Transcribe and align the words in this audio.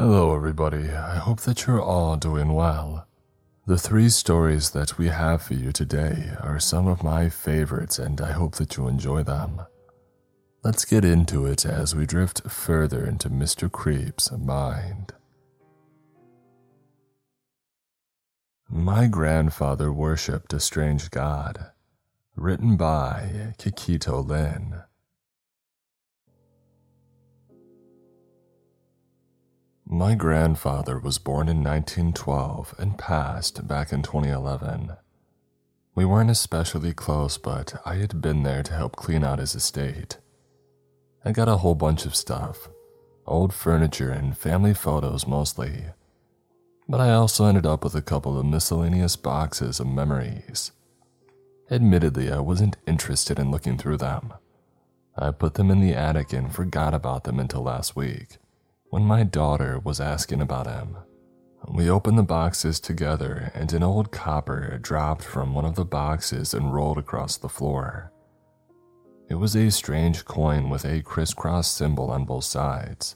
Hello, 0.00 0.34
everybody. 0.34 0.88
I 0.88 1.16
hope 1.16 1.42
that 1.42 1.66
you're 1.66 1.82
all 1.82 2.16
doing 2.16 2.54
well. 2.54 3.06
The 3.66 3.76
three 3.76 4.08
stories 4.08 4.70
that 4.70 4.96
we 4.96 5.08
have 5.08 5.42
for 5.42 5.52
you 5.52 5.72
today 5.72 6.32
are 6.40 6.58
some 6.58 6.86
of 6.86 7.02
my 7.02 7.28
favorites, 7.28 7.98
and 7.98 8.18
I 8.18 8.32
hope 8.32 8.54
that 8.54 8.78
you 8.78 8.88
enjoy 8.88 9.24
them. 9.24 9.60
Let's 10.64 10.86
get 10.86 11.04
into 11.04 11.44
it 11.44 11.66
as 11.66 11.94
we 11.94 12.06
drift 12.06 12.50
further 12.50 13.04
into 13.04 13.28
Mr. 13.28 13.70
Creep's 13.70 14.32
mind. 14.32 15.12
My 18.70 19.06
grandfather 19.06 19.92
worshipped 19.92 20.54
a 20.54 20.60
strange 20.60 21.10
god, 21.10 21.72
written 22.36 22.78
by 22.78 23.52
Kikito 23.58 24.26
Lin. 24.26 24.80
My 29.92 30.14
grandfather 30.14 31.00
was 31.00 31.18
born 31.18 31.48
in 31.48 31.64
1912 31.64 32.76
and 32.78 32.96
passed 32.96 33.66
back 33.66 33.92
in 33.92 34.02
2011. 34.02 34.92
We 35.96 36.04
weren't 36.04 36.30
especially 36.30 36.92
close, 36.92 37.36
but 37.38 37.74
I 37.84 37.96
had 37.96 38.20
been 38.20 38.44
there 38.44 38.62
to 38.62 38.72
help 38.72 38.94
clean 38.94 39.24
out 39.24 39.40
his 39.40 39.56
estate. 39.56 40.18
I 41.24 41.32
got 41.32 41.48
a 41.48 41.56
whole 41.56 41.74
bunch 41.74 42.06
of 42.06 42.14
stuff 42.14 42.68
old 43.26 43.52
furniture 43.52 44.10
and 44.10 44.38
family 44.38 44.74
photos 44.74 45.26
mostly. 45.26 45.86
But 46.88 47.00
I 47.00 47.10
also 47.10 47.46
ended 47.46 47.66
up 47.66 47.82
with 47.82 47.96
a 47.96 48.02
couple 48.02 48.38
of 48.38 48.46
miscellaneous 48.46 49.16
boxes 49.16 49.80
of 49.80 49.88
memories. 49.88 50.70
Admittedly, 51.68 52.30
I 52.30 52.38
wasn't 52.38 52.76
interested 52.86 53.40
in 53.40 53.50
looking 53.50 53.76
through 53.76 53.96
them. 53.96 54.34
I 55.16 55.32
put 55.32 55.54
them 55.54 55.68
in 55.68 55.80
the 55.80 55.94
attic 55.94 56.32
and 56.32 56.54
forgot 56.54 56.94
about 56.94 57.24
them 57.24 57.40
until 57.40 57.62
last 57.62 57.96
week, 57.96 58.38
when 58.90 59.04
my 59.04 59.22
daughter 59.22 59.80
was 59.82 60.00
asking 60.00 60.40
about 60.40 60.66
him. 60.66 60.96
We 61.68 61.88
opened 61.88 62.18
the 62.18 62.24
boxes 62.24 62.80
together, 62.80 63.52
and 63.54 63.72
an 63.72 63.82
old 63.82 64.10
copper 64.10 64.78
dropped 64.78 65.22
from 65.22 65.54
one 65.54 65.64
of 65.64 65.76
the 65.76 65.84
boxes 65.84 66.52
and 66.52 66.74
rolled 66.74 66.98
across 66.98 67.36
the 67.36 67.48
floor. 67.48 68.12
It 69.28 69.36
was 69.36 69.54
a 69.54 69.70
strange 69.70 70.24
coin 70.24 70.70
with 70.70 70.84
a 70.84 71.02
crisscross 71.02 71.68
symbol 71.68 72.10
on 72.10 72.24
both 72.24 72.44
sides. 72.44 73.14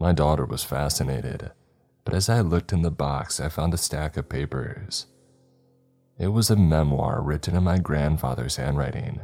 My 0.00 0.12
daughter 0.12 0.46
was 0.46 0.64
fascinated, 0.64 1.50
but 2.04 2.14
as 2.14 2.30
I 2.30 2.40
looked 2.40 2.72
in 2.72 2.80
the 2.80 2.90
box, 2.90 3.38
I 3.40 3.50
found 3.50 3.74
a 3.74 3.78
stack 3.78 4.16
of 4.16 4.30
papers. 4.30 5.06
It 6.18 6.28
was 6.28 6.48
a 6.48 6.56
memoir 6.56 7.20
written 7.22 7.54
in 7.54 7.64
my 7.64 7.78
grandfather's 7.78 8.56
handwriting 8.56 9.20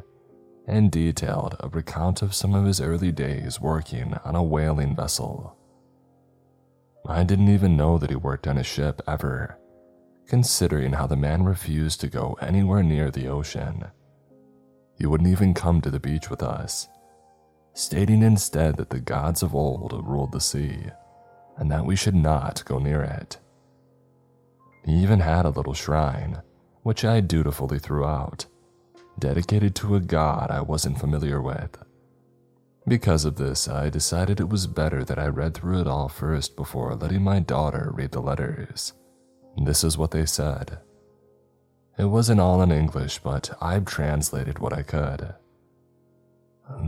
and 0.67 0.91
detailed 0.91 1.57
a 1.61 1.69
recount 1.69 2.23
of 2.23 2.35
some 2.35 2.55
of 2.55 2.65
his 2.65 2.81
early 2.81 3.13
days 3.13 3.61
working 3.61 4.15
on 4.25 4.35
a 4.35 4.43
whaling 4.43 4.97
vessel. 4.97 5.57
I 7.07 7.23
didn't 7.23 7.51
even 7.51 7.77
know 7.77 7.99
that 7.99 8.11
he 8.11 8.17
worked 8.17 8.47
on 8.47 8.57
a 8.57 8.63
ship 8.63 9.03
ever, 9.07 9.59
considering 10.27 10.95
how 10.95 11.07
the 11.07 11.17
man 11.17 11.45
refused 11.45 12.01
to 12.01 12.09
go 12.09 12.39
anywhere 12.41 12.83
near 12.83 13.11
the 13.11 13.29
ocean. 13.29 13.85
He 14.99 15.07
wouldn't 15.07 15.29
even 15.29 15.53
come 15.53 15.81
to 15.83 15.91
the 15.91 16.01
beach 16.01 16.31
with 16.31 16.43
us, 16.43 16.89
stating 17.75 18.23
instead 18.23 18.77
that 18.77 18.91
the 18.91 19.01
gods 19.01 19.43
of 19.43 19.55
old 19.55 19.93
ruled 20.07 20.33
the 20.33 20.41
sea 20.41 20.87
and 21.59 21.71
that 21.71 21.85
we 21.85 21.95
should 21.95 22.15
not 22.15 22.65
go 22.65 22.79
near 22.79 23.03
it. 23.03 23.39
He 24.85 24.93
even 24.93 25.21
had 25.21 25.45
a 25.45 25.51
little 25.51 25.75
shrine, 25.75 26.43
which 26.83 27.05
I 27.05 27.21
dutifully 27.21 27.79
threw 27.79 28.05
out, 28.05 28.47
dedicated 29.19 29.75
to 29.77 29.95
a 29.95 30.01
god 30.01 30.51
I 30.51 30.61
wasn't 30.61 30.99
familiar 30.99 31.41
with. 31.41 31.79
Because 32.87 33.25
of 33.25 33.37
this, 33.37 33.67
I 33.67 33.89
decided 33.89 34.41
it 34.41 34.51
was 34.51 34.67
better 34.67 35.05
that 35.05 35.19
I 35.19 35.27
read 35.27 35.55
through 35.55 35.81
it 35.81 35.87
all 35.87 36.09
first 36.09 36.55
before 36.55 36.95
letting 36.95 37.23
my 37.23 37.41
daughter 37.41 37.91
read 37.95 38.13
the 38.13 38.21
letters. 38.21 38.93
This 39.57 39.85
is 39.85 39.97
what 39.97 40.11
they 40.11 40.27
said. 40.27 40.79
It 41.97 42.07
wasn't 42.07 42.41
all 42.41 42.61
in 42.61 42.73
English, 42.73 43.21
but 43.21 43.57
I've 43.61 43.85
translated 43.85 44.59
what 44.59 44.73
I 44.73 44.83
could. 44.83 45.35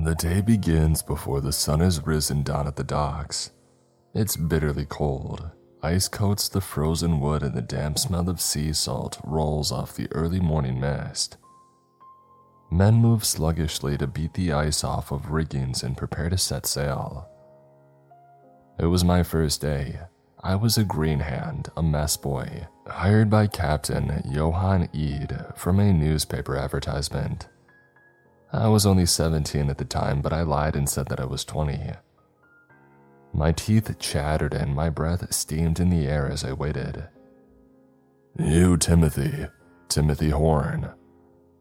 The 0.05 0.15
day 0.15 0.41
begins 0.41 1.03
before 1.03 1.41
the 1.41 1.53
sun 1.53 1.81
has 1.81 2.05
risen 2.05 2.43
down 2.43 2.67
at 2.67 2.77
the 2.77 2.85
docks. 2.85 3.53
It's 4.15 4.37
bitterly 4.37 4.87
cold. 4.87 5.51
Ice 5.83 6.09
coats 6.09 6.49
the 6.49 6.61
frozen 6.61 7.21
wood, 7.21 7.43
and 7.43 7.55
the 7.55 7.63
damp 7.63 7.99
smell 7.99 8.29
of 8.29 8.41
sea 8.41 8.73
salt 8.73 9.21
rolls 9.23 9.71
off 9.71 9.95
the 9.95 10.11
early 10.13 10.41
morning 10.41 10.81
mist. 10.81 11.37
Men 12.71 12.95
move 12.95 13.25
sluggishly 13.25 13.97
to 13.99 14.07
beat 14.07 14.35
the 14.35 14.53
ice 14.53 14.83
off 14.83 15.13
of 15.13 15.31
riggings 15.31 15.83
and 15.83 15.97
prepare 15.97 16.29
to 16.29 16.39
set 16.39 16.67
sail. 16.67 17.29
It 18.79 18.87
was 18.87 19.05
my 19.05 19.23
first 19.23 19.61
day, 19.61 20.01
I 20.43 20.55
was 20.55 20.79
a 20.79 20.85
green 20.85 21.21
hand, 21.21 21.71
a 21.77 21.83
mess 21.83 22.17
boy, 22.17 22.69
hired 22.87 23.29
by 23.31 23.49
Captain 23.49 24.23
Johann 24.31 24.89
Eid 24.95 25.45
from 25.57 25.81
a 25.81 25.93
newspaper 25.93 26.57
advertisement. 26.57 27.49
I 28.53 28.69
was 28.69 28.87
only 28.87 29.07
17 29.07 29.69
at 29.71 29.79
the 29.79 29.85
time, 29.85 30.21
but 30.21 30.33
I 30.33 30.43
lied 30.43 30.77
and 30.77 30.89
said 30.89 31.09
that 31.09 31.19
I 31.19 31.25
was 31.25 31.45
20. 31.45 31.95
My 33.33 33.51
teeth 33.51 33.99
chattered 33.99 34.55
and 34.55 34.75
my 34.75 34.89
breath 34.89 35.35
steamed 35.35 35.81
in 35.81 35.91
the 35.91 36.07
air 36.07 36.31
as 36.31 36.45
I 36.45 36.53
waited. 36.53 37.09
You, 38.39 38.77
Timothy, 38.77 39.47
Timothy 39.89 40.31
Horn. 40.31 40.91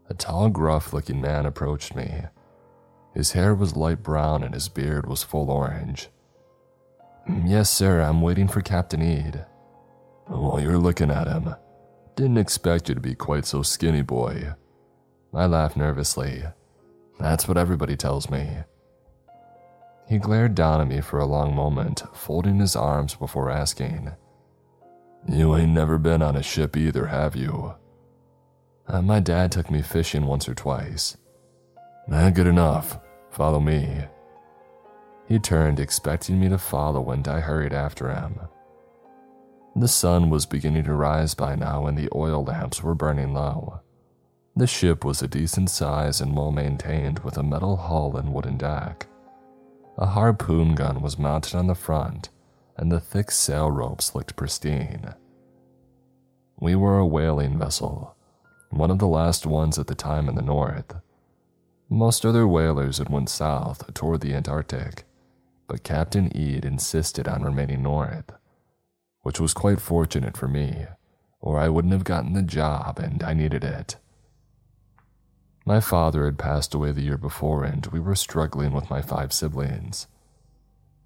A 0.09 0.13
tall, 0.13 0.49
gruff 0.49 0.93
looking 0.93 1.19
man 1.19 1.45
approached 1.45 1.95
me. 1.95 2.25
His 3.13 3.31
hair 3.31 3.55
was 3.55 3.75
light 3.75 4.03
brown 4.03 4.43
and 4.43 4.53
his 4.53 4.69
beard 4.69 5.07
was 5.07 5.23
full 5.23 5.49
orange. 5.49 6.09
Mm, 7.27 7.49
yes, 7.49 7.69
sir, 7.69 8.01
I'm 8.01 8.21
waiting 8.21 8.47
for 8.47 8.61
Captain 8.61 9.01
Eid. 9.01 9.45
While 10.27 10.59
you're 10.59 10.77
looking 10.77 11.09
at 11.09 11.27
him, 11.27 11.55
didn't 12.15 12.37
expect 12.37 12.89
you 12.89 12.95
to 12.95 13.01
be 13.01 13.15
quite 13.15 13.45
so 13.45 13.61
skinny, 13.61 14.01
boy. 14.01 14.53
I 15.33 15.45
laughed 15.47 15.77
nervously. 15.77 16.43
That's 17.19 17.47
what 17.47 17.57
everybody 17.57 17.95
tells 17.95 18.29
me. 18.29 18.47
He 20.07 20.17
glared 20.19 20.53
down 20.53 20.81
at 20.81 20.87
me 20.87 21.01
for 21.01 21.19
a 21.19 21.25
long 21.25 21.55
moment, 21.55 22.03
folding 22.13 22.59
his 22.59 22.75
arms 22.75 23.15
before 23.15 23.49
asking, 23.49 24.11
You 25.27 25.55
ain't 25.55 25.71
never 25.71 25.97
been 25.97 26.21
on 26.21 26.35
a 26.35 26.43
ship 26.43 26.77
either, 26.77 27.07
have 27.07 27.35
you? 27.35 27.73
Uh, 28.87 29.01
my 29.01 29.19
dad 29.19 29.51
took 29.51 29.71
me 29.71 29.81
fishing 29.81 30.25
once 30.25 30.47
or 30.47 30.53
twice. 30.53 31.17
Not 32.07 32.35
good 32.35 32.47
enough. 32.47 32.99
Follow 33.31 33.59
me. 33.59 34.05
He 35.27 35.39
turned, 35.39 35.79
expecting 35.79 36.39
me 36.39 36.49
to 36.49 36.57
follow, 36.57 37.09
and 37.09 37.27
I 37.27 37.39
hurried 37.39 37.73
after 37.73 38.13
him. 38.13 38.39
The 39.75 39.87
sun 39.87 40.29
was 40.29 40.45
beginning 40.45 40.83
to 40.85 40.93
rise 40.93 41.33
by 41.33 41.55
now, 41.55 41.87
and 41.87 41.97
the 41.97 42.09
oil 42.13 42.43
lamps 42.43 42.83
were 42.83 42.95
burning 42.95 43.33
low. 43.33 43.81
The 44.55 44.67
ship 44.67 45.03
was 45.03 45.21
a 45.21 45.27
decent 45.27 45.69
size 45.69 46.21
and 46.21 46.35
well 46.35 46.51
maintained, 46.51 47.19
with 47.19 47.37
a 47.37 47.43
metal 47.43 47.75
hull 47.75 48.15
and 48.15 48.33
wooden 48.33 48.57
deck. 48.57 49.07
A 49.97 50.05
harpoon 50.05 50.75
gun 50.75 51.01
was 51.01 51.17
mounted 51.17 51.55
on 51.55 51.67
the 51.67 51.75
front, 51.75 52.29
and 52.77 52.91
the 52.91 52.99
thick 52.99 53.31
sail 53.31 53.71
ropes 53.71 54.13
looked 54.13 54.35
pristine. 54.35 55.13
We 56.57 56.75
were 56.75 56.99
a 56.99 57.05
whaling 57.05 57.57
vessel, 57.57 58.14
one 58.75 58.91
of 58.91 58.99
the 58.99 59.07
last 59.07 59.45
ones 59.45 59.79
at 59.79 59.87
the 59.87 59.95
time 59.95 60.27
in 60.27 60.35
the 60.35 60.41
north. 60.41 60.95
Most 61.89 62.25
other 62.25 62.45
whalers 62.45 62.97
had 62.97 63.09
went 63.09 63.29
south 63.29 63.93
toward 63.93 64.21
the 64.21 64.33
Antarctic, 64.33 65.05
but 65.67 65.83
Captain 65.83 66.25
Eid 66.35 66.65
insisted 66.65 67.27
on 67.27 67.43
remaining 67.43 67.83
north, 67.83 68.31
which 69.21 69.39
was 69.39 69.53
quite 69.53 69.79
fortunate 69.79 70.35
for 70.35 70.47
me, 70.47 70.87
or 71.39 71.57
I 71.57 71.69
wouldn't 71.69 71.93
have 71.93 72.03
gotten 72.03 72.33
the 72.33 72.41
job 72.41 72.99
and 72.99 73.23
I 73.23 73.33
needed 73.33 73.63
it. 73.63 73.95
My 75.65 75.79
father 75.79 76.25
had 76.25 76.37
passed 76.37 76.73
away 76.73 76.91
the 76.91 77.01
year 77.01 77.17
before, 77.17 77.63
and 77.63 77.87
we 77.87 77.99
were 77.99 78.15
struggling 78.15 78.71
with 78.71 78.89
my 78.89 79.01
five 79.01 79.33
siblings. 79.33 80.05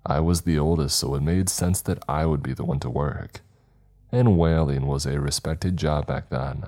I 0.06 0.20
was 0.20 0.42
the 0.42 0.60
oldest, 0.60 0.98
so 0.98 1.16
it 1.16 1.22
made 1.22 1.50
sense 1.50 1.82
that 1.82 2.04
I 2.10 2.26
would 2.26 2.44
be 2.44 2.54
the 2.54 2.66
one 2.66 2.80
to 2.82 2.90
work, 2.90 3.42
and 4.12 4.38
whaling 4.38 4.86
was 4.86 5.06
a 5.06 5.22
respected 5.22 5.78
job 5.78 6.08
back 6.08 6.30
then. 6.30 6.66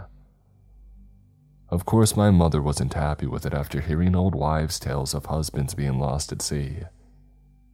Of 1.72 1.86
course, 1.86 2.18
my 2.18 2.32
mother 2.32 2.62
wasn't 2.62 2.94
happy 2.94 3.26
with 3.26 3.46
it 3.46 3.54
after 3.54 3.80
hearing 3.80 4.14
old 4.14 4.36
wives' 4.36 4.78
tales 4.78 5.14
of 5.14 5.28
husbands 5.28 5.74
being 5.74 5.98
lost 5.98 6.34
at 6.34 6.42
sea. 6.42 6.80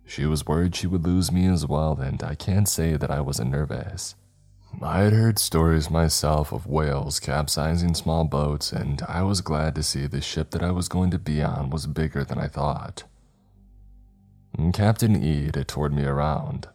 She 0.06 0.26
was 0.26 0.46
worried 0.46 0.76
she 0.76 0.86
would 0.86 1.04
lose 1.04 1.32
me 1.32 1.48
as 1.48 1.66
well, 1.66 2.00
and 2.00 2.22
I 2.24 2.36
can't 2.36 2.70
say 2.70 2.96
that 2.96 3.10
I 3.10 3.22
wasn't 3.22 3.50
nervous. 3.50 4.16
I 4.82 5.00
had 5.00 5.14
heard 5.14 5.40
stories 5.40 5.90
myself 5.90 6.52
of 6.52 6.68
whales 6.68 7.20
capsizing 7.20 7.96
small 7.96 8.24
boats, 8.24 8.72
and 8.72 9.02
I 9.08 9.24
was 9.24 9.42
glad 9.42 9.74
to 9.76 9.84
see 9.84 10.06
the 10.06 10.22
ship 10.22 10.52
that 10.52 10.62
I 10.62 10.70
was 10.70 10.88
going 10.88 11.10
to 11.12 11.20
be 11.20 11.42
on 11.42 11.72
was 11.72 11.88
bigger 11.88 12.24
than 12.24 12.38
I 12.38 12.48
thought. 12.48 13.04
Captain 14.74 15.16
Ead 15.22 15.66
toured 15.68 15.94
me 15.94 16.04
around. 16.04 16.68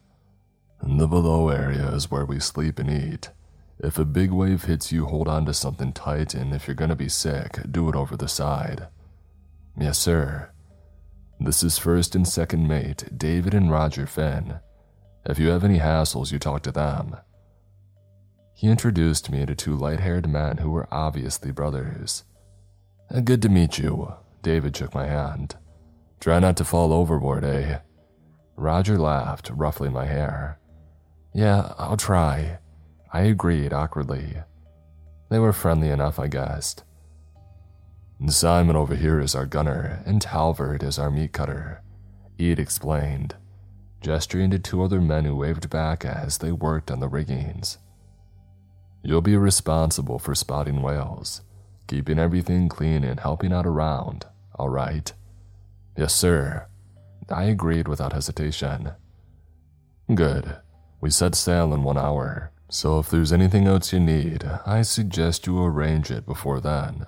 The 0.83 1.07
below 1.07 1.51
area 1.51 1.89
is 1.93 2.11
where 2.11 2.25
we 2.25 2.41
sleep 2.41 2.81
and 2.81 2.91
eat. 2.91 3.31
If 3.83 3.99
a 3.99 4.05
big 4.05 4.31
wave 4.31 4.65
hits 4.65 4.93
you, 4.93 5.07
hold 5.07 5.27
on 5.27 5.45
to 5.47 5.55
something 5.55 5.93
tight, 5.93 6.35
and 6.35 6.55
if 6.55 6.69
you're 6.69 6.77
gonna 6.77 6.95
be 6.95 7.09
sick, 7.09 7.59
do 7.71 7.89
it 7.89 7.97
over 7.97 8.17
the 8.17 8.29
side. 8.29 8.87
Yes, 9.77 9.99
sir. 9.99 10.51
This 11.41 11.65
is 11.65 11.79
first 11.79 12.15
and 12.15 12.27
second 12.27 12.69
mate, 12.69 13.05
David 13.17 13.55
and 13.55 13.71
Roger 13.71 14.07
Finn. 14.07 14.61
If 15.27 15.41
you 15.41 15.49
have 15.49 15.65
any 15.65 15.79
hassles, 15.79 16.31
you 16.31 16.39
talk 16.39 16.63
to 16.63 16.73
them. 16.73 17.17
He 18.55 18.69
introduced 18.69 19.31
me 19.31 19.45
to 19.47 19.57
two 19.57 19.75
light 19.75 19.99
haired 19.99 20.29
men 20.29 20.59
who 20.59 20.71
were 20.71 20.87
obviously 20.93 21.51
brothers. 21.51 22.23
Good 23.25 23.43
to 23.43 23.49
meet 23.49 23.79
you. 23.79 24.15
David 24.43 24.77
shook 24.77 24.95
my 24.95 25.07
hand. 25.07 25.57
Try 26.21 26.39
not 26.39 26.57
to 26.59 26.65
fall 26.65 26.93
overboard, 26.93 27.45
eh? 27.45 27.81
Roger 28.57 28.97
laughed, 28.99 29.51
ruffling 29.53 29.93
my 29.93 30.07
hair. 30.07 30.61
Yeah, 31.35 31.73
I'll 31.79 31.97
try. 31.97 32.59
I 33.13 33.23
agreed 33.23 33.73
awkwardly. 33.73 34.37
They 35.29 35.39
were 35.39 35.53
friendly 35.53 35.91
enough, 35.91 36.19
I 36.19 36.29
guessed. 36.29 36.85
Simon 38.29 38.77
over 38.77 38.95
here 38.95 39.21
is 39.21 39.35
our 39.35 39.47
gunner, 39.47 40.03
and 40.07 40.23
Halvard 40.23 40.83
is 40.83 40.99
our 40.99 41.11
meat 41.11 41.33
cutter, 41.33 41.83
Ead 42.39 42.59
explained, 42.59 43.35
gesturing 44.01 44.51
to 44.51 44.59
two 44.59 44.83
other 44.83 45.01
men 45.01 45.25
who 45.25 45.37
waved 45.37 45.69
back 45.69 46.05
as 46.05 46.39
they 46.39 46.53
worked 46.53 46.91
on 46.91 47.01
the 47.01 47.09
riggings. 47.09 47.79
You'll 49.03 49.23
be 49.23 49.37
responsible 49.37 50.19
for 50.19 50.35
spotting 50.35 50.81
whales, 50.81 51.43
keeping 51.89 52.19
everything 52.19 52.69
clean 52.69 53.03
and 53.05 53.19
helping 53.21 53.53
out 53.53 53.67
around, 53.67 54.27
all 54.55 54.69
right? 54.69 55.13
Yes, 55.97 56.15
sir. 56.15 56.67
I 57.29 57.45
agreed 57.45 57.89
without 57.89 58.13
hesitation. 58.13 58.93
Good. 60.15 60.57
We 61.01 61.11
set 61.11 61.35
sail 61.35 61.75
in 61.75 61.83
one 61.83 61.99
hour, 61.99 62.53
so 62.73 62.99
if 62.99 63.11
there's 63.11 63.35
anything 63.35 63.67
else 63.67 63.93
you 63.93 64.01
need, 64.01 64.45
I 64.65 64.81
suggest 64.81 65.47
you 65.47 65.63
arrange 65.63 66.11
it 66.11 66.25
before 66.25 66.59
then. 66.59 67.05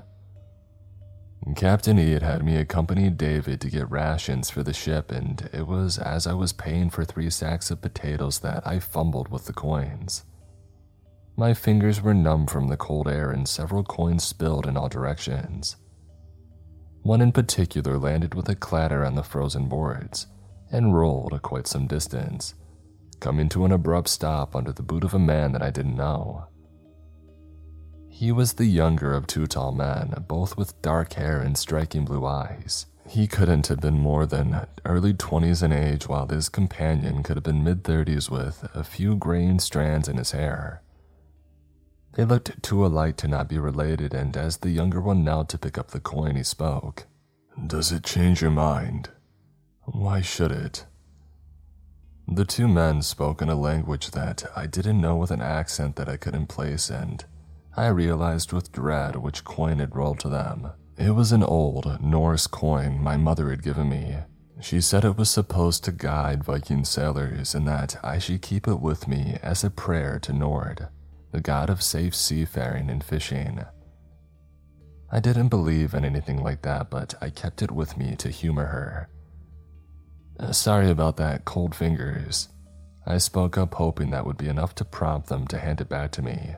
Captain 1.57 1.99
Ead 1.99 2.21
had 2.23 2.45
me 2.45 2.57
accompany 2.57 3.09
David 3.09 3.63
to 3.63 3.71
get 3.71 3.91
rations 3.91 4.51
for 4.51 4.63
the 4.63 4.75
ship, 4.75 5.11
and 5.11 5.49
it 5.55 5.67
was 5.67 5.97
as 5.97 6.27
I 6.27 6.35
was 6.35 6.53
paying 6.53 6.91
for 6.91 7.03
three 7.03 7.31
sacks 7.31 7.71
of 7.71 7.81
potatoes 7.81 8.41
that 8.41 8.67
I 8.67 8.79
fumbled 8.79 9.29
with 9.29 9.47
the 9.47 9.55
coins. 9.55 10.25
My 11.35 11.55
fingers 11.55 12.03
were 12.03 12.13
numb 12.13 12.47
from 12.47 12.69
the 12.69 12.77
cold 12.77 13.09
air, 13.09 13.31
and 13.31 13.49
several 13.49 13.85
coins 13.85 14.23
spilled 14.23 14.67
in 14.67 14.77
all 14.77 14.91
directions. 14.91 15.77
One 17.05 17.23
in 17.23 17.33
particular 17.33 17.99
landed 17.99 18.35
with 18.35 18.51
a 18.51 18.55
clatter 18.55 19.03
on 19.03 19.15
the 19.15 19.23
frozen 19.23 19.67
boards 19.67 20.27
and 20.71 20.95
rolled 20.95 21.33
a 21.33 21.39
quite 21.39 21.67
some 21.67 21.87
distance, 21.87 22.55
coming 23.25 23.49
to 23.49 23.65
an 23.65 23.73
abrupt 23.73 24.07
stop 24.07 24.55
under 24.55 24.71
the 24.71 24.83
boot 24.83 25.03
of 25.03 25.15
a 25.15 25.19
man 25.19 25.53
that 25.53 25.63
I 25.63 25.71
didn't 25.71 25.97
know. 25.97 26.45
He 28.07 28.31
was 28.31 28.53
the 28.53 28.67
younger 28.67 29.15
of 29.15 29.27
two 29.27 29.47
tall 29.47 29.73
men, 29.73 30.13
both 30.29 30.59
with 30.59 30.83
dark 30.83 31.15
hair 31.15 31.41
and 31.41 31.57
striking 31.57 32.05
blue 32.05 32.27
eyes. 32.27 32.85
He 33.09 33.27
couldn't 33.27 33.69
have 33.69 33.81
been 33.81 33.99
more 33.99 34.27
than 34.27 34.67
early 34.85 35.15
20s 35.15 35.63
in 35.63 35.73
age, 35.73 36.07
while 36.07 36.29
his 36.29 36.51
companion 36.51 37.23
could 37.23 37.39
have 37.39 37.45
been 37.45 37.65
mid 37.65 37.83
30s 37.83 38.29
with 38.29 38.69
a 38.75 38.85
few 38.85 39.17
graying 39.17 39.59
strands 39.59 40.07
in 40.07 40.19
his 40.19 40.33
hair. 40.33 40.83
They 42.17 42.27
looked 42.27 42.63
too 42.63 42.85
alike 42.85 43.17
to 43.19 43.29
not 43.29 43.49
be 43.49 43.59
related, 43.59 44.13
and 44.13 44.37
as 44.37 44.59
the 44.59 44.71
younger 44.71 45.01
one 45.01 45.25
knelt 45.25 45.49
to 45.49 45.59
pick 45.59 45.79
up 45.79 45.93
the 45.93 45.99
coin, 46.01 46.37
he 46.37 46.43
spoke. 46.43 47.07
Does 47.67 47.91
it 47.91 48.05
change 48.05 48.43
your 48.43 48.51
mind? 48.51 49.09
Why 49.87 50.21
should 50.21 50.53
it? 50.53 50.85
The 52.27 52.45
two 52.45 52.69
men 52.69 53.03
spoke 53.03 53.43
in 53.43 53.49
a 53.49 53.55
language 53.55 54.11
that 54.13 54.45
I 54.57 54.67
didn't 54.67 55.01
know 55.01 55.17
with 55.17 55.31
an 55.31 55.43
accent 55.43 55.97
that 55.97 56.09
I 56.09 56.17
couldn't 56.17 56.47
place, 56.47 56.89
and 56.89 57.25
I 57.77 57.89
realized 57.89 58.53
with 58.53 58.73
dread 58.73 59.17
which 59.17 59.45
coin 59.45 59.79
had 59.79 59.95
rolled 59.95 60.21
to 60.21 60.29
them. 60.29 60.71
It 60.97 61.11
was 61.11 61.33
an 61.33 61.43
old 61.43 62.01
Norse 62.01 62.47
coin 62.47 63.03
my 63.03 63.17
mother 63.17 63.51
had 63.51 63.63
given 63.63 63.89
me. 63.89 64.17
She 64.61 64.81
said 64.81 65.05
it 65.05 65.19
was 65.19 65.29
supposed 65.29 65.85
to 65.85 65.93
guide 65.93 66.45
Viking 66.45 66.85
sailors 66.85 67.55
and 67.55 67.67
that 67.69 67.97
I 68.03 68.19
should 68.19 68.41
keep 68.43 68.67
it 68.69 68.81
with 68.81 69.09
me 69.09 69.37
as 69.43 69.63
a 69.63 69.71
prayer 69.71 70.19
to 70.21 70.33
Njord, 70.33 70.89
the 71.33 71.41
god 71.41 71.69
of 71.69 71.83
safe 71.83 72.15
seafaring 72.15 72.89
and 72.89 73.05
fishing. 73.05 73.65
I 75.11 75.21
didn't 75.21 75.49
believe 75.49 75.93
in 75.93 76.05
anything 76.05 76.43
like 76.43 76.63
that, 76.63 76.91
but 76.91 77.15
I 77.21 77.31
kept 77.31 77.61
it 77.61 77.71
with 77.71 77.97
me 77.99 78.17
to 78.17 78.31
humor 78.31 78.67
her. 78.67 79.09
Uh, 80.39 80.53
sorry 80.53 80.91
about 80.91 81.17
that, 81.17 81.45
cold 81.45 81.75
fingers. 81.75 82.49
I 83.07 83.19
spoke 83.19 83.59
up, 83.59 83.75
hoping 83.75 84.11
that 84.11 84.27
would 84.27 84.37
be 84.37 84.49
enough 84.49 84.75
to 84.77 84.85
prompt 84.85 85.29
them 85.29 85.47
to 85.49 85.59
hand 85.59 85.81
it 85.81 85.89
back 85.89 86.11
to 86.13 86.23
me. 86.23 86.57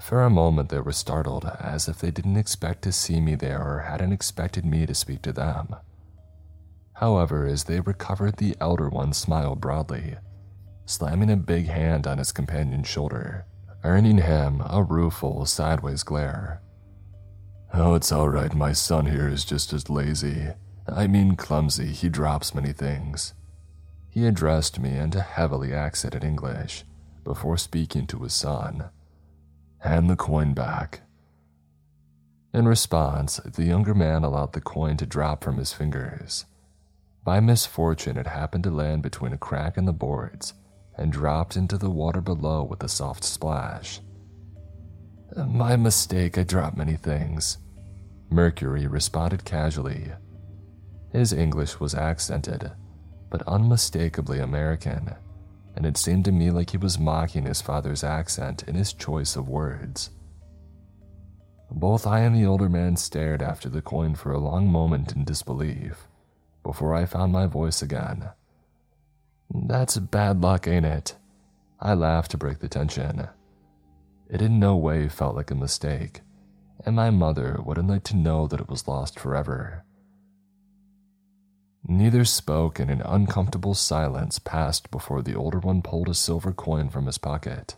For 0.00 0.22
a 0.22 0.30
moment, 0.30 0.68
they 0.68 0.80
were 0.80 0.92
startled, 0.92 1.44
as 1.60 1.88
if 1.88 1.98
they 1.98 2.10
didn't 2.10 2.36
expect 2.36 2.82
to 2.82 2.92
see 2.92 3.20
me 3.20 3.34
there 3.34 3.60
or 3.60 3.80
hadn't 3.80 4.12
expected 4.12 4.64
me 4.64 4.86
to 4.86 4.94
speak 4.94 5.22
to 5.22 5.32
them. 5.32 5.74
However, 6.94 7.46
as 7.46 7.64
they 7.64 7.80
recovered, 7.80 8.36
the 8.36 8.56
elder 8.60 8.88
one 8.88 9.12
smiled 9.12 9.60
broadly, 9.60 10.16
slamming 10.86 11.30
a 11.30 11.36
big 11.36 11.66
hand 11.66 12.06
on 12.06 12.18
his 12.18 12.32
companion's 12.32 12.88
shoulder, 12.88 13.44
earning 13.84 14.18
him 14.18 14.62
a 14.68 14.82
rueful, 14.82 15.44
sideways 15.46 16.02
glare. 16.02 16.62
Oh, 17.74 17.94
it's 17.94 18.10
all 18.10 18.28
right, 18.28 18.54
my 18.54 18.72
son 18.72 19.06
here 19.06 19.28
is 19.28 19.44
just 19.44 19.72
as 19.72 19.90
lazy. 19.90 20.48
I 20.90 21.06
mean 21.06 21.36
clumsy, 21.36 21.92
he 21.92 22.08
drops 22.08 22.54
many 22.54 22.72
things. 22.72 23.34
He 24.08 24.26
addressed 24.26 24.78
me 24.78 24.96
in 24.96 25.14
a 25.14 25.20
heavily 25.20 25.72
accented 25.72 26.24
English 26.24 26.84
before 27.24 27.58
speaking 27.58 28.06
to 28.08 28.20
his 28.20 28.32
son. 28.32 28.88
Hand 29.78 30.08
the 30.08 30.16
coin 30.16 30.54
back. 30.54 31.02
In 32.54 32.66
response, 32.66 33.36
the 33.44 33.64
younger 33.64 33.94
man 33.94 34.24
allowed 34.24 34.54
the 34.54 34.60
coin 34.60 34.96
to 34.96 35.06
drop 35.06 35.44
from 35.44 35.58
his 35.58 35.72
fingers. 35.72 36.46
By 37.22 37.40
misfortune, 37.40 38.16
it 38.16 38.26
happened 38.26 38.64
to 38.64 38.70
land 38.70 39.02
between 39.02 39.34
a 39.34 39.38
crack 39.38 39.76
in 39.76 39.84
the 39.84 39.92
boards 39.92 40.54
and 40.96 41.12
dropped 41.12 41.56
into 41.56 41.76
the 41.76 41.90
water 41.90 42.22
below 42.22 42.64
with 42.64 42.82
a 42.82 42.88
soft 42.88 43.22
splash. 43.22 44.00
My 45.36 45.76
mistake, 45.76 46.38
I 46.38 46.42
dropped 46.42 46.76
many 46.76 46.96
things. 46.96 47.58
Mercury 48.30 48.86
responded 48.86 49.44
casually. 49.44 50.10
His 51.12 51.32
English 51.32 51.80
was 51.80 51.94
accented, 51.94 52.72
but 53.30 53.46
unmistakably 53.46 54.40
American 54.40 55.14
and 55.78 55.86
it 55.86 55.96
seemed 55.96 56.24
to 56.24 56.32
me 56.32 56.50
like 56.50 56.70
he 56.70 56.76
was 56.76 56.98
mocking 56.98 57.44
his 57.44 57.62
father's 57.62 58.02
accent 58.02 58.64
in 58.64 58.74
his 58.74 58.92
choice 58.92 59.36
of 59.36 59.48
words. 59.48 60.10
Both 61.70 62.04
I 62.04 62.18
and 62.22 62.34
the 62.34 62.46
older 62.46 62.68
man 62.68 62.96
stared 62.96 63.42
after 63.42 63.68
the 63.68 63.80
coin 63.80 64.16
for 64.16 64.32
a 64.32 64.40
long 64.40 64.66
moment 64.66 65.12
in 65.12 65.24
disbelief 65.24 66.08
before 66.64 66.96
I 66.96 67.06
found 67.06 67.30
my 67.30 67.46
voice 67.46 67.80
again. 67.80 68.28
That's 69.54 69.96
bad 69.98 70.40
luck, 70.40 70.66
ain't 70.66 70.84
it? 70.84 71.14
I 71.78 71.94
laughed 71.94 72.32
to 72.32 72.36
break 72.36 72.58
the 72.58 72.68
tension. 72.68 73.28
It 74.28 74.42
in 74.42 74.58
no 74.58 74.74
way 74.74 75.08
felt 75.08 75.36
like 75.36 75.52
a 75.52 75.54
mistake, 75.54 76.22
and 76.84 76.96
my 76.96 77.10
mother 77.10 77.60
wouldn't 77.64 77.88
like 77.88 78.02
to 78.04 78.16
know 78.16 78.48
that 78.48 78.60
it 78.60 78.68
was 78.68 78.88
lost 78.88 79.20
forever. 79.20 79.84
Neither 81.86 82.24
spoke, 82.24 82.78
and 82.78 82.90
an 82.90 83.02
uncomfortable 83.02 83.74
silence 83.74 84.38
passed 84.38 84.90
before 84.90 85.22
the 85.22 85.34
older 85.34 85.58
one 85.58 85.82
pulled 85.82 86.08
a 86.08 86.14
silver 86.14 86.52
coin 86.52 86.88
from 86.90 87.06
his 87.06 87.18
pocket. 87.18 87.76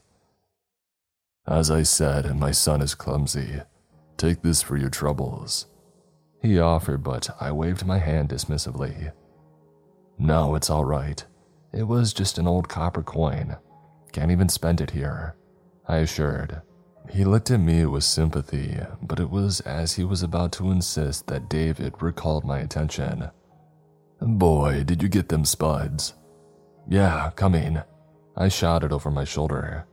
As 1.47 1.71
I 1.71 1.83
said, 1.83 2.37
my 2.37 2.51
son 2.51 2.83
is 2.83 2.95
clumsy. 2.95 3.63
Take 4.17 4.43
this 4.43 4.63
for 4.63 4.77
your 4.77 4.91
troubles. 4.91 5.67
He 6.43 6.59
offered, 6.59 7.03
but 7.03 7.35
I 7.41 7.53
waved 7.53 7.87
my 7.87 7.99
hand 7.99 8.29
dismissively. 8.31 9.13
No, 10.19 10.55
it's 10.55 10.71
all 10.71 10.85
right. 10.85 11.25
It 11.73 11.85
was 11.85 12.13
just 12.13 12.39
an 12.39 12.47
old 12.47 12.69
copper 12.69 13.03
coin. 13.03 13.57
Can't 14.13 14.31
even 14.31 14.49
spend 14.49 14.81
it 14.81 14.91
here, 14.91 15.37
I 15.87 15.99
assured. 15.99 16.63
He 17.11 17.25
looked 17.25 17.51
at 17.51 17.61
me 17.61 17.87
with 17.87 18.05
sympathy, 18.05 18.79
but 19.03 19.21
it 19.21 19.31
was 19.31 19.61
as 19.61 19.95
he 19.95 20.05
was 20.05 20.23
about 20.23 20.53
to 20.53 20.71
insist 20.71 21.27
that 21.29 21.49
David 21.49 21.95
recalled 22.01 22.45
my 22.45 22.59
attention. 22.59 23.31
Boy, 24.21 24.85
did 24.85 25.03
you 25.03 25.09
get 25.09 25.29
them 25.29 25.45
spuds. 25.45 26.15
Yeah, 26.89 27.31
coming. 27.37 27.81
I 28.37 28.49
shouted 28.49 28.93
over 28.93 29.11
my 29.11 29.25
shoulder. 29.25 29.87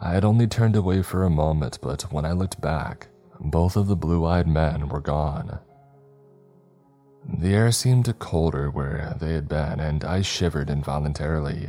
I 0.00 0.12
had 0.12 0.24
only 0.24 0.46
turned 0.46 0.76
away 0.76 1.02
for 1.02 1.24
a 1.24 1.30
moment, 1.30 1.78
but 1.82 2.02
when 2.12 2.24
I 2.24 2.32
looked 2.32 2.60
back, 2.60 3.08
both 3.38 3.76
of 3.76 3.86
the 3.86 3.96
blue 3.96 4.24
eyed 4.24 4.48
men 4.48 4.88
were 4.88 5.00
gone. 5.00 5.60
The 7.38 7.54
air 7.54 7.70
seemed 7.70 8.18
colder 8.18 8.70
where 8.70 9.14
they 9.20 9.34
had 9.34 9.48
been, 9.48 9.78
and 9.78 10.04
I 10.04 10.22
shivered 10.22 10.70
involuntarily. 10.70 11.68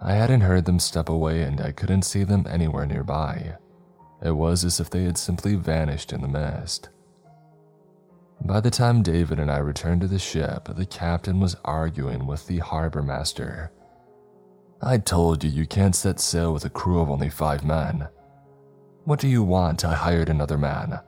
I 0.00 0.12
hadn't 0.12 0.42
heard 0.42 0.64
them 0.64 0.80
step 0.80 1.08
away, 1.08 1.42
and 1.42 1.60
I 1.60 1.72
couldn't 1.72 2.02
see 2.02 2.24
them 2.24 2.46
anywhere 2.48 2.86
nearby. 2.86 3.56
It 4.22 4.32
was 4.32 4.64
as 4.64 4.80
if 4.80 4.90
they 4.90 5.04
had 5.04 5.16
simply 5.16 5.54
vanished 5.54 6.12
in 6.12 6.20
the 6.20 6.28
mist. 6.28 6.88
By 8.42 8.60
the 8.60 8.70
time 8.70 9.02
David 9.02 9.40
and 9.40 9.50
I 9.50 9.58
returned 9.58 10.00
to 10.02 10.06
the 10.08 10.18
ship, 10.18 10.68
the 10.74 10.86
captain 10.86 11.40
was 11.40 11.56
arguing 11.64 12.26
with 12.26 12.46
the 12.46 12.58
harbor 12.58 13.02
master. 13.02 13.72
I 14.80 14.98
told 14.98 15.42
you 15.42 15.50
you 15.50 15.66
can't 15.66 15.96
set 15.96 16.20
sail 16.20 16.52
with 16.52 16.64
a 16.64 16.70
crew 16.70 17.00
of 17.00 17.10
only 17.10 17.30
five 17.30 17.64
men. 17.64 18.08
What 19.04 19.18
do 19.18 19.26
you 19.26 19.42
want? 19.42 19.84
I 19.84 19.94
hired 19.94 20.28
another 20.28 20.56
man. 20.56 21.00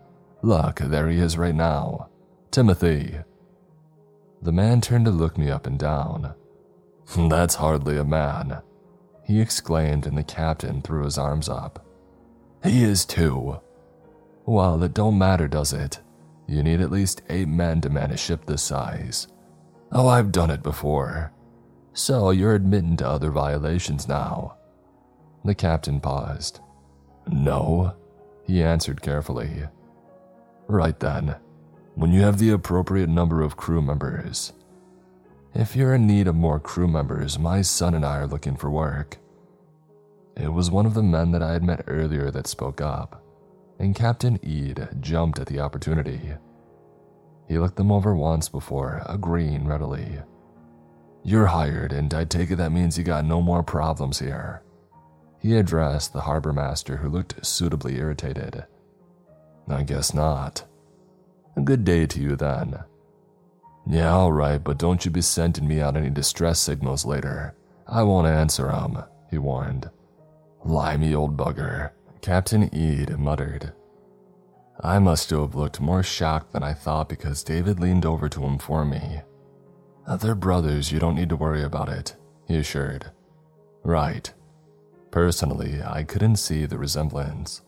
Look, 0.42 0.80
there 0.80 1.08
he 1.08 1.18
is 1.18 1.38
right 1.38 1.54
now. 1.54 2.08
Timothy. 2.50 3.18
The 4.42 4.52
man 4.52 4.80
turned 4.80 5.04
to 5.04 5.10
look 5.10 5.38
me 5.38 5.50
up 5.50 5.66
and 5.66 5.78
down. 5.78 6.34
That's 7.16 7.56
hardly 7.56 7.96
a 7.96 8.04
man, 8.04 8.62
he 9.22 9.40
exclaimed, 9.40 10.06
and 10.06 10.18
the 10.18 10.24
captain 10.24 10.82
threw 10.82 11.04
his 11.04 11.18
arms 11.18 11.48
up. 11.48 11.86
He 12.64 12.82
is 12.82 13.04
too. 13.04 13.60
Well, 14.46 14.82
it 14.82 14.94
don't 14.94 15.18
matter, 15.18 15.46
does 15.46 15.72
it? 15.72 16.00
You 16.50 16.64
need 16.64 16.80
at 16.80 16.90
least 16.90 17.22
eight 17.28 17.46
men 17.46 17.80
to 17.82 17.90
man 17.90 18.10
a 18.10 18.16
ship 18.16 18.44
this 18.44 18.60
size. 18.60 19.28
Oh, 19.92 20.08
I've 20.08 20.32
done 20.32 20.50
it 20.50 20.64
before. 20.64 21.32
So 21.92 22.30
you're 22.30 22.56
admitting 22.56 22.96
to 22.96 23.08
other 23.08 23.30
violations 23.30 24.08
now. 24.08 24.56
The 25.44 25.54
captain 25.54 26.00
paused. 26.00 26.58
No, 27.28 27.94
he 28.42 28.64
answered 28.64 29.00
carefully. 29.00 29.62
Right 30.66 30.98
then, 30.98 31.36
when 31.94 32.12
you 32.12 32.22
have 32.22 32.40
the 32.40 32.50
appropriate 32.50 33.08
number 33.08 33.42
of 33.42 33.56
crew 33.56 33.80
members. 33.80 34.52
If 35.54 35.76
you're 35.76 35.94
in 35.94 36.08
need 36.08 36.26
of 36.26 36.34
more 36.34 36.58
crew 36.58 36.88
members, 36.88 37.38
my 37.38 37.62
son 37.62 37.94
and 37.94 38.04
I 38.04 38.16
are 38.18 38.26
looking 38.26 38.56
for 38.56 38.70
work. 38.70 39.18
It 40.36 40.52
was 40.52 40.68
one 40.68 40.86
of 40.86 40.94
the 40.94 41.02
men 41.04 41.30
that 41.30 41.44
I 41.44 41.52
had 41.52 41.62
met 41.62 41.84
earlier 41.86 42.32
that 42.32 42.48
spoke 42.48 42.80
up 42.80 43.19
and 43.80 43.94
Captain 43.94 44.38
Ead 44.44 44.88
jumped 45.00 45.38
at 45.38 45.46
the 45.46 45.58
opportunity. 45.58 46.20
He 47.48 47.58
looked 47.58 47.76
them 47.76 47.90
over 47.90 48.14
once 48.14 48.48
before, 48.48 49.02
agreeing 49.06 49.66
readily. 49.66 50.18
You're 51.24 51.46
hired, 51.46 51.92
and 51.92 52.12
I 52.12 52.24
take 52.24 52.50
it 52.50 52.56
that 52.56 52.72
means 52.72 52.96
you 52.96 53.04
got 53.04 53.24
no 53.24 53.40
more 53.40 53.62
problems 53.62 54.18
here. 54.18 54.62
He 55.40 55.56
addressed 55.56 56.12
the 56.12 56.20
harbor 56.20 56.52
master, 56.52 56.98
who 56.98 57.08
looked 57.08 57.44
suitably 57.44 57.96
irritated. 57.96 58.66
I 59.66 59.82
guess 59.82 60.12
not. 60.12 60.64
A 61.56 61.62
good 61.62 61.84
day 61.84 62.06
to 62.06 62.20
you 62.20 62.36
then. 62.36 62.84
Yeah, 63.86 64.14
alright, 64.14 64.62
but 64.62 64.78
don't 64.78 65.04
you 65.04 65.10
be 65.10 65.22
sending 65.22 65.66
me 65.66 65.80
out 65.80 65.96
any 65.96 66.10
distress 66.10 66.60
signals 66.60 67.06
later. 67.06 67.54
I 67.88 68.02
won't 68.02 68.26
answer 68.26 68.70
'em, 68.70 69.02
he 69.30 69.38
warned. 69.38 69.90
Limey 70.64 71.14
old 71.14 71.36
bugger. 71.36 71.92
Captain 72.22 72.74
Ead 72.74 73.18
muttered. 73.18 73.72
I 74.82 74.98
must 74.98 75.30
have 75.30 75.54
looked 75.54 75.80
more 75.80 76.02
shocked 76.02 76.52
than 76.52 76.62
I 76.62 76.74
thought 76.74 77.08
because 77.08 77.42
David 77.42 77.80
leaned 77.80 78.04
over 78.04 78.28
to 78.28 78.44
inform 78.44 78.90
me. 78.90 79.22
They're 80.18 80.34
brothers, 80.34 80.92
you 80.92 80.98
don't 80.98 81.14
need 81.14 81.28
to 81.30 81.36
worry 81.36 81.62
about 81.62 81.88
it, 81.88 82.16
he 82.46 82.56
assured. 82.56 83.10
Right. 83.82 84.32
Personally, 85.10 85.82
I 85.82 86.04
couldn't 86.04 86.36
see 86.36 86.66
the 86.66 86.78
resemblance. 86.78 87.62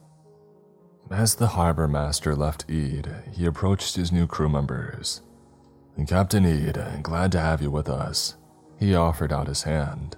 As 1.10 1.34
the 1.34 1.48
harbor 1.48 1.88
master 1.88 2.34
left 2.34 2.70
Ead, 2.70 3.10
he 3.32 3.46
approached 3.46 3.96
his 3.96 4.12
new 4.12 4.26
crew 4.26 4.48
members. 4.48 5.22
Captain 6.06 6.44
Ead, 6.44 7.02
glad 7.02 7.32
to 7.32 7.40
have 7.40 7.62
you 7.62 7.70
with 7.70 7.88
us. 7.88 8.36
He 8.78 8.94
offered 8.94 9.32
out 9.32 9.46
his 9.46 9.62
hand. 9.62 10.16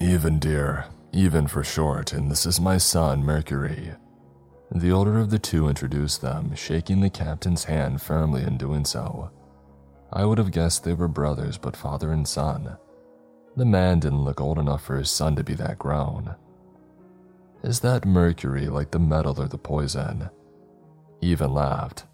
Even, 0.00 0.38
dear, 0.38 0.86
Even 1.12 1.46
for 1.46 1.64
short, 1.64 2.12
and 2.12 2.30
this 2.30 2.44
is 2.44 2.60
my 2.60 2.76
son, 2.76 3.24
Mercury. 3.24 3.92
The 4.70 4.92
older 4.92 5.18
of 5.18 5.30
the 5.30 5.38
two 5.38 5.68
introduced 5.68 6.20
them, 6.20 6.54
shaking 6.54 7.00
the 7.00 7.08
captain's 7.08 7.64
hand 7.64 8.02
firmly 8.02 8.42
in 8.42 8.58
doing 8.58 8.84
so. 8.84 9.30
I 10.12 10.24
would 10.24 10.38
have 10.38 10.50
guessed 10.50 10.84
they 10.84 10.92
were 10.92 11.08
brothers, 11.08 11.56
but 11.56 11.76
father 11.76 12.12
and 12.12 12.28
son. 12.28 12.76
The 13.56 13.64
man 13.64 14.00
didn't 14.00 14.24
look 14.24 14.40
old 14.40 14.58
enough 14.58 14.84
for 14.84 14.96
his 14.96 15.10
son 15.10 15.36
to 15.36 15.44
be 15.44 15.54
that 15.54 15.78
grown. 15.78 16.34
Is 17.62 17.80
that 17.80 18.04
mercury 18.04 18.68
like 18.68 18.90
the 18.90 18.98
metal 18.98 19.40
or 19.40 19.48
the 19.48 19.58
poison? 19.58 20.30
Even 21.20 21.52
laughed. 21.52 22.04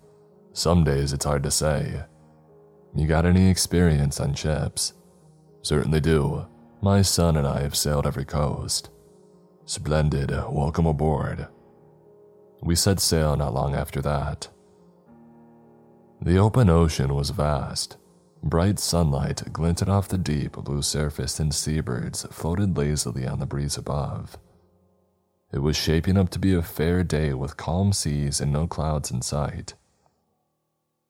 Some 0.53 0.85
days 0.85 1.13
it's 1.13 1.25
hard 1.25 1.43
to 1.43 1.51
say. 1.51 2.05
You 2.95 3.07
got 3.07 3.27
any 3.27 3.51
experience 3.51 4.21
on 4.21 4.35
ships? 4.35 4.95
Certainly 5.63 6.01
do. 6.01 6.47
My 6.85 7.01
son 7.01 7.39
and 7.39 7.47
I 7.47 7.63
have 7.63 7.75
sailed 7.75 8.07
every 8.07 8.27
coast. 8.27 8.91
Splendid, 9.65 10.31
welcome 10.51 10.85
aboard. 10.85 11.49
We 12.61 12.75
set 12.75 13.01
sail 13.01 13.37
not 13.37 13.55
long 13.55 13.75
after 13.75 14.03
that. 14.03 14.49
The 16.21 16.37
open 16.37 16.69
ocean 16.69 17.15
was 17.15 17.31
vast. 17.31 17.97
Bright 18.43 18.79
sunlight 18.79 19.51
glinted 19.51 19.89
off 19.89 20.09
the 20.09 20.19
deep 20.19 20.53
blue 20.53 20.83
surface, 20.83 21.41
and 21.41 21.55
seabirds 21.55 22.27
floated 22.31 22.77
lazily 22.77 23.27
on 23.27 23.39
the 23.39 23.47
breeze 23.47 23.79
above. 23.79 24.37
It 25.55 25.61
was 25.61 25.79
shaping 25.79 26.19
up 26.19 26.29
to 26.33 26.39
be 26.39 26.53
a 26.53 26.61
fair 26.61 27.03
day 27.03 27.33
with 27.33 27.57
calm 27.57 27.95
seas 27.95 28.43
and 28.43 28.53
no 28.53 28.67
clouds 28.67 29.11
in 29.11 29.23
sight. 29.23 29.73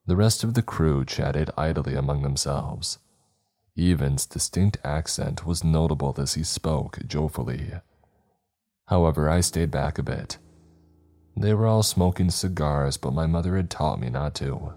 The 0.05 0.15
rest 0.15 0.41
of 0.41 0.53
the 0.53 0.61
crew 0.61 1.03
chatted 1.03 1.51
idly 1.57 1.95
among 1.95 2.21
themselves. 2.21 2.99
Evan's 3.77 4.25
distinct 4.25 4.77
accent 4.83 5.45
was 5.45 5.63
notable 5.63 6.15
as 6.17 6.35
he 6.35 6.43
spoke 6.43 6.99
joyfully. 7.07 7.73
However, 8.87 9.29
I 9.29 9.41
stayed 9.41 9.71
back 9.71 9.97
a 9.97 10.03
bit. 10.03 10.37
They 11.35 11.53
were 11.53 11.67
all 11.67 11.83
smoking 11.83 12.29
cigars, 12.29 12.95
but 12.95 13.13
my 13.13 13.25
mother 13.25 13.57
had 13.57 13.69
taught 13.69 13.99
me 13.99 14.09
not 14.09 14.33
to. 14.35 14.73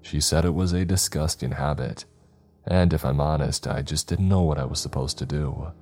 She 0.00 0.20
said 0.20 0.44
it 0.44 0.54
was 0.54 0.72
a 0.72 0.84
disgusting 0.84 1.52
habit, 1.52 2.06
and 2.66 2.94
if 2.94 3.04
I'm 3.04 3.20
honest, 3.20 3.66
I 3.66 3.82
just 3.82 4.08
didn't 4.08 4.28
know 4.28 4.42
what 4.42 4.58
I 4.58 4.64
was 4.64 4.80
supposed 4.80 5.18
to 5.18 5.26
do. 5.26 5.72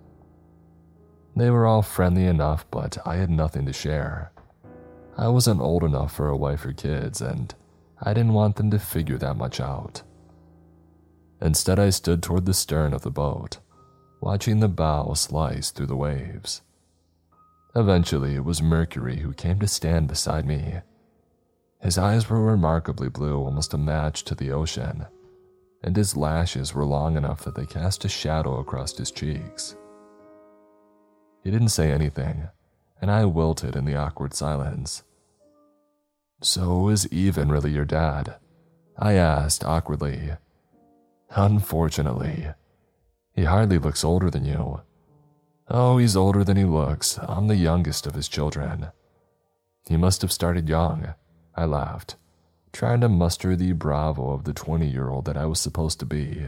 They 1.37 1.51
were 1.51 1.67
all 1.67 1.83
friendly 1.83 2.27
enough, 2.27 2.67
but 2.71 2.99
I 3.07 3.17
had 3.17 3.31
nothing 3.31 3.67
to 3.67 3.73
share. 3.73 4.33
I 5.17 5.29
wasn't 5.29 5.61
old 5.61 5.85
enough 5.85 6.13
for 6.13 6.29
a 6.29 6.37
wife 6.37 6.65
or 6.65 6.73
kids, 6.73 7.21
and 7.21 7.55
I 8.01 8.13
didn't 8.13 8.33
want 8.33 8.57
them 8.57 8.71
to 8.73 8.79
figure 8.79 9.19
that 9.19 9.37
much 9.37 9.61
out. 9.61 10.03
Instead, 11.43 11.81
I 11.81 11.91
stood 11.91 12.23
toward 12.23 12.47
the 12.47 12.55
stern 12.55 12.95
of 12.95 13.03
the 13.03 13.11
boat, 13.11 13.59
watching 14.21 14.61
the 14.61 14.69
bow 14.69 15.13
slice 15.15 15.73
through 15.73 15.87
the 15.87 15.97
waves. 15.97 16.63
Eventually, 17.75 18.37
it 18.37 18.45
was 18.45 18.63
Mercury 18.63 19.17
who 19.17 19.33
came 19.33 19.59
to 19.59 19.67
stand 19.67 20.07
beside 20.07 20.47
me. 20.47 20.77
His 21.81 21.99
eyes 21.99 22.31
were 22.31 22.41
remarkably 22.41 23.09
blue, 23.09 23.39
almost 23.39 23.75
a 23.75 23.79
match 23.79 24.23
to 24.25 24.37
the 24.37 24.53
ocean, 24.53 25.07
and 25.83 25.97
his 25.97 26.17
lashes 26.17 26.75
were 26.75 26.85
long 26.85 27.17
enough 27.17 27.43
that 27.43 27.57
they 27.57 27.67
cast 27.67 28.05
a 28.05 28.09
shadow 28.09 28.61
across 28.61 28.97
his 28.97 29.11
cheeks. 29.11 29.75
He 31.43 31.51
didn't 31.51 31.71
say 31.71 31.91
anything, 31.91 32.49
and 33.01 33.11
I 33.11 33.25
wilted 33.25 33.75
in 33.75 33.85
the 33.85 33.97
awkward 33.97 34.33
silence. 34.33 35.03
So 36.41 36.89
is 36.89 37.13
Even 37.13 37.49
really 37.49 37.73
your 37.73 37.85
dad? 37.85 38.37
I 38.97 39.15
asked 39.15 39.65
awkwardly, 39.65 40.33
Unfortunately, 41.35 42.49
he 43.33 43.45
hardly 43.45 43.79
looks 43.79 44.05
older 44.05 44.31
than 44.31 44.45
you. 44.45 44.83
Oh, 45.69 45.97
he's 45.97 46.17
older 46.17 46.45
than 46.45 46.57
he 46.57 46.65
looks. 46.65 47.19
I'm 47.23 47.47
the 47.47 47.57
youngest 47.57 48.07
of 48.07 48.15
his 48.15 48.29
children. 48.29 48.89
He 49.89 49.97
must 49.97 50.21
have 50.23 50.33
started 50.33 50.69
young. 50.69 51.15
I 51.55 51.65
laughed, 51.65 52.17
trying 52.73 53.01
to 53.01 53.09
muster 53.09 53.57
the 53.57 53.73
bravo 53.73 54.33
of 54.33 54.45
the 54.45 54.53
20 54.53 54.87
year 54.87 55.09
old 55.09 55.25
that 55.25 55.37
I 55.37 55.47
was 55.47 55.61
supposed 55.61 55.99
to 56.01 56.07
be. 56.07 56.47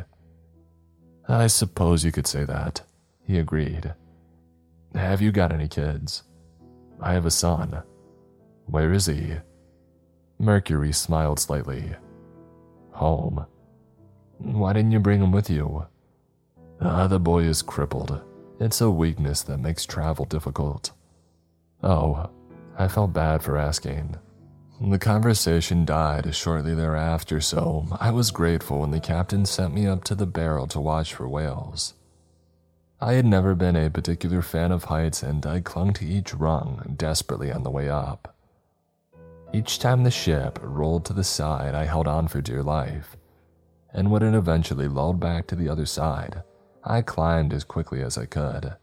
I 1.28 1.46
suppose 1.46 2.04
you 2.04 2.12
could 2.12 2.26
say 2.26 2.44
that, 2.44 2.82
he 3.26 3.38
agreed. 3.38 3.94
Have 4.94 5.22
you 5.22 5.32
got 5.32 5.52
any 5.52 5.68
kids? 5.68 6.22
I 7.00 7.14
have 7.14 7.26
a 7.26 7.30
son. 7.30 7.82
Where 8.66 8.92
is 8.92 9.06
he? 9.06 9.36
Mercury 10.38 10.92
smiled 10.92 11.38
slightly. 11.38 11.94
Home. 12.92 13.46
Why 14.44 14.74
didn't 14.74 14.92
you 14.92 15.00
bring 15.00 15.22
him 15.22 15.32
with 15.32 15.48
you? 15.48 15.86
Ah, 16.78 17.06
the 17.06 17.18
boy 17.18 17.44
is 17.44 17.62
crippled. 17.62 18.20
It's 18.60 18.82
a 18.82 18.90
weakness 18.90 19.42
that 19.44 19.58
makes 19.58 19.86
travel 19.86 20.26
difficult. 20.26 20.92
Oh, 21.82 22.28
I 22.78 22.88
felt 22.88 23.14
bad 23.14 23.42
for 23.42 23.56
asking. 23.56 24.16
The 24.80 24.98
conversation 24.98 25.86
died 25.86 26.34
shortly 26.34 26.74
thereafter, 26.74 27.40
so 27.40 27.86
I 27.98 28.10
was 28.10 28.30
grateful 28.30 28.80
when 28.80 28.90
the 28.90 29.00
captain 29.00 29.46
sent 29.46 29.72
me 29.72 29.86
up 29.86 30.04
to 30.04 30.14
the 30.14 30.26
barrel 30.26 30.66
to 30.68 30.80
watch 30.80 31.14
for 31.14 31.26
whales. 31.26 31.94
I 33.00 33.14
had 33.14 33.24
never 33.24 33.54
been 33.54 33.76
a 33.76 33.88
particular 33.88 34.42
fan 34.42 34.72
of 34.72 34.84
heights, 34.84 35.22
and 35.22 35.44
I 35.46 35.60
clung 35.60 35.94
to 35.94 36.04
each 36.04 36.34
rung 36.34 36.94
desperately 36.98 37.50
on 37.50 37.62
the 37.62 37.70
way 37.70 37.88
up. 37.88 38.36
Each 39.54 39.78
time 39.78 40.02
the 40.02 40.10
ship 40.10 40.58
rolled 40.62 41.06
to 41.06 41.14
the 41.14 41.24
side, 41.24 41.74
I 41.74 41.86
held 41.86 42.06
on 42.06 42.28
for 42.28 42.42
dear 42.42 42.62
life 42.62 43.16
and 43.94 44.10
when 44.10 44.22
it 44.22 44.36
eventually 44.36 44.88
lulled 44.88 45.20
back 45.20 45.46
to 45.46 45.56
the 45.56 45.68
other 45.68 45.86
side, 45.86 46.42
I 46.82 47.00
climbed 47.00 47.54
as 47.54 47.64
quickly 47.64 48.02
as 48.02 48.18
I 48.18 48.26
could. 48.26 48.74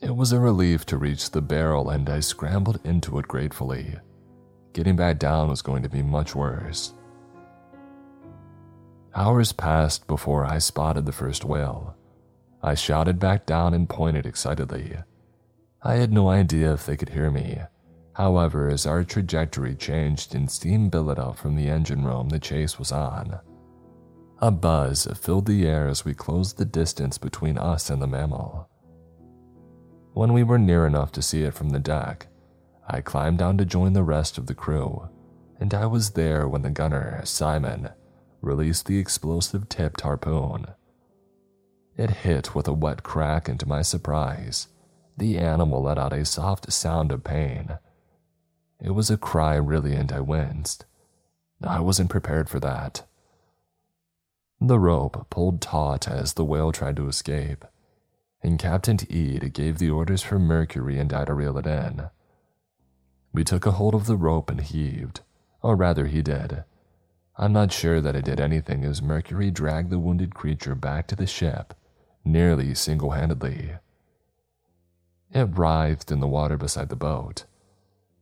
It 0.00 0.16
was 0.16 0.32
a 0.32 0.40
relief 0.40 0.86
to 0.86 0.96
reach 0.96 1.30
the 1.30 1.42
barrel, 1.42 1.90
and 1.90 2.08
I 2.08 2.20
scrambled 2.20 2.80
into 2.84 3.18
it 3.18 3.28
gratefully. 3.28 3.96
Getting 4.72 4.96
back 4.96 5.18
down 5.18 5.48
was 5.48 5.62
going 5.62 5.82
to 5.82 5.88
be 5.88 6.02
much 6.02 6.34
worse. 6.34 6.94
Hours 9.14 9.52
passed 9.52 10.06
before 10.06 10.44
I 10.44 10.58
spotted 10.58 11.04
the 11.04 11.12
first 11.12 11.44
whale. 11.44 11.96
I 12.62 12.74
shouted 12.74 13.18
back 13.18 13.46
down 13.46 13.74
and 13.74 13.88
pointed 13.88 14.26
excitedly. 14.26 14.96
I 15.82 15.94
had 15.94 16.12
no 16.12 16.28
idea 16.28 16.72
if 16.72 16.86
they 16.86 16.96
could 16.96 17.10
hear 17.10 17.30
me. 17.30 17.60
However, 18.14 18.68
as 18.68 18.86
our 18.86 19.04
trajectory 19.04 19.74
changed 19.74 20.34
and 20.34 20.50
steam 20.50 20.88
billowed 20.88 21.18
out 21.18 21.38
from 21.38 21.54
the 21.54 21.68
engine 21.68 22.04
room 22.04 22.28
the 22.28 22.38
chase 22.40 22.78
was 22.78 22.90
on, 22.90 23.40
a 24.40 24.50
buzz 24.52 25.08
filled 25.16 25.46
the 25.46 25.66
air 25.66 25.88
as 25.88 26.04
we 26.04 26.14
closed 26.14 26.58
the 26.58 26.64
distance 26.64 27.18
between 27.18 27.58
us 27.58 27.90
and 27.90 28.00
the 28.00 28.06
mammal. 28.06 28.68
When 30.12 30.32
we 30.32 30.44
were 30.44 30.58
near 30.58 30.86
enough 30.86 31.10
to 31.12 31.22
see 31.22 31.42
it 31.42 31.54
from 31.54 31.70
the 31.70 31.80
deck, 31.80 32.28
I 32.86 33.00
climbed 33.00 33.38
down 33.38 33.58
to 33.58 33.64
join 33.64 33.92
the 33.92 34.04
rest 34.04 34.38
of 34.38 34.46
the 34.46 34.54
crew, 34.54 35.08
and 35.58 35.74
I 35.74 35.86
was 35.86 36.10
there 36.10 36.46
when 36.46 36.62
the 36.62 36.70
gunner, 36.70 37.20
Simon, 37.24 37.90
released 38.40 38.86
the 38.86 38.98
explosive 38.98 39.68
tipped 39.68 40.02
harpoon. 40.02 40.66
It 41.96 42.10
hit 42.10 42.54
with 42.54 42.68
a 42.68 42.72
wet 42.72 43.02
crack, 43.02 43.48
and 43.48 43.58
to 43.58 43.68
my 43.68 43.82
surprise, 43.82 44.68
the 45.16 45.36
animal 45.36 45.82
let 45.82 45.98
out 45.98 46.12
a 46.12 46.24
soft 46.24 46.72
sound 46.72 47.10
of 47.10 47.24
pain. 47.24 47.78
It 48.80 48.90
was 48.90 49.10
a 49.10 49.16
cry, 49.16 49.56
really, 49.56 49.94
and 49.94 50.12
I 50.12 50.20
winced. 50.20 50.84
I 51.60 51.80
wasn't 51.80 52.10
prepared 52.10 52.48
for 52.48 52.60
that. 52.60 53.07
The 54.60 54.78
rope 54.78 55.30
pulled 55.30 55.60
taut 55.60 56.08
as 56.08 56.34
the 56.34 56.44
whale 56.44 56.72
tried 56.72 56.96
to 56.96 57.08
escape, 57.08 57.64
and 58.42 58.58
Captain 58.58 58.98
Eade 59.08 59.52
gave 59.52 59.78
the 59.78 59.90
orders 59.90 60.22
for 60.22 60.38
Mercury 60.38 60.98
and 60.98 61.12
I 61.12 61.24
to 61.24 61.34
reel 61.34 61.56
it 61.58 61.66
in. 61.66 62.08
We 63.32 63.44
took 63.44 63.66
a 63.66 63.72
hold 63.72 63.94
of 63.94 64.06
the 64.06 64.16
rope 64.16 64.50
and 64.50 64.60
heaved, 64.60 65.20
or 65.62 65.76
rather, 65.76 66.06
he 66.06 66.22
did. 66.22 66.64
I'm 67.36 67.52
not 67.52 67.72
sure 67.72 68.00
that 68.00 68.16
it 68.16 68.24
did 68.24 68.40
anything 68.40 68.84
as 68.84 69.00
Mercury 69.00 69.52
dragged 69.52 69.90
the 69.90 69.98
wounded 69.98 70.34
creature 70.34 70.74
back 70.74 71.06
to 71.08 71.16
the 71.16 71.26
ship, 71.26 71.74
nearly 72.24 72.74
single 72.74 73.12
handedly. 73.12 73.74
It 75.30 75.56
writhed 75.56 76.10
in 76.10 76.18
the 76.18 76.26
water 76.26 76.56
beside 76.56 76.88
the 76.88 76.96
boat. 76.96 77.44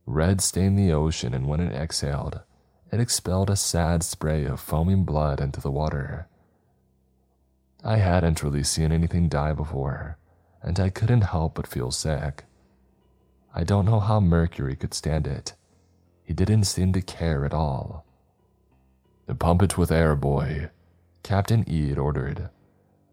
Red 0.05 0.41
stained 0.41 0.77
the 0.77 0.91
ocean, 0.91 1.33
and 1.33 1.47
when 1.47 1.59
it 1.59 1.73
exhaled, 1.73 2.41
it 2.91 2.99
expelled 2.99 3.49
a 3.49 3.55
sad 3.55 4.03
spray 4.03 4.45
of 4.45 4.59
foaming 4.59 5.03
blood 5.03 5.41
into 5.41 5.61
the 5.61 5.71
water. 5.71 6.27
I 7.83 7.97
hadn't 7.97 8.43
really 8.43 8.63
seen 8.63 8.91
anything 8.91 9.29
die 9.29 9.53
before, 9.53 10.17
and 10.61 10.79
I 10.79 10.89
couldn't 10.89 11.21
help 11.21 11.55
but 11.55 11.67
feel 11.67 11.91
sick. 11.91 12.45
I 13.53 13.63
don't 13.63 13.85
know 13.85 13.99
how 13.99 14.19
Mercury 14.19 14.75
could 14.75 14.93
stand 14.93 15.27
it. 15.27 15.53
He 16.23 16.33
didn't 16.33 16.65
seem 16.65 16.93
to 16.93 17.01
care 17.01 17.45
at 17.45 17.53
all. 17.53 18.05
Pump 19.39 19.61
it 19.61 19.77
with 19.77 19.91
air, 19.91 20.15
boy, 20.15 20.69
Captain 21.23 21.63
Eade 21.67 21.97
ordered, 21.97 22.49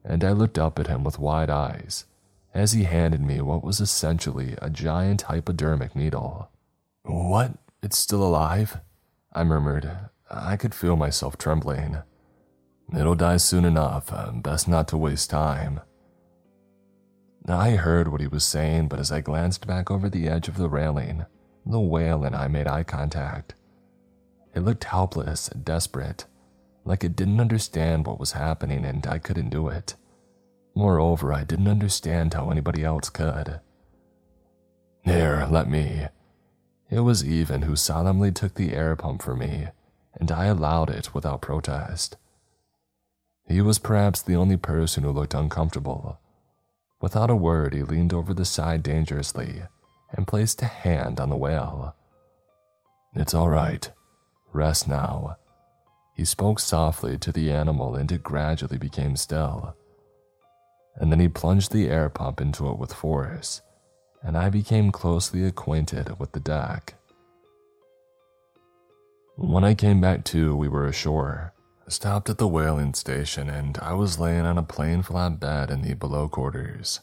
and 0.04 0.22
I 0.22 0.32
looked 0.32 0.58
up 0.58 0.78
at 0.78 0.86
him 0.86 1.02
with 1.02 1.18
wide 1.18 1.50
eyes 1.50 2.06
as 2.54 2.72
he 2.72 2.84
handed 2.84 3.20
me 3.20 3.40
what 3.40 3.64
was 3.64 3.80
essentially 3.80 4.54
a 4.62 4.70
giant 4.70 5.22
hypodermic 5.22 5.96
needle. 5.96 6.48
What? 7.02 7.52
It's 7.82 7.98
still 7.98 8.22
alive? 8.22 8.80
I 9.34 9.44
murmured. 9.44 9.90
I 10.30 10.56
could 10.56 10.74
feel 10.74 10.96
myself 10.96 11.36
trembling. 11.36 11.98
It'll 12.96 13.14
die 13.14 13.38
soon 13.38 13.64
enough. 13.64 14.12
Uh, 14.12 14.30
best 14.32 14.68
not 14.68 14.88
to 14.88 14.96
waste 14.96 15.30
time. 15.30 15.80
I 17.48 17.72
heard 17.72 18.08
what 18.08 18.20
he 18.20 18.26
was 18.26 18.44
saying, 18.44 18.88
but 18.88 19.00
as 19.00 19.12
I 19.12 19.20
glanced 19.20 19.66
back 19.66 19.90
over 19.90 20.08
the 20.08 20.28
edge 20.28 20.48
of 20.48 20.56
the 20.56 20.68
railing, 20.68 21.26
the 21.66 21.80
whale 21.80 22.24
and 22.24 22.34
I 22.34 22.48
made 22.48 22.66
eye 22.66 22.84
contact. 22.84 23.54
It 24.54 24.60
looked 24.60 24.84
helpless, 24.84 25.48
desperate, 25.48 26.26
like 26.84 27.04
it 27.04 27.16
didn't 27.16 27.40
understand 27.40 28.06
what 28.06 28.20
was 28.20 28.32
happening 28.32 28.84
and 28.84 29.06
I 29.06 29.18
couldn't 29.18 29.50
do 29.50 29.68
it. 29.68 29.94
Moreover, 30.74 31.32
I 31.32 31.44
didn't 31.44 31.68
understand 31.68 32.34
how 32.34 32.50
anybody 32.50 32.84
else 32.84 33.10
could. 33.10 33.60
Here, 35.02 35.46
let 35.50 35.68
me, 35.68 36.06
it 36.94 37.00
was 37.00 37.24
Even 37.24 37.62
who 37.62 37.74
solemnly 37.74 38.30
took 38.30 38.54
the 38.54 38.72
air 38.72 38.94
pump 38.94 39.20
for 39.20 39.34
me, 39.34 39.66
and 40.14 40.30
I 40.30 40.44
allowed 40.44 40.90
it 40.90 41.12
without 41.12 41.42
protest. 41.42 42.16
He 43.48 43.60
was 43.60 43.80
perhaps 43.80 44.22
the 44.22 44.36
only 44.36 44.56
person 44.56 45.02
who 45.02 45.10
looked 45.10 45.34
uncomfortable. 45.34 46.20
Without 47.00 47.30
a 47.30 47.34
word, 47.34 47.74
he 47.74 47.82
leaned 47.82 48.12
over 48.12 48.32
the 48.32 48.44
side 48.44 48.84
dangerously 48.84 49.62
and 50.12 50.28
placed 50.28 50.62
a 50.62 50.66
hand 50.66 51.18
on 51.18 51.30
the 51.30 51.36
whale. 51.36 51.96
It's 53.16 53.34
all 53.34 53.50
right. 53.50 53.90
Rest 54.52 54.86
now. 54.86 55.36
He 56.14 56.24
spoke 56.24 56.60
softly 56.60 57.18
to 57.18 57.32
the 57.32 57.50
animal 57.50 57.96
and 57.96 58.10
it 58.12 58.22
gradually 58.22 58.78
became 58.78 59.16
still. 59.16 59.76
And 60.94 61.10
then 61.10 61.18
he 61.18 61.26
plunged 61.26 61.72
the 61.72 61.88
air 61.88 62.08
pump 62.08 62.40
into 62.40 62.70
it 62.70 62.78
with 62.78 62.94
force 62.94 63.62
and 64.24 64.36
I 64.36 64.48
became 64.48 64.90
closely 64.90 65.44
acquainted 65.44 66.18
with 66.18 66.32
the 66.32 66.40
deck. 66.40 66.94
When 69.36 69.64
I 69.64 69.74
came 69.74 70.00
back 70.00 70.24
to, 70.26 70.56
we 70.56 70.68
were 70.68 70.86
ashore, 70.86 71.52
stopped 71.88 72.30
at 72.30 72.38
the 72.38 72.48
whaling 72.48 72.94
station, 72.94 73.50
and 73.50 73.76
I 73.78 73.92
was 73.92 74.18
laying 74.18 74.46
on 74.46 74.58
a 74.58 74.62
plain 74.62 75.02
flat 75.02 75.38
bed 75.38 75.70
in 75.70 75.82
the 75.82 75.94
below 75.94 76.28
quarters. 76.28 77.00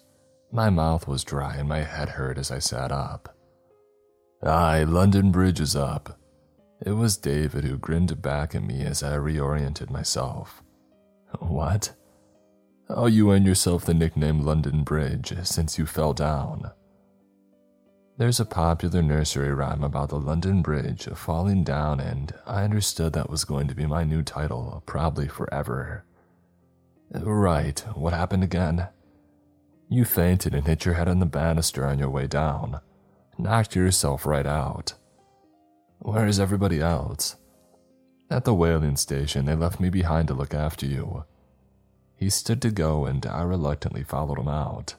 My 0.52 0.70
mouth 0.70 1.08
was 1.08 1.24
dry 1.24 1.56
and 1.56 1.70
my 1.70 1.82
head 1.82 2.10
hurt 2.10 2.38
as 2.38 2.52
I 2.52 2.60
sat 2.60 2.92
up. 2.92 3.36
Aye, 4.44 4.84
London 4.84 5.32
Bridge 5.32 5.60
is 5.60 5.76
up. 5.76 6.18
It 6.84 6.92
was 6.92 7.16
David 7.16 7.64
who 7.64 7.78
grinned 7.78 8.22
back 8.22 8.56
at 8.56 8.64
me 8.64 8.82
as 8.82 9.04
I 9.04 9.16
reoriented 9.18 9.92
myself. 9.92 10.64
What? 11.40 11.94
Oh, 12.90 13.06
you 13.06 13.32
earned 13.32 13.46
yourself 13.46 13.86
the 13.86 13.94
nickname 13.94 14.42
London 14.42 14.84
Bridge 14.84 15.34
since 15.44 15.78
you 15.78 15.86
fell 15.86 16.14
down. 16.14 16.72
There's 18.22 18.40
a 18.40 18.46
popular 18.46 19.02
nursery 19.02 19.52
rhyme 19.52 19.84
about 19.84 20.10
the 20.10 20.20
London 20.20 20.62
Bridge 20.62 21.08
falling 21.16 21.64
down, 21.64 22.00
and 22.00 22.32
I 22.46 22.64
understood 22.64 23.14
that 23.14 23.32
was 23.32 23.46
going 23.46 23.68
to 23.68 23.74
be 23.74 23.88
my 23.88 24.04
new 24.04 24.22
title, 24.22 24.84
probably 24.86 25.28
forever. 25.28 26.06
Right, 27.12 27.80
what 27.96 28.14
happened 28.14 28.44
again? 28.44 28.90
You 29.90 30.06
fainted 30.06 30.54
and 30.54 30.68
hit 30.68 30.86
your 30.86 30.94
head 30.94 31.08
on 31.08 31.18
the 31.18 31.26
banister 31.26 31.84
on 31.88 31.98
your 31.98 32.12
way 32.12 32.28
down. 32.28 32.82
Knocked 33.40 33.76
yourself 33.76 34.28
right 34.28 34.46
out. 34.46 34.94
Where 35.98 36.28
is 36.28 36.40
everybody 36.40 36.80
else? 36.80 37.38
At 38.30 38.46
the 38.46 38.54
whaling 38.54 38.98
station, 38.98 39.46
they 39.48 39.56
left 39.56 39.80
me 39.80 39.90
behind 39.90 40.28
to 40.28 40.36
look 40.36 40.54
after 40.54 40.86
you. 40.86 41.26
He 42.16 42.30
stood 42.30 42.62
to 42.62 42.70
go, 42.70 43.08
and 43.08 43.26
I 43.26 43.42
reluctantly 43.42 44.04
followed 44.04 44.38
him 44.38 44.48
out. 44.48 44.94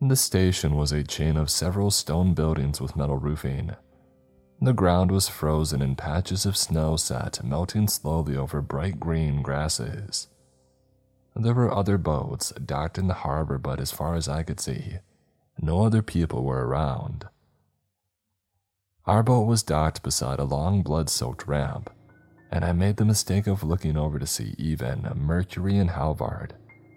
The 0.00 0.16
station 0.16 0.76
was 0.76 0.92
a 0.92 1.04
chain 1.04 1.36
of 1.36 1.50
several 1.50 1.90
stone 1.90 2.34
buildings 2.34 2.80
with 2.80 2.96
metal 2.96 3.16
roofing. 3.16 3.74
The 4.60 4.72
ground 4.72 5.10
was 5.10 5.28
frozen 5.28 5.82
and 5.82 5.96
patches 5.96 6.44
of 6.46 6.56
snow 6.56 6.96
sat 6.96 7.42
melting 7.44 7.88
slowly 7.88 8.36
over 8.36 8.60
bright 8.60 9.00
green 9.00 9.42
grasses. 9.42 10.28
There 11.36 11.54
were 11.54 11.72
other 11.72 11.98
boats 11.98 12.52
docked 12.52 12.98
in 12.98 13.08
the 13.08 13.14
harbor, 13.14 13.58
but 13.58 13.80
as 13.80 13.92
far 13.92 14.14
as 14.14 14.28
I 14.28 14.42
could 14.42 14.60
see, 14.60 14.98
no 15.60 15.84
other 15.84 16.02
people 16.02 16.44
were 16.44 16.66
around. 16.66 17.26
Our 19.06 19.22
boat 19.22 19.46
was 19.46 19.62
docked 19.62 20.02
beside 20.02 20.38
a 20.38 20.44
long 20.44 20.82
blood 20.82 21.10
soaked 21.10 21.46
ramp, 21.46 21.90
and 22.50 22.64
I 22.64 22.72
made 22.72 22.96
the 22.96 23.04
mistake 23.04 23.46
of 23.46 23.64
looking 23.64 23.96
over 23.96 24.18
to 24.18 24.26
see 24.26 24.54
Even, 24.58 25.10
Mercury, 25.14 25.76
and 25.76 25.90
Halvard 25.90 26.54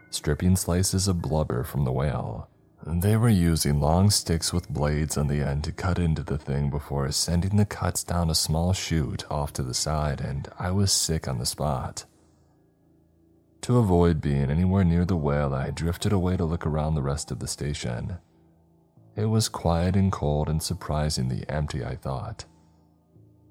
stripping 0.10 0.56
slices 0.56 1.08
of 1.08 1.22
blubber 1.22 1.64
from 1.64 1.84
the 1.86 1.92
whale. 1.92 2.50
They 2.90 3.18
were 3.18 3.28
using 3.28 3.82
long 3.82 4.10
sticks 4.10 4.54
with 4.54 4.70
blades 4.70 5.18
on 5.18 5.28
the 5.28 5.42
end 5.42 5.66
to 5.66 5.74
cut 5.74 6.00
into 6.00 6.24
the 6.24 6.38
thing 6.38 6.70
before 6.70 7.12
sending 7.12 7.58
the 7.58 7.66
cuts 7.66 8.02
down 8.02 8.30
a 8.30 8.36
small 8.36 8.72
chute 8.72 9.26
off 9.30 9.52
to 9.54 9.64
the 9.64 9.74
side, 9.74 10.22
and 10.22 10.48
I 10.58 10.72
was 10.72 10.92
sick 10.94 11.28
on 11.28 11.38
the 11.38 11.46
spot. 11.46 12.06
To 13.62 13.78
avoid 13.78 14.22
being 14.22 14.50
anywhere 14.50 14.86
near 14.86 15.04
the 15.04 15.18
whale, 15.18 15.54
I 15.54 15.70
drifted 15.72 16.14
away 16.14 16.38
to 16.38 16.46
look 16.46 16.66
around 16.66 16.96
the 16.96 17.02
rest 17.02 17.30
of 17.30 17.40
the 17.40 17.48
station. 17.48 18.20
It 19.18 19.26
was 19.26 19.50
quiet 19.50 19.98
and 19.98 20.10
cold 20.10 20.48
and 20.48 20.64
surprisingly 20.64 21.44
empty, 21.50 21.84
I 21.84 21.98
thought. 21.98 22.46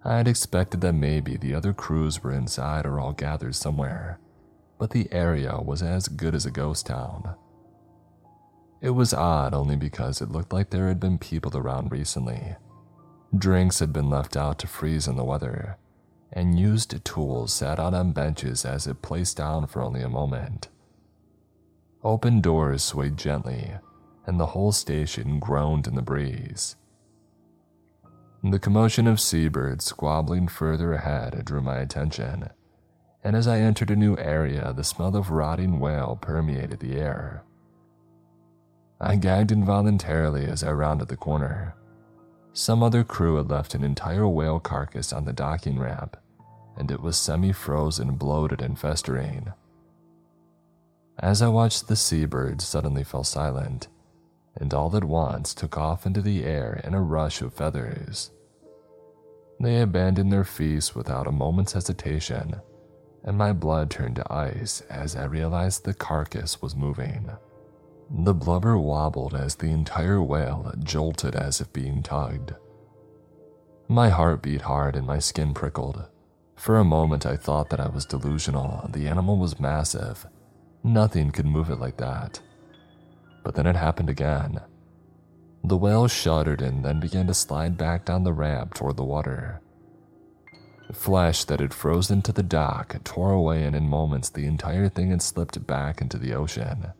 I 0.02 0.16
had 0.16 0.28
expected 0.28 0.80
that 0.80 0.94
maybe 0.94 1.36
the 1.36 1.54
other 1.54 1.74
crews 1.74 2.22
were 2.24 2.32
inside 2.32 2.86
or 2.86 2.98
all 2.98 3.12
gathered 3.12 3.54
somewhere, 3.54 4.18
but 4.78 4.90
the 4.90 5.12
area 5.12 5.60
was 5.60 5.82
as 5.82 6.08
good 6.08 6.34
as 6.34 6.46
a 6.46 6.50
ghost 6.50 6.86
town. 6.86 7.34
It 8.80 8.90
was 8.90 9.14
odd 9.14 9.54
only 9.54 9.76
because 9.76 10.20
it 10.20 10.30
looked 10.30 10.52
like 10.52 10.70
there 10.70 10.88
had 10.88 11.00
been 11.00 11.18
people 11.18 11.56
around 11.56 11.90
recently. 11.90 12.56
Drinks 13.36 13.78
had 13.78 13.92
been 13.92 14.10
left 14.10 14.36
out 14.36 14.58
to 14.60 14.66
freeze 14.66 15.08
in 15.08 15.16
the 15.16 15.24
weather, 15.24 15.78
and 16.32 16.58
used 16.58 17.04
tools 17.04 17.52
sat 17.52 17.78
out 17.80 17.94
on 17.94 18.12
benches 18.12 18.64
as 18.64 18.86
if 18.86 19.00
placed 19.02 19.36
down 19.36 19.66
for 19.66 19.82
only 19.82 20.02
a 20.02 20.08
moment. 20.08 20.68
Open 22.04 22.40
doors 22.40 22.84
swayed 22.84 23.16
gently, 23.16 23.72
and 24.26 24.38
the 24.38 24.46
whole 24.46 24.72
station 24.72 25.40
groaned 25.40 25.86
in 25.86 25.94
the 25.94 26.02
breeze. 26.02 26.76
The 28.44 28.58
commotion 28.58 29.06
of 29.06 29.20
seabirds 29.20 29.84
squabbling 29.84 30.46
further 30.48 30.92
ahead 30.92 31.44
drew 31.44 31.60
my 31.60 31.78
attention, 31.78 32.50
and 33.24 33.34
as 33.34 33.48
I 33.48 33.58
entered 33.58 33.90
a 33.90 33.96
new 33.96 34.16
area, 34.18 34.72
the 34.72 34.84
smell 34.84 35.16
of 35.16 35.30
rotting 35.30 35.80
whale 35.80 36.16
permeated 36.20 36.78
the 36.78 36.96
air. 36.96 37.42
I 39.00 39.16
gagged 39.16 39.52
involuntarily 39.52 40.46
as 40.46 40.64
I 40.64 40.72
rounded 40.72 41.08
the 41.08 41.16
corner. 41.16 41.74
Some 42.54 42.82
other 42.82 43.04
crew 43.04 43.36
had 43.36 43.50
left 43.50 43.74
an 43.74 43.84
entire 43.84 44.26
whale 44.26 44.58
carcass 44.58 45.12
on 45.12 45.26
the 45.26 45.34
docking 45.34 45.78
ramp, 45.78 46.16
and 46.76 46.90
it 46.90 47.02
was 47.02 47.18
semi 47.18 47.52
frozen, 47.52 48.16
bloated, 48.16 48.62
and 48.62 48.78
festering. 48.78 49.52
As 51.18 51.42
I 51.42 51.48
watched 51.48 51.88
the 51.88 51.96
seabirds 51.96 52.66
suddenly 52.66 53.04
fell 53.04 53.24
silent, 53.24 53.88
and 54.54 54.72
all 54.72 54.96
at 54.96 55.04
once 55.04 55.52
took 55.52 55.76
off 55.76 56.06
into 56.06 56.22
the 56.22 56.44
air 56.44 56.80
in 56.82 56.94
a 56.94 57.02
rush 57.02 57.42
of 57.42 57.52
feathers. 57.52 58.30
They 59.60 59.80
abandoned 59.80 60.32
their 60.32 60.44
feast 60.44 60.96
without 60.96 61.26
a 61.26 61.32
moment's 61.32 61.72
hesitation, 61.72 62.60
and 63.24 63.36
my 63.36 63.52
blood 63.52 63.90
turned 63.90 64.16
to 64.16 64.32
ice 64.32 64.80
as 64.88 65.16
I 65.16 65.24
realized 65.24 65.84
the 65.84 65.94
carcass 65.94 66.62
was 66.62 66.74
moving. 66.74 67.30
The 68.10 68.34
blubber 68.34 68.78
wobbled 68.78 69.34
as 69.34 69.56
the 69.56 69.70
entire 69.70 70.22
whale 70.22 70.72
jolted 70.78 71.34
as 71.34 71.60
if 71.60 71.72
being 71.72 72.02
tugged. 72.02 72.54
My 73.88 74.08
heart 74.08 74.42
beat 74.42 74.62
hard 74.62 74.96
and 74.96 75.06
my 75.06 75.18
skin 75.18 75.54
prickled. 75.54 76.04
For 76.56 76.78
a 76.78 76.84
moment, 76.84 77.26
I 77.26 77.36
thought 77.36 77.70
that 77.70 77.80
I 77.80 77.88
was 77.88 78.06
delusional. 78.06 78.88
The 78.92 79.06
animal 79.06 79.36
was 79.36 79.60
massive. 79.60 80.26
Nothing 80.82 81.30
could 81.30 81.46
move 81.46 81.68
it 81.68 81.80
like 81.80 81.96
that. 81.98 82.40
But 83.44 83.54
then 83.54 83.66
it 83.66 83.76
happened 83.76 84.08
again. 84.08 84.60
The 85.64 85.76
whale 85.76 86.08
shuddered 86.08 86.62
and 86.62 86.84
then 86.84 87.00
began 87.00 87.26
to 87.26 87.34
slide 87.34 87.76
back 87.76 88.04
down 88.04 88.24
the 88.24 88.32
ramp 88.32 88.74
toward 88.74 88.96
the 88.96 89.04
water. 89.04 89.60
Flesh 90.92 91.44
that 91.44 91.60
had 91.60 91.74
frozen 91.74 92.22
to 92.22 92.32
the 92.32 92.42
dock 92.44 92.96
tore 93.02 93.32
away, 93.32 93.64
and 93.64 93.74
in 93.74 93.88
moments 93.88 94.30
the 94.30 94.46
entire 94.46 94.88
thing 94.88 95.10
had 95.10 95.22
slipped 95.22 95.66
back 95.66 96.00
into 96.00 96.18
the 96.18 96.32
ocean, 96.34 96.92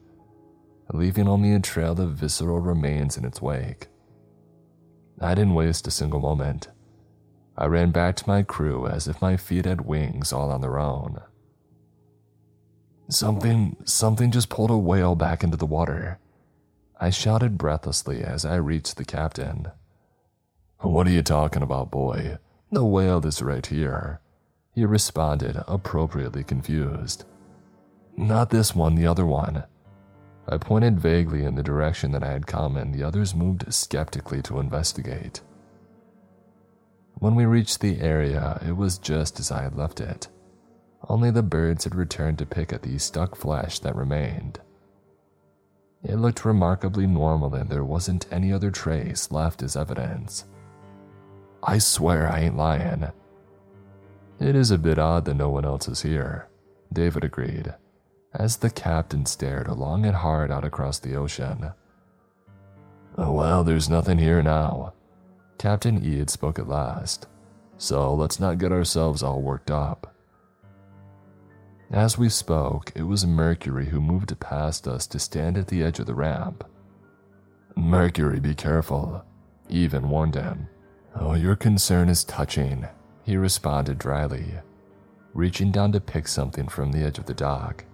leaving 0.93 1.29
only 1.29 1.53
a 1.53 1.61
trail 1.61 2.01
of 2.01 2.13
visceral 2.13 2.61
remains 2.61 3.17
in 3.17 3.25
its 3.25 3.43
wake. 3.43 3.89
I 5.21 5.35
didn't 5.35 5.55
waste 5.55 5.87
a 5.87 5.91
single 5.91 6.21
moment. 6.21 6.69
I 7.57 7.67
ran 7.67 7.91
back 7.91 8.17
to 8.17 8.29
my 8.29 8.43
crew 8.43 8.87
as 8.87 9.09
if 9.09 9.23
my 9.23 9.37
feet 9.37 9.65
had 9.65 9.83
wings 9.83 10.33
all 10.33 10.51
on 10.51 10.61
their 10.61 10.79
own. 10.79 11.21
Something, 13.09 13.77
something 13.85 14.31
just 14.31 14.49
pulled 14.49 14.71
a 14.71 14.77
whale 14.77 15.15
back 15.15 15.43
into 15.43 15.57
the 15.57 15.65
water. 15.65 16.19
I 17.01 17.11
shouted 17.11 17.57
breathlessly 17.57 18.23
as 18.23 18.45
I 18.45 18.57
reached 18.57 18.97
the 18.97 19.05
captain. 19.05 19.69
What 20.81 21.07
are 21.07 21.11
you 21.11 21.23
talking 21.23 21.63
about, 21.63 21.91
boy? 21.91 22.39
The 22.71 22.85
whale 22.85 23.25
is 23.25 23.41
right 23.41 23.65
here. 23.65 24.21
He 24.75 24.85
responded, 24.85 25.63
appropriately 25.67 26.45
confused. 26.45 27.25
Not 28.17 28.51
this 28.51 28.75
one, 28.75 28.95
the 28.95 29.07
other 29.07 29.25
one. 29.25 29.65
I 30.49 30.59
pointed 30.59 31.01
vaguely 31.01 31.45
in 31.45 31.57
the 31.57 31.63
direction 31.63 32.13
that 32.13 32.23
I 32.23 32.31
had 32.31 32.47
come, 32.47 32.77
and 32.77 32.95
the 32.95 33.03
others 33.03 33.35
moved 33.35 33.73
skeptically 33.73 34.43
to 34.43 34.61
investigate. 34.61 35.41
When 37.15 37.35
we 37.35 37.47
reached 37.47 37.81
the 37.81 38.01
area, 38.01 38.61
it 38.67 38.77
was 38.77 38.99
just 38.99 39.41
as 39.41 39.51
I 39.51 39.63
had 39.63 39.77
left 39.77 40.01
it. 40.01 40.29
Only 41.09 41.31
the 41.31 41.43
birds 41.43 41.85
had 41.85 41.95
returned 41.95 42.39
to 42.39 42.47
pick 42.47 42.73
at 42.73 42.83
the 42.83 42.99
stuck 42.99 43.35
flesh 43.35 43.79
that 43.81 43.97
remained. 43.97 44.61
It 46.05 46.17
looked 46.17 46.45
remarkably 46.45 47.07
normal, 47.07 47.55
and 47.55 47.69
there 47.69 47.85
wasn't 47.85 48.27
any 48.31 48.53
other 48.53 48.71
trace 48.71 49.33
left 49.33 49.63
as 49.63 49.77
evidence. 49.77 50.45
I 51.63 51.79
swear 51.79 52.31
I 52.31 52.41
ain't 52.41 52.57
lying. 52.57 53.09
It 54.39 54.55
is 54.55 54.71
a 54.71 54.79
bit 54.79 54.99
odd 54.99 55.25
that 55.25 55.35
no 55.35 55.49
one 55.49 55.65
else 55.65 55.89
is 55.89 56.03
here, 56.03 56.49
David 56.93 57.25
agreed, 57.25 57.75
as 58.37 58.59
the 58.59 58.71
captain 58.71 59.27
stared 59.27 59.69
long 59.69 60.07
and 60.07 60.17
hard 60.17 60.51
out 60.51 60.65
across 60.65 60.99
the 60.99 61.17
ocean. 61.17 61.73
Oh, 63.19 63.33
well, 63.33 63.65
there's 63.65 63.89
nothing 63.89 64.19
here 64.19 64.43
now, 64.43 64.93
Captain 65.59 66.05
Ead 66.05 66.29
spoke 66.29 66.59
at 66.59 66.69
last, 66.69 67.27
so 67.79 68.15
let's 68.15 68.39
not 68.39 68.59
get 68.59 68.73
ourselves 68.73 69.23
all 69.23 69.41
worked 69.41 69.71
up. 69.71 70.15
As 71.91 72.19
we 72.19 72.29
spoke, 72.29 72.93
it 72.95 73.05
was 73.05 73.27
Mercury 73.27 73.87
who 73.87 74.01
moved 74.01 74.39
past 74.41 74.87
us 74.87 75.07
to 75.07 75.19
stand 75.19 75.57
at 75.57 75.69
the 75.69 75.83
edge 75.83 75.99
of 75.99 76.07
the 76.07 76.15
ramp. 76.15 76.65
Mercury, 77.77 78.41
be 78.41 78.55
careful, 78.55 79.25
Even 79.69 80.09
warned 80.09 80.35
him. 80.35 80.69
Oh, 81.19 81.35
your 81.35 81.57
concern 81.57 82.09
is 82.09 82.25
touching, 82.25 82.87
he 83.25 83.37
responded 83.37 83.99
dryly, 83.99 84.55
reaching 85.35 85.73
down 85.73 85.93
to 85.93 86.01
pick 86.01 86.29
something 86.29 86.69
from 86.69 86.93
the 86.93 87.03
edge 87.03 87.19
of 87.19 87.27
the 87.27 87.35
dock. 87.35 87.85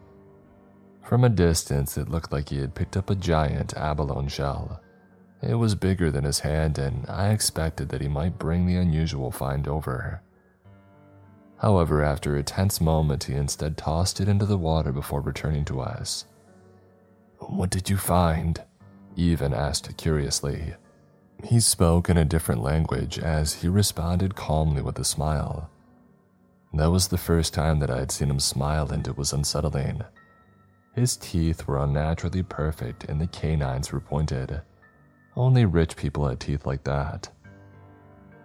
From 1.03 1.25
a 1.25 1.29
distance, 1.29 1.99
it 1.99 2.09
looked 2.09 2.33
like 2.33 2.49
he 2.49 2.59
had 2.59 2.75
picked 2.75 2.97
up 2.97 3.11
a 3.11 3.15
giant 3.15 3.75
abalone 3.77 4.29
shell. 4.29 4.81
It 5.43 5.57
was 5.57 5.75
bigger 5.75 6.11
than 6.11 6.25
his 6.25 6.41
hand, 6.41 6.79
and 6.79 7.05
I 7.09 7.31
expected 7.31 7.89
that 7.89 8.01
he 8.01 8.09
might 8.09 8.39
bring 8.39 8.65
the 8.65 8.77
unusual 8.77 9.31
find 9.31 9.67
over. 9.67 10.23
However, 11.59 12.03
after 12.03 12.37
a 12.37 12.43
tense 12.43 12.81
moment, 12.81 13.25
he 13.25 13.35
instead 13.35 13.77
tossed 13.77 14.21
it 14.21 14.29
into 14.29 14.47
the 14.47 14.59
water 14.59 14.93
before 14.93 15.21
returning 15.21 15.65
to 15.67 15.81
us. 15.81 16.25
What 17.39 17.71
did 17.71 17.91
you 17.91 17.97
find? 17.97 18.63
Even 19.17 19.53
asked 19.53 19.97
curiously. 19.97 20.75
He 21.45 21.59
spoke 21.59 22.09
in 22.09 22.17
a 22.17 22.25
different 22.25 22.63
language 22.63 23.19
as 23.19 23.55
he 23.55 23.69
responded 23.69 24.37
calmly 24.37 24.81
with 24.81 24.99
a 24.99 25.05
smile. 25.05 25.69
That 26.73 26.91
was 26.91 27.09
the 27.09 27.19
first 27.19 27.53
time 27.53 27.81
that 27.81 27.91
I 27.91 27.99
had 27.99 28.13
seen 28.13 28.31
him 28.31 28.41
smile, 28.41 28.91
and 28.91 29.07
it 29.07 29.19
was 29.19 29.33
unsettling. 29.33 30.05
His 30.95 31.17
teeth 31.17 31.67
were 31.67 31.83
unnaturally 31.83 32.43
perfect, 32.43 33.05
and 33.05 33.21
the 33.21 33.27
canines 33.27 33.93
were 33.93 34.01
pointed. 34.01 34.61
Only 35.35 35.65
rich 35.65 35.97
people 35.97 36.29
had 36.29 36.41
teeth 36.41 36.67
like 36.67 36.85
that. 36.85 37.31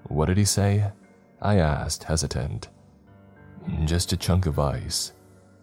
What 0.07 0.27
did 0.27 0.37
he 0.37 0.45
say? 0.45 0.91
I 1.41 1.57
asked, 1.57 2.05
hesitant. 2.05 2.69
Just 3.83 4.13
a 4.13 4.17
chunk 4.17 4.45
of 4.45 4.59
ice, 4.59 5.11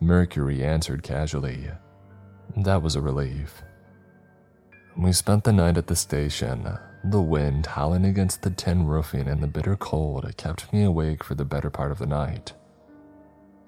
Mercury 0.01 0.63
answered 0.63 1.03
casually. 1.03 1.71
That 2.57 2.83
was 2.83 2.97
a 2.97 3.01
relief. 3.01 3.63
We 4.97 5.13
spent 5.13 5.45
the 5.45 5.53
night 5.53 5.79
at 5.79 5.87
the 5.87 5.97
station. 5.97 6.79
The 7.05 7.23
wind 7.23 7.67
howling 7.67 8.05
against 8.05 8.43
the 8.43 8.51
tin 8.51 8.87
roofing 8.87 9.27
and 9.27 9.43
the 9.43 9.47
bitter 9.47 9.77
cold 9.77 10.31
kept 10.37 10.73
me 10.73 10.85
awake 10.85 11.25
for 11.25 11.35
the 11.35 11.45
better 11.45 11.71
part 11.71 11.91
of 11.91 11.99
the 11.99 12.07
night. 12.07 12.53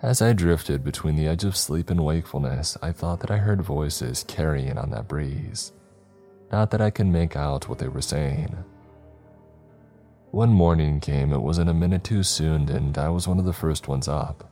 As 0.02 0.20
I 0.20 0.34
drifted 0.34 0.84
between 0.84 1.16
the 1.16 1.26
edge 1.26 1.44
of 1.44 1.56
sleep 1.56 1.88
and 1.88 2.04
wakefulness, 2.04 2.76
I 2.82 2.92
thought 2.92 3.20
that 3.20 3.30
I 3.30 3.38
heard 3.38 3.62
voices 3.62 4.24
carrying 4.28 4.76
on 4.76 4.90
that 4.90 5.08
breeze. 5.08 5.72
Not 6.52 6.70
that 6.70 6.82
I 6.82 6.90
could 6.90 7.06
make 7.06 7.34
out 7.34 7.66
what 7.66 7.78
they 7.78 7.88
were 7.88 8.02
saying. 8.02 8.54
When 10.32 10.50
morning 10.50 11.00
came, 11.00 11.32
it 11.32 11.40
wasn't 11.40 11.70
a 11.70 11.74
minute 11.74 12.04
too 12.04 12.22
soon, 12.22 12.68
and 12.68 12.98
I 12.98 13.08
was 13.08 13.26
one 13.26 13.38
of 13.38 13.46
the 13.46 13.54
first 13.54 13.88
ones 13.88 14.06
up. 14.06 14.50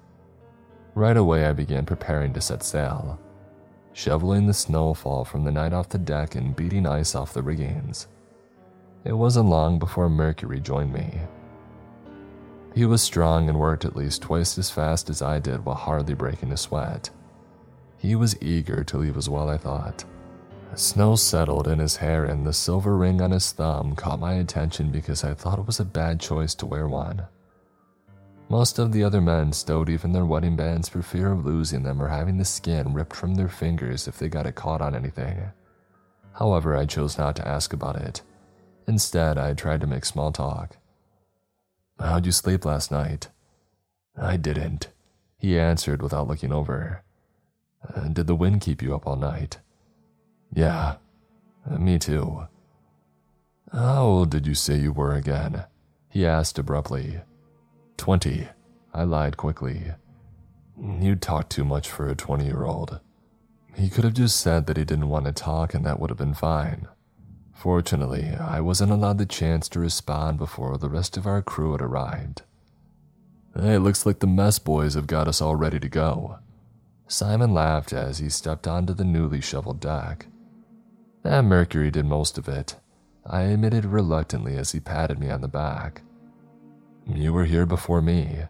Right 0.94 1.16
away, 1.16 1.44
I 1.44 1.52
began 1.52 1.84
preparing 1.84 2.32
to 2.32 2.40
set 2.40 2.62
sail, 2.62 3.20
shoveling 3.92 4.46
the 4.46 4.54
snowfall 4.54 5.26
from 5.26 5.44
the 5.44 5.52
night 5.52 5.74
off 5.74 5.90
the 5.90 5.98
deck 5.98 6.36
and 6.36 6.56
beating 6.56 6.86
ice 6.86 7.14
off 7.14 7.34
the 7.34 7.42
riggings. 7.42 8.08
It 9.04 9.12
wasn't 9.12 9.50
long 9.50 9.78
before 9.78 10.08
Mercury 10.08 10.60
joined 10.60 10.94
me. 10.94 11.20
He 12.74 12.84
was 12.84 13.02
strong 13.02 13.48
and 13.48 13.58
worked 13.58 13.84
at 13.84 13.94
least 13.94 14.22
twice 14.22 14.58
as 14.58 14.68
fast 14.68 15.08
as 15.08 15.22
I 15.22 15.38
did 15.38 15.64
while 15.64 15.76
hardly 15.76 16.14
breaking 16.14 16.50
a 16.50 16.56
sweat. 16.56 17.08
He 17.98 18.16
was 18.16 18.40
eager 18.42 18.82
to 18.84 18.98
leave 18.98 19.16
as 19.16 19.28
well, 19.28 19.48
I 19.48 19.56
thought. 19.56 20.04
Snow 20.74 21.14
settled 21.14 21.68
in 21.68 21.78
his 21.78 21.96
hair, 21.96 22.24
and 22.24 22.44
the 22.44 22.52
silver 22.52 22.96
ring 22.96 23.22
on 23.22 23.30
his 23.30 23.52
thumb 23.52 23.94
caught 23.94 24.18
my 24.18 24.34
attention 24.34 24.90
because 24.90 25.22
I 25.22 25.34
thought 25.34 25.60
it 25.60 25.66
was 25.66 25.78
a 25.78 25.84
bad 25.84 26.18
choice 26.18 26.54
to 26.56 26.66
wear 26.66 26.88
one. 26.88 27.24
Most 28.48 28.80
of 28.80 28.90
the 28.90 29.04
other 29.04 29.20
men 29.20 29.52
stowed 29.52 29.88
even 29.88 30.12
their 30.12 30.26
wedding 30.26 30.56
bands 30.56 30.88
for 30.88 31.00
fear 31.00 31.30
of 31.30 31.46
losing 31.46 31.84
them 31.84 32.02
or 32.02 32.08
having 32.08 32.38
the 32.38 32.44
skin 32.44 32.92
ripped 32.92 33.14
from 33.14 33.36
their 33.36 33.48
fingers 33.48 34.08
if 34.08 34.18
they 34.18 34.28
got 34.28 34.46
it 34.46 34.56
caught 34.56 34.82
on 34.82 34.96
anything. 34.96 35.50
However, 36.32 36.76
I 36.76 36.86
chose 36.86 37.16
not 37.16 37.36
to 37.36 37.48
ask 37.48 37.72
about 37.72 37.96
it. 37.96 38.22
Instead, 38.88 39.38
I 39.38 39.54
tried 39.54 39.80
to 39.80 39.86
make 39.86 40.04
small 40.04 40.32
talk. 40.32 40.76
How'd 41.98 42.26
you 42.26 42.32
sleep 42.32 42.64
last 42.64 42.90
night? 42.90 43.28
I 44.16 44.36
didn't, 44.36 44.88
he 45.38 45.58
answered 45.58 46.02
without 46.02 46.28
looking 46.28 46.52
over. 46.52 47.02
Uh, 47.86 48.08
did 48.08 48.26
the 48.26 48.34
wind 48.34 48.60
keep 48.60 48.82
you 48.82 48.94
up 48.94 49.06
all 49.06 49.16
night? 49.16 49.58
Yeah, 50.52 50.96
me 51.78 51.98
too. 51.98 52.46
How 53.72 54.04
old 54.04 54.30
did 54.30 54.46
you 54.46 54.54
say 54.54 54.76
you 54.76 54.92
were 54.92 55.14
again? 55.14 55.64
He 56.08 56.24
asked 56.26 56.58
abruptly. 56.58 57.20
Twenty, 57.96 58.48
I 58.92 59.02
lied 59.04 59.36
quickly. 59.36 59.92
You 60.80 61.16
talk 61.16 61.48
too 61.48 61.64
much 61.64 61.88
for 61.88 62.08
a 62.08 62.14
20 62.14 62.44
year 62.44 62.64
old. 62.64 63.00
He 63.76 63.88
could 63.88 64.04
have 64.04 64.14
just 64.14 64.40
said 64.40 64.66
that 64.66 64.76
he 64.76 64.84
didn't 64.84 65.08
want 65.08 65.26
to 65.26 65.32
talk 65.32 65.74
and 65.74 65.84
that 65.84 65.98
would 65.98 66.10
have 66.10 66.18
been 66.18 66.34
fine. 66.34 66.86
Fortunately, 67.54 68.34
I 68.38 68.60
wasn't 68.60 68.92
allowed 68.92 69.18
the 69.18 69.26
chance 69.26 69.68
to 69.70 69.80
respond 69.80 70.38
before 70.38 70.76
the 70.76 70.90
rest 70.90 71.16
of 71.16 71.26
our 71.26 71.40
crew 71.40 71.72
had 71.72 71.80
arrived. 71.80 72.42
Hey, 73.56 73.78
looks 73.78 74.04
like 74.04 74.18
the 74.18 74.26
mess 74.26 74.58
boys 74.58 74.94
have 74.94 75.06
got 75.06 75.28
us 75.28 75.40
all 75.40 75.56
ready 75.56 75.80
to 75.80 75.88
go. 75.88 76.38
Simon 77.06 77.54
laughed 77.54 77.92
as 77.92 78.18
he 78.18 78.28
stepped 78.28 78.66
onto 78.66 78.92
the 78.92 79.04
newly 79.04 79.40
shoveled 79.40 79.80
deck. 79.80 80.26
And 81.22 81.48
Mercury 81.48 81.90
did 81.90 82.04
most 82.04 82.36
of 82.36 82.48
it. 82.48 82.76
I 83.24 83.42
admitted 83.42 83.86
reluctantly 83.86 84.56
as 84.56 84.72
he 84.72 84.80
patted 84.80 85.18
me 85.18 85.30
on 85.30 85.40
the 85.40 85.48
back. 85.48 86.02
You 87.06 87.32
were 87.32 87.44
here 87.44 87.66
before 87.66 88.02
me, 88.02 88.44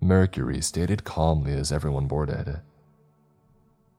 Mercury 0.00 0.60
stated 0.60 1.04
calmly 1.04 1.54
as 1.54 1.72
everyone 1.72 2.06
boarded. 2.06 2.60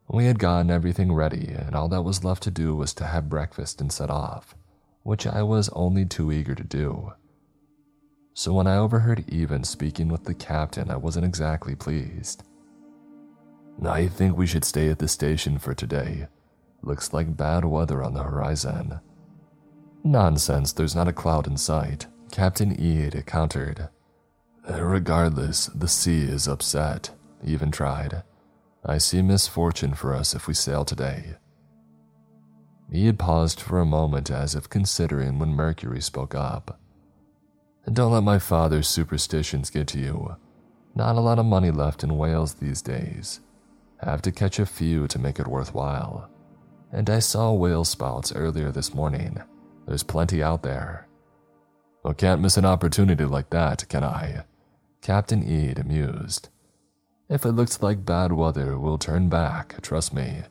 We 0.07 0.25
had 0.25 0.39
gotten 0.39 0.69
everything 0.69 1.11
ready, 1.13 1.47
and 1.47 1.75
all 1.75 1.87
that 1.89 2.03
was 2.03 2.23
left 2.23 2.43
to 2.43 2.51
do 2.51 2.75
was 2.75 2.93
to 2.95 3.05
have 3.05 3.29
breakfast 3.29 3.81
and 3.81 3.91
set 3.91 4.09
off, 4.09 4.55
which 5.03 5.25
I 5.25 5.41
was 5.43 5.69
only 5.69 6.05
too 6.05 6.31
eager 6.31 6.55
to 6.55 6.63
do. 6.63 7.13
So 8.33 8.53
when 8.53 8.67
I 8.67 8.77
overheard 8.77 9.23
Even 9.29 9.63
speaking 9.63 10.09
with 10.09 10.25
the 10.25 10.33
captain, 10.33 10.91
I 10.91 10.97
wasn't 10.97 11.25
exactly 11.25 11.75
pleased. 11.75 12.43
I 13.83 14.07
think 14.07 14.37
we 14.37 14.47
should 14.47 14.63
stay 14.63 14.89
at 14.89 14.99
the 14.99 15.07
station 15.07 15.57
for 15.57 15.73
today. 15.73 16.27
Looks 16.81 17.13
like 17.13 17.35
bad 17.35 17.65
weather 17.65 18.03
on 18.03 18.13
the 18.13 18.23
horizon. 18.23 18.99
Nonsense, 20.03 20.71
there's 20.71 20.95
not 20.95 21.07
a 21.07 21.13
cloud 21.13 21.47
in 21.47 21.57
sight, 21.57 22.07
Captain 22.31 22.79
Ead 22.79 23.23
countered. 23.25 23.89
Regardless, 24.69 25.65
the 25.67 25.87
sea 25.87 26.21
is 26.23 26.47
upset, 26.47 27.09
Even 27.43 27.71
tried. 27.71 28.23
I 28.87 28.99
see 28.99 29.21
misfortune 29.21 29.95
for 29.95 30.13
us 30.13 30.35
if 30.35 30.47
we 30.47 30.53
sail 30.53 30.85
today. 30.85 31.35
He 32.91 33.07
had 33.07 33.17
paused 33.17 33.59
for 33.59 33.79
a 33.79 33.85
moment 33.85 34.29
as 34.29 34.53
if 34.53 34.69
considering 34.69 35.39
when 35.39 35.49
Mercury 35.49 36.01
spoke 36.01 36.35
up. 36.35 36.79
Don't 37.91 38.11
let 38.11 38.23
my 38.23 38.37
father's 38.37 38.87
superstitions 38.87 39.69
get 39.69 39.87
to 39.89 39.99
you. 39.99 40.35
Not 40.93 41.15
a 41.15 41.19
lot 41.19 41.39
of 41.39 41.45
money 41.45 41.71
left 41.71 42.03
in 42.03 42.17
whales 42.17 42.53
these 42.53 42.81
days. 42.81 43.41
Have 44.03 44.21
to 44.23 44.31
catch 44.31 44.59
a 44.59 44.65
few 44.65 45.07
to 45.07 45.19
make 45.19 45.39
it 45.39 45.47
worthwhile. 45.47 46.29
And 46.91 47.09
I 47.09 47.19
saw 47.19 47.51
whale 47.51 47.85
spouts 47.85 48.33
earlier 48.33 48.71
this 48.71 48.93
morning. 48.93 49.41
There's 49.87 50.03
plenty 50.03 50.43
out 50.43 50.61
there. 50.63 51.07
Well, 52.03 52.13
can't 52.13 52.41
miss 52.41 52.57
an 52.57 52.65
opportunity 52.65 53.25
like 53.25 53.49
that, 53.49 53.87
can 53.89 54.03
I? 54.03 54.45
Captain 55.01 55.43
Ead 55.43 55.79
amused. 55.79 56.49
If 57.27 57.43
it 57.43 57.53
looks 57.53 57.81
like 57.81 58.05
bad 58.05 58.31
weather, 58.31 58.77
we'll 58.77 58.99
turn 58.99 59.29
back, 59.29 59.81
trust 59.81 60.13
me. 60.13 60.43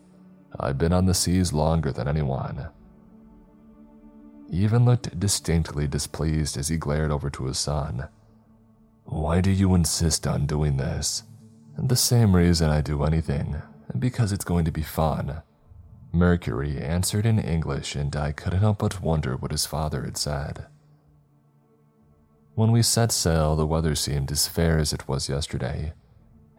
I've 0.58 0.76
been 0.76 0.92
on 0.92 1.06
the 1.06 1.14
seas 1.14 1.52
longer 1.52 1.92
than 1.92 2.08
anyone. 2.08 2.68
He 4.50 4.58
even 4.64 4.84
looked 4.84 5.18
distinctly 5.18 5.86
displeased 5.86 6.56
as 6.56 6.68
he 6.68 6.76
glared 6.76 7.12
over 7.12 7.30
to 7.30 7.46
his 7.46 7.58
son. 7.58 8.08
Why 9.04 9.40
do 9.40 9.50
you 9.50 9.74
insist 9.74 10.26
on 10.26 10.46
doing 10.46 10.76
this? 10.76 11.22
The 11.78 11.96
same 11.96 12.34
reason 12.34 12.70
I 12.70 12.80
do 12.80 13.04
anything, 13.04 13.62
because 13.96 14.32
it's 14.32 14.44
going 14.44 14.64
to 14.64 14.72
be 14.72 14.82
fun. 14.82 15.42
Mercury 16.12 16.80
answered 16.80 17.26
in 17.26 17.38
English, 17.38 17.94
and 17.94 18.14
I 18.16 18.32
couldn't 18.32 18.60
help 18.60 18.78
but 18.78 19.00
wonder 19.00 19.36
what 19.36 19.52
his 19.52 19.66
father 19.66 20.04
had 20.04 20.16
said. 20.16 20.66
When 22.54 22.72
we 22.72 22.82
set 22.82 23.12
sail, 23.12 23.54
the 23.54 23.66
weather 23.66 23.94
seemed 23.94 24.30
as 24.32 24.48
fair 24.48 24.78
as 24.78 24.92
it 24.92 25.08
was 25.08 25.28
yesterday 25.28 25.92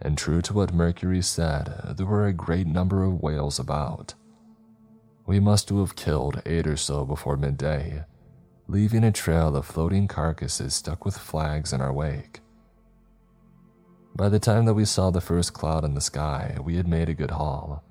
and 0.05 0.19
true 0.19 0.39
to 0.39 0.53
what 0.53 0.71
Mercury 0.71 1.23
said, 1.23 1.95
there 1.97 2.05
were 2.05 2.27
a 2.27 2.33
great 2.33 2.67
number 2.67 3.03
of 3.03 3.23
whales 3.23 3.57
about. 3.57 4.13
We 5.25 5.39
must 5.39 5.69
have 5.69 5.95
killed 5.95 6.43
eight 6.45 6.67
or 6.67 6.77
so 6.77 7.05
before 7.05 7.37
midday, 7.37 8.03
leaving 8.67 9.03
a 9.03 9.11
trail 9.11 9.55
of 9.55 9.65
floating 9.65 10.07
carcasses 10.07 10.75
stuck 10.75 11.05
with 11.05 11.17
flags 11.17 11.73
in 11.73 11.81
our 11.81 11.91
wake. 11.91 12.41
By 14.15 14.29
the 14.29 14.39
time 14.39 14.65
that 14.65 14.75
we 14.75 14.85
saw 14.85 15.09
the 15.09 15.21
first 15.21 15.53
cloud 15.53 15.83
in 15.83 15.95
the 15.95 16.01
sky, 16.01 16.55
we 16.63 16.75
had 16.75 16.87
made 16.87 17.09
a 17.09 17.15
good 17.15 17.31
haul, 17.31 17.83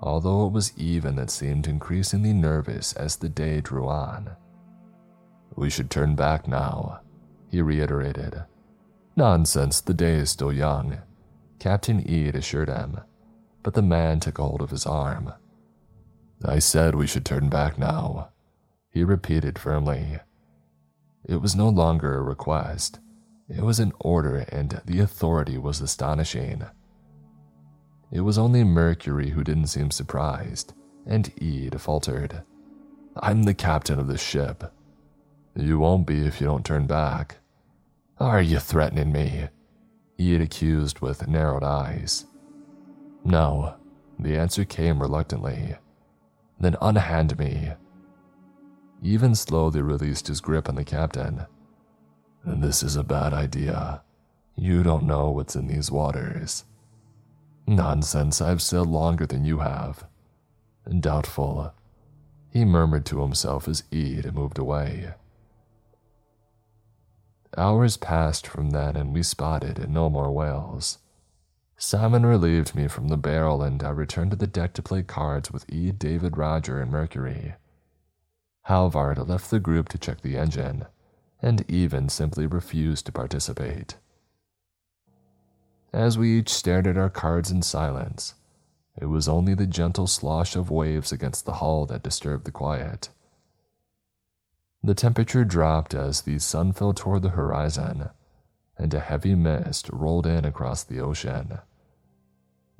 although 0.00 0.46
it 0.46 0.52
was 0.52 0.72
Even 0.78 1.16
that 1.16 1.30
seemed 1.30 1.68
increasingly 1.68 2.32
nervous 2.32 2.94
as 2.94 3.16
the 3.16 3.28
day 3.28 3.60
drew 3.60 3.86
on. 3.86 4.30
We 5.54 5.68
should 5.68 5.90
turn 5.90 6.14
back 6.14 6.48
now, 6.48 7.02
he 7.50 7.60
reiterated. 7.60 8.42
Nonsense, 9.16 9.82
the 9.82 9.92
day 9.92 10.14
is 10.14 10.30
still 10.30 10.50
young. 10.50 10.96
Captain 11.62 12.00
Ead 12.10 12.34
assured 12.34 12.68
him, 12.68 12.98
but 13.62 13.74
the 13.74 13.82
man 13.82 14.18
took 14.18 14.38
hold 14.38 14.60
of 14.60 14.70
his 14.70 14.84
arm. 14.84 15.32
I 16.44 16.58
said 16.58 16.96
we 16.96 17.06
should 17.06 17.24
turn 17.24 17.48
back 17.48 17.78
now, 17.78 18.30
he 18.90 19.04
repeated 19.04 19.60
firmly. 19.60 20.18
It 21.24 21.36
was 21.36 21.54
no 21.54 21.68
longer 21.68 22.16
a 22.16 22.22
request, 22.22 22.98
it 23.48 23.62
was 23.62 23.78
an 23.78 23.92
order, 24.00 24.38
and 24.48 24.82
the 24.86 24.98
authority 24.98 25.56
was 25.56 25.80
astonishing. 25.80 26.64
It 28.10 28.22
was 28.22 28.38
only 28.38 28.64
Mercury 28.64 29.30
who 29.30 29.44
didn't 29.44 29.68
seem 29.68 29.92
surprised, 29.92 30.74
and 31.06 31.30
Ead 31.40 31.80
faltered. 31.80 32.42
I'm 33.14 33.44
the 33.44 33.54
captain 33.54 34.00
of 34.00 34.08
the 34.08 34.18
ship. 34.18 34.74
You 35.54 35.78
won't 35.78 36.08
be 36.08 36.26
if 36.26 36.40
you 36.40 36.48
don't 36.48 36.66
turn 36.66 36.88
back. 36.88 37.36
Are 38.18 38.42
you 38.42 38.58
threatening 38.58 39.12
me? 39.12 39.46
He 40.16 40.32
had 40.32 40.42
accused 40.42 41.00
with 41.00 41.26
narrowed 41.28 41.64
eyes. 41.64 42.26
No, 43.24 43.74
the 44.18 44.36
answer 44.36 44.64
came 44.64 45.00
reluctantly. 45.00 45.76
Then 46.60 46.76
unhand 46.80 47.38
me. 47.38 47.72
Even 49.02 49.34
slowly 49.34 49.82
released 49.82 50.28
his 50.28 50.40
grip 50.40 50.68
on 50.68 50.76
the 50.76 50.84
captain. 50.84 51.46
This 52.44 52.82
is 52.82 52.96
a 52.96 53.04
bad 53.04 53.32
idea. 53.32 54.02
You 54.56 54.82
don't 54.82 55.04
know 55.04 55.30
what's 55.30 55.56
in 55.56 55.66
these 55.66 55.90
waters. 55.90 56.64
Nonsense, 57.66 58.40
I've 58.40 58.62
sailed 58.62 58.88
longer 58.88 59.26
than 59.26 59.44
you 59.44 59.58
have. 59.58 60.04
Doubtful. 61.00 61.72
He 62.50 62.64
murmured 62.64 63.06
to 63.06 63.22
himself 63.22 63.66
as 63.66 63.84
Ead 63.90 64.34
moved 64.34 64.58
away. 64.58 65.14
Hours 67.56 67.96
passed 67.96 68.46
from 68.46 68.70
then 68.70 68.96
and 68.96 69.12
we 69.12 69.22
spotted 69.22 69.88
no 69.88 70.08
more 70.08 70.30
whales. 70.30 70.98
Simon 71.76 72.24
relieved 72.24 72.74
me 72.74 72.88
from 72.88 73.08
the 73.08 73.16
barrel 73.16 73.62
and 73.62 73.82
I 73.82 73.90
returned 73.90 74.30
to 74.30 74.36
the 74.36 74.46
deck 74.46 74.72
to 74.74 74.82
play 74.82 75.02
cards 75.02 75.50
with 75.50 75.70
E. 75.70 75.90
David, 75.90 76.36
Roger, 76.36 76.80
and 76.80 76.90
Mercury. 76.90 77.54
Halvard 78.62 79.18
left 79.28 79.50
the 79.50 79.58
group 79.58 79.88
to 79.88 79.98
check 79.98 80.20
the 80.20 80.36
engine, 80.36 80.86
and 81.42 81.68
Even 81.68 82.08
simply 82.08 82.46
refused 82.46 83.06
to 83.06 83.12
participate. 83.12 83.96
As 85.92 86.16
we 86.16 86.38
each 86.38 86.48
stared 86.48 86.86
at 86.86 86.96
our 86.96 87.10
cards 87.10 87.50
in 87.50 87.62
silence, 87.62 88.34
it 88.96 89.06
was 89.06 89.28
only 89.28 89.54
the 89.54 89.66
gentle 89.66 90.06
slosh 90.06 90.54
of 90.54 90.70
waves 90.70 91.12
against 91.12 91.44
the 91.44 91.54
hull 91.54 91.84
that 91.86 92.04
disturbed 92.04 92.44
the 92.44 92.52
quiet. 92.52 93.08
The 94.84 94.94
temperature 94.94 95.44
dropped 95.44 95.94
as 95.94 96.22
the 96.22 96.40
sun 96.40 96.72
fell 96.72 96.92
toward 96.92 97.22
the 97.22 97.30
horizon, 97.30 98.10
and 98.76 98.92
a 98.92 98.98
heavy 98.98 99.36
mist 99.36 99.88
rolled 99.92 100.26
in 100.26 100.44
across 100.44 100.82
the 100.82 100.98
ocean. 100.98 101.60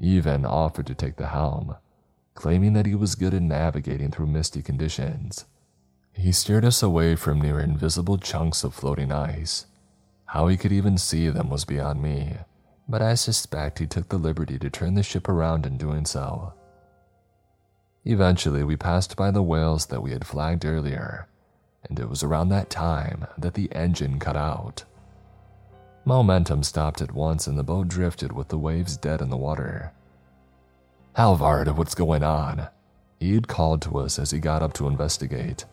Even 0.01 0.45
offered 0.45 0.89
to 0.89 0.97
take 0.97 1.15
the 1.15 1.29
helm, 1.29 1.77
claiming 2.35 2.73
that 2.73 2.87
he 2.87 2.97
was 2.97 3.15
good 3.15 3.33
at 3.35 3.43
navigating 3.43 4.11
through 4.11 4.27
misty 4.27 4.63
conditions. 4.63 5.45
He 6.13 6.33
steered 6.33 6.65
us 6.65 6.83
away 6.83 7.15
from 7.15 7.41
near 7.41 7.61
invisible 7.61 8.19
chunks 8.19 8.65
of 8.65 8.75
floating 8.75 9.13
ice. 9.13 9.67
How 10.25 10.49
he 10.49 10.57
could 10.57 10.73
even 10.73 10.99
see 10.99 11.29
them 11.29 11.51
was 11.51 11.65
beyond 11.65 12.03
me, 12.03 12.39
but 12.89 13.01
I 13.01 13.15
suspect 13.15 13.79
he 13.79 13.87
took 13.87 14.09
the 14.09 14.19
liberty 14.19 14.59
to 14.59 14.71
turn 14.71 14.95
the 14.95 15.05
ship 15.05 15.29
around 15.29 15.67
in 15.67 15.77
doing 15.77 16.05
so. 16.05 16.55
Eventually, 18.05 18.65
we 18.65 18.77
passed 18.77 19.15
by 19.15 19.31
the 19.31 19.43
whales 19.43 19.87
that 19.87 20.03
we 20.03 20.11
had 20.11 20.27
flagged 20.27 20.65
earlier 20.65 21.29
and 21.93 22.01
it 22.01 22.09
was 22.09 22.23
around 22.23 22.49
that 22.49 22.71
time 22.71 23.27
that 23.37 23.53
the 23.53 23.71
engine 23.73 24.19
cut 24.19 24.35
out. 24.35 24.85
Momentum 26.07 26.63
stopped 26.63 27.03
at 27.03 27.13
once 27.13 27.47
and 27.47 27.59
the 27.59 27.63
boat 27.63 27.87
drifted 27.87 28.33
with 28.33 28.49
the 28.49 28.57
waves 28.57 28.97
dead 28.97 29.21
in 29.21 29.29
the 29.29 29.37
water. 29.37 29.93
Halvard, 31.17 31.69
what's 31.77 31.95
going 31.95 32.23
on? 32.23 32.69
Ead 33.21 33.47
called 33.47 33.83
to 33.83 33.99
us 33.99 34.19
as 34.19 34.31
he 34.31 34.39
got 34.39 34.63
up 34.63 34.73
to 34.73 34.87
investigate. 34.87 35.67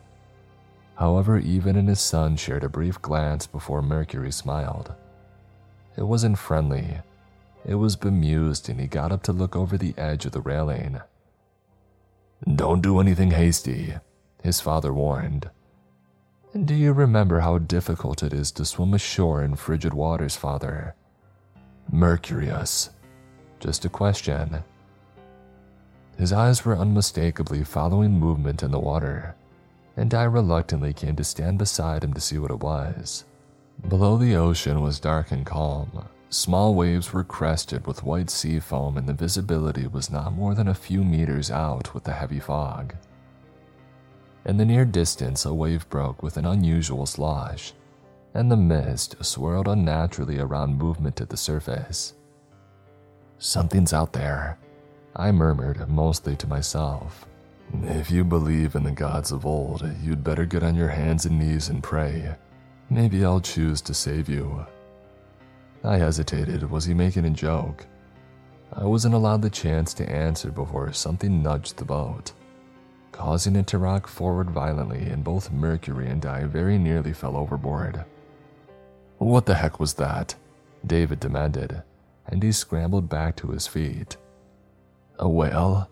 However, 0.95 1.39
Even 1.39 1.77
and 1.77 1.87
his 1.87 2.01
son 2.01 2.35
shared 2.35 2.65
a 2.65 2.69
brief 2.69 3.01
glance 3.01 3.47
before 3.47 3.81
Mercury 3.81 4.33
smiled. 4.33 4.93
It 5.95 6.03
wasn't 6.03 6.37
friendly. 6.37 6.97
It 7.65 7.75
was 7.75 7.95
bemused, 7.95 8.67
and 8.67 8.77
he 8.77 8.87
got 8.87 9.13
up 9.13 9.23
to 9.23 9.31
look 9.31 9.55
over 9.55 9.77
the 9.77 9.97
edge 9.97 10.25
of 10.25 10.33
the 10.33 10.41
railing. 10.41 10.99
Don't 12.43 12.81
do 12.81 12.99
anything 12.99 13.31
hasty, 13.31 13.93
his 14.43 14.59
father 14.59 14.93
warned. 14.93 15.49
Do 16.55 16.73
you 16.73 16.93
remember 16.93 17.41
how 17.41 17.59
difficult 17.59 18.23
it 18.23 18.33
is 18.33 18.51
to 18.53 18.65
swim 18.65 18.95
ashore 18.95 19.43
in 19.43 19.53
frigid 19.55 19.93
waters, 19.93 20.35
father? 20.35 20.95
Mercurius. 21.91 22.89
Just 23.59 23.85
a 23.85 23.89
question. 23.89 24.63
His 26.17 26.33
eyes 26.33 26.65
were 26.65 26.75
unmistakably 26.75 27.63
following 27.63 28.19
movement 28.19 28.63
in 28.63 28.71
the 28.71 28.79
water, 28.79 29.35
and 29.95 30.11
I 30.11 30.23
reluctantly 30.23 30.91
came 30.91 31.15
to 31.17 31.23
stand 31.23 31.59
beside 31.59 32.03
him 32.03 32.15
to 32.15 32.21
see 32.21 32.39
what 32.39 32.51
it 32.51 32.61
was. 32.61 33.25
Below 33.87 34.17
the 34.17 34.35
ocean 34.35 34.81
was 34.81 34.99
dark 34.99 35.31
and 35.31 35.45
calm. 35.45 36.07
Small 36.29 36.73
waves 36.73 37.13
were 37.13 37.23
crested 37.23 37.85
with 37.85 38.03
white 38.03 38.31
sea 38.31 38.59
foam, 38.59 38.97
and 38.97 39.07
the 39.07 39.13
visibility 39.13 39.85
was 39.85 40.09
not 40.09 40.33
more 40.33 40.55
than 40.55 40.67
a 40.67 40.73
few 40.73 41.03
meters 41.03 41.51
out 41.51 41.93
with 41.93 42.05
the 42.05 42.13
heavy 42.13 42.39
fog. 42.39 42.95
In 44.49 44.57
the 44.57 44.65
near 44.65 44.83
distance, 44.83 45.45
a 45.45 45.53
wave 45.53 45.87
broke 45.91 46.23
with 46.23 46.35
an 46.35 46.47
unusual 46.47 47.05
slosh, 47.05 47.71
and 48.33 48.49
the 48.49 48.57
mist 48.57 49.23
swirled 49.23 49.67
unnaturally 49.67 50.39
around 50.39 50.75
movement 50.75 51.21
at 51.21 51.29
the 51.29 51.37
surface. 51.37 52.15
Something's 53.37 53.93
out 53.93 54.11
there, 54.11 54.57
I 55.15 55.31
murmured, 55.31 55.87
mostly 55.87 56.35
to 56.37 56.47
myself. 56.47 57.27
If 57.83 58.09
you 58.09 58.23
believe 58.23 58.73
in 58.73 58.81
the 58.81 58.91
gods 58.91 59.31
of 59.31 59.45
old, 59.45 59.87
you'd 60.01 60.23
better 60.23 60.47
get 60.47 60.63
on 60.63 60.73
your 60.73 60.87
hands 60.87 61.27
and 61.27 61.37
knees 61.37 61.69
and 61.69 61.83
pray. 61.83 62.35
Maybe 62.89 63.23
I'll 63.23 63.41
choose 63.41 63.81
to 63.81 63.93
save 63.93 64.27
you. 64.27 64.65
I 65.83 65.97
hesitated. 65.97 66.67
Was 66.71 66.85
he 66.85 66.95
making 66.95 67.25
a 67.25 67.29
joke? 67.29 67.85
I 68.73 68.85
wasn't 68.85 69.13
allowed 69.13 69.43
the 69.43 69.51
chance 69.51 69.93
to 69.93 70.09
answer 70.09 70.49
before 70.49 70.91
something 70.91 71.43
nudged 71.43 71.77
the 71.77 71.85
boat, 71.85 72.31
causing 73.11 73.55
it 73.55 73.67
to 73.67 73.77
rock 73.77 74.07
forward 74.07 74.49
violently, 74.49 75.03
and 75.03 75.23
both 75.23 75.51
Mercury 75.51 76.09
and 76.09 76.25
I 76.25 76.45
very 76.45 76.77
nearly 76.77 77.13
fell 77.13 77.35
overboard. 77.35 78.05
What 79.17 79.45
the 79.45 79.55
heck 79.55 79.79
was 79.79 79.95
that? 79.95 80.35
David 80.85 81.19
demanded, 81.19 81.83
and 82.27 82.41
he 82.41 82.51
scrambled 82.51 83.09
back 83.09 83.35
to 83.37 83.47
his 83.47 83.67
feet. 83.67 84.17
A 85.17 85.27
whale? 85.27 85.89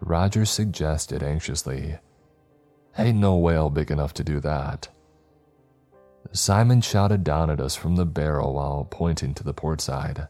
Roger 0.00 0.44
suggested 0.44 1.22
anxiously. 1.22 1.98
Ain't 2.98 3.18
no 3.18 3.36
whale 3.36 3.70
big 3.70 3.90
enough 3.90 4.12
to 4.14 4.24
do 4.24 4.40
that. 4.40 4.88
Simon 6.32 6.80
shouted 6.80 7.24
down 7.24 7.50
at 7.50 7.60
us 7.60 7.76
from 7.76 7.96
the 7.96 8.04
barrel 8.04 8.54
while 8.54 8.86
pointing 8.90 9.32
to 9.34 9.44
the 9.44 9.54
port 9.54 9.80
side. 9.80 10.28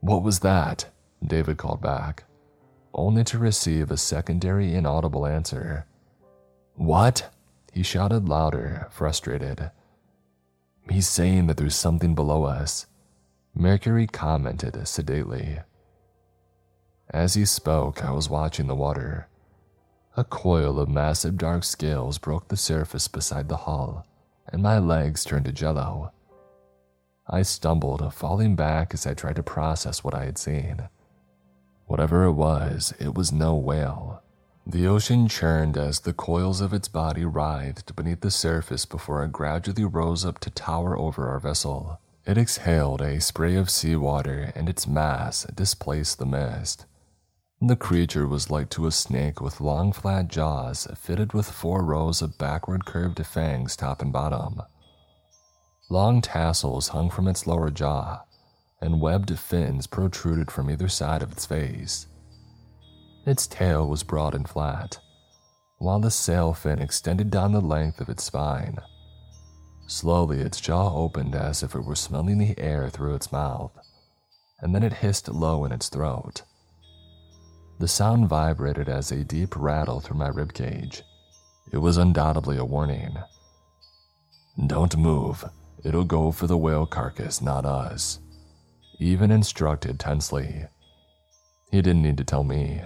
What 0.00 0.22
was 0.22 0.40
that? 0.40 0.86
David 1.24 1.56
called 1.56 1.80
back, 1.80 2.24
only 2.94 3.24
to 3.24 3.38
receive 3.38 3.90
a 3.90 3.96
secondary 3.96 4.74
inaudible 4.74 5.26
answer. 5.26 5.86
What? 6.74 7.30
He 7.72 7.82
shouted 7.82 8.28
louder, 8.28 8.88
frustrated. 8.90 9.70
He's 10.88 11.08
saying 11.08 11.48
that 11.48 11.56
there's 11.56 11.74
something 11.74 12.14
below 12.14 12.44
us, 12.44 12.86
Mercury 13.56 14.06
commented 14.06 14.86
sedately. 14.86 15.60
As 17.10 17.34
he 17.34 17.44
spoke, 17.44 18.04
I 18.04 18.10
was 18.10 18.28
watching 18.28 18.66
the 18.66 18.74
water. 18.74 19.28
A 20.16 20.24
coil 20.24 20.80
of 20.80 20.88
massive 20.88 21.36
dark 21.36 21.62
scales 21.64 22.18
broke 22.18 22.48
the 22.48 22.56
surface 22.56 23.06
beside 23.06 23.48
the 23.48 23.58
hull, 23.58 24.06
and 24.48 24.62
my 24.62 24.78
legs 24.78 25.24
turned 25.24 25.44
to 25.44 25.52
jello. 25.52 26.12
I 27.28 27.42
stumbled, 27.42 28.12
falling 28.12 28.56
back 28.56 28.92
as 28.92 29.06
I 29.06 29.14
tried 29.14 29.36
to 29.36 29.42
process 29.42 30.02
what 30.02 30.14
I 30.14 30.24
had 30.24 30.38
seen. 30.38 30.88
Whatever 31.94 32.24
it 32.24 32.32
was, 32.32 32.92
it 32.98 33.14
was 33.14 33.30
no 33.30 33.54
whale. 33.54 34.20
The 34.66 34.84
ocean 34.84 35.28
churned 35.28 35.78
as 35.78 36.00
the 36.00 36.12
coils 36.12 36.60
of 36.60 36.72
its 36.72 36.88
body 36.88 37.24
writhed 37.24 37.94
beneath 37.94 38.20
the 38.20 38.32
surface 38.32 38.84
before 38.84 39.22
it 39.22 39.30
gradually 39.30 39.84
rose 39.84 40.24
up 40.24 40.40
to 40.40 40.50
tower 40.50 40.98
over 40.98 41.28
our 41.28 41.38
vessel. 41.38 42.00
It 42.26 42.36
exhaled 42.36 43.00
a 43.00 43.20
spray 43.20 43.54
of 43.54 43.70
seawater, 43.70 44.50
and 44.56 44.68
its 44.68 44.88
mass 44.88 45.44
displaced 45.54 46.18
the 46.18 46.26
mist. 46.26 46.86
The 47.60 47.76
creature 47.76 48.26
was 48.26 48.50
like 48.50 48.70
to 48.70 48.88
a 48.88 48.90
snake 48.90 49.40
with 49.40 49.60
long 49.60 49.92
flat 49.92 50.26
jaws 50.26 50.88
fitted 50.96 51.32
with 51.32 51.48
four 51.48 51.84
rows 51.84 52.22
of 52.22 52.38
backward 52.38 52.86
curved 52.86 53.24
fangs 53.24 53.76
top 53.76 54.02
and 54.02 54.12
bottom. 54.12 54.62
Long 55.88 56.20
tassels 56.20 56.88
hung 56.88 57.08
from 57.08 57.28
its 57.28 57.46
lower 57.46 57.70
jaw, 57.70 58.23
and 58.84 59.00
webbed 59.00 59.38
fins 59.38 59.86
protruded 59.86 60.50
from 60.50 60.70
either 60.70 60.88
side 60.88 61.22
of 61.22 61.32
its 61.32 61.46
face. 61.46 62.06
Its 63.24 63.46
tail 63.46 63.88
was 63.88 64.02
broad 64.02 64.34
and 64.34 64.46
flat, 64.46 64.98
while 65.78 65.98
the 65.98 66.10
sail 66.10 66.52
fin 66.52 66.78
extended 66.78 67.30
down 67.30 67.52
the 67.52 67.60
length 67.62 67.98
of 67.98 68.10
its 68.10 68.24
spine. 68.24 68.76
Slowly, 69.86 70.40
its 70.40 70.60
jaw 70.60 70.94
opened 70.94 71.34
as 71.34 71.62
if 71.62 71.74
it 71.74 71.84
were 71.84 71.94
smelling 71.94 72.36
the 72.36 72.58
air 72.58 72.90
through 72.90 73.14
its 73.14 73.32
mouth, 73.32 73.72
and 74.60 74.74
then 74.74 74.82
it 74.82 74.92
hissed 74.92 75.28
low 75.28 75.64
in 75.64 75.72
its 75.72 75.88
throat. 75.88 76.42
The 77.78 77.88
sound 77.88 78.28
vibrated 78.28 78.90
as 78.90 79.10
a 79.10 79.24
deep 79.24 79.56
rattle 79.56 80.00
through 80.00 80.18
my 80.18 80.28
ribcage. 80.28 81.00
It 81.72 81.78
was 81.78 81.96
undoubtedly 81.96 82.58
a 82.58 82.64
warning. 82.66 83.16
Don't 84.66 84.96
move. 84.98 85.42
It'll 85.82 86.04
go 86.04 86.32
for 86.32 86.46
the 86.46 86.58
whale 86.58 86.86
carcass, 86.86 87.40
not 87.40 87.64
us. 87.64 88.20
Even 88.98 89.30
instructed 89.30 89.98
tensely. 89.98 90.66
He 91.70 91.82
didn't 91.82 92.02
need 92.02 92.18
to 92.18 92.24
tell 92.24 92.44
me. 92.44 92.82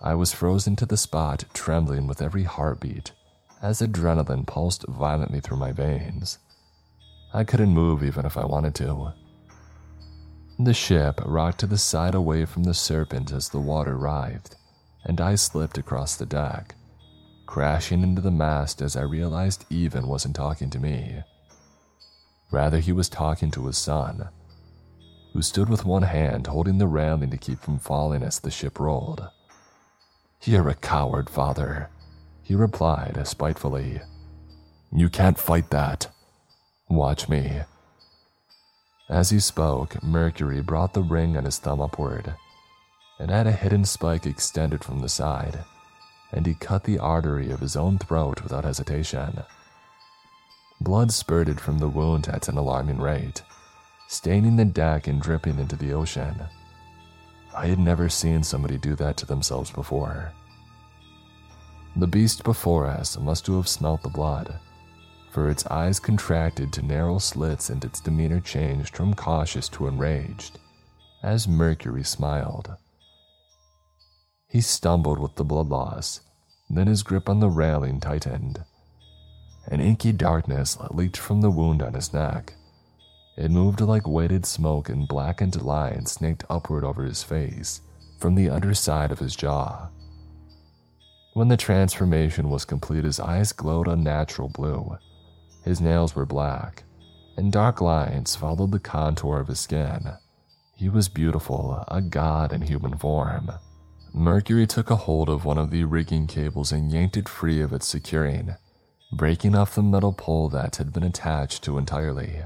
I 0.00 0.14
was 0.14 0.32
frozen 0.32 0.74
to 0.76 0.86
the 0.86 0.96
spot, 0.96 1.44
trembling 1.52 2.06
with 2.06 2.22
every 2.22 2.44
heartbeat, 2.44 3.12
as 3.60 3.80
adrenaline 3.80 4.46
pulsed 4.46 4.84
violently 4.88 5.40
through 5.40 5.58
my 5.58 5.72
veins. 5.72 6.38
I 7.32 7.44
couldn't 7.44 7.74
move 7.74 8.02
even 8.02 8.26
if 8.26 8.36
I 8.36 8.44
wanted 8.44 8.74
to. 8.76 9.12
The 10.58 10.74
ship 10.74 11.20
rocked 11.24 11.60
to 11.60 11.66
the 11.66 11.78
side 11.78 12.14
away 12.14 12.44
from 12.44 12.64
the 12.64 12.74
serpent 12.74 13.32
as 13.32 13.48
the 13.48 13.60
water 13.60 13.96
writhed, 13.96 14.56
and 15.04 15.20
I 15.20 15.34
slipped 15.34 15.78
across 15.78 16.16
the 16.16 16.26
deck, 16.26 16.74
crashing 17.46 18.02
into 18.02 18.20
the 18.20 18.30
mast 18.30 18.80
as 18.80 18.96
I 18.96 19.02
realized 19.02 19.64
Even 19.70 20.06
wasn't 20.08 20.36
talking 20.36 20.70
to 20.70 20.78
me. 20.78 21.22
Rather, 22.50 22.80
he 22.80 22.92
was 22.92 23.08
talking 23.08 23.50
to 23.52 23.66
his 23.66 23.78
son, 23.78 24.28
who 25.32 25.42
stood 25.42 25.68
with 25.68 25.84
one 25.84 26.02
hand 26.02 26.46
holding 26.46 26.78
the 26.78 26.86
railing 26.86 27.30
to 27.30 27.36
keep 27.36 27.60
from 27.60 27.78
falling 27.78 28.22
as 28.22 28.40
the 28.40 28.50
ship 28.50 28.78
rolled. 28.78 29.28
You're 30.44 30.68
a 30.68 30.74
coward, 30.74 31.30
father, 31.30 31.88
he 32.42 32.54
replied 32.54 33.20
spitefully. 33.26 34.02
You 34.92 35.08
can't 35.08 35.38
fight 35.38 35.70
that. 35.70 36.08
Watch 36.88 37.28
me. 37.28 37.60
As 39.08 39.30
he 39.30 39.40
spoke, 39.40 40.02
Mercury 40.02 40.60
brought 40.60 40.94
the 40.94 41.02
ring 41.02 41.36
on 41.36 41.44
his 41.44 41.58
thumb 41.58 41.80
upward. 41.80 42.34
It 43.20 43.30
had 43.30 43.46
a 43.46 43.52
hidden 43.52 43.84
spike 43.84 44.26
extended 44.26 44.82
from 44.82 45.00
the 45.00 45.08
side, 45.08 45.60
and 46.32 46.44
he 46.44 46.54
cut 46.54 46.84
the 46.84 46.98
artery 46.98 47.50
of 47.50 47.60
his 47.60 47.76
own 47.76 47.98
throat 47.98 48.42
without 48.42 48.64
hesitation. 48.64 49.44
Blood 50.80 51.12
spurted 51.12 51.60
from 51.60 51.78
the 51.78 51.88
wound 51.88 52.28
at 52.28 52.48
an 52.48 52.56
alarming 52.56 52.98
rate, 52.98 53.42
staining 54.12 54.56
the 54.56 54.64
deck 54.64 55.06
and 55.06 55.22
dripping 55.22 55.58
into 55.58 55.74
the 55.74 55.90
ocean. 55.94 56.34
I 57.56 57.66
had 57.66 57.78
never 57.78 58.10
seen 58.10 58.42
somebody 58.42 58.76
do 58.76 58.94
that 58.96 59.16
to 59.18 59.26
themselves 59.26 59.70
before. 59.70 60.32
The 61.96 62.06
beast 62.06 62.44
before 62.44 62.86
us 62.86 63.18
must 63.18 63.46
have 63.46 63.66
smelt 63.66 64.02
the 64.02 64.10
blood, 64.10 64.58
for 65.30 65.48
its 65.48 65.66
eyes 65.66 65.98
contracted 65.98 66.74
to 66.74 66.82
narrow 66.82 67.18
slits 67.18 67.70
and 67.70 67.82
its 67.82 68.00
demeanor 68.00 68.40
changed 68.40 68.94
from 68.94 69.14
cautious 69.14 69.66
to 69.70 69.88
enraged, 69.88 70.58
as 71.22 71.48
Mercury 71.48 72.04
smiled. 72.04 72.76
He 74.46 74.60
stumbled 74.60 75.20
with 75.20 75.36
the 75.36 75.44
blood 75.44 75.70
loss, 75.70 76.20
then 76.68 76.86
his 76.86 77.02
grip 77.02 77.30
on 77.30 77.40
the 77.40 77.48
railing 77.48 77.98
tightened. 77.98 78.62
An 79.68 79.80
inky 79.80 80.12
darkness 80.12 80.76
leaked 80.90 81.16
from 81.16 81.40
the 81.40 81.50
wound 81.50 81.82
on 81.82 81.94
his 81.94 82.12
neck. 82.12 82.54
It 83.36 83.50
moved 83.50 83.80
like 83.80 84.06
weighted 84.06 84.44
smoke 84.44 84.88
and 84.88 85.08
blackened 85.08 85.62
lines 85.62 86.12
snaked 86.12 86.44
upward 86.50 86.84
over 86.84 87.04
his 87.04 87.22
face 87.22 87.80
from 88.18 88.34
the 88.34 88.50
underside 88.50 89.10
of 89.10 89.18
his 89.18 89.34
jaw. 89.34 89.88
When 91.34 91.48
the 91.48 91.56
transformation 91.56 92.50
was 92.50 92.66
complete, 92.66 93.04
his 93.04 93.18
eyes 93.18 93.52
glowed 93.52 93.88
unnatural 93.88 94.50
blue. 94.50 94.98
His 95.64 95.80
nails 95.80 96.14
were 96.14 96.26
black, 96.26 96.84
and 97.36 97.50
dark 97.50 97.80
lines 97.80 98.36
followed 98.36 98.70
the 98.70 98.78
contour 98.78 99.40
of 99.40 99.48
his 99.48 99.60
skin. 99.60 100.12
He 100.76 100.90
was 100.90 101.08
beautiful, 101.08 101.84
a 101.88 102.02
god 102.02 102.52
in 102.52 102.60
human 102.60 102.98
form. 102.98 103.50
Mercury 104.12 104.66
took 104.66 104.90
a 104.90 104.96
hold 104.96 105.30
of 105.30 105.46
one 105.46 105.56
of 105.56 105.70
the 105.70 105.84
rigging 105.84 106.26
cables 106.26 106.70
and 106.70 106.92
yanked 106.92 107.16
it 107.16 107.30
free 107.30 107.62
of 107.62 107.72
its 107.72 107.86
securing, 107.86 108.56
breaking 109.10 109.54
off 109.54 109.74
the 109.74 109.82
metal 109.82 110.12
pole 110.12 110.50
that 110.50 110.76
had 110.76 110.92
been 110.92 111.02
attached 111.02 111.62
to 111.64 111.78
entirely. 111.78 112.42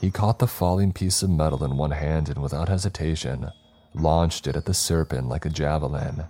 He 0.00 0.10
caught 0.10 0.38
the 0.38 0.46
falling 0.46 0.92
piece 0.92 1.22
of 1.22 1.30
metal 1.30 1.62
in 1.62 1.76
one 1.76 1.90
hand 1.90 2.28
and 2.30 2.42
without 2.42 2.68
hesitation 2.68 3.50
launched 3.94 4.46
it 4.46 4.56
at 4.56 4.64
the 4.64 4.72
serpent 4.74 5.28
like 5.28 5.44
a 5.44 5.50
javelin. 5.50 6.24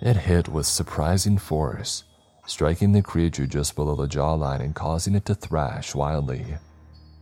It 0.00 0.16
hit 0.16 0.48
with 0.48 0.66
surprising 0.66 1.38
force, 1.38 2.04
striking 2.46 2.92
the 2.92 3.02
creature 3.02 3.46
just 3.46 3.74
below 3.74 3.96
the 3.96 4.06
jawline 4.06 4.60
and 4.60 4.74
causing 4.74 5.14
it 5.14 5.24
to 5.24 5.34
thrash 5.34 5.94
wildly. 5.94 6.58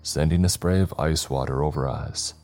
sending 0.05 0.45
a 0.45 0.49
spray 0.49 0.81
of 0.81 0.95
ice 0.99 1.31
water 1.31 1.64
over 1.64 1.89
us. 1.89 2.35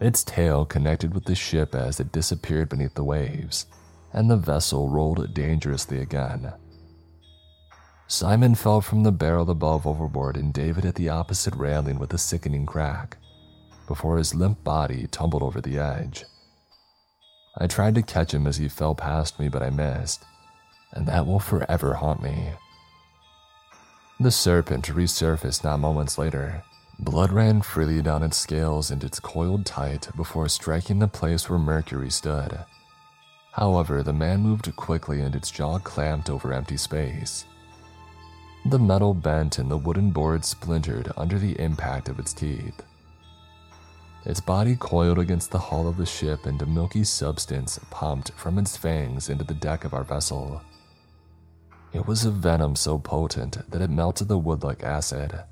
Its 0.00 0.22
tail 0.22 0.64
connected 0.64 1.12
with 1.12 1.24
the 1.24 1.34
ship 1.34 1.74
as 1.74 1.98
it 1.98 2.12
disappeared 2.12 2.68
beneath 2.68 2.94
the 2.94 3.04
waves, 3.04 3.66
and 4.12 4.30
the 4.30 4.36
vessel 4.36 4.88
rolled 4.88 5.34
dangerously 5.34 5.98
again. 5.98 6.52
Simon 8.06 8.54
fell 8.54 8.80
from 8.80 9.02
the 9.02 9.12
barrel 9.12 9.50
above 9.50 9.86
overboard 9.86 10.36
and 10.36 10.52
David 10.52 10.84
at 10.84 10.94
the 10.94 11.08
opposite 11.08 11.54
railing 11.56 11.98
with 11.98 12.12
a 12.12 12.18
sickening 12.18 12.66
crack, 12.66 13.16
before 13.86 14.18
his 14.18 14.34
limp 14.34 14.62
body 14.62 15.06
tumbled 15.06 15.42
over 15.42 15.60
the 15.60 15.78
edge. 15.78 16.24
I 17.56 17.66
tried 17.66 17.94
to 17.94 18.02
catch 18.02 18.34
him 18.34 18.46
as 18.46 18.58
he 18.58 18.68
fell 18.68 18.94
past 18.94 19.38
me, 19.40 19.48
but 19.48 19.62
I 19.62 19.70
missed, 19.70 20.24
and 20.92 21.06
that 21.08 21.26
will 21.26 21.40
forever 21.40 21.94
haunt 21.94 22.22
me. 22.22 22.50
The 24.20 24.30
serpent 24.30 24.86
resurfaced 24.86 25.64
not 25.64 25.80
moments 25.80 26.18
later. 26.18 26.62
Blood 26.98 27.32
ran 27.32 27.62
freely 27.62 28.00
down 28.02 28.22
its 28.22 28.36
scales 28.36 28.90
and 28.90 29.02
it's 29.02 29.18
coiled 29.18 29.66
tight 29.66 30.08
before 30.14 30.48
striking 30.48 31.00
the 31.00 31.08
place 31.08 31.50
where 31.50 31.58
Mercury 31.58 32.10
stood. 32.10 32.64
However, 33.52 34.02
the 34.02 34.12
man 34.12 34.40
moved 34.40 34.74
quickly 34.76 35.20
and 35.20 35.34
its 35.34 35.50
jaw 35.50 35.78
clamped 35.78 36.30
over 36.30 36.52
empty 36.52 36.76
space. 36.76 37.44
The 38.66 38.78
metal 38.78 39.12
bent 39.12 39.58
and 39.58 39.70
the 39.70 39.76
wooden 39.76 40.10
board 40.10 40.42
splintered 40.42 41.12
under 41.18 41.38
the 41.38 41.60
impact 41.60 42.08
of 42.08 42.18
its 42.18 42.32
teeth. 42.32 42.82
Its 44.24 44.40
body 44.40 44.74
coiled 44.74 45.18
against 45.18 45.50
the 45.50 45.58
hull 45.58 45.86
of 45.86 45.98
the 45.98 46.06
ship 46.06 46.46
and 46.46 46.60
a 46.62 46.66
milky 46.66 47.04
substance 47.04 47.78
pumped 47.90 48.30
from 48.32 48.58
its 48.58 48.74
fangs 48.74 49.28
into 49.28 49.44
the 49.44 49.52
deck 49.52 49.84
of 49.84 49.92
our 49.92 50.02
vessel. 50.02 50.62
It 51.92 52.06
was 52.06 52.24
a 52.24 52.30
venom 52.30 52.74
so 52.74 52.98
potent 52.98 53.70
that 53.70 53.82
it 53.82 53.90
melted 53.90 54.28
the 54.28 54.38
wood 54.38 54.64
like 54.64 54.82
acid. 54.82 55.44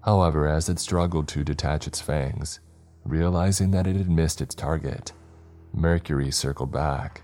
However, 0.00 0.48
as 0.48 0.68
it 0.68 0.80
struggled 0.80 1.28
to 1.28 1.44
detach 1.44 1.86
its 1.86 2.00
fangs, 2.00 2.58
realizing 3.04 3.70
that 3.70 3.86
it 3.86 3.94
had 3.94 4.10
missed 4.10 4.40
its 4.40 4.56
target, 4.56 5.12
Mercury 5.72 6.32
circled 6.32 6.72
back. 6.72 7.22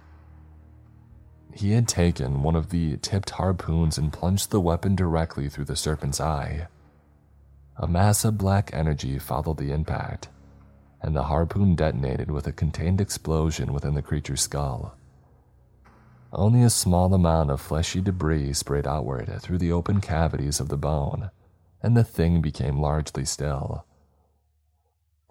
He 1.59 1.73
had 1.73 1.89
taken 1.89 2.45
one 2.45 2.55
of 2.55 2.71
the 2.71 2.99
tipped 2.99 3.31
harpoons 3.31 3.99
and 3.99 4.13
plunged 4.13 4.53
the 4.53 4.61
weapon 4.61 4.95
directly 4.95 5.49
through 5.49 5.65
the 5.65 5.75
serpent's 5.75 6.21
eye. 6.21 6.69
A 7.77 7.89
mass 7.89 8.25
of 8.25 8.39
black 8.39 8.71
energy 8.73 9.19
followed 9.19 9.57
the 9.57 9.73
impact, 9.73 10.29
and 11.03 11.17
the 11.17 11.25
harpoon 11.25 11.75
detonated 11.75 12.31
with 12.31 12.47
a 12.47 12.53
contained 12.53 13.01
explosion 13.01 13.73
within 13.73 13.95
the 13.95 14.03
creature's 14.03 14.43
skull. 14.43 14.97
Only 16.33 16.63
a 16.63 16.71
small 16.71 17.13
amount 17.13 17.51
of 17.51 17.61
fleshy 17.61 18.01
debris 18.01 18.53
sprayed 18.53 18.87
outward 18.87 19.43
through 19.43 19.59
the 19.59 19.73
open 19.73 20.01
cavities 20.01 20.61
of 20.61 20.69
the 20.69 20.77
bone, 20.77 21.29
and 21.83 21.97
the 21.97 22.05
thing 22.05 22.41
became 22.41 22.79
largely 22.79 23.25
still. 23.25 23.85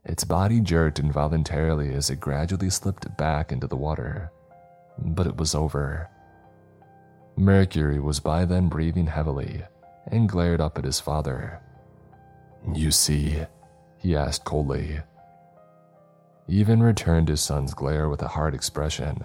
Its 0.04 0.26
body 0.26 0.60
jerked 0.60 1.00
involuntarily 1.00 1.94
as 1.94 2.10
it 2.10 2.20
gradually 2.20 2.70
slipped 2.70 3.16
back 3.16 3.54
into 3.54 3.68
the 3.68 3.78
water, 3.78 4.30
but 4.98 5.26
it 5.26 5.38
was 5.38 5.56
over. 5.56 6.10
Mercury 7.38 8.00
was 8.00 8.20
by 8.20 8.46
then 8.46 8.68
breathing 8.68 9.06
heavily 9.06 9.64
and 10.08 10.28
glared 10.28 10.60
up 10.60 10.78
at 10.78 10.84
his 10.84 11.00
father. 11.00 11.62
You 12.74 12.90
see, 12.90 13.44
he 13.98 14.16
asked 14.16 14.44
coldly. 14.44 15.00
Even 16.48 16.82
returned 16.82 17.30
his 17.30 17.42
son's 17.42 17.76
glare 17.76 18.10
with 18.10 18.24
a 18.24 18.28
hard 18.28 18.56
expression. 18.56 19.24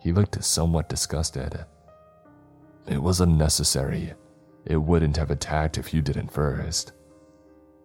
He 0.00 0.12
looked 0.12 0.42
somewhat 0.42 0.88
disgusted. 0.88 1.64
It 2.88 3.00
was 3.00 3.20
unnecessary. 3.20 4.14
It 4.64 4.76
wouldn't 4.76 5.16
have 5.16 5.30
attacked 5.30 5.78
if 5.78 5.94
you 5.94 6.02
didn't 6.02 6.32
first. 6.32 6.92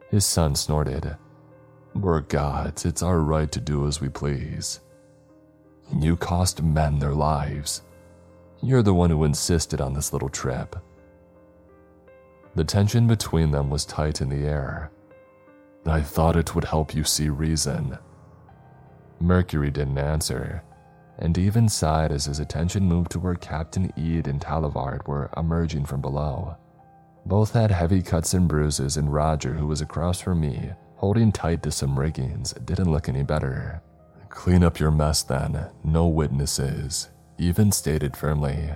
His 0.10 0.26
son 0.26 0.56
snorted. 0.56 1.18
We're 1.94 2.22
gods, 2.22 2.86
it's 2.86 3.04
our 3.04 3.20
right 3.20 3.52
to 3.52 3.60
do 3.60 3.88
as 3.88 4.02
we 4.02 4.10
please. 4.10 4.80
You 6.00 6.16
cost 6.16 6.64
men 6.64 6.98
their 6.98 7.14
lives. 7.14 7.82
You're 8.62 8.84
the 8.84 8.94
one 8.94 9.10
who 9.10 9.24
insisted 9.24 9.82
on 9.82 9.94
this 9.94 10.12
little 10.12 10.30
trip. 10.30 10.76
The 12.56 12.64
tension 12.64 13.08
between 13.08 13.52
them 13.52 13.70
was 13.70 13.86
tight 13.86 14.20
in 14.20 14.30
the 14.30 14.48
air. 14.48 14.92
I 15.86 16.02
thought 16.02 16.36
it 16.36 16.56
would 16.56 16.66
help 16.66 16.96
you 16.96 17.04
see 17.04 17.30
reason. 17.30 17.98
Mercury 19.20 19.72
didn't 19.72 20.00
answer, 20.00 20.64
and 21.20 21.38
Even 21.38 21.70
sighed 21.70 22.12
as 22.12 22.26
his 22.26 22.40
attention 22.40 22.84
moved 22.84 23.12
to 23.12 23.20
where 23.20 23.36
Captain 23.36 23.92
Ead 23.96 24.28
and 24.28 24.42
Talavard 24.42 25.08
were 25.08 25.30
emerging 25.38 25.86
from 25.86 26.02
below. 26.02 26.58
Both 27.26 27.54
had 27.54 27.72
heavy 27.72 28.02
cuts 28.02 28.34
and 28.34 28.48
bruises, 28.48 28.98
and 28.98 29.14
Roger, 29.14 29.54
who 29.54 29.68
was 29.68 29.82
across 29.82 30.22
from 30.22 30.42
me, 30.42 30.72
holding 30.96 31.32
tight 31.32 31.64
to 31.64 31.72
some 31.72 31.98
riggings, 31.98 32.54
didn't 32.66 32.92
look 32.92 33.10
any 33.10 33.24
better. 33.24 33.82
Clean 34.30 34.64
up 34.64 34.80
your 34.80 34.92
mess 34.92 35.24
then, 35.24 35.68
no 35.84 36.08
witnesses, 36.08 37.10
Even 37.38 37.72
stated 37.72 38.18
firmly. 38.18 38.72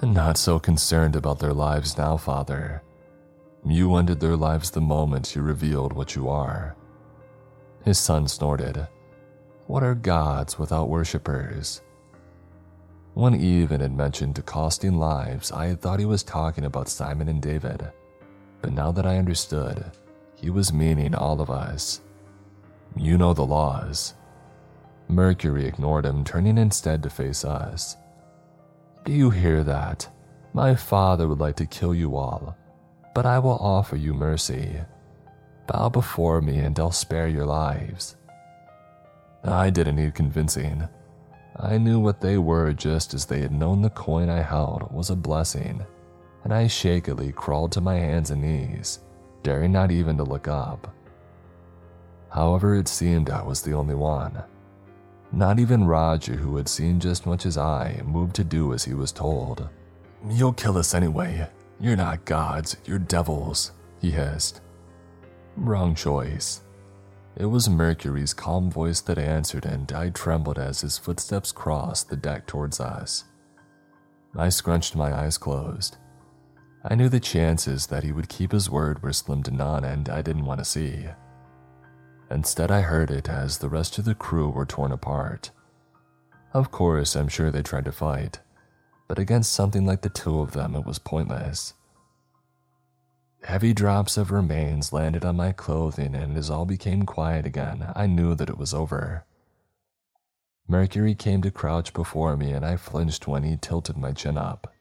Not 0.00 0.36
so 0.36 0.58
concerned 0.58 1.16
about 1.16 1.38
their 1.38 1.52
lives 1.52 1.98
now, 1.98 2.16
Father. 2.16 2.82
You 3.64 3.94
ended 3.96 4.20
their 4.20 4.36
lives 4.36 4.70
the 4.70 4.80
moment 4.80 5.34
you 5.34 5.42
revealed 5.42 5.92
what 5.92 6.14
you 6.14 6.28
are. 6.28 6.76
His 7.84 7.98
son 7.98 8.28
snorted. 8.28 8.86
What 9.66 9.82
are 9.82 9.94
gods 9.94 10.58
without 10.58 10.88
worshippers? 10.88 11.80
When 13.14 13.34
Even 13.34 13.80
had 13.80 13.92
mentioned 13.92 14.44
costing 14.44 14.98
lives, 14.98 15.50
I 15.52 15.66
had 15.66 15.80
thought 15.80 16.00
he 16.00 16.06
was 16.06 16.22
talking 16.22 16.64
about 16.64 16.88
Simon 16.88 17.28
and 17.28 17.40
David. 17.40 17.90
But 18.60 18.72
now 18.72 18.92
that 18.92 19.06
I 19.06 19.18
understood, 19.18 19.84
he 20.34 20.50
was 20.50 20.72
meaning 20.72 21.14
all 21.14 21.40
of 21.40 21.50
us. 21.50 22.00
You 22.96 23.16
know 23.16 23.32
the 23.32 23.46
laws. 23.46 24.14
Mercury 25.08 25.66
ignored 25.66 26.06
him, 26.06 26.24
turning 26.24 26.58
instead 26.58 27.02
to 27.02 27.10
face 27.10 27.44
us. 27.44 27.96
Do 29.04 29.12
you 29.12 29.30
hear 29.30 29.62
that? 29.64 30.08
My 30.54 30.74
father 30.74 31.28
would 31.28 31.40
like 31.40 31.56
to 31.56 31.66
kill 31.66 31.94
you 31.94 32.16
all, 32.16 32.56
but 33.14 33.26
I 33.26 33.38
will 33.38 33.58
offer 33.58 33.96
you 33.96 34.14
mercy. 34.14 34.80
Bow 35.66 35.88
before 35.88 36.40
me 36.40 36.58
and 36.58 36.78
I'll 36.78 36.92
spare 36.92 37.28
your 37.28 37.46
lives. 37.46 38.16
I 39.42 39.70
didn't 39.70 39.96
need 39.96 40.14
convincing. 40.14 40.88
I 41.56 41.78
knew 41.78 42.00
what 42.00 42.20
they 42.20 42.38
were 42.38 42.72
just 42.72 43.14
as 43.14 43.26
they 43.26 43.40
had 43.40 43.52
known 43.52 43.82
the 43.82 43.90
coin 43.90 44.28
I 44.28 44.42
held 44.42 44.90
was 44.92 45.10
a 45.10 45.16
blessing, 45.16 45.84
and 46.42 46.52
I 46.52 46.66
shakily 46.66 47.32
crawled 47.32 47.72
to 47.72 47.80
my 47.80 47.96
hands 47.96 48.30
and 48.30 48.42
knees, 48.42 49.00
daring 49.42 49.72
not 49.72 49.90
even 49.90 50.16
to 50.16 50.24
look 50.24 50.48
up. 50.48 50.92
However, 52.30 52.74
it 52.74 52.88
seemed 52.88 53.30
I 53.30 53.42
was 53.42 53.62
the 53.62 53.74
only 53.74 53.94
one. 53.94 54.42
Not 55.34 55.58
even 55.58 55.84
Roger, 55.84 56.34
who 56.34 56.56
had 56.56 56.68
seen 56.68 57.00
just 57.00 57.26
much 57.26 57.44
as 57.44 57.58
I, 57.58 58.00
moved 58.04 58.36
to 58.36 58.44
do 58.44 58.72
as 58.72 58.84
he 58.84 58.94
was 58.94 59.10
told. 59.10 59.68
You'll 60.28 60.52
kill 60.52 60.78
us 60.78 60.94
anyway. 60.94 61.48
You're 61.80 61.96
not 61.96 62.24
gods, 62.24 62.76
you're 62.84 63.00
devils, 63.00 63.72
he 64.00 64.12
hissed. 64.12 64.60
Wrong 65.56 65.92
choice. 65.96 66.60
It 67.36 67.46
was 67.46 67.68
Mercury's 67.68 68.32
calm 68.32 68.70
voice 68.70 69.00
that 69.00 69.18
answered, 69.18 69.66
and 69.66 69.90
I 69.90 70.10
trembled 70.10 70.56
as 70.56 70.82
his 70.82 70.98
footsteps 70.98 71.50
crossed 71.50 72.10
the 72.10 72.16
deck 72.16 72.46
towards 72.46 72.78
us. 72.78 73.24
I 74.36 74.50
scrunched 74.50 74.94
my 74.94 75.12
eyes 75.12 75.36
closed. 75.36 75.96
I 76.84 76.94
knew 76.94 77.08
the 77.08 77.18
chances 77.18 77.88
that 77.88 78.04
he 78.04 78.12
would 78.12 78.28
keep 78.28 78.52
his 78.52 78.70
word 78.70 79.02
were 79.02 79.12
slim 79.12 79.42
to 79.44 79.50
none, 79.50 79.84
and 79.84 80.08
I 80.08 80.22
didn't 80.22 80.44
want 80.44 80.60
to 80.60 80.64
see. 80.64 81.06
Instead, 82.34 82.68
I 82.72 82.80
heard 82.80 83.12
it 83.12 83.28
as 83.28 83.58
the 83.58 83.68
rest 83.68 83.96
of 83.96 84.04
the 84.04 84.14
crew 84.14 84.50
were 84.50 84.66
torn 84.66 84.90
apart. 84.90 85.52
Of 86.52 86.72
course, 86.72 87.14
I'm 87.14 87.28
sure 87.28 87.52
they 87.52 87.62
tried 87.62 87.84
to 87.84 87.92
fight, 87.92 88.40
but 89.06 89.20
against 89.20 89.52
something 89.52 89.86
like 89.86 90.02
the 90.02 90.08
two 90.08 90.40
of 90.40 90.50
them, 90.50 90.74
it 90.74 90.84
was 90.84 90.98
pointless. 90.98 91.74
Heavy 93.44 93.72
drops 93.72 94.16
of 94.16 94.32
remains 94.32 94.92
landed 94.92 95.24
on 95.24 95.36
my 95.36 95.52
clothing, 95.52 96.16
and 96.16 96.36
as 96.36 96.50
all 96.50 96.64
became 96.64 97.06
quiet 97.06 97.46
again, 97.46 97.92
I 97.94 98.08
knew 98.08 98.34
that 98.34 98.50
it 98.50 98.58
was 98.58 98.74
over. 98.74 99.24
Mercury 100.66 101.14
came 101.14 101.40
to 101.42 101.52
crouch 101.52 101.92
before 101.92 102.36
me, 102.36 102.50
and 102.50 102.64
I 102.64 102.76
flinched 102.76 103.28
when 103.28 103.44
he 103.44 103.56
tilted 103.56 103.96
my 103.96 104.10
chin 104.10 104.36
up. 104.36 104.74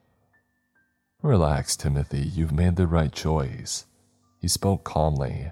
Relax, 1.21 1.75
Timothy, 1.75 2.21
you've 2.21 2.51
made 2.51 2.77
the 2.77 2.87
right 2.87 3.11
choice. 3.11 3.85
He 4.39 4.47
spoke 4.47 4.83
calmly, 4.83 5.51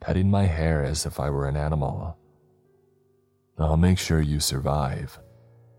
petting 0.00 0.30
my 0.30 0.44
hair 0.44 0.84
as 0.84 1.06
if 1.06 1.18
I 1.18 1.30
were 1.30 1.48
an 1.48 1.56
animal. 1.56 2.16
I'll 3.58 3.76
make 3.76 3.98
sure 3.98 4.20
you 4.20 4.40
survive, 4.40 5.18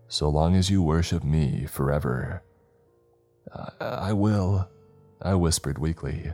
so 0.08 0.28
long 0.28 0.56
as 0.56 0.70
you 0.70 0.82
worship 0.82 1.22
me 1.22 1.66
forever. 1.66 2.42
I, 3.54 3.84
I 3.84 4.12
will, 4.12 4.68
I 5.22 5.34
whispered 5.34 5.78
weakly. 5.78 6.32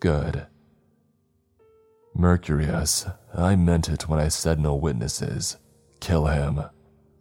Good. 0.00 0.46
Mercurius, 2.14 3.06
I 3.34 3.56
meant 3.56 3.88
it 3.88 4.08
when 4.08 4.18
I 4.18 4.28
said 4.28 4.58
no 4.58 4.74
witnesses. 4.74 5.56
Kill 6.00 6.26
him. 6.26 6.62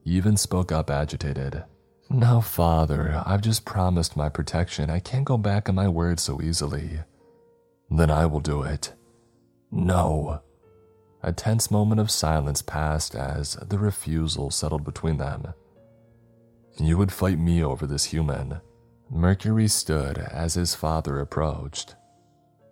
He 0.04 0.12
Even 0.12 0.38
spoke 0.38 0.72
up 0.72 0.90
agitated. 0.90 1.64
No, 2.10 2.40
father, 2.40 3.22
I've 3.26 3.42
just 3.42 3.66
promised 3.66 4.16
my 4.16 4.30
protection. 4.30 4.90
I 4.90 5.00
can't 5.00 5.26
go 5.26 5.38
back 5.38 5.68
on 5.68 5.76
my 5.76 5.90
word 5.90 6.20
so 6.20 6.42
easily. 6.42 7.02
Then 7.92 8.10
I 8.10 8.26
will 8.26 8.40
do 8.40 8.64
it. 8.64 8.94
No. 9.72 10.42
A 11.24 11.34
tense 11.34 11.70
moment 11.72 12.00
of 12.00 12.12
silence 12.12 12.62
passed 12.62 13.16
as 13.16 13.54
the 13.56 13.78
refusal 13.78 14.52
settled 14.52 14.84
between 14.84 15.18
them. 15.18 15.54
You 16.80 16.98
would 16.98 17.12
fight 17.12 17.40
me 17.40 17.64
over 17.64 17.88
this 17.88 18.06
human. 18.06 18.62
Mercury 19.10 19.68
stood 19.68 20.18
as 20.18 20.54
his 20.54 20.76
father 20.76 21.20
approached. 21.20 21.96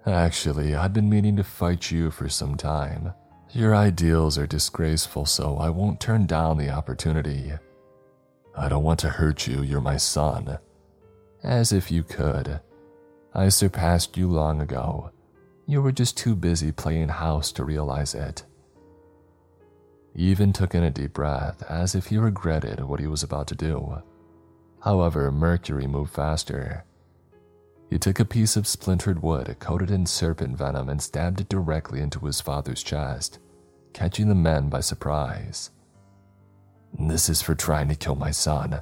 Actually, 0.06 0.76
I've 0.76 0.94
been 0.94 1.10
meaning 1.10 1.36
to 1.38 1.44
fight 1.44 1.90
you 1.90 2.12
for 2.12 2.30
some 2.30 2.56
time. 2.56 3.14
Your 3.52 3.76
ideals 3.76 4.38
are 4.38 4.46
disgraceful, 4.46 5.26
so 5.26 5.58
I 5.58 5.70
won't 5.70 6.00
turn 6.00 6.26
down 6.28 6.58
the 6.58 6.70
opportunity. 6.70 7.54
I 8.56 8.70
don't 8.70 8.84
want 8.84 9.00
to 9.00 9.10
hurt 9.10 9.48
you, 9.48 9.64
you're 9.64 9.82
my 9.82 9.98
son. 9.98 10.60
As 11.44 11.72
if 11.72 11.90
you 11.90 12.04
could. 12.04 12.60
I 13.34 13.50
surpassed 13.50 14.18
you 14.18 14.28
long 14.30 14.62
ago. 14.62 15.12
You 15.68 15.82
were 15.82 15.92
just 15.92 16.18
too 16.18 16.36
busy 16.36 16.72
playing 16.72 17.10
house 17.10 17.52
to 17.54 17.66
realize 17.66 18.14
it. 18.14 18.44
He 20.14 20.24
Even 20.30 20.54
took 20.54 20.76
in 20.76 20.84
a 20.84 20.92
deep 20.92 21.14
breath, 21.14 21.64
as 21.70 21.96
if 21.96 22.08
he 22.08 22.18
regretted 22.18 22.84
what 22.84 23.00
he 23.00 23.08
was 23.08 23.24
about 23.24 23.48
to 23.48 23.56
do. 23.56 24.02
However, 24.82 25.32
Mercury 25.32 25.88
moved 25.88 26.14
faster. 26.14 26.86
He 27.90 27.98
took 27.98 28.20
a 28.20 28.26
piece 28.26 28.56
of 28.56 28.68
splintered 28.68 29.24
wood 29.24 29.58
coated 29.60 29.90
in 29.90 30.06
serpent 30.06 30.58
venom 30.58 30.90
and 30.90 31.02
stabbed 31.02 31.42
it 31.42 31.50
directly 31.50 32.00
into 32.00 32.26
his 32.26 32.42
father's 32.42 32.84
chest, 32.84 33.40
catching 33.94 34.30
the 34.30 34.36
men 34.36 34.70
by 34.70 34.82
surprise. 34.82 35.72
This 36.98 37.28
is 37.28 37.42
for 37.42 37.56
trying 37.56 37.90
to 37.90 37.96
kill 37.96 38.16
my 38.16 38.32
son. 38.32 38.82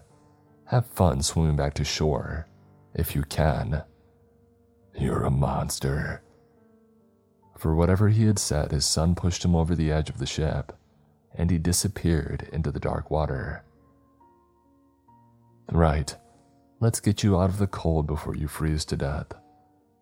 Have 0.65 0.85
fun 0.85 1.23
swimming 1.23 1.55
back 1.55 1.73
to 1.75 1.83
shore, 1.83 2.47
if 2.93 3.15
you 3.15 3.23
can. 3.23 3.83
You're 4.95 5.23
a 5.23 5.31
monster. 5.31 6.21
For 7.57 7.75
whatever 7.75 8.09
he 8.09 8.25
had 8.25 8.39
said, 8.39 8.71
his 8.71 8.85
son 8.85 9.15
pushed 9.15 9.45
him 9.45 9.55
over 9.55 9.75
the 9.75 9.91
edge 9.91 10.09
of 10.09 10.17
the 10.17 10.25
ship, 10.25 10.73
and 11.33 11.49
he 11.49 11.57
disappeared 11.57 12.49
into 12.51 12.71
the 12.71 12.79
dark 12.79 13.09
water. 13.09 13.63
Right, 15.71 16.15
let's 16.79 16.99
get 16.99 17.23
you 17.23 17.39
out 17.39 17.49
of 17.49 17.57
the 17.57 17.67
cold 17.67 18.07
before 18.07 18.35
you 18.35 18.47
freeze 18.47 18.85
to 18.85 18.97
death. 18.97 19.33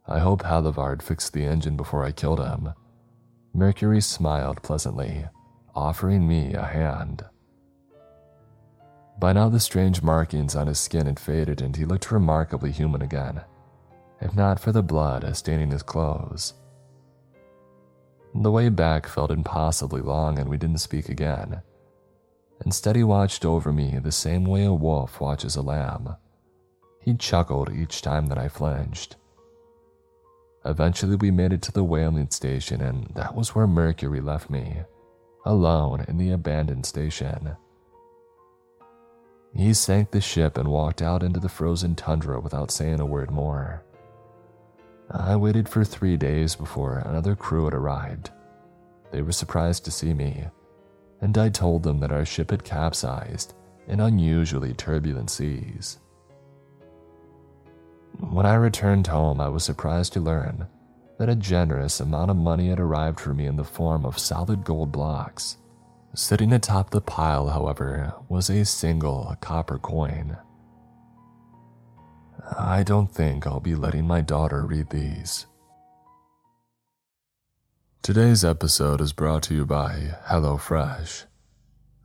I 0.07 0.19
hope 0.19 0.41
Halivard 0.43 1.01
fixed 1.01 1.33
the 1.33 1.45
engine 1.45 1.77
before 1.77 2.03
I 2.03 2.11
killed 2.11 2.39
him. 2.39 2.73
Mercury 3.53 4.01
smiled 4.01 4.63
pleasantly, 4.63 5.25
offering 5.75 6.27
me 6.27 6.53
a 6.53 6.63
hand. 6.63 7.23
By 9.19 9.33
now, 9.33 9.49
the 9.49 9.59
strange 9.59 10.01
markings 10.01 10.55
on 10.55 10.67
his 10.67 10.79
skin 10.79 11.05
had 11.05 11.19
faded 11.19 11.61
and 11.61 11.75
he 11.75 11.85
looked 11.85 12.11
remarkably 12.11 12.71
human 12.71 13.03
again, 13.03 13.41
if 14.19 14.35
not 14.35 14.59
for 14.59 14.71
the 14.71 14.81
blood 14.81 15.35
staining 15.37 15.69
his 15.69 15.83
clothes. 15.83 16.55
The 18.34 18.51
way 18.51 18.69
back 18.69 19.07
felt 19.07 19.32
impossibly 19.32 20.01
long 20.01 20.39
and 20.39 20.49
we 20.49 20.57
didn't 20.57 20.79
speak 20.79 21.09
again. 21.09 21.61
Instead, 22.65 22.95
he 22.95 23.03
watched 23.03 23.43
over 23.43 23.73
me 23.73 23.97
the 23.99 24.11
same 24.11 24.45
way 24.45 24.65
a 24.65 24.73
wolf 24.73 25.19
watches 25.19 25.55
a 25.55 25.61
lamb. 25.61 26.15
He 27.01 27.15
chuckled 27.15 27.71
each 27.73 28.01
time 28.01 28.27
that 28.27 28.38
I 28.38 28.47
flinched. 28.47 29.15
Eventually, 30.63 31.15
we 31.15 31.32
made 31.32 31.53
it 31.53 31.63
to 31.63 31.71
the 31.71 31.84
whaling 31.84 32.29
station, 32.29 32.82
and 32.82 33.07
that 33.15 33.36
was 33.36 33.55
where 33.55 33.65
Mercury 33.65 34.21
left 34.21 34.49
me, 34.51 34.82
alone 35.43 36.05
in 36.07 36.17
the 36.17 36.29
abandoned 36.29 36.86
station. 36.86 37.57
He 39.55 39.73
sank 39.73 40.11
the 40.11 40.21
ship 40.21 40.57
and 40.57 40.69
walked 40.69 41.01
out 41.01 41.23
into 41.23 41.39
the 41.39 41.49
frozen 41.49 41.95
tundra 41.95 42.39
without 42.39 42.69
saying 42.69 42.99
a 42.99 43.05
word 43.05 43.32
more. 43.32 43.84
I 45.14 45.36
waited 45.36 45.68
for 45.68 45.84
three 45.84 46.16
days 46.16 46.55
before 46.55 46.99
another 46.99 47.36
crew 47.36 47.66
had 47.66 47.74
arrived. 47.74 48.32
They 49.12 49.22
were 49.22 49.34
surprised 49.34 49.84
to 49.86 49.91
see 49.91 50.14
me, 50.14 50.45
and 51.20 51.38
I 51.38 51.49
told 51.49 51.84
them 51.84 51.99
that 51.99 52.14
our 52.14 52.26
ship 52.26 52.51
had 52.51 52.64
capsized 52.64 53.53
in 53.88 53.99
unusually 53.99 54.74
turbulent 54.74 55.30
seas. 55.30 55.99
When 58.20 58.45
I 58.45 58.53
returned 58.55 59.07
home, 59.07 59.41
I 59.41 59.49
was 59.49 59.64
surprised 59.64 60.14
to 60.14 60.22
learn 60.22 60.68
that 61.18 61.30
a 61.30 61.36
generous 61.36 61.99
amount 61.99 62.32
of 62.32 62.38
money 62.38 62.70
had 62.70 62.80
arrived 62.80 63.20
for 63.20 63.34
me 63.34 63.45
in 63.45 63.57
the 63.57 63.64
form 63.64 64.05
of 64.05 64.18
solid 64.18 64.64
gold 64.64 64.91
blocks. 64.91 65.57
Sitting 66.14 66.53
atop 66.53 66.89
the 66.89 67.01
pile, 67.01 67.49
however, 67.49 68.14
was 68.30 68.49
a 68.49 68.66
single 68.66 69.36
copper 69.41 69.78
coin. 69.78 70.38
I 72.57 72.83
don't 72.83 73.13
think 73.13 73.47
I'll 73.47 73.61
be 73.61 73.75
letting 73.75 74.05
my 74.05 74.21
daughter 74.21 74.65
read 74.65 74.89
these. 74.89 75.45
Today's 78.01 78.43
episode 78.43 78.99
is 78.99 79.13
brought 79.13 79.43
to 79.43 79.53
you 79.53 79.65
by 79.65 80.17
HelloFresh. 80.27 81.25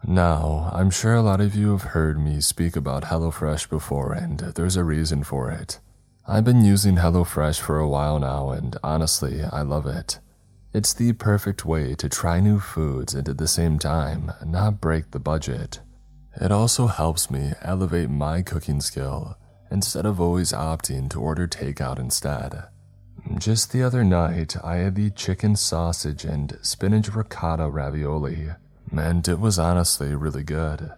Now, 0.07 0.71
I'm 0.73 0.91
sure 0.91 1.15
a 1.15 1.23
lot 1.23 1.41
of 1.41 1.57
you 1.57 1.73
have 1.73 1.83
heard 1.83 2.19
me 2.19 2.41
speak 2.41 2.77
about 2.77 3.05
HelloFresh 3.05 3.69
before, 3.69 4.13
and 4.13 4.39
there's 4.39 4.77
a 4.77 4.85
reason 4.85 5.25
for 5.25 5.51
it. 5.51 5.81
I've 6.29 6.45
been 6.45 6.65
using 6.65 6.97
HelloFresh 6.97 7.61
for 7.61 7.79
a 7.79 7.89
while 7.89 8.21
now, 8.21 8.51
and 8.51 8.77
honestly, 8.85 9.43
I 9.43 9.63
love 9.63 9.87
it. 9.87 10.21
It's 10.73 10.93
the 10.93 11.13
perfect 11.15 11.65
way 11.65 11.95
to 11.97 12.09
try 12.09 12.39
new 12.39 12.61
foods 12.61 13.15
and 13.15 13.29
at 13.29 13.39
the 13.39 13.49
same 13.49 13.79
time 13.79 14.33
not 14.45 14.81
break 14.81 15.11
the 15.11 15.19
budget. 15.19 15.81
It 16.41 16.53
also 16.53 16.87
helps 16.87 17.31
me 17.31 17.55
elevate 17.63 18.11
my 18.11 18.43
cooking 18.43 18.81
skill 18.81 19.39
instead 19.71 20.07
of 20.07 20.21
always 20.21 20.53
opting 20.53 21.11
to 21.11 21.21
order 21.21 21.47
takeout 21.47 21.99
instead. 21.99 22.65
Just 23.39 23.73
the 23.73 23.83
other 23.83 24.05
night, 24.05 24.57
I 24.63 24.77
had 24.77 24.95
the 24.95 25.11
chicken 25.11 25.57
sausage 25.57 26.25
and 26.25 26.59
spinach 26.63 27.13
ricotta 27.15 27.69
ravioli, 27.69 28.51
and 28.97 29.27
it 29.27 29.41
was 29.41 29.59
honestly 29.59 30.15
really 30.15 30.45
good. 30.45 30.93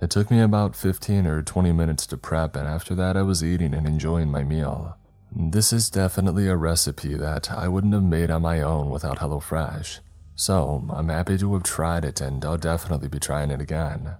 It 0.00 0.10
took 0.10 0.30
me 0.30 0.40
about 0.40 0.76
15 0.76 1.26
or 1.26 1.42
20 1.42 1.72
minutes 1.72 2.06
to 2.06 2.16
prep, 2.16 2.56
and 2.56 2.66
after 2.66 2.94
that, 2.94 3.16
I 3.16 3.22
was 3.22 3.44
eating 3.44 3.74
and 3.74 3.86
enjoying 3.86 4.30
my 4.30 4.44
meal. 4.44 4.96
This 5.34 5.72
is 5.72 5.90
definitely 5.90 6.48
a 6.48 6.56
recipe 6.56 7.14
that 7.14 7.50
I 7.50 7.68
wouldn't 7.68 7.94
have 7.94 8.02
made 8.02 8.30
on 8.30 8.42
my 8.42 8.62
own 8.62 8.90
without 8.90 9.18
HelloFresh, 9.18 10.00
so 10.34 10.86
I'm 10.90 11.08
happy 11.08 11.36
to 11.38 11.52
have 11.54 11.62
tried 11.62 12.04
it 12.04 12.20
and 12.20 12.44
I'll 12.44 12.56
definitely 12.56 13.08
be 13.08 13.20
trying 13.20 13.50
it 13.50 13.60
again. 13.60 14.14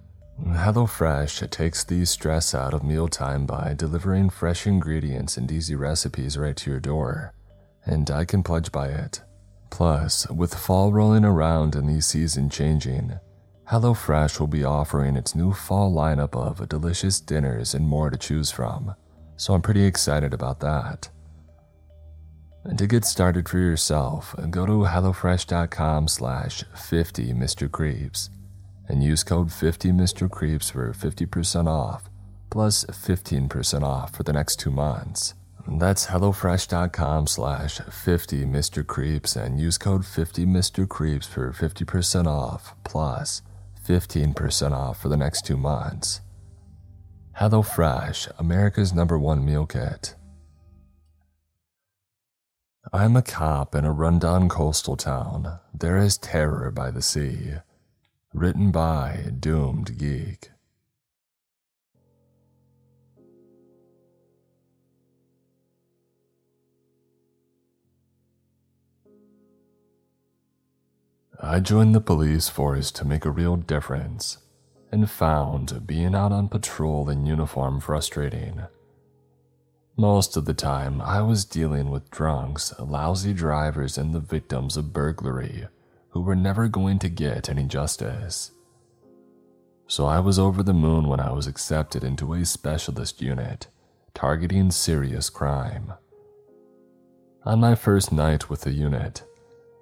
HelloFresh 0.44 1.48
takes 1.50 1.84
the 1.84 2.04
stress 2.04 2.54
out 2.54 2.74
of 2.74 2.82
mealtime 2.82 3.46
by 3.46 3.74
delivering 3.74 4.30
fresh 4.30 4.66
ingredients 4.66 5.36
and 5.36 5.50
easy 5.50 5.74
recipes 5.74 6.36
right 6.36 6.56
to 6.56 6.70
your 6.70 6.80
door, 6.80 7.32
and 7.84 8.10
I 8.10 8.24
can 8.24 8.42
pledge 8.42 8.72
by 8.72 8.88
it. 8.88 9.22
Plus, 9.70 10.28
with 10.30 10.54
fall 10.54 10.92
rolling 10.92 11.24
around 11.24 11.74
and 11.74 11.88
the 11.88 12.00
season 12.00 12.50
changing, 12.50 13.18
HelloFresh 13.68 14.40
will 14.40 14.48
be 14.48 14.64
offering 14.64 15.16
its 15.16 15.34
new 15.34 15.52
fall 15.52 15.92
lineup 15.92 16.34
of 16.34 16.68
delicious 16.68 17.20
dinners 17.20 17.74
and 17.74 17.86
more 17.86 18.10
to 18.10 18.16
choose 18.16 18.50
from 18.50 18.94
so 19.40 19.54
I'm 19.54 19.62
pretty 19.62 19.84
excited 19.84 20.34
about 20.34 20.60
that. 20.60 21.08
And 22.64 22.78
to 22.78 22.86
get 22.86 23.06
started 23.06 23.48
for 23.48 23.56
yourself, 23.56 24.34
go 24.50 24.66
to 24.66 24.84
HelloFresh.com 24.84 26.08
slash 26.08 26.62
50 26.76 27.32
Mr. 27.32 27.70
Creeps 27.70 28.28
and 28.90 29.04
use 29.04 29.22
code 29.22 29.52
50 29.52 29.92
Mr. 29.92 30.28
Creeps 30.28 30.70
for 30.70 30.92
50% 30.92 31.68
off, 31.68 32.10
plus 32.50 32.84
15% 32.86 33.82
off 33.82 34.14
for 34.14 34.24
the 34.24 34.32
next 34.32 34.56
two 34.56 34.70
months. 34.70 35.34
That's 35.68 36.08
HelloFresh.com 36.08 37.28
slash 37.28 37.78
50 37.78 38.44
Mr. 38.46 38.84
Creeps 38.84 39.36
and 39.36 39.60
use 39.60 39.78
code 39.78 40.04
50 40.04 40.44
Mr. 40.46 40.88
Creeps 40.88 41.26
for 41.28 41.52
50% 41.52 42.26
off, 42.26 42.74
plus 42.82 43.42
15% 43.86 44.72
off 44.72 45.00
for 45.00 45.08
the 45.08 45.16
next 45.16 45.46
two 45.46 45.56
months. 45.56 46.20
HelloFresh, 47.38 48.32
America's 48.38 48.92
number 48.92 49.18
one 49.18 49.44
meal 49.44 49.66
kit. 49.66 50.16
I'm 52.92 53.14
a 53.14 53.22
cop 53.22 53.76
in 53.76 53.84
a 53.84 53.92
rundown 53.92 54.48
coastal 54.48 54.96
town. 54.96 55.60
There 55.72 55.96
is 55.96 56.18
terror 56.18 56.72
by 56.72 56.90
the 56.90 57.02
sea. 57.02 57.52
Written 58.32 58.70
by 58.70 59.32
Doomed 59.40 59.98
Geek. 59.98 60.50
I 71.42 71.58
joined 71.58 71.92
the 71.92 72.00
police 72.00 72.48
force 72.48 72.92
to 72.92 73.04
make 73.04 73.24
a 73.24 73.32
real 73.32 73.56
difference 73.56 74.38
and 74.92 75.10
found 75.10 75.84
being 75.84 76.14
out 76.14 76.30
on 76.30 76.48
patrol 76.48 77.10
in 77.10 77.26
uniform 77.26 77.80
frustrating. 77.80 78.62
Most 79.96 80.36
of 80.36 80.44
the 80.44 80.54
time, 80.54 81.00
I 81.00 81.20
was 81.22 81.44
dealing 81.44 81.90
with 81.90 82.12
drunks, 82.12 82.72
lousy 82.78 83.32
drivers, 83.32 83.98
and 83.98 84.14
the 84.14 84.20
victims 84.20 84.76
of 84.76 84.92
burglary 84.92 85.66
who 86.10 86.20
were 86.20 86.36
never 86.36 86.68
going 86.68 86.98
to 86.98 87.08
get 87.08 87.48
any 87.48 87.64
justice. 87.64 88.52
So 89.86 90.06
I 90.06 90.20
was 90.20 90.38
over 90.38 90.62
the 90.62 90.72
moon 90.72 91.08
when 91.08 91.20
I 91.20 91.32
was 91.32 91.46
accepted 91.46 92.04
into 92.04 92.32
a 92.34 92.44
specialist 92.44 93.20
unit 93.20 93.66
targeting 94.14 94.70
serious 94.70 95.30
crime. 95.30 95.92
On 97.44 97.60
my 97.60 97.74
first 97.74 98.12
night 98.12 98.50
with 98.50 98.62
the 98.62 98.72
unit, 98.72 99.22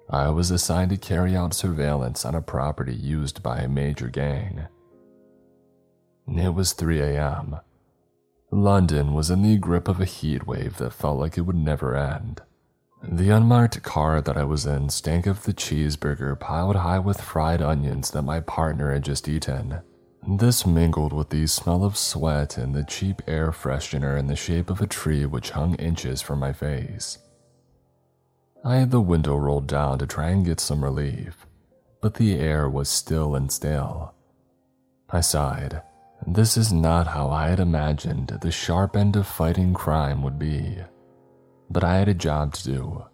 I 0.09 0.29
was 0.29 0.49
assigned 0.49 0.91
to 0.91 0.97
carry 0.97 1.35
out 1.35 1.53
surveillance 1.53 2.25
on 2.25 2.35
a 2.35 2.41
property 2.41 2.95
used 2.95 3.43
by 3.43 3.59
a 3.59 3.67
major 3.67 4.07
gang. 4.07 4.67
It 6.27 6.53
was 6.53 6.73
3 6.73 7.01
a.m. 7.01 7.59
London 8.51 9.13
was 9.13 9.29
in 9.29 9.41
the 9.41 9.57
grip 9.57 9.87
of 9.87 9.99
a 9.99 10.05
heat 10.05 10.47
wave 10.47 10.77
that 10.77 10.93
felt 10.93 11.19
like 11.19 11.37
it 11.37 11.41
would 11.41 11.55
never 11.55 11.95
end. 11.95 12.41
The 13.01 13.29
unmarked 13.29 13.81
car 13.81 14.19
that 14.21 14.35
I 14.35 14.43
was 14.43 14.65
in 14.65 14.89
stank 14.89 15.25
of 15.25 15.43
the 15.43 15.53
cheeseburger 15.53 16.37
piled 16.37 16.75
high 16.75 16.99
with 16.99 17.21
fried 17.21 17.61
onions 17.61 18.11
that 18.11 18.23
my 18.23 18.41
partner 18.41 18.91
had 18.91 19.03
just 19.03 19.29
eaten. 19.29 19.79
This 20.27 20.65
mingled 20.65 21.13
with 21.13 21.29
the 21.29 21.47
smell 21.47 21.85
of 21.85 21.97
sweat 21.97 22.57
and 22.57 22.75
the 22.75 22.83
cheap 22.83 23.21
air 23.25 23.51
freshener 23.51 24.19
in 24.19 24.27
the 24.27 24.35
shape 24.35 24.69
of 24.69 24.81
a 24.81 24.87
tree 24.87 25.25
which 25.25 25.51
hung 25.51 25.75
inches 25.75 26.21
from 26.21 26.39
my 26.39 26.51
face. 26.51 27.17
I 28.65 28.75
had 28.75 28.91
the 28.91 28.99
window 28.99 29.37
rolled 29.37 29.67
down 29.67 29.97
to 29.99 30.05
try 30.05 30.29
and 30.29 30.45
get 30.45 30.59
some 30.59 30.83
relief, 30.83 31.47
but 32.01 32.15
the 32.15 32.37
air 32.37 32.69
was 32.69 32.89
still 32.89 33.33
and 33.33 33.49
stale. 33.49 34.13
I 35.09 35.21
sighed. 35.21 35.81
This 36.27 36.57
is 36.57 36.73
not 36.73 37.07
how 37.07 37.29
I 37.29 37.47
had 37.47 37.61
imagined 37.61 38.37
the 38.41 38.51
sharp 38.51 38.97
end 38.97 39.15
of 39.15 39.25
fighting 39.25 39.73
crime 39.73 40.21
would 40.21 40.37
be 40.37 40.79
but 41.69 41.83
I 41.83 41.97
had 41.97 42.09
a 42.09 42.13
job 42.13 42.53
to 42.55 42.63
do. 42.63 43.05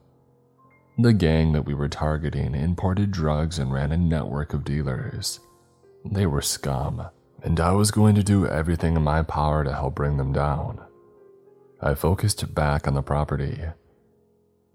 The 0.97 1.13
gang 1.13 1.51
that 1.51 1.65
we 1.65 1.73
were 1.73 1.89
targeting 1.89 2.55
imported 2.55 3.11
drugs 3.11 3.59
and 3.59 3.71
ran 3.73 3.91
a 3.91 3.97
network 3.97 4.53
of 4.53 4.63
dealers. 4.63 5.41
They 6.05 6.25
were 6.25 6.41
scum, 6.41 7.07
and 7.43 7.59
I 7.59 7.71
was 7.71 7.91
going 7.91 8.15
to 8.15 8.23
do 8.23 8.47
everything 8.47 8.95
in 8.95 9.03
my 9.03 9.21
power 9.21 9.63
to 9.63 9.73
help 9.73 9.95
bring 9.95 10.17
them 10.17 10.31
down. 10.31 10.79
I 11.81 11.95
focused 11.95 12.55
back 12.55 12.87
on 12.87 12.93
the 12.93 13.01
property. 13.01 13.59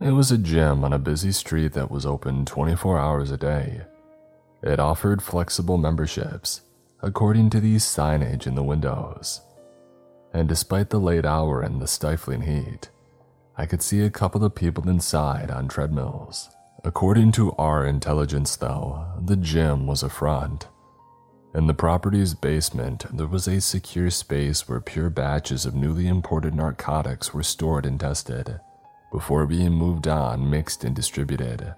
It 0.01 0.13
was 0.13 0.31
a 0.31 0.39
gym 0.39 0.85
on 0.85 0.93
a 0.93 0.99
busy 0.99 1.33
street 1.33 1.73
that 1.73 1.91
was 1.91 2.05
open 2.05 2.45
24 2.45 2.99
hours 2.99 3.31
a 3.31 3.37
day. 3.37 3.83
It 4.63 4.79
offered 4.79 5.23
flexible 5.23 5.79
memberships, 5.79 6.61
according 7.03 7.49
to 7.51 7.61
the 7.61 7.77
signage 7.77 8.47
in 8.47 8.55
the 8.55 8.63
windows. 8.63 9.41
And 10.35 10.49
despite 10.49 10.91
the 10.91 11.01
late 11.01 11.25
hour 11.25 11.63
and 11.63 11.81
the 11.81 11.89
stifling 11.89 12.43
heat, 12.43 12.91
I 13.61 13.67
could 13.67 13.83
see 13.83 14.01
a 14.01 14.09
couple 14.09 14.43
of 14.43 14.55
people 14.55 14.89
inside 14.89 15.51
on 15.51 15.69
treadmills. 15.69 16.49
According 16.83 17.33
to 17.33 17.53
our 17.59 17.85
intelligence, 17.85 18.57
though, 18.57 19.05
the 19.23 19.37
gym 19.37 19.87
was 19.87 20.03
a 20.03 20.09
front. 20.09 20.69
In 21.55 21.67
the 21.67 21.75
property's 21.75 22.33
basement, 22.33 23.05
there 23.15 23.27
was 23.27 23.47
a 23.47 23.61
secure 23.61 24.09
space 24.09 24.67
where 24.67 24.81
pure 24.81 25.11
batches 25.11 25.67
of 25.67 25.75
newly 25.75 26.09
imported 26.09 26.55
narcotics 26.55 27.35
were 27.35 27.43
stored 27.43 27.85
and 27.85 28.01
tested, 28.01 28.59
before 29.13 29.45
being 29.45 29.73
moved 29.73 30.09
on, 30.09 30.49
mixed, 30.49 30.83
and 30.83 30.97
distributed. 30.97 31.75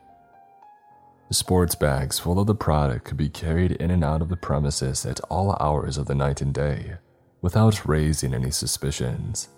Sports 1.32 1.74
bags 1.74 2.16
full 2.16 2.38
of 2.38 2.46
the 2.46 2.54
product 2.54 3.06
could 3.06 3.16
be 3.16 3.28
carried 3.28 3.72
in 3.72 3.90
and 3.90 4.04
out 4.04 4.22
of 4.22 4.28
the 4.28 4.36
premises 4.36 5.04
at 5.04 5.18
all 5.22 5.56
hours 5.58 5.98
of 5.98 6.06
the 6.06 6.14
night 6.14 6.40
and 6.42 6.54
day, 6.54 6.98
without 7.40 7.84
raising 7.84 8.34
any 8.34 8.52
suspicions. 8.52 9.48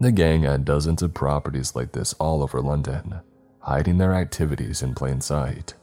The 0.00 0.10
gang 0.10 0.44
had 0.44 0.64
dozens 0.64 1.02
of 1.02 1.12
properties 1.12 1.76
like 1.76 1.92
this 1.92 2.14
all 2.14 2.42
over 2.42 2.62
London, 2.62 3.20
hiding 3.58 3.98
their 3.98 4.14
activities 4.14 4.82
in 4.82 4.94
plain 4.94 5.20
sight. 5.20 5.74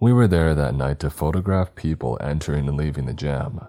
We 0.00 0.12
were 0.12 0.26
there 0.26 0.52
that 0.56 0.74
night 0.74 0.98
to 1.00 1.10
photograph 1.10 1.76
people 1.76 2.18
entering 2.20 2.66
and 2.66 2.76
leaving 2.76 3.06
the 3.06 3.14
gym. 3.14 3.60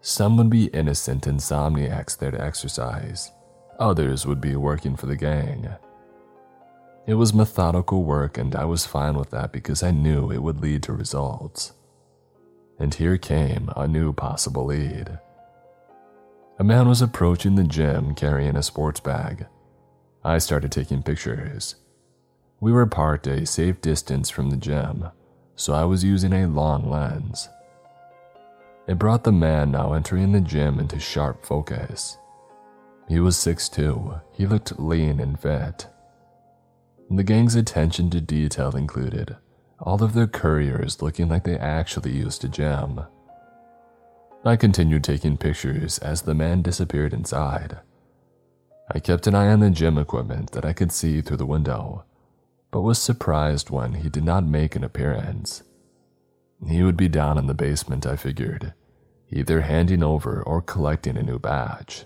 Some 0.00 0.36
would 0.36 0.50
be 0.50 0.66
innocent 0.66 1.24
insomniacs 1.24 2.18
there 2.18 2.32
to 2.32 2.44
exercise, 2.44 3.30
others 3.78 4.26
would 4.26 4.40
be 4.40 4.56
working 4.56 4.96
for 4.96 5.06
the 5.06 5.16
gang. 5.16 5.68
It 7.06 7.14
was 7.14 7.32
methodical 7.32 8.02
work, 8.02 8.36
and 8.36 8.56
I 8.56 8.64
was 8.64 8.84
fine 8.84 9.16
with 9.16 9.30
that 9.30 9.52
because 9.52 9.82
I 9.82 9.92
knew 9.92 10.32
it 10.32 10.42
would 10.42 10.60
lead 10.60 10.82
to 10.84 10.92
results. 10.92 11.72
And 12.80 12.92
here 12.92 13.16
came 13.16 13.70
a 13.76 13.86
new 13.86 14.12
possible 14.12 14.64
lead. 14.64 15.20
A 16.58 16.64
man 16.64 16.88
was 16.88 17.02
approaching 17.02 17.56
the 17.56 17.64
gym 17.64 18.14
carrying 18.14 18.56
a 18.56 18.62
sports 18.62 19.00
bag. 19.00 19.46
I 20.22 20.38
started 20.38 20.70
taking 20.70 21.02
pictures. 21.02 21.74
We 22.60 22.72
were 22.72 22.86
parked 22.86 23.26
a 23.26 23.44
safe 23.44 23.80
distance 23.80 24.30
from 24.30 24.50
the 24.50 24.56
gym, 24.56 25.06
so 25.56 25.74
I 25.74 25.84
was 25.84 26.04
using 26.04 26.32
a 26.32 26.46
long 26.46 26.88
lens. 26.88 27.48
It 28.86 28.98
brought 28.98 29.24
the 29.24 29.32
man 29.32 29.72
now 29.72 29.94
entering 29.94 30.32
the 30.32 30.40
gym 30.40 30.78
into 30.78 31.00
sharp 31.00 31.44
focus. 31.44 32.18
He 33.08 33.18
was 33.18 33.36
6'2, 33.36 34.22
he 34.32 34.46
looked 34.46 34.78
lean 34.78 35.20
and 35.20 35.38
fit. 35.38 35.88
The 37.10 37.24
gang's 37.24 37.54
attention 37.54 38.10
to 38.10 38.20
detail 38.20 38.76
included 38.76 39.36
all 39.80 40.02
of 40.02 40.14
their 40.14 40.26
couriers 40.26 41.02
looking 41.02 41.28
like 41.28 41.44
they 41.44 41.58
actually 41.58 42.12
used 42.12 42.44
a 42.44 42.48
gym. 42.48 43.00
I 44.46 44.56
continued 44.56 45.02
taking 45.02 45.38
pictures 45.38 45.98
as 45.98 46.22
the 46.22 46.34
man 46.34 46.60
disappeared 46.60 47.14
inside. 47.14 47.78
I 48.90 49.00
kept 49.00 49.26
an 49.26 49.34
eye 49.34 49.48
on 49.48 49.60
the 49.60 49.70
gym 49.70 49.96
equipment 49.96 50.52
that 50.52 50.66
I 50.66 50.74
could 50.74 50.92
see 50.92 51.22
through 51.22 51.38
the 51.38 51.46
window, 51.46 52.04
but 52.70 52.82
was 52.82 52.98
surprised 52.98 53.70
when 53.70 53.94
he 53.94 54.10
did 54.10 54.24
not 54.24 54.44
make 54.44 54.76
an 54.76 54.84
appearance. 54.84 55.62
He 56.68 56.82
would 56.82 56.96
be 56.96 57.08
down 57.08 57.38
in 57.38 57.46
the 57.46 57.54
basement, 57.54 58.04
I 58.04 58.16
figured, 58.16 58.74
either 59.30 59.62
handing 59.62 60.02
over 60.02 60.42
or 60.42 60.60
collecting 60.60 61.16
a 61.16 61.22
new 61.22 61.38
batch. 61.38 62.04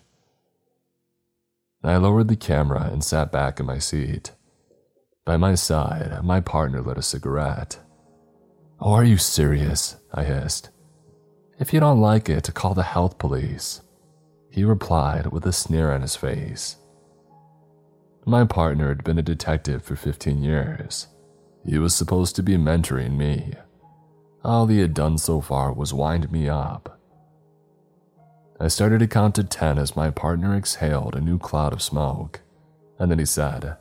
I 1.83 1.97
lowered 1.97 2.29
the 2.29 2.37
camera 2.37 2.89
and 2.93 3.03
sat 3.03 3.33
back 3.33 3.59
in 3.59 3.67
my 3.67 3.79
seat. 3.79 4.33
By 5.25 5.37
my 5.37 5.57
side, 5.57 6.23
my 6.23 6.41
partner 6.41 6.83
lit 6.83 6.99
a 6.99 7.03
cigarette. 7.03 7.81
Oh, 8.81 8.93
are 8.93 9.05
you 9.05 9.17
serious? 9.17 9.97
I 10.15 10.23
hissed. 10.23 10.71
If 11.61 11.73
you 11.73 11.81
don't 11.81 12.01
like 12.01 12.29
it, 12.29 12.55
call 12.55 12.75
the 12.75 12.85
health 12.85 13.19
police. 13.19 13.81
He 14.51 14.63
replied 14.65 15.27
with 15.27 15.45
a 15.45 15.53
sneer 15.53 15.93
on 15.93 16.03
his 16.03 16.15
face. 16.15 16.77
My 18.25 18.45
partner 18.45 18.89
had 18.89 19.03
been 19.03 19.19
a 19.19 19.23
detective 19.23 19.83
for 19.83 19.97
15 19.97 20.43
years. 20.43 21.09
He 21.67 21.79
was 21.79 21.95
supposed 21.95 22.37
to 22.37 22.43
be 22.43 22.57
mentoring 22.57 23.17
me. 23.17 23.55
All 24.45 24.67
he 24.69 24.79
had 24.79 24.95
done 24.95 25.19
so 25.19 25.41
far 25.41 25.73
was 25.73 25.93
wind 25.93 26.31
me 26.31 26.49
up. 26.49 27.01
I 28.61 28.69
started 28.69 29.01
to 29.01 29.09
count 29.09 29.35
to 29.37 29.45
10 29.45 29.79
as 29.79 29.97
my 29.97 30.11
partner 30.11 30.55
exhaled 30.57 31.17
a 31.17 31.21
new 31.21 31.39
cloud 31.39 31.73
of 31.73 31.83
smoke, 31.83 32.41
and 32.99 33.11
then 33.11 33.19
he 33.19 33.25
said, 33.25 33.77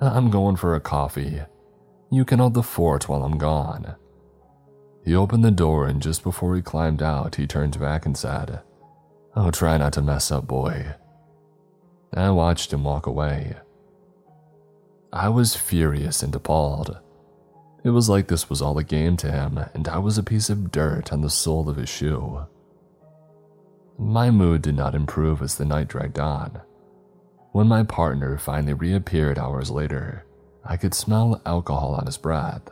I'm 0.00 0.30
going 0.30 0.56
for 0.56 0.74
a 0.74 0.80
coffee. 0.80 1.40
You 2.10 2.24
can 2.24 2.38
hold 2.38 2.54
the 2.54 2.62
fort 2.62 3.08
while 3.08 3.22
I'm 3.22 3.38
gone. 3.38 3.96
He 5.04 5.14
opened 5.14 5.44
the 5.44 5.50
door, 5.50 5.86
and 5.86 6.00
just 6.00 6.22
before 6.22 6.54
he 6.54 6.62
climbed 6.62 7.02
out, 7.02 7.34
he 7.34 7.46
turned 7.46 7.78
back 7.80 8.06
and 8.06 8.16
said, 8.16 8.60
Oh, 9.34 9.50
try 9.50 9.76
not 9.78 9.94
to 9.94 10.02
mess 10.02 10.30
up, 10.30 10.46
boy. 10.46 10.94
I 12.14 12.30
watched 12.30 12.72
him 12.72 12.84
walk 12.84 13.06
away. 13.06 13.56
I 15.12 15.28
was 15.28 15.56
furious 15.56 16.22
and 16.22 16.34
appalled. 16.34 16.98
It 17.84 17.90
was 17.90 18.08
like 18.08 18.28
this 18.28 18.48
was 18.48 18.62
all 18.62 18.78
a 18.78 18.84
game 18.84 19.16
to 19.18 19.32
him, 19.32 19.58
and 19.74 19.88
I 19.88 19.98
was 19.98 20.18
a 20.18 20.22
piece 20.22 20.48
of 20.50 20.70
dirt 20.70 21.12
on 21.12 21.22
the 21.22 21.30
sole 21.30 21.68
of 21.68 21.76
his 21.76 21.88
shoe. 21.88 22.46
My 23.98 24.30
mood 24.30 24.62
did 24.62 24.76
not 24.76 24.94
improve 24.94 25.42
as 25.42 25.56
the 25.56 25.64
night 25.64 25.88
dragged 25.88 26.18
on. 26.18 26.60
When 27.52 27.66
my 27.66 27.82
partner 27.82 28.38
finally 28.38 28.72
reappeared 28.72 29.38
hours 29.38 29.70
later, 29.70 30.24
I 30.64 30.76
could 30.76 30.94
smell 30.94 31.42
alcohol 31.44 31.94
on 31.94 32.06
his 32.06 32.16
breath. 32.16 32.62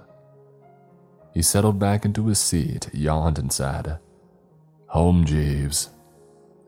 He 1.34 1.42
settled 1.42 1.78
back 1.78 2.04
into 2.04 2.26
his 2.26 2.38
seat, 2.38 2.88
yawned, 2.92 3.38
and 3.38 3.52
said, 3.52 3.98
Home, 4.88 5.24
Jeeves. 5.24 5.90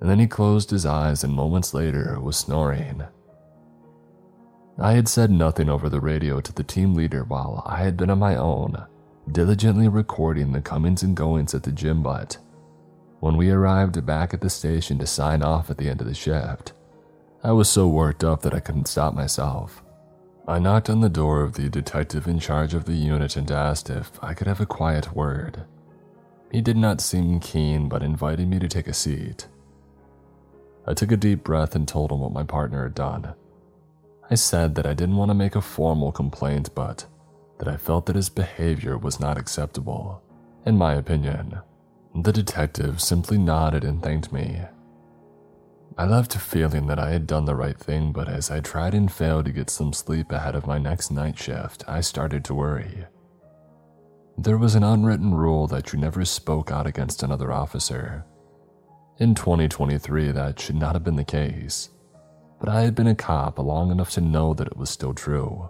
And 0.01 0.09
then 0.09 0.19
he 0.19 0.27
closed 0.27 0.71
his 0.71 0.87
eyes 0.87 1.25
and 1.25 1.33
moments 1.33 1.75
later 1.75 2.19
was 2.21 2.37
snoring. 2.37 3.03
I 4.79 4.93
had 4.93 5.09
said 5.09 5.31
nothing 5.31 5.69
over 5.69 5.89
the 5.89 6.01
radio 6.01 6.41
to 6.41 6.53
the 6.53 6.65
team 6.65 6.95
leader 6.95 7.25
while 7.25 7.63
I 7.67 7.79
had 7.79 7.97
been 7.97 8.11
on 8.11 8.19
my 8.19 8.37
own, 8.37 8.87
diligently 9.31 9.89
recording 9.89 10.53
the 10.53 10.61
comings 10.61 11.03
and 11.03 11.17
goings 11.17 11.55
at 11.55 11.63
the 11.63 11.73
gym 11.73 12.03
but 12.03 12.39
when 13.23 13.37
we 13.37 13.51
arrived 13.51 14.05
back 14.05 14.35
at 14.35 14.41
the 14.41 14.51
station 14.51 14.99
to 14.99 15.07
sign 15.07 15.43
off 15.43 15.71
at 15.71 15.79
the 15.79 15.89
end 15.89 16.01
of 16.01 16.09
the 16.09 16.15
shift, 16.15 16.73
I 17.45 17.53
was 17.53 17.71
so 17.71 17.87
worked 17.87 18.25
up 18.25 18.43
that 18.43 18.53
I 18.53 18.59
couldn't 18.59 18.89
stop 18.89 19.15
myself. 19.15 19.85
I 20.47 20.59
knocked 20.59 20.91
on 20.91 21.01
the 21.01 21.09
door 21.09 21.43
of 21.43 21.53
the 21.53 21.69
detective 21.69 22.27
in 22.27 22.41
charge 22.41 22.75
of 22.75 22.85
the 22.85 22.95
unit 22.95 23.37
and 23.37 23.49
asked 23.51 23.89
if 23.89 24.19
I 24.23 24.35
could 24.35 24.49
have 24.49 24.61
a 24.61 24.67
quiet 24.67 25.15
word. 25.15 25.65
He 26.51 26.61
did 26.61 26.77
not 26.77 27.01
seem 27.01 27.39
keen 27.39 27.89
but 27.89 28.03
invited 28.03 28.49
me 28.49 28.59
to 28.59 28.69
take 28.69 28.89
a 28.89 28.93
seat. 28.93 29.47
I 30.85 30.95
took 30.95 31.13
a 31.13 31.17
deep 31.17 31.45
breath 31.45 31.77
and 31.77 31.87
told 31.87 32.11
him 32.11 32.19
what 32.19 32.33
my 32.33 32.43
partner 32.43 32.83
had 32.83 32.95
done. 32.95 33.35
I 34.31 34.35
said 34.35 34.75
that 34.75 34.87
I 34.87 34.95
didn't 34.95 35.17
want 35.17 35.31
to 35.31 35.35
make 35.35 35.55
a 35.55 35.61
formal 35.61 36.11
complaint, 36.11 36.71
but 36.75 37.07
that 37.59 37.69
I 37.69 37.77
felt 37.77 38.07
that 38.07 38.17
his 38.17 38.29
behavior 38.29 38.99
was 38.99 39.21
not 39.21 39.39
acceptable, 39.39 40.23
in 40.67 40.77
my 40.77 40.95
opinion. 40.95 41.61
The 42.15 42.33
detective 42.33 43.01
simply 43.01 43.39
nodded 43.39 43.85
and 43.85 44.03
thanked 44.03 44.33
me. 44.33 44.63
I 45.99 46.07
left 46.07 46.35
feeling 46.35 46.87
that 46.87 46.99
I 46.99 47.11
had 47.11 47.27
done 47.27 47.45
the 47.45 47.55
right 47.55 47.79
thing, 47.79 48.13
but 48.13 48.29
as 48.29 48.51
I 48.51 48.61
tried 48.61 48.95
and 48.95 49.13
failed 49.13 49.45
to 49.45 49.53
get 49.53 49.69
some 49.69 49.93
sleep 49.93 50.33
ahead 50.33 50.55
of 50.55 50.67
my 50.67 50.79
next 50.79 51.11
night 51.11 51.39
shift, 51.39 51.85
I 51.87 52.01
started 52.01 52.45
to 52.47 52.55
worry. 52.55 53.05
There 54.39 54.57
was 54.57 54.75
an 54.75 54.85
unwritten 54.85 55.35
rule 55.35 55.67
that 55.67 55.93
you 55.93 55.99
never 55.99 56.25
spoke 56.25 56.71
out 56.71 56.87
against 56.87 57.23
another 57.23 57.53
officer. 57.53 58.25
In 59.19 59.35
2023, 59.35 60.33
that 60.33 60.59
should 60.59 60.77
not 60.77 60.95
have 60.95 61.05
been 61.05 61.17
the 61.17 61.25
case, 61.25 61.91
but 62.59 62.71
I 62.71 62.81
had 62.81 62.95
been 62.95 63.07
a 63.07 63.15
cop 63.15 63.59
long 63.59 63.91
enough 63.91 64.11
to 64.13 64.23
know 64.23 64.55
that 64.55 64.69
it 64.69 64.77
was 64.77 64.89
still 64.89 65.13
true. 65.13 65.69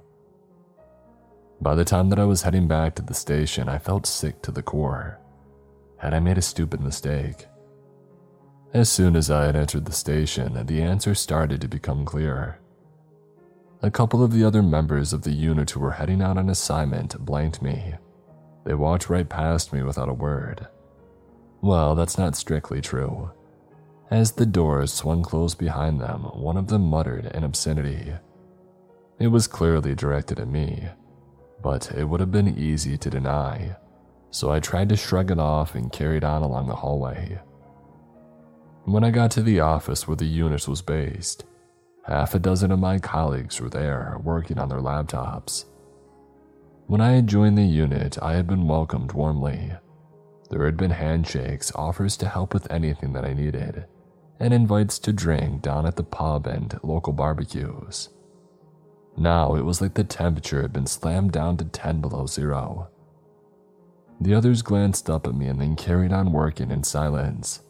By 1.60 1.74
the 1.74 1.84
time 1.84 2.10
that 2.10 2.20
I 2.20 2.24
was 2.24 2.42
heading 2.42 2.68
back 2.68 2.94
to 2.94 3.02
the 3.02 3.14
station, 3.14 3.68
I 3.68 3.78
felt 3.78 4.06
sick 4.06 4.40
to 4.42 4.52
the 4.52 4.62
core. 4.62 5.18
Had 5.98 6.14
I 6.14 6.20
made 6.20 6.38
a 6.38 6.42
stupid 6.42 6.80
mistake? 6.80 7.46
As 8.74 8.88
soon 8.88 9.16
as 9.16 9.30
I 9.30 9.44
had 9.44 9.54
entered 9.54 9.84
the 9.84 9.92
station, 9.92 10.64
the 10.66 10.80
answer 10.80 11.14
started 11.14 11.60
to 11.60 11.68
become 11.68 12.06
clearer. 12.06 12.58
A 13.82 13.90
couple 13.90 14.24
of 14.24 14.32
the 14.32 14.44
other 14.44 14.62
members 14.62 15.12
of 15.12 15.22
the 15.22 15.32
unit 15.32 15.70
who 15.70 15.80
were 15.80 15.90
heading 15.90 16.22
out 16.22 16.38
on 16.38 16.48
assignment 16.48 17.22
blanked 17.22 17.60
me. 17.60 17.94
They 18.64 18.72
walked 18.72 19.10
right 19.10 19.28
past 19.28 19.74
me 19.74 19.82
without 19.82 20.08
a 20.08 20.14
word. 20.14 20.68
Well, 21.60 21.94
that's 21.94 22.16
not 22.16 22.34
strictly 22.34 22.80
true. 22.80 23.30
As 24.10 24.32
the 24.32 24.46
doors 24.46 24.90
swung 24.90 25.22
closed 25.22 25.58
behind 25.58 26.00
them, 26.00 26.22
one 26.22 26.56
of 26.56 26.68
them 26.68 26.88
muttered 26.88 27.26
an 27.26 27.44
obscenity. 27.44 28.14
It 29.18 29.28
was 29.28 29.46
clearly 29.46 29.94
directed 29.94 30.40
at 30.40 30.48
me, 30.48 30.88
but 31.62 31.92
it 31.92 32.04
would 32.04 32.20
have 32.20 32.32
been 32.32 32.58
easy 32.58 32.96
to 32.96 33.10
deny, 33.10 33.76
so 34.30 34.50
I 34.50 34.60
tried 34.60 34.88
to 34.88 34.96
shrug 34.96 35.30
it 35.30 35.38
off 35.38 35.74
and 35.74 35.92
carried 35.92 36.24
on 36.24 36.40
along 36.40 36.68
the 36.68 36.76
hallway. 36.76 37.38
When 38.84 39.04
I 39.04 39.12
got 39.12 39.30
to 39.32 39.42
the 39.42 39.60
office 39.60 40.08
where 40.08 40.16
the 40.16 40.24
unit 40.24 40.66
was 40.66 40.82
based, 40.82 41.44
half 42.04 42.34
a 42.34 42.40
dozen 42.40 42.72
of 42.72 42.80
my 42.80 42.98
colleagues 42.98 43.60
were 43.60 43.70
there 43.70 44.18
working 44.24 44.58
on 44.58 44.68
their 44.68 44.80
laptops. 44.80 45.66
When 46.88 47.00
I 47.00 47.12
had 47.12 47.28
joined 47.28 47.56
the 47.56 47.62
unit, 47.62 48.18
I 48.20 48.34
had 48.34 48.48
been 48.48 48.66
welcomed 48.66 49.12
warmly. 49.12 49.72
There 50.50 50.64
had 50.64 50.76
been 50.76 50.90
handshakes, 50.90 51.70
offers 51.76 52.16
to 52.18 52.28
help 52.28 52.52
with 52.52 52.70
anything 52.72 53.12
that 53.12 53.24
I 53.24 53.34
needed, 53.34 53.86
and 54.40 54.52
invites 54.52 54.98
to 54.98 55.12
drink 55.12 55.62
down 55.62 55.86
at 55.86 55.94
the 55.94 56.02
pub 56.02 56.48
and 56.48 56.76
local 56.82 57.12
barbecues. 57.12 58.08
Now 59.16 59.54
it 59.54 59.64
was 59.64 59.80
like 59.80 59.94
the 59.94 60.02
temperature 60.02 60.60
had 60.60 60.72
been 60.72 60.86
slammed 60.86 61.30
down 61.30 61.56
to 61.58 61.64
10 61.66 62.00
below 62.00 62.26
zero. 62.26 62.88
The 64.20 64.34
others 64.34 64.62
glanced 64.62 65.08
up 65.08 65.28
at 65.28 65.36
me 65.36 65.46
and 65.46 65.60
then 65.60 65.76
carried 65.76 66.12
on 66.12 66.32
working 66.32 66.72
in 66.72 66.82
silence. 66.82 67.60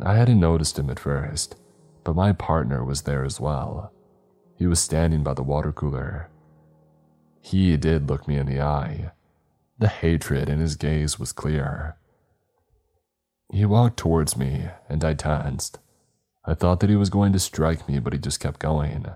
I 0.00 0.14
hadn't 0.14 0.40
noticed 0.40 0.78
him 0.78 0.90
at 0.90 0.98
first, 0.98 1.56
but 2.02 2.16
my 2.16 2.32
partner 2.32 2.84
was 2.84 3.02
there 3.02 3.24
as 3.24 3.40
well. 3.40 3.92
He 4.56 4.66
was 4.66 4.80
standing 4.80 5.22
by 5.22 5.34
the 5.34 5.42
water 5.42 5.72
cooler. 5.72 6.30
He 7.40 7.76
did 7.76 8.08
look 8.08 8.26
me 8.26 8.36
in 8.36 8.46
the 8.46 8.60
eye. 8.60 9.12
The 9.78 9.88
hatred 9.88 10.48
in 10.48 10.58
his 10.58 10.76
gaze 10.76 11.18
was 11.18 11.32
clear. 11.32 11.96
He 13.52 13.64
walked 13.64 13.96
towards 13.96 14.36
me, 14.36 14.68
and 14.88 15.04
I 15.04 15.14
tensed. 15.14 15.78
I 16.44 16.54
thought 16.54 16.80
that 16.80 16.90
he 16.90 16.96
was 16.96 17.10
going 17.10 17.32
to 17.32 17.38
strike 17.38 17.88
me, 17.88 17.98
but 17.98 18.12
he 18.12 18.18
just 18.18 18.40
kept 18.40 18.60
going. 18.60 19.06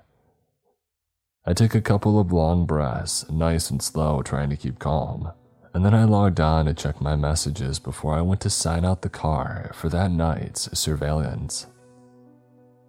I 1.45 1.55
took 1.55 1.75
a 1.75 1.81
couple 1.81 2.19
of 2.19 2.33
long 2.33 2.67
breaths, 2.67 3.29
nice 3.31 3.71
and 3.71 3.83
slow, 3.83 4.23
trying 4.23 4.51
to 4.51 4.57
keep 4.57 4.79
calm 4.79 5.33
and 5.79 5.85
then 5.85 5.95
I 5.95 6.03
logged 6.03 6.41
on 6.41 6.67
to 6.67 6.75
check 6.75 7.01
my 7.01 7.15
messages 7.15 7.79
before 7.79 8.15
I 8.15 8.21
went 8.21 8.41
to 8.41 8.51
sign 8.51 8.85
out 8.85 9.03
the 9.03 9.09
car 9.09 9.71
for 9.75 9.89
that 9.91 10.11
night's 10.11 10.77
surveillance. 10.77 11.69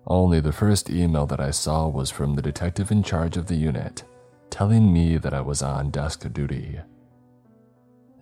Only 0.08 0.40
the 0.40 0.52
first 0.52 0.90
email 0.90 1.28
that 1.28 1.40
I 1.40 1.52
saw 1.52 1.88
was 1.88 2.10
from 2.10 2.34
the 2.34 2.42
detective 2.42 2.90
in 2.90 3.04
charge 3.04 3.38
of 3.38 3.46
the 3.46 3.58
unit, 3.58 4.06
telling 4.50 4.92
me 4.92 5.18
that 5.18 5.36
I 5.36 5.42
was 5.42 5.62
on 5.62 5.92
desk 5.92 6.34
duty. 6.34 6.80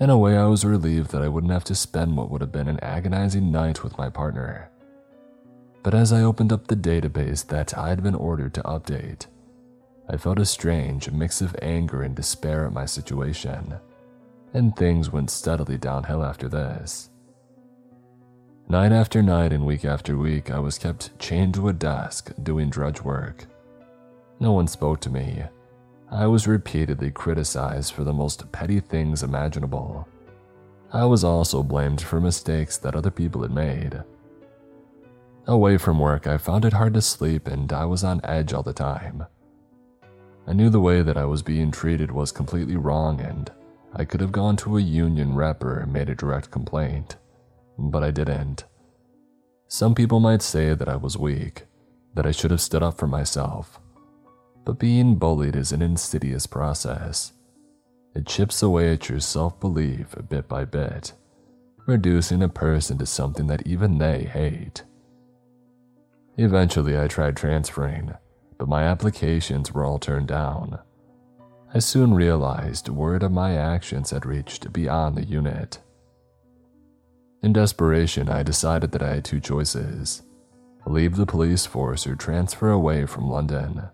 In 0.02 0.10
a 0.10 0.18
way, 0.18 0.36
I 0.36 0.48
was 0.48 0.66
relieved 0.66 1.12
that 1.12 1.22
I 1.22 1.30
wouldn't 1.30 1.54
have 1.54 1.64
to 1.64 1.74
spend 1.74 2.18
what 2.18 2.30
would 2.30 2.42
have 2.42 2.52
been 2.52 2.68
an 2.68 2.82
agonizing 2.82 3.50
night 3.50 3.86
with 3.86 3.98
my 3.98 4.10
partner. 4.10 4.70
But 5.82 5.94
as 5.94 6.12
I 6.12 6.24
opened 6.24 6.52
up 6.52 6.68
the 6.68 6.76
database 6.76 7.48
that 7.48 7.78
I 7.78 7.88
had 7.88 8.04
been 8.04 8.16
ordered 8.16 8.54
to 8.56 8.64
update, 8.64 9.28
I 10.10 10.18
felt 10.18 10.40
a 10.40 10.46
strange 10.46 11.10
mix 11.10 11.40
of 11.40 11.56
anger 11.62 12.02
and 12.02 12.14
despair 12.14 12.66
at 12.66 12.74
my 12.74 12.86
situation 12.86 13.80
and 14.54 14.76
things 14.76 15.12
went 15.12 15.30
steadily 15.30 15.78
downhill 15.78 16.24
after 16.24 16.48
this. 16.48 17.10
Night 18.70 18.92
after 18.92 19.22
night 19.22 19.54
and 19.54 19.66
week 19.66 19.86
after 19.86 20.18
week, 20.18 20.52
I 20.52 20.60
was 20.60 20.78
kept 20.78 21.18
chained 21.20 21.54
to 21.54 21.70
a 21.70 21.74
desk 21.74 22.32
doing 22.44 22.70
drudge 22.70 23.02
work. 23.02 23.46
No 24.40 24.52
one 24.52 24.68
spoke 24.68 25.00
to 25.02 25.10
me. 25.10 25.44
I 26.12 26.28
was 26.28 26.48
repeatedly 26.48 27.12
criticized 27.12 27.94
for 27.94 28.04
the 28.04 28.14
most 28.14 28.52
petty 28.52 28.80
things 28.80 29.24
imaginable. 29.24 30.08
I 30.92 31.06
was 31.06 31.24
also 31.24 31.64
blamed 31.64 32.02
for 32.02 32.20
mistakes 32.20 32.78
that 32.78 32.96
other 32.96 33.12
people 33.12 33.42
had 33.42 33.52
made. 33.52 34.04
Away 35.48 35.78
from 35.78 36.00
work, 36.00 36.28
I 36.28 36.38
found 36.38 36.66
it 36.66 36.74
hard 36.74 36.94
to 36.96 37.02
sleep 37.02 37.48
and 37.48 37.72
I 37.72 37.86
was 37.86 38.04
on 38.04 38.20
edge 38.24 38.52
all 38.52 38.64
the 38.64 38.74
time. 38.74 39.26
I 40.46 40.54
knew 40.54 40.70
the 40.70 40.82
way 40.82 41.02
that 41.02 41.18
I 41.18 41.26
was 41.26 41.42
being 41.42 41.72
treated 41.72 42.12
was 42.12 42.32
completely 42.32 42.76
wrong 42.76 43.22
and 43.22 43.50
I 43.94 44.06
could 44.06 44.22
have 44.22 44.32
gone 44.32 44.58
to 44.58 44.78
a 44.78 44.82
union 44.82 45.36
rep 45.36 45.64
or 45.64 45.86
made 45.86 46.10
a 46.10 46.16
direct 46.16 46.52
complaint, 46.52 47.18
but 47.78 48.04
I 48.04 48.12
didn't. 48.12 48.66
Some 49.68 49.96
people 49.96 50.20
might 50.20 50.42
say 50.42 50.74
that 50.74 50.90
I 50.90 50.96
was 50.96 51.18
weak, 51.18 51.66
that 52.14 52.26
I 52.26 52.32
should 52.32 52.52
have 52.52 52.62
stood 52.62 52.84
up 52.84 52.98
for 52.98 53.08
myself. 53.08 53.80
But 54.66 54.80
being 54.80 55.16
bullied 55.16 55.56
is 55.56 55.72
an 55.72 55.82
insidious 55.82 56.46
process. 56.46 57.34
It 58.14 58.26
chips 58.26 58.62
away 58.62 58.92
at 58.92 59.10
your 59.10 59.20
self 59.20 59.60
belief 59.60 60.16
bit 60.30 60.48
by 60.48 60.66
bit, 60.66 61.14
reducing 61.86 62.44
a 62.44 62.50
person 62.50 62.98
to 62.98 63.06
something 63.06 63.48
that 63.48 63.66
even 63.66 63.98
they 63.98 64.24
hate. 64.24 64.84
Eventually, 66.38 67.00
I 67.00 67.08
tried 67.08 67.36
transferring, 67.36 68.14
but 68.58 68.68
my 68.68 68.84
applications 68.84 69.72
were 69.72 69.86
all 69.86 70.00
turned 70.00 70.28
down. 70.28 70.80
I 71.78 71.80
soon 71.80 72.16
realized 72.16 72.90
word 72.90 73.22
of 73.22 73.32
my 73.32 73.56
actions 73.56 74.10
had 74.10 74.26
reached 74.26 74.74
beyond 74.74 75.16
the 75.16 75.24
unit. 75.24 75.78
In 77.44 77.54
desperation, 77.54 78.30
I 78.30 78.42
decided 78.42 78.92
that 78.94 79.04
I 79.04 79.14
had 79.14 79.24
two 79.24 79.40
choices 79.40 80.24
leave 80.88 81.18
the 81.18 81.28
police 81.28 81.68
force 81.68 82.08
or 82.08 82.16
transfer 82.16 82.72
away 82.72 83.06
from 83.06 83.30
London. 83.30 83.90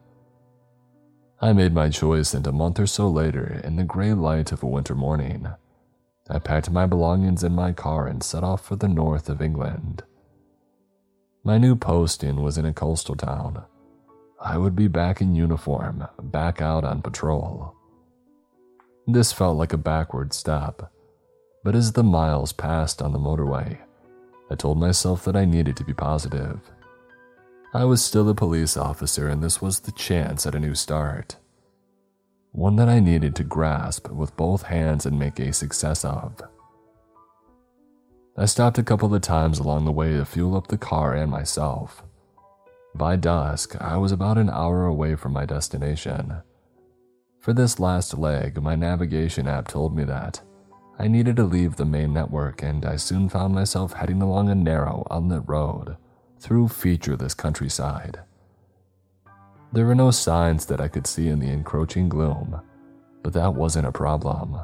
I 1.42 1.52
made 1.52 1.74
my 1.74 1.90
choice, 1.90 2.34
and 2.34 2.48
a 2.48 2.54
month 2.54 2.80
or 2.80 2.88
so 2.88 3.10
later, 3.10 3.60
in 3.66 3.76
the 3.76 3.84
gray 3.84 4.14
light 4.14 4.54
of 4.54 4.64
a 4.64 4.68
winter 4.68 4.96
morning, 4.96 5.50
I 6.30 6.40
packed 6.40 6.72
my 6.72 6.86
belongings 6.86 7.44
in 7.44 7.52
my 7.52 7.74
car 7.74 8.08
and 8.08 8.24
set 8.24 8.46
off 8.46 8.64
for 8.64 8.78
the 8.78 8.88
north 8.88 9.28
of 9.28 9.42
England. 9.42 10.04
My 11.44 11.58
new 11.58 11.76
posting 11.76 12.42
was 12.44 12.58
in 12.58 12.66
a 12.66 12.72
coastal 12.72 13.16
town, 13.16 13.66
I 14.46 14.58
would 14.58 14.76
be 14.76 14.90
back 14.90 15.22
in 15.22 15.36
uniform, 15.36 16.06
back 16.22 16.62
out 16.62 16.84
on 16.84 17.02
patrol. 17.02 17.74
This 19.08 19.32
felt 19.32 19.56
like 19.56 19.72
a 19.72 19.78
backward 19.78 20.34
step, 20.34 20.92
but 21.64 21.76
as 21.76 21.94
the 21.94 22.04
miles 22.04 22.52
passed 22.52 23.02
on 23.02 23.14
the 23.14 23.20
motorway, 23.20 23.78
I 24.52 24.56
told 24.56 24.78
myself 24.78 25.24
that 25.24 25.38
I 25.38 25.46
needed 25.46 25.78
to 25.78 25.86
be 25.86 25.94
positive. 25.94 26.60
I 27.74 27.86
was 27.86 28.04
still 28.04 28.28
a 28.28 28.36
police 28.36 28.76
officer, 28.76 29.30
and 29.30 29.42
this 29.42 29.62
was 29.62 29.80
the 29.80 29.94
chance 29.94 30.46
at 30.46 30.56
a 30.56 30.60
new 30.60 30.76
start. 30.76 31.38
One 32.52 32.76
that 32.76 32.90
I 32.90 33.00
needed 33.00 33.38
to 33.38 33.46
grasp 33.46 34.10
with 34.10 34.36
both 34.36 34.64
hands 34.64 35.06
and 35.06 35.18
make 35.18 35.40
a 35.40 35.54
success 35.54 36.04
of. 36.04 36.42
I 38.36 38.46
stopped 38.46 38.78
a 38.78 38.84
couple 38.84 39.16
of 39.16 39.22
times 39.22 39.58
along 39.58 39.86
the 39.86 39.92
way 39.94 40.12
to 40.12 40.26
fuel 40.26 40.58
up 40.58 40.68
the 40.68 40.78
car 40.78 41.16
and 41.16 41.32
myself. 41.32 42.04
By 42.96 43.16
dusk, 43.16 43.76
I 43.82 43.98
was 43.98 44.12
about 44.12 44.38
an 44.38 44.52
hour 44.52 44.86
away 44.86 45.16
from 45.16 45.34
my 45.34 45.46
destination. 45.46 46.42
For 47.40 47.52
this 47.52 47.80
last 47.80 48.18
leg, 48.18 48.62
my 48.62 48.76
navigation 48.76 49.48
app 49.48 49.68
told 49.68 49.96
me 49.96 50.04
that 50.04 50.42
I 51.00 51.08
needed 51.08 51.36
to 51.38 51.44
leave 51.44 51.76
the 51.76 51.86
main 51.86 52.14
network, 52.14 52.62
and 52.62 52.86
I 52.86 52.98
soon 52.98 53.30
found 53.30 53.56
myself 53.56 53.94
heading 53.94 54.22
along 54.22 54.50
a 54.50 54.56
narrow, 54.56 55.08
unlit 55.10 55.42
road 55.48 55.98
through 56.40 56.68
featureless 56.68 57.34
countryside. 57.34 58.20
There 59.72 59.88
were 59.88 59.96
no 59.96 60.12
signs 60.12 60.68
that 60.68 60.80
I 60.80 60.88
could 60.88 61.08
see 61.08 61.30
in 61.30 61.40
the 61.40 61.50
encroaching 61.50 62.10
gloom, 62.10 62.62
but 63.24 63.34
that 63.34 63.56
wasn't 63.56 63.88
a 63.88 63.92
problem. 63.92 64.56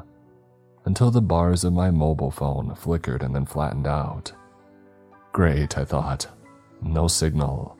Until 0.84 1.10
the 1.10 1.20
bars 1.20 1.64
of 1.64 1.72
my 1.72 1.90
mobile 1.90 2.30
phone 2.30 2.76
flickered 2.76 3.24
and 3.24 3.34
then 3.34 3.44
flattened 3.44 3.88
out. 3.88 4.32
Great, 5.32 5.76
I 5.76 5.84
thought. 5.84 6.28
No 6.80 7.08
signal. 7.08 7.76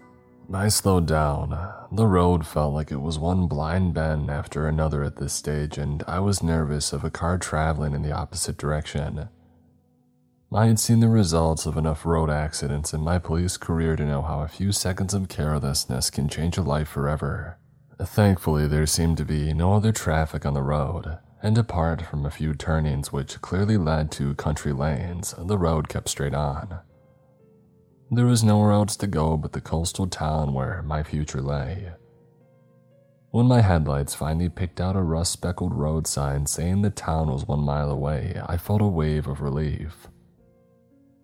I 0.53 0.69
slowed 0.69 1.07
down. 1.07 1.51
The 1.93 2.07
road 2.07 2.45
felt 2.45 2.75
like 2.75 2.91
it 2.91 3.01
was 3.01 3.21
one 3.21 3.47
blind 3.47 3.95
bend 3.95 4.31
after 4.31 4.67
another 4.67 5.05
at 5.05 5.17
this 5.17 5.33
stage, 5.33 5.79
and 5.79 6.03
I 6.09 6.19
was 6.19 6.43
nervous 6.43 6.93
of 6.93 7.05
a 7.05 7.11
car 7.11 7.39
traveling 7.39 7.95
in 7.95 8.03
the 8.03 8.11
opposite 8.11 8.57
direction. 8.57 9.29
I 10.53 10.67
had 10.67 10.81
seen 10.81 10.99
the 10.99 11.09
results 11.09 11.67
of 11.67 11.77
enough 11.77 12.05
road 12.05 12.31
accidents 12.31 12.93
in 12.93 13.01
my 13.03 13.19
police 13.19 13.57
career 13.57 13.95
to 13.95 14.05
know 14.05 14.23
how 14.23 14.41
a 14.41 14.49
few 14.49 14.73
seconds 14.73 15.15
of 15.15 15.29
carelessness 15.29 16.11
can 16.11 16.29
change 16.29 16.59
a 16.59 16.63
life 16.63 16.89
forever. 16.89 17.59
Thankfully, 18.01 18.67
there 18.67 18.87
seemed 18.87 19.19
to 19.19 19.25
be 19.25 19.55
no 19.55 19.75
other 19.75 19.93
traffic 19.93 20.45
on 20.45 20.55
the 20.55 20.63
road, 20.63 21.19
and 21.41 21.57
apart 21.57 22.03
from 22.03 22.27
a 22.27 22.31
few 22.31 22.55
turnings 22.55 23.13
which 23.13 23.41
clearly 23.41 23.77
led 23.77 24.11
to 24.13 24.35
country 24.35 24.73
lanes, 24.73 25.33
the 25.39 25.59
road 25.59 25.89
kept 25.89 26.09
straight 26.09 26.35
on. 26.35 26.81
There 28.13 28.27
was 28.27 28.43
nowhere 28.43 28.73
else 28.73 28.97
to 28.97 29.07
go 29.07 29.37
but 29.37 29.53
the 29.53 29.61
coastal 29.61 30.09
town 30.09 30.53
where 30.53 30.83
my 30.83 31.05
future 31.05 31.41
lay. 31.41 31.93
When 33.31 33.47
my 33.47 33.61
headlights 33.61 34.17
finally 34.17 34.49
picked 34.49 34.81
out 34.81 34.97
a 34.97 35.03
rust 35.03 35.33
speckled 35.33 35.73
road 35.73 36.09
sign 36.09 36.47
saying 36.47 36.83
the 36.83 36.91
town 36.91 37.29
was 37.29 37.47
one 37.47 37.61
mile 37.61 37.89
away, 37.89 38.43
I 38.45 38.57
felt 38.57 38.83
a 38.83 38.87
wave 38.87 39.29
of 39.29 39.41
relief. 39.41 40.09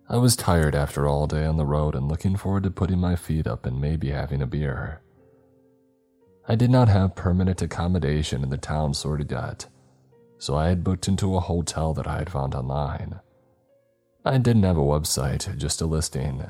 I 0.07 0.15
was 0.15 0.37
tired 0.37 0.73
after 0.73 1.05
all 1.05 1.27
day 1.27 1.45
on 1.45 1.57
the 1.57 1.65
road 1.65 1.93
and 1.93 2.07
looking 2.07 2.37
forward 2.37 2.63
to 2.63 2.71
putting 2.71 2.99
my 2.99 3.17
feet 3.17 3.45
up 3.45 3.65
and 3.65 3.81
maybe 3.81 4.11
having 4.11 4.41
a 4.41 4.47
beer. 4.47 5.01
I 6.47 6.55
did 6.55 6.69
not 6.69 6.87
have 6.87 7.17
permanent 7.17 7.61
accommodation 7.61 8.41
in 8.43 8.49
the 8.49 8.57
town 8.57 8.93
sorted 8.93 9.29
yet, 9.29 9.67
so 10.37 10.55
I 10.55 10.69
had 10.69 10.85
booked 10.85 11.09
into 11.09 11.35
a 11.35 11.41
hotel 11.41 11.93
that 11.95 12.07
I 12.07 12.19
had 12.19 12.29
found 12.29 12.55
online. 12.55 13.19
I 14.23 14.37
didn't 14.37 14.63
have 14.63 14.77
a 14.77 14.81
website, 14.81 15.57
just 15.57 15.81
a 15.81 15.85
listing. 15.85 16.45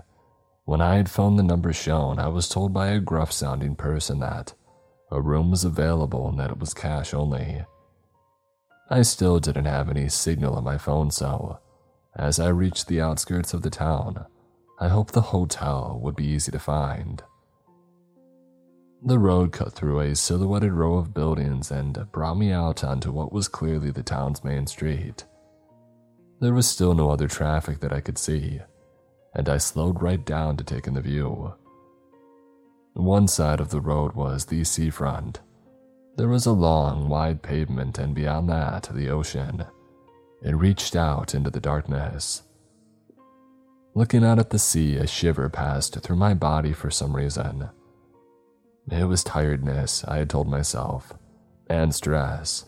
When 0.67 0.81
I 0.81 0.95
had 0.95 1.09
phoned 1.09 1.39
the 1.39 1.43
number 1.43 1.71
shown, 1.71 2.19
I 2.19 2.27
was 2.27 2.49
told 2.49 2.73
by 2.73 2.87
a 2.87 2.99
gruff 2.99 3.31
sounding 3.31 3.77
person 3.77 4.19
that 4.19 4.53
a 5.09 5.21
room 5.21 5.49
was 5.49 5.63
available 5.63 6.27
and 6.27 6.37
that 6.41 6.51
it 6.51 6.59
was 6.59 6.73
cash 6.73 7.13
only. 7.13 7.63
I 8.89 9.03
still 9.03 9.39
didn't 9.39 9.63
have 9.63 9.87
any 9.87 10.09
signal 10.09 10.55
on 10.55 10.65
my 10.65 10.77
phone, 10.77 11.09
so 11.09 11.59
as 12.17 12.37
I 12.37 12.49
reached 12.49 12.87
the 12.87 12.99
outskirts 12.99 13.53
of 13.53 13.61
the 13.61 13.69
town, 13.69 14.25
I 14.77 14.89
hoped 14.89 15.13
the 15.13 15.31
hotel 15.31 15.97
would 16.03 16.17
be 16.17 16.27
easy 16.27 16.51
to 16.51 16.59
find. 16.59 17.23
The 19.01 19.19
road 19.19 19.53
cut 19.53 19.71
through 19.71 20.01
a 20.01 20.15
silhouetted 20.17 20.73
row 20.73 20.97
of 20.97 21.13
buildings 21.13 21.71
and 21.71 22.11
brought 22.11 22.37
me 22.37 22.51
out 22.51 22.83
onto 22.83 23.13
what 23.13 23.31
was 23.31 23.47
clearly 23.47 23.89
the 23.89 24.03
town's 24.03 24.43
main 24.43 24.67
street. 24.67 25.23
There 26.41 26.53
was 26.53 26.67
still 26.67 26.93
no 26.93 27.09
other 27.09 27.29
traffic 27.29 27.79
that 27.79 27.93
I 27.93 28.01
could 28.01 28.17
see, 28.17 28.59
and 29.37 29.47
I 29.47 29.57
slowed 29.57 30.01
right 30.01 30.23
down 30.25 30.57
to 30.57 30.63
take 30.63 30.87
in 30.87 30.95
the 30.95 31.01
view. 31.01 31.53
One 32.93 33.27
side 33.27 33.59
of 33.59 33.69
the 33.69 33.79
road 33.79 34.13
was 34.13 34.45
the 34.45 34.63
seafront. 34.63 35.39
There 36.17 36.27
was 36.27 36.47
a 36.47 36.51
long, 36.51 37.07
wide 37.07 37.43
pavement, 37.43 37.99
and 37.99 38.15
beyond 38.15 38.49
that, 38.49 38.89
the 38.91 39.09
ocean. 39.09 39.65
It 40.41 40.55
reached 40.55 40.95
out 40.95 41.35
into 41.35 41.51
the 41.51 41.59
darkness. 41.59 42.41
Looking 43.93 44.23
out 44.23 44.39
at 44.39 44.49
the 44.49 44.57
sea, 44.59 44.95
a 44.97 45.05
shiver 45.05 45.49
passed 45.49 45.99
through 45.99 46.15
my 46.15 46.33
body 46.33 46.73
for 46.73 46.89
some 46.89 47.15
reason. 47.15 47.69
It 48.89 49.03
was 49.05 49.23
tiredness, 49.23 50.03
I 50.05 50.17
had 50.17 50.29
told 50.31 50.47
myself, 50.47 51.13
and 51.67 51.93
stress. 51.93 52.65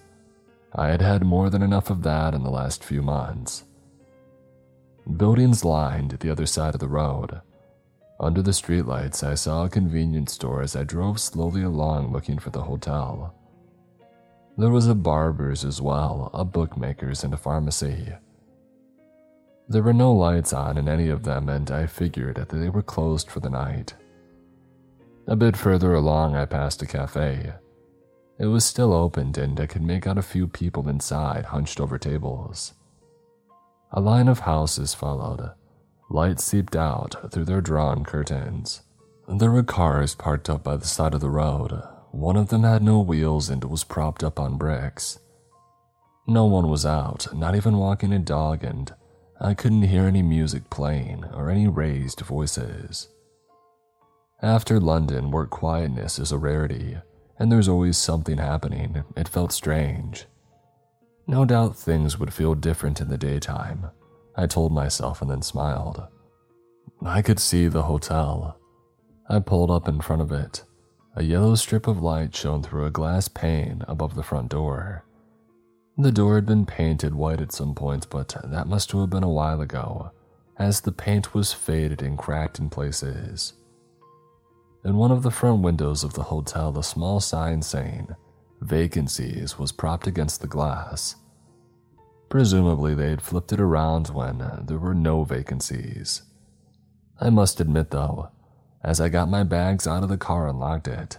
I 0.76 0.90
had 0.90 1.02
had 1.02 1.24
more 1.24 1.50
than 1.50 1.64
enough 1.64 1.90
of 1.90 2.04
that 2.04 2.36
in 2.36 2.44
the 2.44 2.52
last 2.52 2.84
few 2.84 3.02
months. 3.02 3.64
Buildings 5.18 5.66
lined 5.66 6.12
the 6.12 6.30
other 6.30 6.46
side 6.46 6.74
of 6.74 6.80
the 6.80 6.88
road. 6.88 7.42
Under 8.20 8.42
the 8.42 8.52
streetlights, 8.52 9.24
I 9.24 9.36
saw 9.36 9.64
a 9.64 9.70
convenience 9.70 10.34
store 10.34 10.62
as 10.62 10.76
I 10.76 10.84
drove 10.84 11.20
slowly 11.20 11.64
along 11.64 12.12
looking 12.12 12.38
for 12.38 12.50
the 12.50 12.64
hotel. 12.64 13.34
There 14.58 14.70
was 14.70 14.88
a 14.88 14.96
barber's 14.96 15.64
as 15.64 15.82
well, 15.82 16.30
a 16.34 16.44
bookmaker's, 16.44 17.24
and 17.24 17.34
a 17.34 17.38
pharmacy. 17.38 18.10
There 19.70 19.84
were 19.84 19.94
no 19.94 20.12
lights 20.12 20.52
on 20.52 20.78
in 20.78 20.90
any 20.90 21.10
of 21.10 21.24
them, 21.24 21.48
and 21.48 21.72
I 21.72 21.86
figured 21.86 22.36
that 22.36 22.50
they 22.50 22.70
were 22.70 22.82
closed 22.82 23.32
for 23.32 23.40
the 23.40 23.50
night. 23.50 23.94
A 25.28 25.36
bit 25.36 25.56
further 25.56 25.94
along, 25.94 26.36
I 26.36 26.46
passed 26.46 26.82
a 26.82 26.86
cafe. 26.86 27.54
It 28.40 28.48
was 28.48 28.66
still 28.66 28.94
opened, 28.94 29.38
and 29.38 29.60
I 29.60 29.66
could 29.66 29.84
make 29.84 30.08
out 30.08 30.18
a 30.18 30.24
few 30.24 30.48
people 30.48 30.90
inside, 30.90 31.46
hunched 31.46 31.80
over 31.80 31.98
tables. 31.98 32.74
A 33.92 34.00
line 34.00 34.28
of 34.28 34.40
houses 34.40 34.94
followed. 34.94 35.52
Light 36.10 36.40
seeped 36.40 36.76
out 36.76 37.32
through 37.32 37.46
their 37.46 37.62
drawn 37.62 38.04
curtains. 38.04 38.82
There 39.28 39.52
were 39.52 39.64
cars 39.64 40.16
parked 40.16 40.50
up 40.50 40.64
by 40.64 40.78
the 40.78 40.88
side 40.88 41.14
of 41.14 41.22
the 41.22 41.30
road, 41.30 41.84
one 42.12 42.38
of 42.38 42.50
them 42.50 42.64
had 42.64 42.82
no 42.82 43.00
wheels 43.00 43.50
and 43.50 43.64
was 43.64 43.84
propped 43.84 44.24
up 44.24 44.40
on 44.40 44.58
bricks. 44.58 45.20
No 46.28 46.46
one 46.46 46.70
was 46.70 46.86
out, 46.86 47.28
not 47.36 47.56
even 47.56 47.78
walking 47.78 48.14
a 48.14 48.20
dog, 48.20 48.64
and 48.64 48.94
I 49.40 49.54
couldn't 49.54 49.84
hear 49.84 50.04
any 50.04 50.24
music 50.24 50.70
playing 50.70 51.26
or 51.26 51.50
any 51.50 51.68
raised 51.68 52.22
voices. 52.22 53.10
After 54.42 54.80
London, 54.80 55.32
where 55.32 55.46
quietness 55.46 56.18
is 56.18 56.32
a 56.32 56.38
rarity, 56.38 56.98
and 57.38 57.52
there's 57.52 57.68
always 57.68 57.98
something 57.98 58.38
happening, 58.38 59.04
it 59.16 59.28
felt 59.28 59.52
strange. 59.52 60.26
No 61.30 61.46
doubt 61.46 61.76
things 61.76 62.18
would 62.18 62.34
feel 62.34 62.56
different 62.56 63.00
in 63.00 63.08
the 63.08 63.16
daytime, 63.16 63.92
I 64.36 64.48
told 64.48 64.72
myself 64.72 65.22
and 65.22 65.30
then 65.30 65.44
smiled. 65.44 66.02
I 67.04 67.22
could 67.22 67.40
see 67.40 67.68
the 67.68 67.84
hotel. 67.84 68.58
I 69.30 69.38
pulled 69.38 69.70
up 69.70 69.88
in 69.88 70.02
front 70.02 70.24
of 70.24 70.32
it. 70.32 70.64
A 71.16 71.22
yellow 71.22 71.54
strip 71.54 71.86
of 71.86 72.02
light 72.02 72.36
shone 72.36 72.64
through 72.64 72.88
a 72.88 72.90
glass 72.90 73.28
pane 73.28 73.84
above 73.88 74.16
the 74.16 74.24
front 74.24 74.50
door. 74.50 75.06
The 76.00 76.12
door 76.12 76.34
had 76.34 76.48
been 76.48 76.66
painted 76.66 77.14
white 77.14 77.42
at 77.42 77.52
some 77.52 77.76
point, 77.76 78.10
but 78.10 78.36
that 78.44 78.68
must 78.68 78.92
have 78.92 79.12
been 79.12 79.22
a 79.22 79.30
while 79.30 79.62
ago, 79.62 80.10
as 80.58 80.82
the 80.82 80.92
paint 80.92 81.36
was 81.36 81.54
faded 81.54 82.02
and 82.02 82.18
cracked 82.18 82.58
in 82.58 82.72
places. 82.72 83.54
In 84.84 84.96
one 84.96 85.12
of 85.12 85.22
the 85.22 85.30
front 85.30 85.62
windows 85.62 86.04
of 86.04 86.14
the 86.14 86.24
hotel, 86.24 86.76
a 86.76 86.84
small 86.84 87.20
sign 87.20 87.62
saying, 87.62 88.16
Vacancies, 88.62 89.58
was 89.58 89.72
propped 89.72 90.08
against 90.08 90.42
the 90.42 90.48
glass. 90.48 91.16
Presumably, 92.30 92.94
they 92.94 93.10
had 93.10 93.22
flipped 93.22 93.52
it 93.52 93.60
around 93.60 94.08
when 94.10 94.42
uh, 94.42 94.62
there 94.64 94.78
were 94.78 94.94
no 94.94 95.24
vacancies. 95.24 96.24
I 97.20 97.30
must 97.30 97.60
admit, 97.60 97.92
though, 97.92 98.30
as 98.84 99.02
I 99.02 99.10
got 99.10 99.30
my 99.30 99.44
bags 99.44 99.88
out 99.88 100.04
of 100.04 100.10
the 100.10 100.18
car 100.18 100.48
and 100.48 100.60
locked 100.60 100.88
it, 100.88 101.18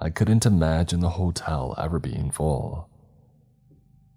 I 0.00 0.10
couldn't 0.10 0.46
imagine 0.46 1.00
the 1.00 1.10
hotel 1.10 1.74
ever 1.78 1.98
being 1.98 2.30
full. 2.30 2.88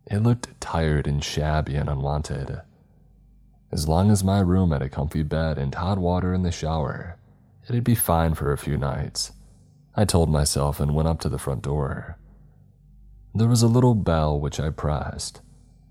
It 0.06 0.20
looked 0.20 0.60
tired 0.60 1.08
and 1.08 1.24
shabby 1.24 1.76
and 1.76 1.90
unwanted. 1.90 2.62
As 3.72 3.88
long 3.88 4.12
as 4.12 4.24
my 4.24 4.40
room 4.40 4.72
had 4.72 4.82
a 4.82 4.90
comfy 4.90 5.24
bed 5.24 5.58
and 5.58 5.74
hot 5.74 5.98
water 5.98 6.34
in 6.34 6.44
the 6.44 6.52
shower, 6.52 7.18
it'd 7.68 7.84
be 7.84 7.96
fine 7.96 8.34
for 8.34 8.52
a 8.52 8.58
few 8.58 8.78
nights. 8.78 9.32
I 9.96 10.06
told 10.06 10.30
myself 10.30 10.80
and 10.80 10.96
went 10.96 11.08
up 11.08 11.20
to 11.22 11.30
the 11.30 11.38
front 11.38 11.62
door. 11.62 12.18
There 13.36 13.48
was 13.48 13.64
a 13.64 13.68
little 13.68 13.96
bell 13.96 14.40
which 14.40 14.60
I 14.60 14.70
pressed. 14.70 15.42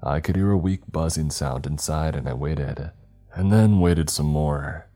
I 0.01 0.21
could 0.21 0.37
hear 0.37 0.53
a 0.53 0.57
weak 0.57 0.83
buzzing 0.91 1.31
sound 1.31 1.67
inside 1.67 2.15
and 2.15 2.29
I 2.29 2.35
waited, 2.35 2.93
and 3.35 3.53
then 3.53 3.81
waited 3.81 4.11
some 4.11 4.27
more. 4.27 4.89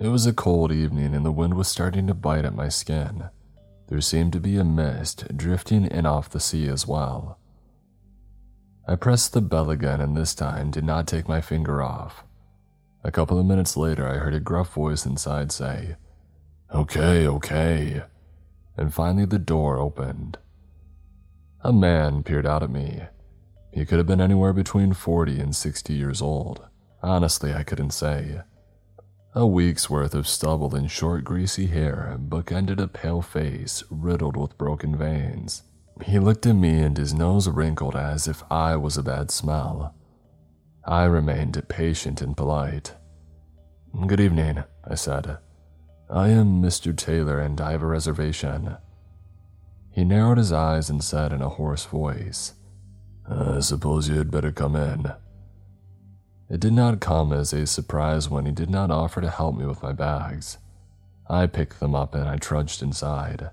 It 0.00 0.08
was 0.08 0.26
a 0.26 0.32
cold 0.32 0.72
evening 0.72 1.14
and 1.14 1.24
the 1.24 1.32
wind 1.32 1.54
was 1.54 1.68
starting 1.68 2.06
to 2.08 2.14
bite 2.14 2.44
at 2.44 2.54
my 2.54 2.68
skin. 2.68 3.24
There 3.88 4.00
seemed 4.00 4.32
to 4.32 4.40
be 4.40 4.56
a 4.56 4.64
mist 4.64 5.36
drifting 5.36 5.84
in 5.84 6.06
off 6.06 6.28
the 6.28 6.40
sea 6.40 6.68
as 6.68 6.86
well. 6.86 7.38
I 8.88 8.96
pressed 8.96 9.32
the 9.32 9.40
bell 9.40 9.70
again 9.70 10.00
and 10.00 10.16
this 10.16 10.34
time 10.34 10.72
did 10.72 10.84
not 10.84 11.06
take 11.06 11.28
my 11.28 11.40
finger 11.40 11.82
off. 11.82 12.24
A 13.04 13.12
couple 13.12 13.38
of 13.38 13.46
minutes 13.46 13.76
later, 13.76 14.08
I 14.08 14.18
heard 14.18 14.34
a 14.34 14.40
gruff 14.40 14.74
voice 14.74 15.06
inside 15.06 15.52
say, 15.52 15.96
Okay, 16.74 17.26
okay. 17.26 18.02
And 18.76 18.92
finally, 18.92 19.24
the 19.24 19.38
door 19.38 19.78
opened. 19.78 20.38
A 21.62 21.72
man 21.72 22.22
peered 22.22 22.46
out 22.46 22.62
at 22.62 22.70
me. 22.70 23.02
He 23.72 23.84
could 23.84 23.98
have 23.98 24.06
been 24.06 24.20
anywhere 24.20 24.52
between 24.52 24.94
40 24.94 25.38
and 25.40 25.54
60 25.54 25.92
years 25.92 26.22
old. 26.22 26.66
Honestly, 27.02 27.52
I 27.52 27.62
couldn't 27.62 27.90
say. 27.92 28.40
A 29.34 29.46
week's 29.46 29.88
worth 29.88 30.14
of 30.14 30.26
stubble 30.26 30.74
and 30.74 30.90
short, 30.90 31.22
greasy 31.22 31.66
hair 31.66 32.16
bookended 32.18 32.80
a 32.80 32.88
pale 32.88 33.22
face 33.22 33.84
riddled 33.90 34.36
with 34.36 34.58
broken 34.58 34.96
veins. 34.96 35.62
He 36.02 36.18
looked 36.18 36.46
at 36.46 36.56
me 36.56 36.80
and 36.80 36.96
his 36.96 37.14
nose 37.14 37.48
wrinkled 37.48 37.94
as 37.94 38.26
if 38.26 38.42
I 38.50 38.76
was 38.76 38.96
a 38.96 39.02
bad 39.02 39.30
smell. 39.30 39.94
I 40.84 41.04
remained 41.04 41.62
patient 41.68 42.22
and 42.22 42.36
polite. 42.36 42.94
Good 44.06 44.20
evening, 44.20 44.64
I 44.82 44.94
said. 44.94 45.38
I 46.08 46.28
am 46.28 46.62
Mr. 46.62 46.96
Taylor 46.96 47.38
and 47.38 47.60
I 47.60 47.72
have 47.72 47.82
a 47.82 47.86
reservation. 47.86 48.76
He 49.92 50.04
narrowed 50.04 50.38
his 50.38 50.52
eyes 50.52 50.88
and 50.88 51.02
said 51.02 51.32
in 51.32 51.42
a 51.42 51.48
hoarse 51.48 51.84
voice, 51.84 52.54
I 53.28 53.60
suppose 53.60 54.08
you 54.08 54.16
had 54.18 54.30
better 54.30 54.52
come 54.52 54.76
in. 54.76 55.12
It 56.48 56.60
did 56.60 56.72
not 56.72 57.00
come 57.00 57.32
as 57.32 57.52
a 57.52 57.66
surprise 57.66 58.28
when 58.28 58.46
he 58.46 58.52
did 58.52 58.70
not 58.70 58.90
offer 58.90 59.20
to 59.20 59.30
help 59.30 59.56
me 59.56 59.66
with 59.66 59.82
my 59.82 59.92
bags. 59.92 60.58
I 61.28 61.46
picked 61.46 61.78
them 61.78 61.94
up 61.94 62.14
and 62.14 62.28
I 62.28 62.36
trudged 62.38 62.82
inside. 62.82 63.50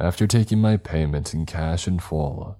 After 0.00 0.26
taking 0.26 0.60
my 0.60 0.76
payment 0.76 1.34
in 1.34 1.46
cash 1.46 1.86
in 1.86 1.98
full, 1.98 2.56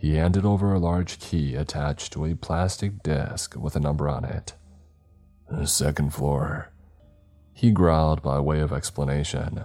He 0.00 0.14
handed 0.14 0.46
over 0.46 0.72
a 0.72 0.78
large 0.78 1.18
key 1.18 1.54
attached 1.54 2.14
to 2.14 2.24
a 2.24 2.34
plastic 2.34 3.02
disc 3.02 3.54
with 3.54 3.76
a 3.76 3.80
number 3.80 4.08
on 4.08 4.24
it. 4.24 4.54
Second 5.64 6.14
floor. 6.14 6.70
He 7.52 7.70
growled 7.70 8.22
by 8.22 8.40
way 8.40 8.60
of 8.60 8.72
explanation, 8.72 9.64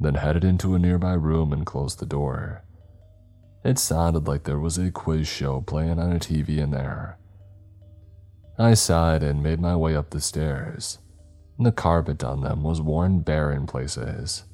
then 0.00 0.14
headed 0.14 0.44
into 0.44 0.74
a 0.74 0.78
nearby 0.78 1.12
room 1.12 1.52
and 1.52 1.66
closed 1.66 1.98
the 1.98 2.06
door. 2.06 2.64
It 3.64 3.78
sounded 3.78 4.26
like 4.26 4.44
there 4.44 4.58
was 4.58 4.78
a 4.78 4.90
quiz 4.90 5.28
show 5.28 5.60
playing 5.60 5.98
on 5.98 6.12
a 6.12 6.18
TV 6.18 6.58
in 6.58 6.70
there. 6.70 7.18
I 8.58 8.74
sighed 8.74 9.22
and 9.22 9.42
made 9.42 9.60
my 9.60 9.76
way 9.76 9.94
up 9.94 10.10
the 10.10 10.20
stairs. 10.20 10.98
The 11.58 11.72
carpet 11.72 12.24
on 12.24 12.40
them 12.40 12.62
was 12.62 12.80
worn 12.80 13.20
bare 13.20 13.52
in 13.52 13.66
places. 13.66 14.44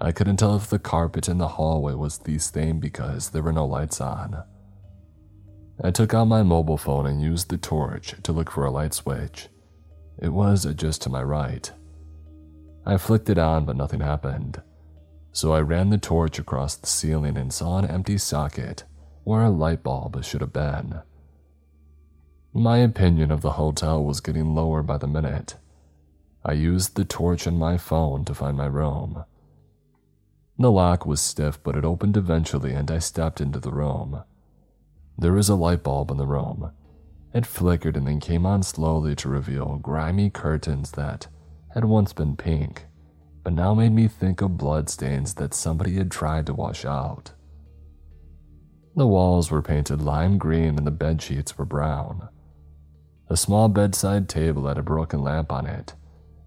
I 0.00 0.12
couldn't 0.12 0.36
tell 0.36 0.56
if 0.56 0.68
the 0.68 0.78
carpet 0.78 1.28
in 1.28 1.38
the 1.38 1.48
hallway 1.48 1.94
was 1.94 2.18
the 2.18 2.38
same 2.38 2.78
because 2.78 3.30
there 3.30 3.42
were 3.42 3.52
no 3.52 3.66
lights 3.66 4.00
on. 4.00 4.42
I 5.82 5.90
took 5.90 6.14
out 6.14 6.26
my 6.26 6.44
mobile 6.44 6.76
phone 6.76 7.06
and 7.06 7.20
used 7.20 7.48
the 7.48 7.58
torch 7.58 8.14
to 8.22 8.32
look 8.32 8.50
for 8.50 8.64
a 8.64 8.70
light 8.70 8.94
switch. 8.94 9.48
It 10.20 10.28
was 10.28 10.64
just 10.74 11.02
to 11.02 11.10
my 11.10 11.22
right. 11.22 11.70
I 12.84 12.96
flicked 12.96 13.30
it 13.30 13.38
on, 13.38 13.64
but 13.64 13.76
nothing 13.76 14.00
happened. 14.00 14.62
So 15.32 15.52
I 15.52 15.60
ran 15.60 15.90
the 15.90 15.98
torch 15.98 16.38
across 16.38 16.74
the 16.74 16.86
ceiling 16.86 17.36
and 17.36 17.52
saw 17.52 17.78
an 17.78 17.86
empty 17.86 18.18
socket 18.18 18.84
where 19.24 19.42
a 19.42 19.50
light 19.50 19.82
bulb 19.82 20.22
should 20.24 20.40
have 20.40 20.52
been. 20.52 21.00
My 22.52 22.78
opinion 22.78 23.30
of 23.30 23.40
the 23.40 23.52
hotel 23.52 24.04
was 24.04 24.20
getting 24.20 24.54
lower 24.54 24.82
by 24.82 24.98
the 24.98 25.06
minute. 25.06 25.56
I 26.44 26.52
used 26.52 26.96
the 26.96 27.04
torch 27.04 27.46
and 27.46 27.58
my 27.58 27.78
phone 27.78 28.24
to 28.26 28.34
find 28.34 28.56
my 28.56 28.66
room. 28.66 29.24
The 30.58 30.70
lock 30.70 31.06
was 31.06 31.20
stiff, 31.20 31.62
but 31.62 31.76
it 31.76 31.84
opened 31.84 32.16
eventually, 32.16 32.72
and 32.72 32.90
I 32.90 32.98
stepped 32.98 33.40
into 33.40 33.58
the 33.58 33.72
room. 33.72 34.22
There 35.16 35.32
was 35.32 35.48
a 35.48 35.54
light 35.54 35.82
bulb 35.82 36.10
in 36.10 36.18
the 36.18 36.26
room. 36.26 36.72
It 37.32 37.46
flickered 37.46 37.96
and 37.96 38.06
then 38.06 38.20
came 38.20 38.44
on 38.44 38.62
slowly 38.62 39.14
to 39.16 39.28
reveal 39.28 39.78
grimy 39.78 40.28
curtains 40.28 40.90
that 40.92 41.28
had 41.74 41.84
once 41.84 42.12
been 42.12 42.36
pink, 42.36 42.86
but 43.42 43.52
now 43.52 43.74
made 43.74 43.92
me 43.92 44.08
think 44.08 44.40
of 44.40 44.56
bloodstains 44.56 45.34
that 45.34 45.54
somebody 45.54 45.94
had 45.94 46.10
tried 46.10 46.46
to 46.46 46.54
wash 46.54 46.84
out. 46.84 47.32
The 48.94 49.06
walls 49.06 49.50
were 49.50 49.62
painted 49.62 50.02
lime 50.02 50.38
green 50.38 50.76
and 50.76 50.86
the 50.86 50.90
bed 50.90 51.22
sheets 51.22 51.56
were 51.56 51.64
brown. 51.64 52.28
A 53.28 53.36
small 53.36 53.68
bedside 53.68 54.28
table 54.28 54.66
had 54.66 54.76
a 54.76 54.82
broken 54.82 55.22
lamp 55.22 55.50
on 55.50 55.66
it, 55.66 55.94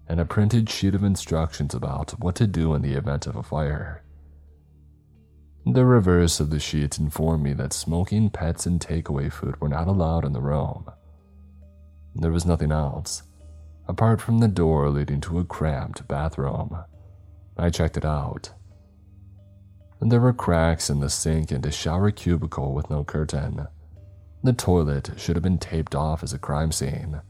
and 0.08 0.20
a 0.20 0.24
printed 0.24 0.70
sheet 0.70 0.94
of 0.94 1.02
instructions 1.02 1.74
about 1.74 2.12
what 2.20 2.36
to 2.36 2.46
do 2.46 2.74
in 2.74 2.82
the 2.82 2.94
event 2.94 3.26
of 3.26 3.34
a 3.34 3.42
fire. 3.42 4.04
The 5.64 5.84
reverse 5.84 6.38
of 6.38 6.50
the 6.50 6.60
sheet 6.60 6.96
informed 6.98 7.42
me 7.42 7.52
that 7.54 7.72
smoking 7.72 8.30
pets 8.30 8.66
and 8.66 8.80
takeaway 8.80 9.32
food 9.32 9.60
were 9.60 9.68
not 9.68 9.88
allowed 9.88 10.24
in 10.24 10.32
the 10.32 10.40
room. 10.40 10.88
There 12.14 12.30
was 12.30 12.46
nothing 12.46 12.70
else, 12.70 13.24
apart 13.88 14.20
from 14.20 14.38
the 14.38 14.48
door 14.48 14.90
leading 14.90 15.20
to 15.22 15.38
a 15.38 15.44
cramped 15.44 16.06
bathroom. 16.08 16.76
I 17.56 17.70
checked 17.70 17.96
it 17.96 18.04
out. 18.04 18.50
There 20.00 20.20
were 20.20 20.32
cracks 20.32 20.90
in 20.90 21.00
the 21.00 21.08
sink 21.08 21.50
and 21.50 21.64
a 21.64 21.72
shower 21.72 22.10
cubicle 22.10 22.74
with 22.74 22.90
no 22.90 23.02
curtain. 23.02 23.66
The 24.42 24.52
toilet 24.52 25.10
should 25.16 25.36
have 25.36 25.42
been 25.42 25.58
taped 25.58 25.94
off 25.94 26.22
as 26.22 26.32
a 26.32 26.38
crime 26.38 26.70
scene. 26.70 27.20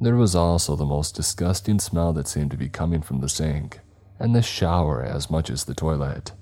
There 0.00 0.16
was 0.16 0.34
also 0.34 0.76
the 0.76 0.84
most 0.84 1.14
disgusting 1.14 1.78
smell 1.78 2.12
that 2.12 2.28
seemed 2.28 2.50
to 2.50 2.56
be 2.56 2.68
coming 2.68 3.00
from 3.00 3.20
the 3.20 3.28
sink 3.28 3.80
and 4.18 4.34
the 4.34 4.42
shower 4.42 5.02
as 5.02 5.30
much 5.30 5.50
as 5.50 5.64
the 5.64 5.74
toilet. 5.74 6.32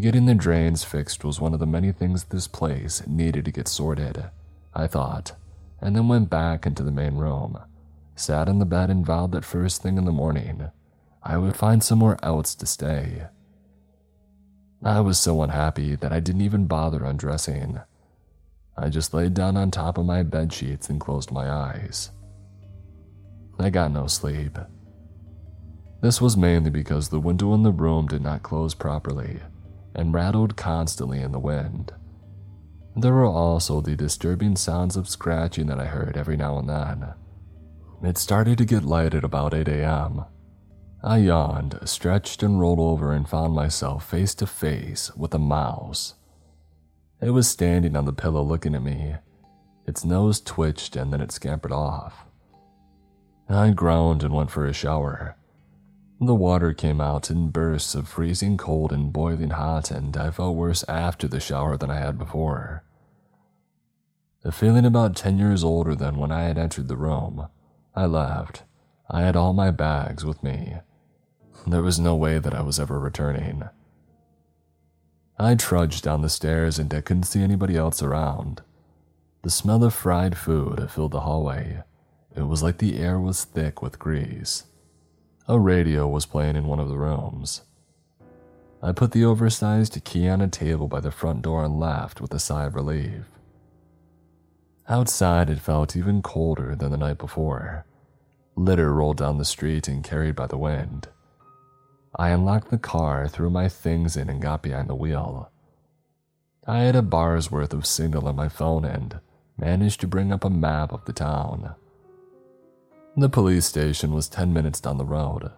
Getting 0.00 0.26
the 0.26 0.34
drains 0.34 0.84
fixed 0.84 1.24
was 1.24 1.40
one 1.40 1.54
of 1.54 1.60
the 1.60 1.66
many 1.66 1.92
things 1.92 2.24
this 2.24 2.48
place 2.48 3.06
needed 3.06 3.44
to 3.44 3.52
get 3.52 3.68
sorted, 3.68 4.24
I 4.74 4.86
thought, 4.86 5.32
and 5.82 5.96
then 5.96 6.08
went 6.08 6.30
back 6.30 6.64
into 6.64 6.84
the 6.84 6.92
main 6.92 7.16
room, 7.16 7.58
sat 8.14 8.48
in 8.48 8.60
the 8.60 8.64
bed, 8.64 8.88
and 8.88 9.04
vowed 9.04 9.32
that 9.32 9.44
first 9.44 9.82
thing 9.82 9.98
in 9.98 10.04
the 10.04 10.12
morning, 10.12 10.70
I 11.22 11.36
would 11.36 11.56
find 11.56 11.82
somewhere 11.82 12.16
else 12.22 12.54
to 12.54 12.66
stay. 12.66 13.24
I 14.84 15.00
was 15.00 15.18
so 15.18 15.42
unhappy 15.42 15.96
that 15.96 16.12
I 16.12 16.20
didn't 16.20 16.40
even 16.42 16.66
bother 16.66 17.04
undressing. 17.04 17.80
I 18.76 18.88
just 18.88 19.12
laid 19.12 19.34
down 19.34 19.56
on 19.56 19.70
top 19.70 19.98
of 19.98 20.06
my 20.06 20.22
bed 20.22 20.52
sheets 20.52 20.88
and 20.88 21.00
closed 21.00 21.30
my 21.30 21.50
eyes. 21.50 22.10
I 23.58 23.70
got 23.70 23.92
no 23.92 24.06
sleep. 24.06 24.58
This 26.00 26.20
was 26.20 26.36
mainly 26.36 26.70
because 26.70 27.08
the 27.08 27.20
window 27.20 27.54
in 27.54 27.62
the 27.62 27.70
room 27.70 28.06
did 28.06 28.22
not 28.22 28.42
close 28.42 28.74
properly 28.74 29.40
and 29.94 30.14
rattled 30.14 30.56
constantly 30.56 31.20
in 31.20 31.32
the 31.32 31.38
wind. 31.38 31.92
There 32.94 33.14
were 33.14 33.24
also 33.24 33.80
the 33.80 33.96
disturbing 33.96 34.56
sounds 34.56 34.96
of 34.96 35.08
scratching 35.08 35.66
that 35.66 35.80
I 35.80 35.86
heard 35.86 36.16
every 36.16 36.36
now 36.36 36.58
and 36.58 36.68
then. 36.68 37.14
It 38.02 38.18
started 38.18 38.58
to 38.58 38.64
get 38.64 38.84
light 38.84 39.14
at 39.14 39.24
about 39.24 39.54
8 39.54 39.68
a.m. 39.68 40.24
I 41.02 41.18
yawned, 41.18 41.78
stretched, 41.84 42.42
and 42.42 42.60
rolled 42.60 42.78
over 42.78 43.12
and 43.12 43.28
found 43.28 43.54
myself 43.54 44.08
face 44.08 44.34
to 44.36 44.46
face 44.46 45.14
with 45.16 45.34
a 45.34 45.38
mouse. 45.38 46.14
It 47.20 47.30
was 47.30 47.48
standing 47.48 47.96
on 47.96 48.04
the 48.04 48.12
pillow 48.12 48.42
looking 48.42 48.74
at 48.74 48.82
me. 48.82 49.16
Its 49.86 50.04
nose 50.04 50.40
twitched 50.40 50.94
and 50.94 51.12
then 51.12 51.20
it 51.20 51.32
scampered 51.32 51.72
off. 51.72 52.26
I 53.48 53.70
groaned 53.70 54.22
and 54.22 54.34
went 54.34 54.50
for 54.50 54.66
a 54.66 54.72
shower. 54.72 55.36
The 56.24 56.36
water 56.36 56.72
came 56.72 57.00
out 57.00 57.32
in 57.32 57.50
bursts 57.50 57.96
of 57.96 58.06
freezing 58.06 58.56
cold 58.56 58.92
and 58.92 59.12
boiling 59.12 59.50
hot, 59.50 59.90
and 59.90 60.16
I 60.16 60.30
felt 60.30 60.54
worse 60.54 60.84
after 60.86 61.26
the 61.26 61.40
shower 61.40 61.76
than 61.76 61.90
I 61.90 61.98
had 61.98 62.16
before. 62.16 62.84
Feeling 64.52 64.86
about 64.86 65.16
10 65.16 65.36
years 65.36 65.64
older 65.64 65.96
than 65.96 66.18
when 66.18 66.30
I 66.30 66.44
had 66.44 66.58
entered 66.58 66.86
the 66.86 66.96
room, 66.96 67.48
I 67.96 68.06
left. 68.06 68.62
I 69.10 69.22
had 69.22 69.34
all 69.34 69.52
my 69.52 69.72
bags 69.72 70.24
with 70.24 70.44
me. 70.44 70.76
There 71.66 71.82
was 71.82 71.98
no 71.98 72.14
way 72.14 72.38
that 72.38 72.54
I 72.54 72.62
was 72.62 72.78
ever 72.78 73.00
returning. 73.00 73.64
I 75.40 75.56
trudged 75.56 76.04
down 76.04 76.22
the 76.22 76.28
stairs 76.28 76.78
and 76.78 76.94
I 76.94 77.00
couldn't 77.00 77.24
see 77.24 77.42
anybody 77.42 77.76
else 77.76 78.00
around. 78.00 78.62
The 79.42 79.50
smell 79.50 79.82
of 79.82 79.92
fried 79.92 80.38
food 80.38 80.88
filled 80.88 81.12
the 81.12 81.20
hallway. 81.22 81.82
It 82.36 82.42
was 82.42 82.62
like 82.62 82.78
the 82.78 83.00
air 83.00 83.18
was 83.18 83.42
thick 83.42 83.82
with 83.82 83.98
grease. 83.98 84.66
A 85.48 85.58
radio 85.58 86.06
was 86.06 86.24
playing 86.24 86.54
in 86.54 86.66
one 86.66 86.78
of 86.78 86.88
the 86.88 86.96
rooms. 86.96 87.62
I 88.80 88.92
put 88.92 89.10
the 89.10 89.24
oversized 89.24 90.04
key 90.04 90.28
on 90.28 90.40
a 90.40 90.46
table 90.46 90.86
by 90.86 91.00
the 91.00 91.10
front 91.10 91.42
door 91.42 91.64
and 91.64 91.80
laughed 91.80 92.20
with 92.20 92.32
a 92.32 92.38
sigh 92.38 92.66
of 92.66 92.76
relief. 92.76 93.24
Outside, 94.88 95.50
it 95.50 95.58
felt 95.58 95.96
even 95.96 96.22
colder 96.22 96.76
than 96.76 96.92
the 96.92 96.96
night 96.96 97.18
before. 97.18 97.84
Litter 98.54 98.92
rolled 98.92 99.16
down 99.16 99.38
the 99.38 99.44
street 99.44 99.88
and 99.88 100.04
carried 100.04 100.36
by 100.36 100.46
the 100.46 100.58
wind. 100.58 101.08
I 102.14 102.28
unlocked 102.28 102.70
the 102.70 102.78
car, 102.78 103.26
threw 103.26 103.50
my 103.50 103.68
things 103.68 104.16
in, 104.16 104.30
and 104.30 104.40
got 104.40 104.62
behind 104.62 104.88
the 104.88 104.94
wheel. 104.94 105.50
I 106.68 106.80
had 106.80 106.94
a 106.94 107.02
bar's 107.02 107.50
worth 107.50 107.72
of 107.72 107.84
signal 107.84 108.28
on 108.28 108.36
my 108.36 108.48
phone 108.48 108.84
and 108.84 109.18
managed 109.56 110.00
to 110.02 110.06
bring 110.06 110.32
up 110.32 110.44
a 110.44 110.50
map 110.50 110.92
of 110.92 111.04
the 111.06 111.12
town. 111.12 111.74
The 113.14 113.28
police 113.28 113.66
station 113.66 114.14
was 114.14 114.26
10 114.28 114.54
minutes 114.54 114.80
down 114.80 114.96
the 114.96 115.04
road. 115.04 115.50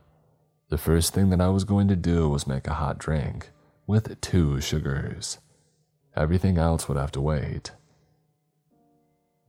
The 0.71 0.79
first 0.79 1.15
thing 1.15 1.31
that 1.31 1.41
I 1.41 1.51
was 1.51 1.63
going 1.63 1.87
to 1.87 1.95
do 1.95 2.29
was 2.29 2.49
make 2.49 2.67
a 2.67 2.75
hot 2.75 2.99
drink 2.99 3.51
with 3.87 4.21
two 4.21 4.61
sugars. 4.61 5.39
Everything 6.17 6.59
else 6.59 6.89
would 6.89 6.99
have 6.99 7.13
to 7.13 7.21
wait. 7.21 7.71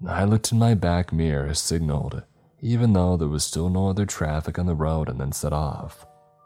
I 0.07 0.23
looked 0.23 0.51
in 0.51 0.59
my 0.59 0.75
back 0.75 1.11
mirror, 1.11 1.55
signaled, 1.55 2.21
even 2.61 2.93
though 2.93 3.17
there 3.17 3.27
was 3.27 3.43
still 3.43 3.69
no 3.69 3.89
other 3.89 4.05
traffic 4.05 4.59
on 4.59 4.67
the 4.67 4.75
road, 4.75 5.09
and 5.09 5.19
then 5.19 5.31
set 5.31 5.53
off. 5.53 6.05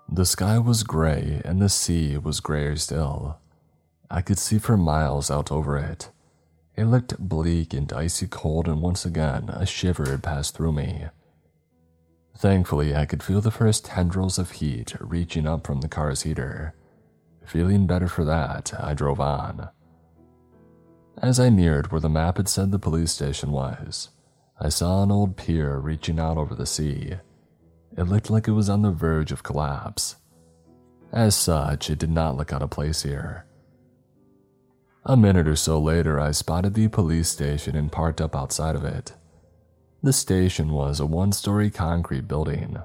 The 0.09 0.25
sky 0.25 0.59
was 0.59 0.83
gray 0.83 1.41
and 1.43 1.61
the 1.61 1.67
sea 1.67 2.17
was 2.17 2.39
grayer 2.39 2.77
still. 2.77 3.37
I 4.09 4.21
could 4.21 4.39
see 4.39 4.59
for 4.59 4.77
miles 4.77 5.29
out 5.29 5.51
over 5.51 5.77
it. 5.77 6.09
It 6.77 6.85
looked 6.85 7.19
bleak 7.19 7.73
and 7.73 7.91
icy 7.91 8.27
cold, 8.27 8.69
and 8.69 8.81
once 8.81 9.05
again 9.05 9.49
a 9.49 9.65
shiver 9.65 10.09
had 10.09 10.23
passed 10.23 10.55
through 10.55 10.71
me. 10.71 11.07
Thankfully, 12.39 12.95
I 12.95 13.05
could 13.05 13.21
feel 13.21 13.41
the 13.41 13.51
first 13.51 13.83
tendrils 13.83 14.39
of 14.39 14.51
heat 14.51 14.95
reaching 15.01 15.45
up 15.45 15.67
from 15.67 15.81
the 15.81 15.89
car's 15.89 16.21
heater. 16.21 16.73
Feeling 17.45 17.85
better 17.85 18.07
for 18.07 18.23
that, 18.23 18.73
I 18.79 18.93
drove 18.93 19.19
on. 19.19 19.67
As 21.21 21.37
I 21.37 21.49
neared 21.49 21.91
where 21.91 21.99
the 21.99 22.07
map 22.07 22.37
had 22.37 22.47
said 22.47 22.71
the 22.71 22.79
police 22.79 23.11
station 23.11 23.51
was, 23.51 24.11
I 24.57 24.69
saw 24.69 25.03
an 25.03 25.11
old 25.11 25.35
pier 25.35 25.79
reaching 25.79 26.17
out 26.17 26.37
over 26.37 26.55
the 26.55 26.65
sea. 26.65 27.15
It 27.97 28.03
looked 28.03 28.29
like 28.29 28.47
it 28.47 28.51
was 28.51 28.69
on 28.69 28.83
the 28.83 28.91
verge 28.91 29.33
of 29.33 29.43
collapse. 29.43 30.15
As 31.11 31.35
such, 31.35 31.89
it 31.89 31.99
did 31.99 32.11
not 32.11 32.37
look 32.37 32.53
out 32.53 32.61
of 32.61 32.69
place 32.69 33.01
here. 33.01 33.45
A 35.05 35.17
minute 35.17 35.47
or 35.47 35.57
so 35.57 35.77
later, 35.77 36.21
I 36.21 36.31
spotted 36.31 36.73
the 36.73 36.87
police 36.87 37.27
station 37.27 37.75
and 37.75 37.91
parked 37.91 38.21
up 38.21 38.33
outside 38.33 38.77
of 38.77 38.85
it. 38.85 39.13
The 40.01 40.13
station 40.13 40.71
was 40.71 41.01
a 41.01 41.05
one 41.05 41.33
story 41.33 41.69
concrete 41.69 42.27
building. 42.27 42.77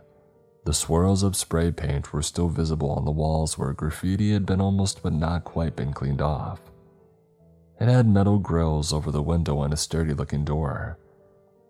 The 0.65 0.75
swirls 0.75 1.23
of 1.23 1.37
spray 1.37 1.71
paint 1.71 2.13
were 2.13 2.23
still 2.23 2.49
visible 2.49 2.91
on 2.91 3.05
the 3.05 3.13
walls 3.13 3.57
where 3.57 3.73
graffiti 3.73 4.33
had 4.33 4.47
been 4.47 4.61
almost 4.61 5.03
but 5.03 5.13
not 5.13 5.45
quite 5.45 5.77
been 5.77 5.93
cleaned 5.93 6.21
off. 6.21 6.61
It 7.81 7.89
had 7.89 8.09
metal 8.09 8.39
grills 8.39 8.93
over 8.93 9.13
the 9.13 9.23
window 9.23 9.63
and 9.63 9.73
a 9.73 9.77
sturdy 9.77 10.13
looking 10.13 10.45
door. 10.45 10.99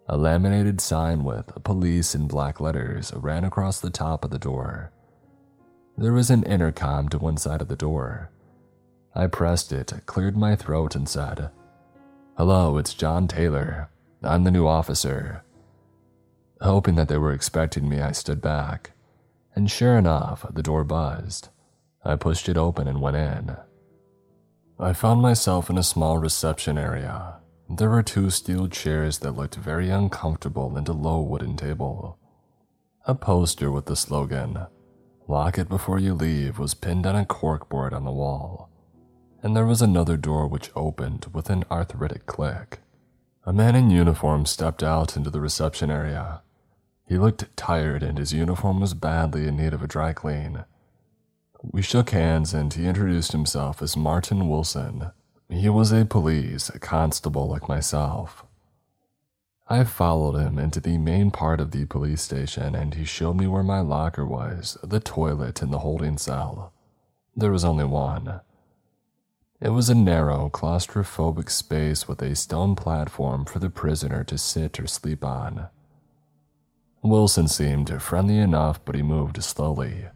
A 0.08 0.16
laminated 0.16 0.80
sign 0.80 1.24
with 1.24 1.62
police 1.62 2.14
in 2.14 2.26
black 2.26 2.60
letters 2.60 3.12
ran 3.14 3.44
across 3.44 3.80
the 3.80 3.90
top 3.90 4.24
of 4.24 4.30
the 4.30 4.38
door. 4.38 4.92
There 5.98 6.12
was 6.12 6.30
an 6.30 6.42
intercom 6.44 7.08
to 7.10 7.18
one 7.18 7.36
side 7.36 7.60
of 7.60 7.68
the 7.68 7.76
door. 7.76 8.30
I 9.14 9.26
pressed 9.26 9.72
it, 9.72 9.92
cleared 10.06 10.36
my 10.36 10.56
throat, 10.56 10.94
and 10.94 11.08
said, 11.08 11.50
Hello, 12.36 12.78
it's 12.78 12.94
John 12.94 13.28
Taylor. 13.28 13.90
I'm 14.24 14.44
the 14.44 14.50
new 14.50 14.66
officer. 14.66 15.44
Hoping 16.60 16.94
that 16.96 17.08
they 17.08 17.18
were 17.18 17.32
expecting 17.32 17.88
me, 17.88 18.00
I 18.00 18.12
stood 18.12 18.40
back. 18.40 18.92
And 19.54 19.70
sure 19.70 19.96
enough, 19.96 20.46
the 20.52 20.62
door 20.62 20.84
buzzed. 20.84 21.48
I 22.04 22.16
pushed 22.16 22.48
it 22.48 22.56
open 22.56 22.88
and 22.88 23.00
went 23.00 23.16
in. 23.16 23.56
I 24.78 24.92
found 24.92 25.22
myself 25.22 25.70
in 25.70 25.78
a 25.78 25.82
small 25.82 26.18
reception 26.18 26.76
area. 26.76 27.36
There 27.68 27.90
were 27.90 28.02
two 28.02 28.30
steel 28.30 28.68
chairs 28.68 29.18
that 29.18 29.36
looked 29.36 29.54
very 29.54 29.90
uncomfortable 29.90 30.76
and 30.76 30.88
a 30.88 30.92
low 30.92 31.20
wooden 31.20 31.56
table. 31.56 32.18
A 33.06 33.14
poster 33.14 33.70
with 33.70 33.86
the 33.86 33.96
slogan, 33.96 34.66
Lock 35.26 35.56
it 35.56 35.70
before 35.70 35.98
you 35.98 36.12
leave, 36.12 36.58
was 36.58 36.74
pinned 36.74 37.06
on 37.06 37.16
a 37.16 37.24
corkboard 37.24 37.94
on 37.94 38.04
the 38.04 38.12
wall. 38.12 38.68
And 39.42 39.56
there 39.56 39.64
was 39.64 39.80
another 39.80 40.16
door 40.16 40.46
which 40.46 40.70
opened 40.76 41.26
with 41.32 41.48
an 41.48 41.64
arthritic 41.70 42.26
click. 42.26 42.80
A 43.46 43.52
man 43.52 43.76
in 43.76 43.90
uniform 43.90 44.46
stepped 44.46 44.82
out 44.82 45.16
into 45.16 45.28
the 45.28 45.40
reception 45.40 45.90
area. 45.90 46.40
He 47.06 47.18
looked 47.18 47.54
tired 47.56 48.02
and 48.02 48.16
his 48.16 48.32
uniform 48.32 48.80
was 48.80 48.94
badly 48.94 49.46
in 49.46 49.58
need 49.58 49.74
of 49.74 49.82
a 49.82 49.86
dry 49.86 50.14
clean. 50.14 50.64
We 51.62 51.82
shook 51.82 52.10
hands 52.10 52.54
and 52.54 52.72
he 52.72 52.86
introduced 52.86 53.32
himself 53.32 53.82
as 53.82 53.98
Martin 53.98 54.48
Wilson. 54.48 55.10
He 55.50 55.68
was 55.68 55.92
a 55.92 56.06
police 56.06 56.70
constable 56.80 57.46
like 57.46 57.68
myself. 57.68 58.46
I 59.68 59.84
followed 59.84 60.38
him 60.38 60.58
into 60.58 60.80
the 60.80 60.96
main 60.96 61.30
part 61.30 61.60
of 61.60 61.70
the 61.70 61.84
police 61.84 62.22
station 62.22 62.74
and 62.74 62.94
he 62.94 63.04
showed 63.04 63.36
me 63.36 63.46
where 63.46 63.62
my 63.62 63.80
locker 63.80 64.24
was, 64.24 64.78
the 64.82 65.00
toilet, 65.00 65.60
and 65.60 65.70
the 65.70 65.80
holding 65.80 66.16
cell. 66.16 66.72
There 67.36 67.52
was 67.52 67.64
only 67.64 67.84
one. 67.84 68.40
It 69.60 69.70
was 69.70 69.88
a 69.88 69.94
narrow, 69.94 70.50
claustrophobic 70.52 71.48
space 71.48 72.08
with 72.08 72.20
a 72.20 72.34
stone 72.34 72.74
platform 72.74 73.44
for 73.44 73.60
the 73.60 73.70
prisoner 73.70 74.24
to 74.24 74.36
sit 74.36 74.80
or 74.80 74.86
sleep 74.86 75.24
on. 75.24 75.68
Wilson 77.02 77.48
seemed 77.48 78.02
friendly 78.02 78.38
enough, 78.38 78.84
but 78.84 78.94
he 78.94 79.02
moved 79.02 79.42
slowly. 79.42 80.06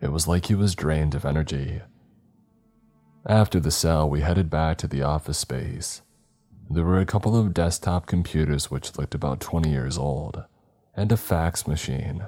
It 0.00 0.12
was 0.12 0.26
like 0.26 0.46
he 0.46 0.54
was 0.54 0.74
drained 0.74 1.14
of 1.14 1.24
energy. 1.24 1.82
After 3.26 3.60
the 3.60 3.70
cell, 3.70 4.08
we 4.08 4.20
headed 4.20 4.48
back 4.48 4.78
to 4.78 4.86
the 4.86 5.02
office 5.02 5.38
space. 5.38 6.02
There 6.70 6.84
were 6.84 7.00
a 7.00 7.06
couple 7.06 7.38
of 7.38 7.54
desktop 7.54 8.06
computers 8.06 8.70
which 8.70 8.96
looked 8.96 9.14
about 9.14 9.40
20 9.40 9.68
years 9.70 9.98
old, 9.98 10.44
and 10.96 11.12
a 11.12 11.16
fax 11.16 11.66
machine. 11.66 12.26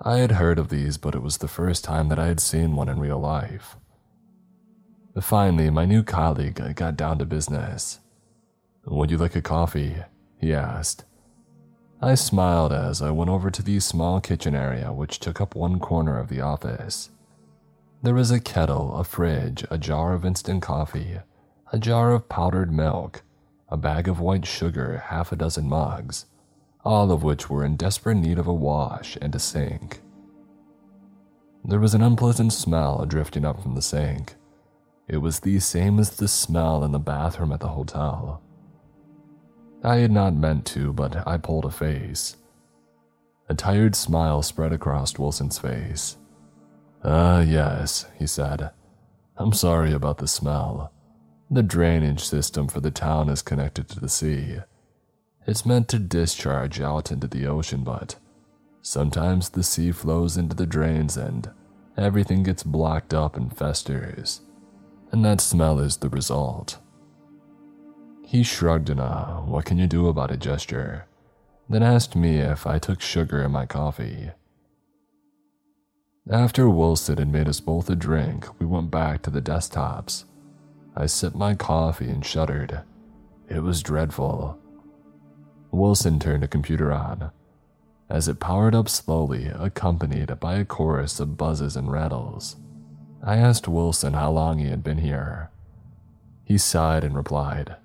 I 0.00 0.18
had 0.18 0.32
heard 0.32 0.58
of 0.58 0.68
these, 0.68 0.98
but 0.98 1.14
it 1.14 1.22
was 1.22 1.38
the 1.38 1.48
first 1.48 1.84
time 1.84 2.08
that 2.08 2.18
I 2.18 2.26
had 2.26 2.40
seen 2.40 2.76
one 2.76 2.88
in 2.88 2.98
real 2.98 3.18
life. 3.18 3.76
Finally, 5.20 5.70
my 5.70 5.86
new 5.86 6.02
colleague 6.02 6.74
got 6.76 6.96
down 6.96 7.18
to 7.18 7.24
business. 7.24 8.00
Would 8.84 9.10
you 9.10 9.16
like 9.16 9.34
a 9.34 9.42
coffee? 9.42 9.96
he 10.38 10.52
asked. 10.52 11.04
I 12.02 12.14
smiled 12.14 12.72
as 12.72 13.00
I 13.00 13.10
went 13.10 13.30
over 13.30 13.50
to 13.50 13.62
the 13.62 13.80
small 13.80 14.20
kitchen 14.20 14.54
area 14.54 14.92
which 14.92 15.18
took 15.18 15.40
up 15.40 15.54
one 15.54 15.80
corner 15.80 16.18
of 16.18 16.28
the 16.28 16.42
office. 16.42 17.08
There 18.02 18.14
was 18.14 18.30
a 18.30 18.38
kettle, 18.38 18.94
a 18.94 19.04
fridge, 19.04 19.64
a 19.70 19.78
jar 19.78 20.12
of 20.12 20.26
instant 20.26 20.62
coffee, 20.62 21.20
a 21.72 21.78
jar 21.78 22.12
of 22.12 22.28
powdered 22.28 22.70
milk, 22.70 23.22
a 23.70 23.78
bag 23.78 24.08
of 24.08 24.20
white 24.20 24.44
sugar, 24.44 25.04
half 25.06 25.32
a 25.32 25.36
dozen 25.36 25.66
mugs, 25.66 26.26
all 26.84 27.10
of 27.10 27.22
which 27.22 27.48
were 27.48 27.64
in 27.64 27.76
desperate 27.76 28.16
need 28.16 28.38
of 28.38 28.46
a 28.46 28.54
wash 28.54 29.16
and 29.22 29.34
a 29.34 29.38
sink. 29.38 30.02
There 31.64 31.80
was 31.80 31.94
an 31.94 32.02
unpleasant 32.02 32.52
smell 32.52 33.06
drifting 33.06 33.46
up 33.46 33.62
from 33.62 33.74
the 33.74 33.82
sink. 33.82 34.36
It 35.08 35.18
was 35.18 35.40
the 35.40 35.60
same 35.60 35.98
as 35.98 36.10
the 36.10 36.28
smell 36.28 36.82
in 36.82 36.92
the 36.92 36.98
bathroom 36.98 37.52
at 37.52 37.60
the 37.60 37.68
hotel. 37.68 38.42
I 39.84 39.96
had 39.96 40.10
not 40.10 40.34
meant 40.34 40.66
to, 40.66 40.92
but 40.92 41.26
I 41.26 41.36
pulled 41.36 41.64
a 41.64 41.70
face. 41.70 42.36
A 43.48 43.54
tired 43.54 43.94
smile 43.94 44.42
spread 44.42 44.72
across 44.72 45.16
Wilson's 45.16 45.58
face. 45.58 46.16
Ah, 47.04 47.36
uh, 47.36 47.40
yes, 47.42 48.06
he 48.18 48.26
said. 48.26 48.70
I'm 49.36 49.52
sorry 49.52 49.92
about 49.92 50.18
the 50.18 50.26
smell. 50.26 50.92
The 51.48 51.62
drainage 51.62 52.24
system 52.24 52.66
for 52.66 52.80
the 52.80 52.90
town 52.90 53.28
is 53.28 53.42
connected 53.42 53.88
to 53.90 54.00
the 54.00 54.08
sea. 54.08 54.56
It's 55.46 55.64
meant 55.64 55.88
to 55.90 56.00
discharge 56.00 56.80
out 56.80 57.12
into 57.12 57.28
the 57.28 57.46
ocean, 57.46 57.84
but 57.84 58.16
sometimes 58.82 59.50
the 59.50 59.62
sea 59.62 59.92
flows 59.92 60.36
into 60.36 60.56
the 60.56 60.66
drains 60.66 61.16
and 61.16 61.48
everything 61.96 62.42
gets 62.42 62.64
blocked 62.64 63.14
up 63.14 63.36
and 63.36 63.56
festers. 63.56 64.40
And 65.12 65.24
that 65.24 65.40
smell 65.40 65.78
is 65.78 65.98
the 65.98 66.08
result. 66.08 66.78
He 68.24 68.42
shrugged 68.42 68.90
in 68.90 68.98
a 68.98 69.42
what 69.46 69.64
can 69.64 69.78
you 69.78 69.86
do 69.86 70.08
about 70.08 70.30
it 70.30 70.40
gesture, 70.40 71.06
then 71.68 71.82
asked 71.82 72.16
me 72.16 72.38
if 72.38 72.66
I 72.66 72.78
took 72.78 73.00
sugar 73.00 73.42
in 73.42 73.52
my 73.52 73.66
coffee. 73.66 74.30
After 76.28 76.68
Wilson 76.68 77.18
had 77.18 77.32
made 77.32 77.48
us 77.48 77.60
both 77.60 77.88
a 77.88 77.94
drink, 77.94 78.48
we 78.58 78.66
went 78.66 78.90
back 78.90 79.22
to 79.22 79.30
the 79.30 79.40
desktops. 79.40 80.24
I 80.96 81.06
sipped 81.06 81.36
my 81.36 81.54
coffee 81.54 82.08
and 82.08 82.26
shuddered. 82.26 82.80
It 83.48 83.62
was 83.62 83.82
dreadful. 83.82 84.58
Wilson 85.70 86.18
turned 86.18 86.42
the 86.42 86.48
computer 86.48 86.92
on. 86.92 87.30
As 88.08 88.26
it 88.26 88.40
powered 88.40 88.74
up 88.74 88.88
slowly, 88.88 89.46
accompanied 89.46 90.40
by 90.40 90.54
a 90.54 90.64
chorus 90.64 91.20
of 91.20 91.36
buzzes 91.36 91.76
and 91.76 91.92
rattles, 91.92 92.56
I 93.22 93.36
asked 93.36 93.68
Wilson 93.68 94.14
how 94.14 94.30
long 94.30 94.58
he 94.58 94.68
had 94.68 94.84
been 94.84 94.98
here. 94.98 95.50
He 96.44 96.58
sighed 96.58 97.04
and 97.04 97.16
replied, 97.16 97.76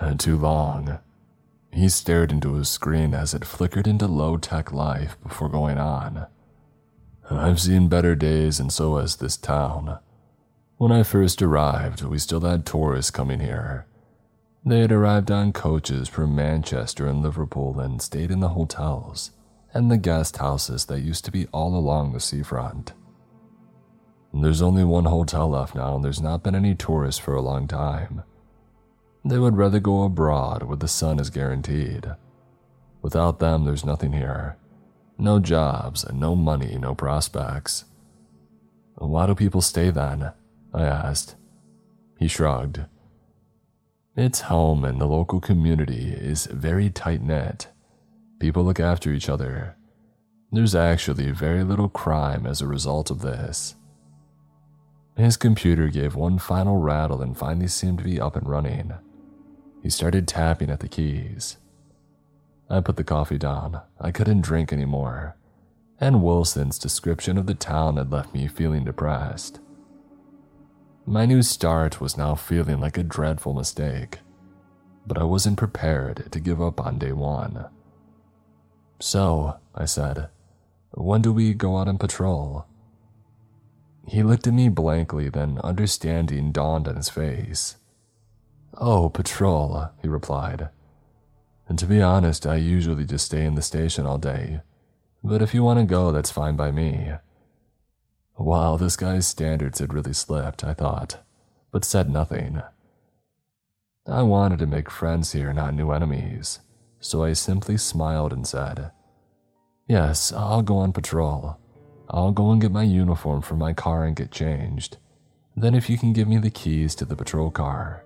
uh, 0.00 0.14
too 0.14 0.36
long. 0.36 0.98
He 1.72 1.88
stared 1.88 2.32
into 2.32 2.54
his 2.54 2.68
screen 2.68 3.14
as 3.14 3.34
it 3.34 3.44
flickered 3.44 3.86
into 3.86 4.06
low 4.06 4.36
tech 4.36 4.72
life 4.72 5.16
before 5.22 5.48
going 5.48 5.78
on. 5.78 6.26
I've 7.30 7.60
seen 7.60 7.88
better 7.88 8.14
days, 8.14 8.58
and 8.58 8.72
so 8.72 8.96
has 8.96 9.16
this 9.16 9.36
town. 9.36 9.98
When 10.76 10.92
I 10.92 11.02
first 11.02 11.42
arrived, 11.42 12.02
we 12.02 12.18
still 12.18 12.40
had 12.40 12.64
tourists 12.64 13.10
coming 13.10 13.40
here. 13.40 13.86
They 14.64 14.80
had 14.80 14.92
arrived 14.92 15.30
on 15.30 15.52
coaches 15.52 16.08
from 16.08 16.34
Manchester 16.34 17.06
and 17.06 17.22
Liverpool 17.22 17.80
and 17.80 18.00
stayed 18.00 18.30
in 18.30 18.40
the 18.40 18.50
hotels 18.50 19.32
and 19.74 19.90
the 19.90 19.98
guest 19.98 20.38
houses 20.38 20.86
that 20.86 21.00
used 21.00 21.24
to 21.26 21.30
be 21.30 21.46
all 21.52 21.76
along 21.76 22.12
the 22.12 22.20
seafront. 22.20 22.92
There's 24.32 24.62
only 24.62 24.84
one 24.84 25.06
hotel 25.06 25.48
left 25.48 25.74
now, 25.74 25.96
and 25.96 26.04
there's 26.04 26.20
not 26.20 26.42
been 26.42 26.54
any 26.54 26.74
tourists 26.74 27.20
for 27.20 27.34
a 27.34 27.42
long 27.42 27.66
time. 27.66 28.22
They 29.24 29.38
would 29.38 29.56
rather 29.56 29.80
go 29.80 30.04
abroad 30.04 30.62
where 30.62 30.76
the 30.76 30.88
sun 30.88 31.18
is 31.18 31.30
guaranteed. 31.30 32.06
Without 33.02 33.38
them, 33.38 33.64
there's 33.64 33.84
nothing 33.84 34.12
here. 34.12 34.56
No 35.18 35.38
jobs, 35.40 36.06
no 36.12 36.36
money, 36.36 36.78
no 36.78 36.94
prospects. 36.94 37.84
Why 38.96 39.26
do 39.26 39.34
people 39.34 39.60
stay 39.60 39.90
then? 39.90 40.32
I 40.72 40.84
asked. 40.84 41.36
He 42.18 42.28
shrugged. 42.28 42.80
It's 44.16 44.42
home 44.42 44.84
and 44.84 45.00
the 45.00 45.06
local 45.06 45.40
community 45.40 46.10
is 46.10 46.46
very 46.46 46.90
tight 46.90 47.22
knit. 47.22 47.68
People 48.40 48.64
look 48.64 48.80
after 48.80 49.12
each 49.12 49.28
other. 49.28 49.76
There's 50.50 50.74
actually 50.74 51.30
very 51.30 51.62
little 51.62 51.88
crime 51.88 52.46
as 52.46 52.60
a 52.60 52.66
result 52.66 53.10
of 53.10 53.20
this. 53.20 53.74
His 55.18 55.36
computer 55.36 55.88
gave 55.88 56.14
one 56.14 56.38
final 56.38 56.76
rattle 56.76 57.20
and 57.20 57.36
finally 57.36 57.66
seemed 57.66 57.98
to 57.98 58.04
be 58.04 58.20
up 58.20 58.36
and 58.36 58.48
running. 58.48 58.94
He 59.82 59.90
started 59.90 60.28
tapping 60.28 60.70
at 60.70 60.78
the 60.78 60.86
keys. 60.86 61.56
I 62.70 62.80
put 62.80 62.94
the 62.94 63.02
coffee 63.02 63.36
down. 63.36 63.80
I 64.00 64.12
couldn't 64.12 64.42
drink 64.42 64.72
anymore. 64.72 65.36
And 66.00 66.22
Wilson's 66.22 66.78
description 66.78 67.36
of 67.36 67.46
the 67.46 67.54
town 67.54 67.96
had 67.96 68.12
left 68.12 68.32
me 68.32 68.46
feeling 68.46 68.84
depressed. 68.84 69.58
My 71.04 71.26
new 71.26 71.42
start 71.42 72.00
was 72.00 72.16
now 72.16 72.36
feeling 72.36 72.78
like 72.78 72.96
a 72.96 73.02
dreadful 73.02 73.54
mistake, 73.54 74.18
but 75.04 75.18
I 75.18 75.24
wasn't 75.24 75.58
prepared 75.58 76.30
to 76.30 76.38
give 76.38 76.62
up 76.62 76.80
on 76.80 76.98
day 76.98 77.12
one. 77.12 77.66
So, 79.00 79.56
I 79.74 79.86
said, 79.86 80.28
when 80.92 81.22
do 81.22 81.32
we 81.32 81.54
go 81.54 81.78
out 81.78 81.88
and 81.88 81.98
patrol? 81.98 82.66
He 84.08 84.22
looked 84.22 84.46
at 84.46 84.54
me 84.54 84.70
blankly, 84.70 85.28
then 85.28 85.60
understanding 85.62 86.50
dawned 86.50 86.88
on 86.88 86.96
his 86.96 87.10
face. 87.10 87.76
Oh, 88.76 89.10
patrol, 89.10 89.90
he 90.00 90.08
replied. 90.08 90.70
And 91.68 91.78
to 91.78 91.86
be 91.86 92.00
honest, 92.00 92.46
I 92.46 92.56
usually 92.56 93.04
just 93.04 93.26
stay 93.26 93.44
in 93.44 93.54
the 93.54 93.62
station 93.62 94.06
all 94.06 94.16
day. 94.16 94.62
But 95.22 95.42
if 95.42 95.52
you 95.52 95.62
want 95.62 95.78
to 95.80 95.84
go, 95.84 96.10
that's 96.10 96.30
fine 96.30 96.56
by 96.56 96.70
me. 96.70 97.12
Wow, 98.38 98.76
this 98.76 98.96
guy's 98.96 99.26
standards 99.26 99.78
had 99.80 99.92
really 99.92 100.14
slipped, 100.14 100.64
I 100.64 100.72
thought, 100.72 101.22
but 101.70 101.84
said 101.84 102.08
nothing. 102.08 102.62
I 104.06 104.22
wanted 104.22 104.60
to 104.60 104.66
make 104.66 104.90
friends 104.90 105.32
here, 105.32 105.52
not 105.52 105.74
new 105.74 105.90
enemies, 105.90 106.60
so 106.98 107.24
I 107.24 107.34
simply 107.34 107.76
smiled 107.76 108.32
and 108.32 108.46
said, 108.46 108.90
Yes, 109.86 110.32
I'll 110.32 110.62
go 110.62 110.78
on 110.78 110.92
patrol. 110.92 111.58
I'll 112.10 112.32
go 112.32 112.50
and 112.50 112.60
get 112.60 112.72
my 112.72 112.84
uniform 112.84 113.42
from 113.42 113.58
my 113.58 113.72
car 113.72 114.04
and 114.04 114.16
get 114.16 114.30
changed. 114.30 114.96
Then, 115.56 115.74
if 115.74 115.90
you 115.90 115.98
can 115.98 116.12
give 116.12 116.28
me 116.28 116.38
the 116.38 116.50
keys 116.50 116.94
to 116.96 117.04
the 117.04 117.16
patrol 117.16 117.50
car. 117.50 118.04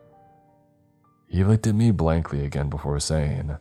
He 1.28 1.44
looked 1.44 1.66
at 1.66 1.74
me 1.74 1.90
blankly 1.90 2.44
again 2.44 2.68
before 2.68 2.98
saying, 3.00 3.56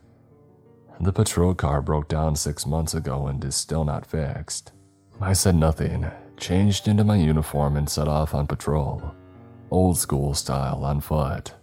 The 1.00 1.12
patrol 1.12 1.54
car 1.54 1.80
broke 1.80 2.08
down 2.08 2.36
six 2.36 2.66
months 2.66 2.94
ago 2.94 3.26
and 3.26 3.42
is 3.44 3.54
still 3.54 3.84
not 3.84 4.06
fixed. 4.06 4.72
I 5.20 5.32
said 5.32 5.54
nothing, 5.54 6.10
changed 6.36 6.88
into 6.88 7.04
my 7.04 7.16
uniform, 7.16 7.76
and 7.76 7.88
set 7.88 8.08
off 8.08 8.34
on 8.34 8.46
patrol, 8.46 9.14
old 9.70 9.96
school 9.96 10.34
style 10.34 10.84
on 10.84 11.00
foot. 11.00 11.54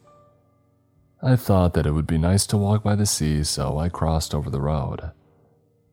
I 1.21 1.35
thought 1.35 1.73
that 1.73 1.85
it 1.85 1.91
would 1.91 2.07
be 2.07 2.17
nice 2.17 2.47
to 2.47 2.57
walk 2.57 2.83
by 2.83 2.95
the 2.95 3.05
sea, 3.05 3.43
so 3.43 3.77
I 3.77 3.89
crossed 3.89 4.33
over 4.33 4.49
the 4.49 4.61
road. 4.61 5.11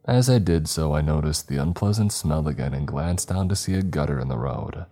As 0.07 0.31
I 0.31 0.39
did 0.39 0.69
so, 0.69 0.95
I 0.95 1.01
noticed 1.01 1.49
the 1.49 1.57
unpleasant 1.57 2.13
smell 2.13 2.47
again 2.47 2.75
and 2.75 2.87
glanced 2.87 3.29
down 3.29 3.49
to 3.49 3.57
see 3.57 3.75
a 3.75 3.83
gutter 3.83 4.21
in 4.21 4.29
the 4.29 4.39
road. 4.39 4.87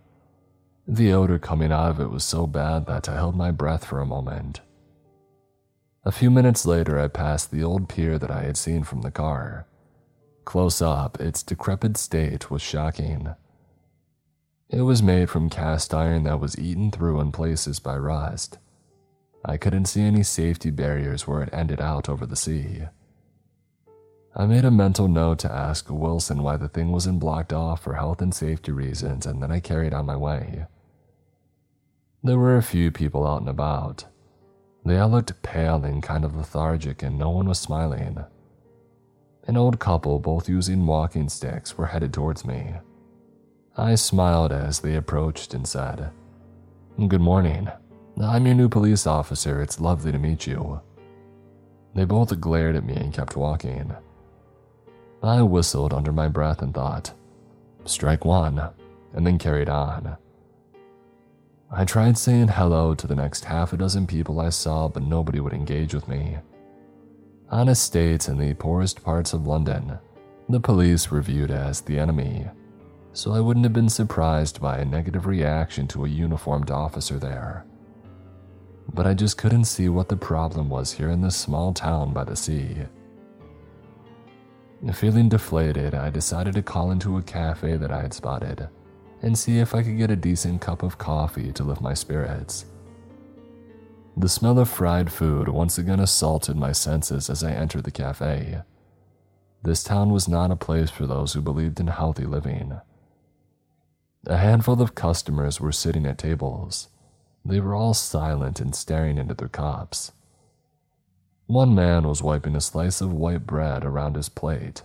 The 0.87 1.13
odor 1.13 1.39
coming 1.39 1.71
out 1.71 1.89
of 1.91 1.99
it 2.01 2.11
was 2.11 2.23
so 2.23 2.45
bad 2.45 2.85
that 2.87 3.07
I 3.07 3.15
held 3.15 3.35
my 3.35 3.51
breath 3.51 3.85
for 3.85 4.01
a 4.01 4.05
moment. 4.05 4.59
A 6.03 6.11
few 6.11 6.29
minutes 6.29 6.65
later, 6.65 6.99
I 6.99 7.07
passed 7.07 7.49
the 7.49 7.63
old 7.63 7.87
pier 7.87 8.19
that 8.19 8.29
I 8.29 8.43
had 8.43 8.57
seen 8.57 8.83
from 8.83 9.01
the 9.01 9.09
car. 9.09 9.65
Close 10.43 10.81
up, 10.81 11.19
its 11.19 11.41
decrepit 11.41 11.97
state 11.97 12.51
was 12.51 12.61
shocking. 12.61 13.33
It 14.69 14.81
was 14.81 15.01
made 15.01 15.29
from 15.29 15.49
cast 15.49 15.93
iron 15.93 16.23
that 16.23 16.39
was 16.39 16.59
eaten 16.59 16.91
through 16.91 17.21
in 17.21 17.31
places 17.31 17.79
by 17.79 17.97
rust. 17.97 18.59
I 19.45 19.57
couldn't 19.57 19.85
see 19.85 20.01
any 20.01 20.23
safety 20.23 20.71
barriers 20.71 21.25
where 21.25 21.41
it 21.41 21.53
ended 21.53 21.79
out 21.79 22.09
over 22.09 22.25
the 22.25 22.35
sea. 22.35 22.83
I 24.37 24.45
made 24.45 24.65
a 24.65 24.71
mental 24.71 25.07
note 25.07 25.39
to 25.39 25.51
ask 25.51 25.89
Wilson 25.89 26.43
why 26.43 26.57
the 26.57 26.67
thing 26.67 26.91
wasn't 26.91 27.21
blocked 27.21 27.53
off 27.53 27.83
for 27.83 27.93
health 27.93 28.21
and 28.21 28.33
safety 28.33 28.73
reasons, 28.73 29.25
and 29.25 29.41
then 29.41 29.49
I 29.49 29.61
carried 29.61 29.93
on 29.93 30.05
my 30.05 30.17
way. 30.17 30.65
There 32.21 32.37
were 32.37 32.57
a 32.57 32.63
few 32.63 32.91
people 32.91 33.25
out 33.25 33.39
and 33.39 33.49
about. 33.49 34.03
They 34.85 34.97
all 34.97 35.07
looked 35.09 35.41
pale 35.41 35.85
and 35.85 36.03
kind 36.03 36.25
of 36.25 36.35
lethargic, 36.35 37.01
and 37.01 37.17
no 37.17 37.29
one 37.29 37.47
was 37.47 37.59
smiling. 37.59 38.25
An 39.47 39.55
old 39.55 39.79
couple, 39.79 40.19
both 40.19 40.49
using 40.49 40.85
walking 40.85 41.29
sticks, 41.29 41.77
were 41.77 41.85
headed 41.85 42.11
towards 42.11 42.43
me. 42.43 42.73
I 43.77 43.95
smiled 43.95 44.51
as 44.51 44.81
they 44.81 44.95
approached 44.95 45.53
and 45.53 45.65
said, 45.65 46.11
Good 47.07 47.21
morning. 47.21 47.69
I'm 48.21 48.45
your 48.45 48.55
new 48.55 48.67
police 48.67 49.07
officer. 49.07 49.61
It's 49.61 49.79
lovely 49.79 50.11
to 50.11 50.19
meet 50.19 50.45
you. 50.45 50.81
They 51.93 52.03
both 52.03 52.37
glared 52.41 52.75
at 52.75 52.85
me 52.85 52.95
and 52.95 53.13
kept 53.13 53.37
walking. 53.37 53.95
I 55.23 55.41
whistled 55.41 55.93
under 55.93 56.11
my 56.11 56.27
breath 56.27 56.61
and 56.61 56.73
thought, 56.73 57.13
strike 57.85 58.25
one, 58.25 58.69
and 59.13 59.25
then 59.25 59.37
carried 59.37 59.69
on. 59.69 60.17
I 61.71 61.85
tried 61.85 62.17
saying 62.17 62.49
hello 62.49 62.95
to 62.95 63.07
the 63.07 63.15
next 63.15 63.45
half 63.45 63.73
a 63.73 63.77
dozen 63.77 64.07
people 64.07 64.39
I 64.39 64.49
saw, 64.49 64.87
but 64.87 65.03
nobody 65.03 65.39
would 65.39 65.53
engage 65.53 65.93
with 65.93 66.07
me. 66.07 66.37
On 67.49 67.69
estates 67.69 68.27
in 68.27 68.37
the 68.37 68.53
poorest 68.53 69.03
parts 69.03 69.33
of 69.33 69.47
London, 69.47 69.97
the 70.47 70.59
police 70.59 71.09
were 71.09 71.21
viewed 71.21 71.51
as 71.51 71.81
the 71.81 71.97
enemy, 71.97 72.47
so 73.13 73.31
I 73.31 73.39
wouldn't 73.39 73.65
have 73.65 73.73
been 73.73 73.89
surprised 73.89 74.61
by 74.61 74.77
a 74.77 74.85
negative 74.85 75.25
reaction 75.25 75.87
to 75.89 76.05
a 76.05 76.09
uniformed 76.09 76.69
officer 76.69 77.17
there 77.17 77.65
but 78.93 79.07
I 79.07 79.13
just 79.13 79.37
couldn't 79.37 79.65
see 79.65 79.89
what 79.89 80.09
the 80.09 80.17
problem 80.17 80.69
was 80.69 80.93
here 80.93 81.09
in 81.09 81.21
this 81.21 81.35
small 81.35 81.73
town 81.73 82.13
by 82.13 82.23
the 82.23 82.35
sea. 82.35 82.77
Feeling 84.93 85.29
deflated, 85.29 85.93
I 85.93 86.09
decided 86.09 86.53
to 86.55 86.61
call 86.61 86.91
into 86.91 87.17
a 87.17 87.23
cafe 87.23 87.75
that 87.77 87.91
I 87.91 88.01
had 88.01 88.13
spotted 88.13 88.69
and 89.21 89.37
see 89.37 89.59
if 89.59 89.73
I 89.73 89.81
could 89.81 89.97
get 89.97 90.11
a 90.11 90.15
decent 90.15 90.61
cup 90.61 90.83
of 90.83 90.97
coffee 90.97 91.51
to 91.53 91.63
lift 91.63 91.81
my 91.81 91.93
spirits. 91.93 92.65
The 94.15 94.29
smell 94.29 94.59
of 94.59 94.69
fried 94.69 95.11
food 95.11 95.49
once 95.49 95.77
again 95.77 95.99
assaulted 95.99 96.55
my 96.55 96.71
senses 96.71 97.29
as 97.29 97.43
I 97.43 97.51
entered 97.51 97.83
the 97.83 97.91
cafe. 97.91 98.61
This 99.63 99.83
town 99.83 100.11
was 100.11 100.27
not 100.27 100.51
a 100.51 100.55
place 100.55 100.91
for 100.91 101.07
those 101.07 101.33
who 101.33 101.41
believed 101.41 101.79
in 101.79 101.87
healthy 101.87 102.25
living. 102.25 102.79
A 104.27 104.37
handful 104.37 104.81
of 104.81 104.95
customers 104.95 105.59
were 105.59 105.71
sitting 105.71 106.05
at 106.05 106.17
tables, 106.17 106.89
they 107.45 107.59
were 107.59 107.75
all 107.75 107.93
silent 107.93 108.59
and 108.59 108.73
staring 108.73 109.19
into 109.19 109.35
their 109.35 109.47
cups. 109.47 110.11
One 111.47 111.75
man 111.75 112.07
was 112.07 112.23
wiping 112.23 112.55
a 112.55 112.61
slice 112.61 113.01
of 113.01 113.13
white 113.13 113.45
bread 113.45 113.85
around 113.85 114.15
his 114.15 114.29
plate, 114.29 114.81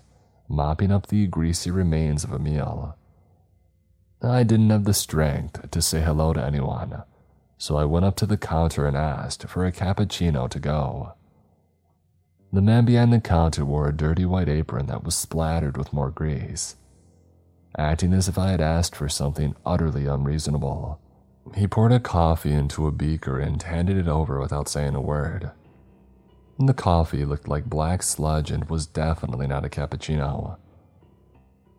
mopping 0.46 0.92
up 0.92 1.06
the 1.06 1.26
greasy 1.26 1.70
remains 1.70 2.22
of 2.22 2.32
a 2.32 2.38
meal. 2.38 2.96
I 4.22 4.42
didn't 4.42 4.68
have 4.68 4.84
the 4.84 4.92
strength 4.92 5.70
to 5.70 5.80
say 5.80 6.02
hello 6.02 6.34
to 6.34 6.44
anyone, 6.44 7.04
so 7.56 7.78
I 7.78 7.86
went 7.86 8.04
up 8.04 8.16
to 8.16 8.26
the 8.26 8.36
counter 8.36 8.86
and 8.86 8.94
asked 8.94 9.48
for 9.48 9.64
a 9.64 9.72
cappuccino 9.72 10.48
to 10.50 10.58
go. 10.58 11.14
The 12.52 12.60
man 12.60 12.84
behind 12.84 13.14
the 13.14 13.20
counter 13.20 13.64
wore 13.64 13.88
a 13.88 13.96
dirty 13.96 14.26
white 14.26 14.50
apron 14.50 14.86
that 14.86 15.02
was 15.02 15.14
splattered 15.14 15.78
with 15.78 15.94
more 15.94 16.10
grease, 16.10 16.76
acting 17.78 18.12
as 18.12 18.28
if 18.28 18.36
I 18.36 18.50
had 18.50 18.60
asked 18.60 18.94
for 18.94 19.08
something 19.08 19.54
utterly 19.64 20.04
unreasonable. 20.04 21.00
He 21.54 21.66
poured 21.66 21.92
a 21.92 22.00
coffee 22.00 22.52
into 22.52 22.86
a 22.86 22.92
beaker 22.92 23.38
and 23.38 23.62
handed 23.62 23.96
it 23.96 24.08
over 24.08 24.38
without 24.38 24.68
saying 24.68 24.94
a 24.94 25.00
word. 25.00 25.52
The 26.62 26.74
coffee 26.74 27.24
looked 27.24 27.48
like 27.48 27.64
black 27.64 28.02
sludge 28.02 28.50
and 28.50 28.68
was 28.68 28.86
definitely 28.86 29.46
not 29.46 29.64
a 29.64 29.70
cappuccino. 29.70 30.58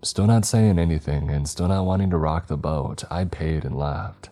Still 0.01 0.25
not 0.25 0.43
saying 0.43 0.79
anything 0.79 1.29
and 1.29 1.47
still 1.47 1.67
not 1.67 1.85
wanting 1.85 2.09
to 2.09 2.17
rock 2.17 2.47
the 2.47 2.57
boat, 2.57 3.03
I 3.11 3.25
paid 3.25 3.63
and 3.63 3.77
left. 3.77 4.31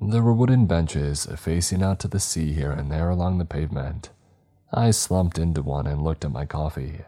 There 0.00 0.22
were 0.22 0.32
wooden 0.32 0.66
benches 0.66 1.28
facing 1.36 1.84
out 1.84 2.00
to 2.00 2.08
the 2.08 2.18
sea 2.18 2.52
here 2.52 2.72
and 2.72 2.90
there 2.90 3.10
along 3.10 3.38
the 3.38 3.44
pavement. 3.44 4.10
I 4.72 4.90
slumped 4.90 5.38
into 5.38 5.62
one 5.62 5.86
and 5.86 6.02
looked 6.02 6.24
at 6.24 6.32
my 6.32 6.44
coffee. 6.44 7.02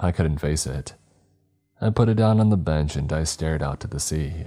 I 0.00 0.10
couldn't 0.10 0.38
face 0.38 0.66
it. 0.66 0.94
I 1.80 1.90
put 1.90 2.08
it 2.08 2.14
down 2.16 2.40
on 2.40 2.50
the 2.50 2.56
bench 2.56 2.96
and 2.96 3.12
I 3.12 3.22
stared 3.22 3.62
out 3.62 3.78
to 3.80 3.86
the 3.86 4.00
sea. 4.00 4.46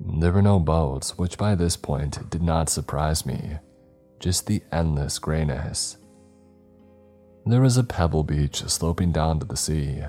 There 0.00 0.32
were 0.32 0.40
no 0.40 0.58
boats, 0.58 1.18
which 1.18 1.36
by 1.36 1.54
this 1.54 1.76
point 1.76 2.30
did 2.30 2.42
not 2.42 2.70
surprise 2.70 3.26
me, 3.26 3.58
just 4.18 4.46
the 4.46 4.62
endless 4.72 5.18
grayness. 5.18 5.96
There 7.46 7.60
was 7.60 7.76
a 7.76 7.84
pebble 7.84 8.24
beach 8.24 8.62
sloping 8.66 9.12
down 9.12 9.40
to 9.40 9.46
the 9.46 9.56
sea. 9.56 10.02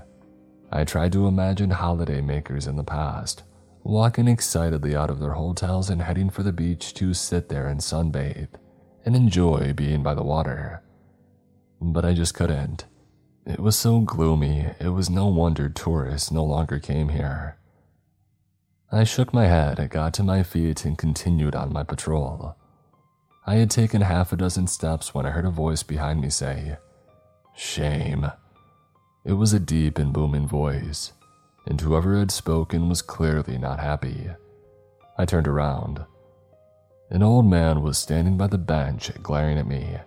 I 0.72 0.84
tried 0.84 1.14
to 1.14 1.28
imagine 1.28 1.72
holidaymakers 1.72 2.68
in 2.68 2.76
the 2.76 2.84
past, 2.84 3.44
walking 3.84 4.28
excitedly 4.28 4.96
out 4.96 5.10
of 5.10 5.20
their 5.20 5.34
hotels 5.34 5.90
and 5.90 6.02
heading 6.02 6.30
for 6.30 6.44
the 6.44 6.52
beach 6.52 6.94
to 6.96 7.14
sit 7.14 7.50
there 7.50 7.68
and 7.68 7.80
sunbathe 7.80 8.50
and 9.06 9.16
enjoy 9.16 9.74
being 9.74 10.04
by 10.04 10.14
the 10.14 10.24
water. 10.24 10.84
But 11.82 12.06
I 12.06 12.14
just 12.14 12.34
couldn't. 12.34 12.86
It 13.46 13.60
was 13.60 13.78
so 13.78 14.02
gloomy, 14.02 14.72
it 14.80 14.90
was 14.90 15.10
no 15.10 15.28
wonder 15.28 15.70
tourists 15.70 16.30
no 16.30 16.44
longer 16.44 16.78
came 16.78 17.10
here. 17.10 17.58
I 18.92 19.06
shook 19.06 19.34
my 19.34 19.46
head, 19.46 19.90
got 19.90 20.14
to 20.16 20.24
my 20.24 20.44
feet, 20.44 20.84
and 20.84 20.98
continued 20.98 21.56
on 21.56 21.72
my 21.72 21.84
patrol. 21.84 22.56
I 23.46 23.56
had 23.56 23.72
taken 23.72 24.02
half 24.02 24.32
a 24.32 24.36
dozen 24.36 24.68
steps 24.68 25.14
when 25.14 25.26
I 25.26 25.32
heard 25.32 25.46
a 25.46 25.50
voice 25.50 25.84
behind 25.84 26.22
me 26.22 26.30
say, 26.30 26.78
Shame. 27.56 28.32
It 29.26 29.34
was 29.34 29.54
a 29.54 29.60
deep 29.60 29.98
and 29.98 30.14
booming 30.14 30.48
voice, 30.48 31.14
and 31.68 31.80
whoever 31.80 32.18
had 32.18 32.32
spoken 32.32 32.90
was 32.90 33.02
clearly 33.02 33.58
not 33.58 33.80
happy. 33.80 34.30
I 35.18 35.26
turned 35.26 35.48
around. 35.48 36.06
An 37.10 37.24
old 37.24 37.46
man 37.46 37.82
was 37.82 37.98
standing 37.98 38.38
by 38.38 38.48
the 38.48 38.58
bench, 38.58 39.12
glaring 39.22 39.58
at 39.58 39.68
me, 39.68 39.98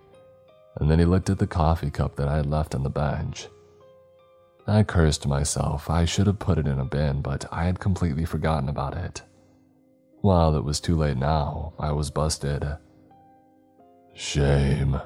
and 0.76 0.90
then 0.90 0.98
he 0.98 1.04
looked 1.04 1.28
at 1.28 1.38
the 1.38 1.46
coffee 1.46 1.90
cup 1.90 2.16
that 2.16 2.28
I 2.28 2.36
had 2.36 2.46
left 2.46 2.74
on 2.74 2.82
the 2.82 2.90
bench. 2.90 3.48
I 4.66 4.84
cursed 4.84 5.26
myself. 5.26 5.90
I 5.90 6.04
should 6.04 6.28
have 6.28 6.38
put 6.38 6.59
it 6.59 6.68
in 6.68 6.78
a 6.78 6.84
bin, 6.84 7.20
but 7.20 7.44
I 7.50 7.64
had 7.64 7.80
completely 7.80 8.24
forgotten 8.24 8.68
about 8.68 8.96
it. 8.96 9.22
Well, 10.22 10.54
it 10.54 10.64
was 10.64 10.78
too 10.78 10.96
late 10.96 11.16
now. 11.16 11.72
I 11.78 11.90
was 11.90 12.10
busted. 12.10 12.64
Shame, 14.14 15.01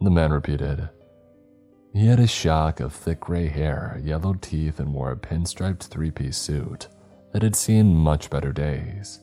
the 0.00 0.10
man 0.10 0.32
repeated. 0.32 0.88
He 1.92 2.06
had 2.06 2.20
a 2.20 2.26
shock 2.26 2.80
of 2.80 2.92
thick 2.92 3.20
gray 3.20 3.48
hair, 3.48 4.00
yellow 4.02 4.34
teeth, 4.34 4.78
and 4.78 4.94
wore 4.94 5.10
a 5.10 5.16
pinstriped 5.16 5.84
three 5.84 6.10
piece 6.10 6.36
suit 6.36 6.88
that 7.32 7.42
had 7.42 7.56
seen 7.56 7.94
much 7.94 8.30
better 8.30 8.52
days. 8.52 9.20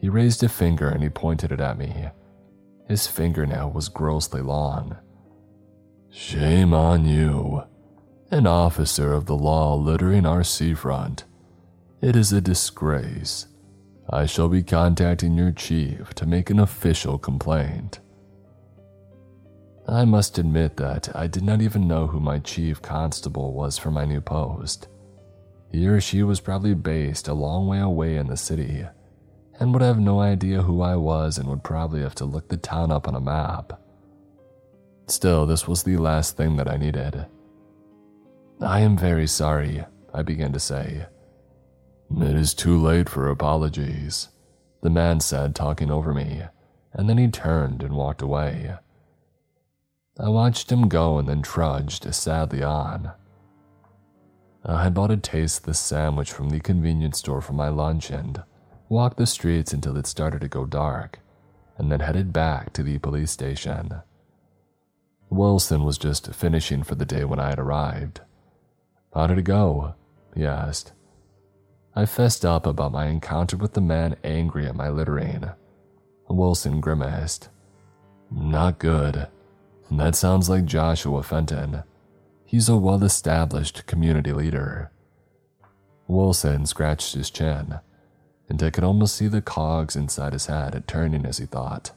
He 0.00 0.08
raised 0.08 0.42
a 0.42 0.48
finger 0.48 0.88
and 0.88 1.02
he 1.02 1.08
pointed 1.08 1.50
it 1.52 1.60
at 1.60 1.78
me. 1.78 2.08
His 2.88 3.06
fingernail 3.06 3.70
was 3.70 3.88
grossly 3.88 4.42
long. 4.42 4.96
Shame 6.10 6.72
on 6.72 7.06
you, 7.06 7.64
an 8.30 8.46
officer 8.46 9.12
of 9.12 9.26
the 9.26 9.36
law 9.36 9.74
littering 9.74 10.26
our 10.26 10.44
seafront. 10.44 11.24
It 12.00 12.16
is 12.16 12.32
a 12.32 12.40
disgrace. 12.40 13.46
I 14.10 14.26
shall 14.26 14.48
be 14.48 14.62
contacting 14.62 15.36
your 15.36 15.50
chief 15.50 16.14
to 16.14 16.26
make 16.26 16.50
an 16.50 16.60
official 16.60 17.18
complaint. 17.18 18.00
I 19.88 20.04
must 20.04 20.38
admit 20.38 20.76
that 20.76 21.14
I 21.14 21.26
did 21.26 21.42
not 21.42 21.60
even 21.60 21.88
know 21.88 22.06
who 22.06 22.20
my 22.20 22.38
chief 22.38 22.80
constable 22.80 23.52
was 23.52 23.78
for 23.78 23.90
my 23.90 24.04
new 24.04 24.20
post. 24.20 24.88
He 25.72 25.86
or 25.86 26.00
she 26.00 26.22
was 26.22 26.40
probably 26.40 26.74
based 26.74 27.28
a 27.28 27.34
long 27.34 27.66
way 27.66 27.80
away 27.80 28.16
in 28.16 28.28
the 28.28 28.36
city 28.36 28.84
and 29.58 29.72
would 29.72 29.82
have 29.82 29.98
no 29.98 30.20
idea 30.20 30.62
who 30.62 30.82
I 30.82 30.96
was 30.96 31.38
and 31.38 31.48
would 31.48 31.64
probably 31.64 32.00
have 32.00 32.14
to 32.16 32.24
look 32.24 32.48
the 32.48 32.56
town 32.56 32.90
up 32.90 33.08
on 33.08 33.14
a 33.14 33.20
map. 33.20 33.80
Still, 35.06 35.46
this 35.46 35.68
was 35.68 35.82
the 35.82 35.96
last 35.96 36.36
thing 36.36 36.56
that 36.56 36.70
I 36.70 36.76
needed. 36.76 37.26
I 38.60 38.80
am 38.80 38.96
very 38.96 39.26
sorry, 39.26 39.84
I 40.12 40.22
began 40.22 40.52
to 40.52 40.60
say. 40.60 41.06
It 42.10 42.36
is 42.36 42.54
too 42.54 42.80
late 42.80 43.08
for 43.08 43.28
apologies, 43.28 44.28
the 44.82 44.90
man 44.90 45.20
said, 45.20 45.54
talking 45.54 45.90
over 45.90 46.14
me, 46.14 46.42
and 46.92 47.08
then 47.08 47.18
he 47.18 47.28
turned 47.28 47.82
and 47.82 47.94
walked 47.94 48.22
away. 48.22 48.74
I 50.18 50.28
watched 50.28 50.70
him 50.70 50.88
go 50.88 51.18
and 51.18 51.28
then 51.28 51.42
trudged 51.42 52.12
sadly 52.14 52.62
on. 52.62 53.12
I 54.64 54.84
had 54.84 54.94
bought 54.94 55.10
a 55.10 55.16
tasteless 55.16 55.78
sandwich 55.78 56.30
from 56.30 56.50
the 56.50 56.60
convenience 56.60 57.18
store 57.18 57.40
for 57.40 57.52
my 57.52 57.68
lunch 57.68 58.10
and 58.10 58.42
walked 58.88 59.16
the 59.16 59.26
streets 59.26 59.72
until 59.72 59.96
it 59.96 60.06
started 60.06 60.40
to 60.42 60.48
go 60.48 60.66
dark, 60.66 61.18
and 61.76 61.90
then 61.90 62.00
headed 62.00 62.32
back 62.32 62.72
to 62.74 62.82
the 62.82 62.98
police 62.98 63.32
station. 63.32 64.02
Wilson 65.30 65.82
was 65.82 65.98
just 65.98 66.32
finishing 66.32 66.82
for 66.82 66.94
the 66.94 67.04
day 67.04 67.24
when 67.24 67.40
I 67.40 67.50
had 67.50 67.58
arrived. 67.58 68.20
How 69.12 69.26
did 69.26 69.38
it 69.38 69.42
go? 69.42 69.94
he 70.34 70.46
asked. 70.46 70.92
I 71.96 72.06
fessed 72.06 72.44
up 72.44 72.66
about 72.66 72.92
my 72.92 73.06
encounter 73.06 73.56
with 73.56 73.74
the 73.74 73.80
man 73.80 74.16
angry 74.24 74.66
at 74.66 74.74
my 74.74 74.88
littering. 74.88 75.50
Wilson 76.28 76.80
grimaced. 76.80 77.50
Not 78.30 78.80
good. 78.80 79.28
That 79.90 80.16
sounds 80.16 80.48
like 80.48 80.64
Joshua 80.64 81.22
Fenton. 81.22 81.84
He's 82.44 82.68
a 82.68 82.76
well 82.76 83.02
established 83.04 83.86
community 83.86 84.32
leader. 84.32 84.90
Wilson 86.08 86.66
scratched 86.66 87.14
his 87.14 87.30
chin, 87.30 87.78
and 88.48 88.62
I 88.62 88.70
could 88.70 88.84
almost 88.84 89.14
see 89.14 89.28
the 89.28 89.40
cogs 89.40 89.94
inside 89.94 90.32
his 90.32 90.46
head 90.46 90.82
turning 90.88 91.24
as 91.24 91.38
he 91.38 91.46
thought. 91.46 91.92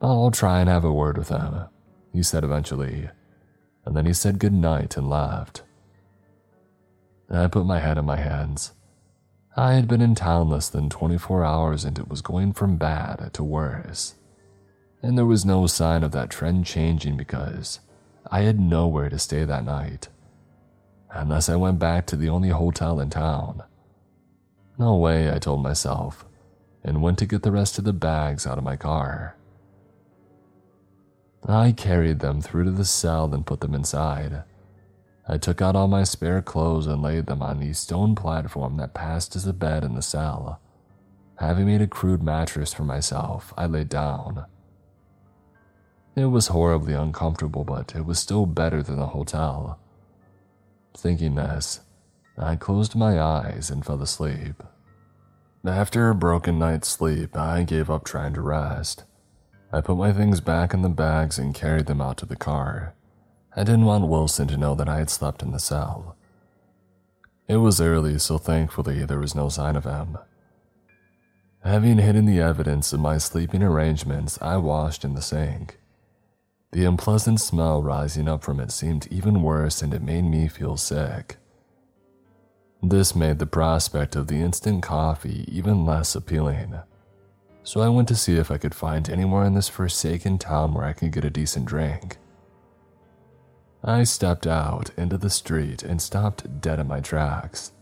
I'll 0.00 0.30
try 0.30 0.60
and 0.60 0.68
have 0.68 0.84
a 0.84 0.92
word 0.92 1.18
with 1.18 1.28
him, 1.28 1.66
he 2.12 2.22
said 2.22 2.42
eventually, 2.42 3.10
and 3.84 3.96
then 3.96 4.06
he 4.06 4.14
said 4.14 4.38
good 4.38 4.52
night 4.52 4.96
and 4.96 5.10
laughed. 5.10 5.62
I 7.30 7.46
put 7.48 7.66
my 7.66 7.80
head 7.80 7.98
in 7.98 8.06
my 8.06 8.16
hands. 8.16 8.72
I 9.58 9.72
had 9.72 9.88
been 9.88 10.00
in 10.00 10.14
town 10.14 10.50
less 10.50 10.68
than 10.68 10.88
24 10.88 11.44
hours 11.44 11.84
and 11.84 11.98
it 11.98 12.08
was 12.08 12.22
going 12.22 12.52
from 12.52 12.76
bad 12.76 13.30
to 13.32 13.42
worse. 13.42 14.14
And 15.02 15.18
there 15.18 15.26
was 15.26 15.44
no 15.44 15.66
sign 15.66 16.04
of 16.04 16.12
that 16.12 16.30
trend 16.30 16.64
changing 16.64 17.16
because 17.16 17.80
I 18.30 18.42
had 18.42 18.60
nowhere 18.60 19.08
to 19.08 19.18
stay 19.18 19.42
that 19.42 19.64
night. 19.64 20.10
Unless 21.10 21.48
I 21.48 21.56
went 21.56 21.80
back 21.80 22.06
to 22.06 22.14
the 22.14 22.28
only 22.28 22.50
hotel 22.50 23.00
in 23.00 23.10
town. 23.10 23.64
No 24.78 24.94
way, 24.94 25.28
I 25.28 25.40
told 25.40 25.60
myself, 25.60 26.24
and 26.84 27.02
went 27.02 27.18
to 27.18 27.26
get 27.26 27.42
the 27.42 27.50
rest 27.50 27.78
of 27.80 27.84
the 27.84 27.92
bags 27.92 28.46
out 28.46 28.58
of 28.58 28.64
my 28.64 28.76
car. 28.76 29.34
I 31.48 31.72
carried 31.72 32.20
them 32.20 32.40
through 32.40 32.66
to 32.66 32.70
the 32.70 32.84
cell 32.84 33.34
and 33.34 33.44
put 33.44 33.58
them 33.58 33.74
inside. 33.74 34.44
I 35.30 35.36
took 35.36 35.60
out 35.60 35.76
all 35.76 35.88
my 35.88 36.04
spare 36.04 36.40
clothes 36.40 36.86
and 36.86 37.02
laid 37.02 37.26
them 37.26 37.42
on 37.42 37.60
the 37.60 37.74
stone 37.74 38.14
platform 38.14 38.78
that 38.78 38.94
passed 38.94 39.36
as 39.36 39.46
a 39.46 39.52
bed 39.52 39.84
in 39.84 39.94
the 39.94 40.00
cell. 40.00 40.58
Having 41.36 41.66
made 41.66 41.82
a 41.82 41.86
crude 41.86 42.22
mattress 42.22 42.72
for 42.72 42.82
myself, 42.82 43.52
I 43.56 43.66
lay 43.66 43.84
down. 43.84 44.46
It 46.16 46.26
was 46.26 46.48
horribly 46.48 46.94
uncomfortable, 46.94 47.62
but 47.62 47.94
it 47.94 48.06
was 48.06 48.18
still 48.18 48.46
better 48.46 48.82
than 48.82 48.98
the 48.98 49.08
hotel. 49.08 49.78
Thinking 50.96 51.34
this, 51.34 51.80
I 52.36 52.56
closed 52.56 52.96
my 52.96 53.20
eyes 53.20 53.70
and 53.70 53.84
fell 53.84 54.02
asleep. 54.02 54.62
After 55.64 56.08
a 56.08 56.14
broken 56.14 56.58
night's 56.58 56.88
sleep, 56.88 57.36
I 57.36 57.64
gave 57.64 57.90
up 57.90 58.04
trying 58.04 58.32
to 58.34 58.40
rest. 58.40 59.04
I 59.70 59.82
put 59.82 59.98
my 59.98 60.12
things 60.12 60.40
back 60.40 60.72
in 60.72 60.80
the 60.80 60.88
bags 60.88 61.38
and 61.38 61.54
carried 61.54 61.86
them 61.86 62.00
out 62.00 62.16
to 62.18 62.26
the 62.26 62.36
car. 62.36 62.94
I 63.58 63.64
didn't 63.64 63.86
want 63.86 64.06
Wilson 64.06 64.46
to 64.48 64.56
know 64.56 64.76
that 64.76 64.88
I 64.88 64.98
had 64.98 65.10
slept 65.10 65.42
in 65.42 65.50
the 65.50 65.58
cell. 65.58 66.14
It 67.48 67.56
was 67.56 67.80
early, 67.80 68.16
so 68.20 68.38
thankfully 68.38 69.04
there 69.04 69.18
was 69.18 69.34
no 69.34 69.48
sign 69.48 69.74
of 69.74 69.82
him. 69.82 70.16
Having 71.64 71.98
hidden 71.98 72.26
the 72.26 72.38
evidence 72.38 72.92
of 72.92 73.00
my 73.00 73.18
sleeping 73.18 73.64
arrangements, 73.64 74.38
I 74.40 74.58
washed 74.58 75.04
in 75.04 75.14
the 75.14 75.20
sink. 75.20 75.80
The 76.70 76.84
unpleasant 76.84 77.40
smell 77.40 77.82
rising 77.82 78.28
up 78.28 78.44
from 78.44 78.60
it 78.60 78.70
seemed 78.70 79.08
even 79.10 79.42
worse 79.42 79.82
and 79.82 79.92
it 79.92 80.02
made 80.02 80.22
me 80.22 80.46
feel 80.46 80.76
sick. 80.76 81.38
This 82.80 83.16
made 83.16 83.40
the 83.40 83.46
prospect 83.46 84.14
of 84.14 84.28
the 84.28 84.40
instant 84.40 84.84
coffee 84.84 85.44
even 85.48 85.84
less 85.84 86.14
appealing. 86.14 86.78
So 87.64 87.80
I 87.80 87.88
went 87.88 88.06
to 88.06 88.14
see 88.14 88.36
if 88.36 88.52
I 88.52 88.58
could 88.58 88.72
find 88.72 89.10
anywhere 89.10 89.42
in 89.42 89.54
this 89.54 89.68
forsaken 89.68 90.38
town 90.38 90.74
where 90.74 90.84
I 90.84 90.92
could 90.92 91.10
get 91.10 91.24
a 91.24 91.30
decent 91.30 91.66
drink. 91.66 92.18
I 93.84 94.02
stepped 94.04 94.46
out 94.46 94.90
into 94.96 95.16
the 95.16 95.30
street 95.30 95.82
and 95.82 96.02
stopped 96.02 96.60
dead 96.60 96.80
in 96.80 96.88
my 96.88 97.00
tracks. 97.00 97.72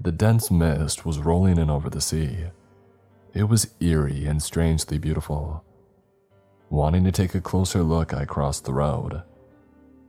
The 0.00 0.12
dense 0.12 0.50
mist 0.50 1.04
was 1.04 1.18
rolling 1.18 1.58
in 1.58 1.68
over 1.68 1.90
the 1.90 2.00
sea. 2.00 2.46
It 3.34 3.44
was 3.44 3.74
eerie 3.80 4.26
and 4.26 4.42
strangely 4.42 4.98
beautiful. 4.98 5.64
Wanting 6.70 7.04
to 7.04 7.12
take 7.12 7.34
a 7.34 7.40
closer 7.40 7.82
look, 7.82 8.14
I 8.14 8.24
crossed 8.24 8.64
the 8.64 8.72
road. 8.72 9.22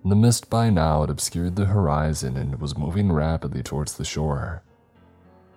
The 0.05 0.15
mist 0.15 0.49
by 0.49 0.69
now 0.69 1.01
had 1.01 1.09
obscured 1.09 1.57
the 1.57 1.65
horizon 1.65 2.37
and 2.37 2.59
was 2.59 2.77
moving 2.77 3.11
rapidly 3.11 3.61
towards 3.61 3.97
the 3.97 4.05
shore. 4.05 4.63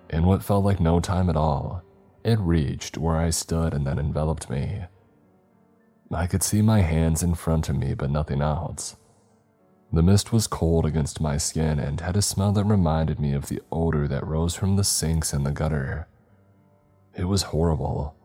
In 0.09 0.25
what 0.25 0.43
felt 0.43 0.65
like 0.65 0.79
no 0.79 0.99
time 0.99 1.29
at 1.29 1.37
all, 1.37 1.83
it 2.23 2.39
reached 2.39 2.97
where 2.97 3.15
I 3.15 3.29
stood 3.29 3.73
and 3.73 3.87
then 3.87 3.99
enveloped 3.99 4.49
me. 4.49 4.83
I 6.11 6.27
could 6.27 6.43
see 6.43 6.61
my 6.61 6.81
hands 6.81 7.23
in 7.23 7.33
front 7.35 7.69
of 7.69 7.77
me, 7.77 7.93
but 7.93 8.09
nothing 8.09 8.41
else. 8.41 8.95
The 9.91 10.03
mist 10.03 10.33
was 10.33 10.47
cold 10.47 10.85
against 10.85 11.21
my 11.21 11.37
skin 11.37 11.79
and 11.79 12.01
had 12.01 12.17
a 12.17 12.21
smell 12.21 12.51
that 12.53 12.65
reminded 12.65 13.19
me 13.19 13.33
of 13.33 13.47
the 13.47 13.61
odor 13.71 14.07
that 14.07 14.27
rose 14.27 14.53
from 14.53 14.75
the 14.75 14.83
sinks 14.83 15.33
in 15.33 15.43
the 15.43 15.51
gutter. 15.51 16.07
It 17.15 17.23
was 17.23 17.43
horrible, 17.43 18.15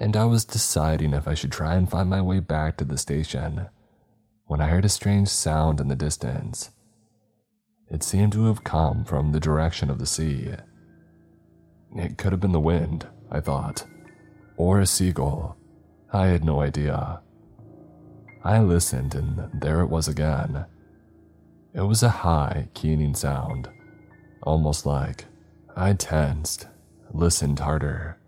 and 0.00 0.16
I 0.16 0.24
was 0.24 0.44
deciding 0.44 1.12
if 1.12 1.28
I 1.28 1.34
should 1.34 1.52
try 1.52 1.74
and 1.74 1.88
find 1.88 2.08
my 2.08 2.22
way 2.22 2.40
back 2.40 2.76
to 2.78 2.84
the 2.84 2.98
station 2.98 3.68
when 4.46 4.60
I 4.60 4.68
heard 4.68 4.84
a 4.84 4.88
strange 4.88 5.28
sound 5.28 5.80
in 5.80 5.88
the 5.88 5.96
distance. 5.96 6.70
It 7.90 8.02
seemed 8.02 8.32
to 8.32 8.46
have 8.46 8.64
come 8.64 9.04
from 9.04 9.32
the 9.32 9.40
direction 9.40 9.90
of 9.90 9.98
the 9.98 10.06
sea. 10.06 10.54
It 11.94 12.16
could 12.16 12.32
have 12.32 12.40
been 12.40 12.52
the 12.52 12.60
wind, 12.60 13.06
I 13.30 13.40
thought, 13.40 13.84
or 14.56 14.80
a 14.80 14.86
seagull. 14.86 15.56
I 16.10 16.28
had 16.28 16.42
no 16.42 16.60
idea. 16.60 17.20
I 18.42 18.60
listened, 18.60 19.14
and 19.14 19.50
there 19.60 19.82
it 19.82 19.88
was 19.88 20.08
again. 20.08 20.64
It 21.74 21.80
was 21.80 22.02
a 22.02 22.10
high, 22.10 22.68
keening 22.74 23.14
sound, 23.14 23.70
almost 24.42 24.84
like 24.84 25.24
I 25.74 25.94
tensed, 25.94 26.66
listened 27.12 27.60
harder. 27.60 28.18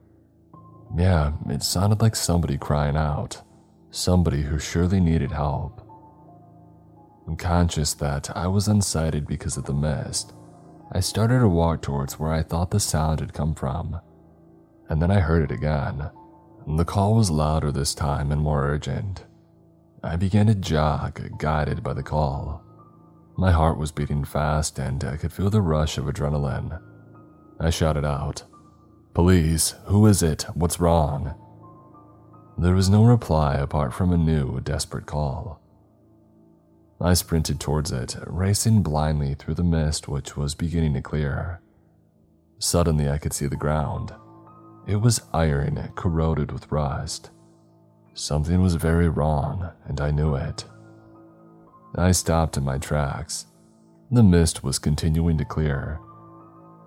Yeah, 0.96 1.32
it 1.50 1.62
sounded 1.62 2.00
like 2.00 2.16
somebody 2.16 2.56
crying 2.56 2.96
out, 2.96 3.42
somebody 3.90 4.40
who 4.40 4.58
surely 4.58 4.98
needed 4.98 5.30
help. 5.30 5.82
Conscious 7.36 7.92
that 7.94 8.34
I 8.34 8.46
was 8.46 8.66
unsighted 8.66 9.26
because 9.26 9.58
of 9.58 9.64
the 9.64 9.74
mist, 9.74 10.32
I 10.92 11.00
started 11.00 11.40
to 11.40 11.48
walk 11.48 11.82
towards 11.82 12.18
where 12.18 12.32
I 12.32 12.42
thought 12.42 12.70
the 12.70 12.80
sound 12.80 13.20
had 13.20 13.34
come 13.34 13.54
from. 13.54 14.00
And 14.88 15.02
then 15.02 15.10
I 15.10 15.20
heard 15.20 15.42
it 15.42 15.54
again. 15.54 16.10
The 16.66 16.84
call 16.86 17.14
was 17.14 17.30
louder 17.30 17.70
this 17.70 17.94
time 17.94 18.32
and 18.32 18.40
more 18.40 18.64
urgent. 18.64 19.24
I 20.02 20.16
began 20.16 20.46
to 20.46 20.54
jog, 20.54 21.20
guided 21.36 21.82
by 21.82 21.92
the 21.92 22.02
call. 22.02 22.63
My 23.36 23.50
heart 23.50 23.78
was 23.78 23.90
beating 23.90 24.24
fast 24.24 24.78
and 24.78 25.02
I 25.02 25.16
could 25.16 25.32
feel 25.32 25.50
the 25.50 25.60
rush 25.60 25.98
of 25.98 26.04
adrenaline. 26.04 26.80
I 27.58 27.70
shouted 27.70 28.04
out, 28.04 28.44
Police, 29.12 29.74
who 29.86 30.06
is 30.06 30.22
it? 30.22 30.42
What's 30.54 30.80
wrong? 30.80 31.34
There 32.56 32.74
was 32.74 32.88
no 32.88 33.04
reply 33.04 33.54
apart 33.54 33.92
from 33.92 34.12
a 34.12 34.16
new, 34.16 34.60
desperate 34.60 35.06
call. 35.06 35.60
I 37.00 37.14
sprinted 37.14 37.58
towards 37.58 37.90
it, 37.90 38.16
racing 38.26 38.82
blindly 38.82 39.34
through 39.34 39.54
the 39.54 39.64
mist 39.64 40.08
which 40.08 40.36
was 40.36 40.54
beginning 40.54 40.94
to 40.94 41.02
clear. 41.02 41.60
Suddenly, 42.58 43.08
I 43.08 43.18
could 43.18 43.32
see 43.32 43.46
the 43.46 43.56
ground. 43.56 44.12
It 44.86 44.96
was 44.96 45.22
iron, 45.32 45.92
corroded 45.96 46.52
with 46.52 46.70
rust. 46.70 47.30
Something 48.14 48.62
was 48.62 48.76
very 48.76 49.08
wrong, 49.08 49.70
and 49.86 50.00
I 50.00 50.12
knew 50.12 50.36
it. 50.36 50.64
I 51.96 52.12
stopped 52.12 52.56
in 52.56 52.64
my 52.64 52.78
tracks. 52.78 53.46
The 54.10 54.22
mist 54.22 54.64
was 54.64 54.78
continuing 54.78 55.38
to 55.38 55.44
clear. 55.44 56.00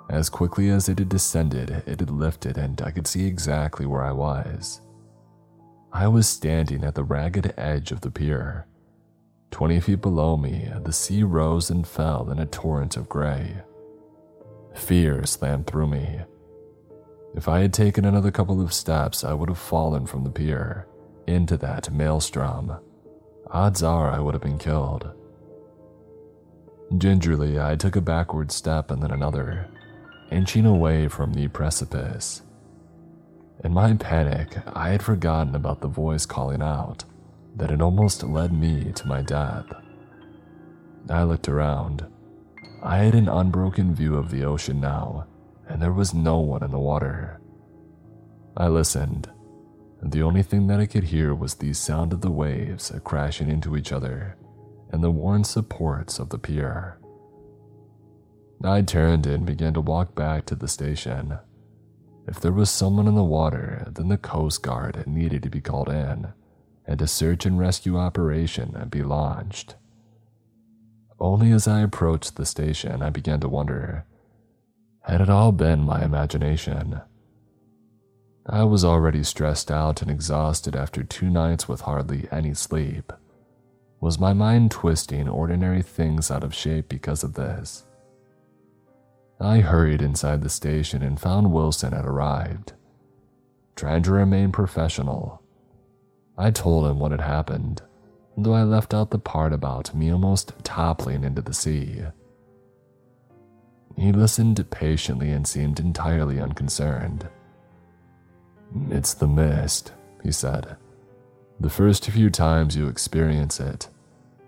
As 0.09 0.29
quickly 0.29 0.69
as 0.69 0.87
it 0.89 0.99
had 0.99 1.09
descended, 1.09 1.69
it 1.85 1.99
had 1.99 2.09
lifted, 2.09 2.57
and 2.57 2.81
I 2.81 2.91
could 2.91 3.07
see 3.07 3.25
exactly 3.25 3.85
where 3.85 4.03
I 4.03 4.11
was. 4.11 4.81
I 5.91 6.07
was 6.07 6.27
standing 6.27 6.83
at 6.83 6.95
the 6.95 7.03
ragged 7.03 7.53
edge 7.57 7.91
of 7.91 8.01
the 8.01 8.11
pier. 8.11 8.67
Twenty 9.51 9.79
feet 9.79 10.01
below 10.01 10.37
me, 10.37 10.69
the 10.83 10.93
sea 10.93 11.23
rose 11.23 11.69
and 11.69 11.87
fell 11.87 12.29
in 12.29 12.39
a 12.39 12.45
torrent 12.45 12.97
of 12.97 13.09
gray. 13.09 13.57
Fear 14.75 15.25
slammed 15.25 15.67
through 15.67 15.87
me. 15.87 16.19
If 17.33 17.47
I 17.47 17.59
had 17.59 17.73
taken 17.73 18.05
another 18.05 18.31
couple 18.31 18.61
of 18.61 18.73
steps, 18.73 19.23
I 19.23 19.33
would 19.33 19.49
have 19.49 19.57
fallen 19.57 20.05
from 20.05 20.23
the 20.23 20.29
pier 20.29 20.87
into 21.27 21.57
that 21.57 21.91
maelstrom. 21.91 22.77
Odds 23.51 23.81
are 23.81 24.11
I 24.11 24.19
would 24.19 24.33
have 24.33 24.43
been 24.43 24.57
killed. 24.57 25.09
Gingerly, 26.97 27.59
I 27.59 27.75
took 27.75 27.95
a 27.95 28.01
backward 28.01 28.51
step 28.51 28.91
and 28.91 29.01
then 29.01 29.11
another, 29.11 29.67
inching 30.31 30.65
away 30.65 31.07
from 31.07 31.33
the 31.33 31.47
precipice. 31.47 32.41
In 33.63 33.73
my 33.73 33.93
panic, 33.93 34.57
I 34.73 34.89
had 34.89 35.01
forgotten 35.01 35.55
about 35.55 35.81
the 35.81 35.87
voice 35.87 36.25
calling 36.25 36.61
out 36.61 37.05
that 37.55 37.69
had 37.69 37.81
almost 37.81 38.23
led 38.23 38.53
me 38.53 38.91
to 38.93 39.07
my 39.07 39.21
death. 39.21 39.65
I 41.09 41.23
looked 41.23 41.49
around. 41.49 42.05
I 42.83 42.97
had 42.97 43.15
an 43.15 43.29
unbroken 43.29 43.95
view 43.95 44.15
of 44.15 44.29
the 44.29 44.43
ocean 44.43 44.79
now, 44.79 45.25
and 45.67 45.81
there 45.81 45.93
was 45.93 46.13
no 46.13 46.39
one 46.39 46.63
in 46.63 46.71
the 46.71 46.79
water. 46.79 47.39
I 48.55 48.67
listened, 48.67 49.29
and 50.01 50.11
the 50.11 50.21
only 50.21 50.43
thing 50.43 50.67
that 50.67 50.79
I 50.79 50.85
could 50.85 51.05
hear 51.05 51.33
was 51.33 51.55
the 51.55 51.73
sound 51.73 52.13
of 52.13 52.21
the 52.21 52.31
waves 52.31 52.91
crashing 53.03 53.49
into 53.49 53.75
each 53.75 53.91
other 53.91 54.37
and 54.91 55.03
the 55.03 55.11
worn 55.11 55.43
supports 55.43 56.19
of 56.19 56.29
the 56.29 56.37
pier. 56.37 56.97
I 58.63 58.81
turned 58.81 59.27
and 59.27 59.45
began 59.45 59.73
to 59.73 59.81
walk 59.81 60.15
back 60.15 60.45
to 60.45 60.55
the 60.55 60.67
station. 60.67 61.39
If 62.27 62.39
there 62.39 62.51
was 62.51 62.69
someone 62.69 63.07
in 63.07 63.15
the 63.15 63.23
water, 63.23 63.87
then 63.91 64.07
the 64.07 64.17
Coast 64.17 64.63
Guard 64.63 65.05
needed 65.05 65.43
to 65.43 65.49
be 65.49 65.61
called 65.61 65.89
in, 65.89 66.33
and 66.85 67.01
a 67.01 67.07
search 67.07 67.45
and 67.45 67.59
rescue 67.59 67.97
operation 67.97 68.87
be 68.89 69.03
launched. 69.03 69.75
Only 71.19 71.51
as 71.51 71.67
I 71.67 71.81
approached 71.81 72.35
the 72.35 72.45
station, 72.45 73.01
I 73.01 73.09
began 73.09 73.39
to 73.41 73.49
wonder 73.49 74.05
had 75.07 75.21
it 75.21 75.29
all 75.29 75.53
been 75.53 75.79
my 75.79 76.03
imagination? 76.03 76.99
I 78.49 78.63
was 78.63 78.85
already 78.85 79.23
stressed 79.23 79.69
out 79.69 80.01
and 80.01 80.09
exhausted 80.09 80.73
after 80.73 81.03
two 81.03 81.29
nights 81.29 81.67
with 81.67 81.81
hardly 81.81 82.29
any 82.31 82.53
sleep. 82.53 83.11
Was 83.99 84.19
my 84.19 84.31
mind 84.31 84.71
twisting 84.71 85.27
ordinary 85.27 85.81
things 85.81 86.31
out 86.31 86.45
of 86.45 86.55
shape 86.55 86.87
because 86.87 87.23
of 87.23 87.33
this? 87.33 87.83
I 89.39 89.59
hurried 89.59 90.01
inside 90.01 90.41
the 90.41 90.49
station 90.49 91.03
and 91.03 91.19
found 91.19 91.51
Wilson 91.51 91.91
had 91.91 92.05
arrived. 92.05 92.71
Trying 93.75 94.03
to 94.03 94.11
remain 94.11 94.53
professional, 94.53 95.41
I 96.37 96.51
told 96.51 96.87
him 96.87 96.99
what 96.99 97.11
had 97.11 97.21
happened, 97.21 97.81
though 98.37 98.53
I 98.53 98.63
left 98.63 98.93
out 98.93 99.11
the 99.11 99.19
part 99.19 99.51
about 99.51 99.93
me 99.93 100.09
almost 100.09 100.53
toppling 100.63 101.25
into 101.25 101.41
the 101.41 101.53
sea. 101.53 102.01
He 103.97 104.11
listened 104.13 104.63
patiently 104.69 105.31
and 105.31 105.45
seemed 105.45 105.79
entirely 105.79 106.39
unconcerned. 106.39 107.27
It's 108.89 109.13
the 109.13 109.27
mist, 109.27 109.93
he 110.23 110.31
said. 110.31 110.77
The 111.59 111.69
first 111.69 112.09
few 112.09 112.29
times 112.29 112.75
you 112.75 112.87
experience 112.87 113.59
it, 113.59 113.89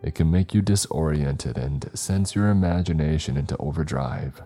it 0.02 0.16
can 0.16 0.32
make 0.32 0.54
you 0.54 0.62
disoriented 0.62 1.58
and 1.58 1.90
sends 1.94 2.36
your 2.36 2.50
imagination 2.50 3.36
into 3.36 3.58
overdrive. 3.58 4.41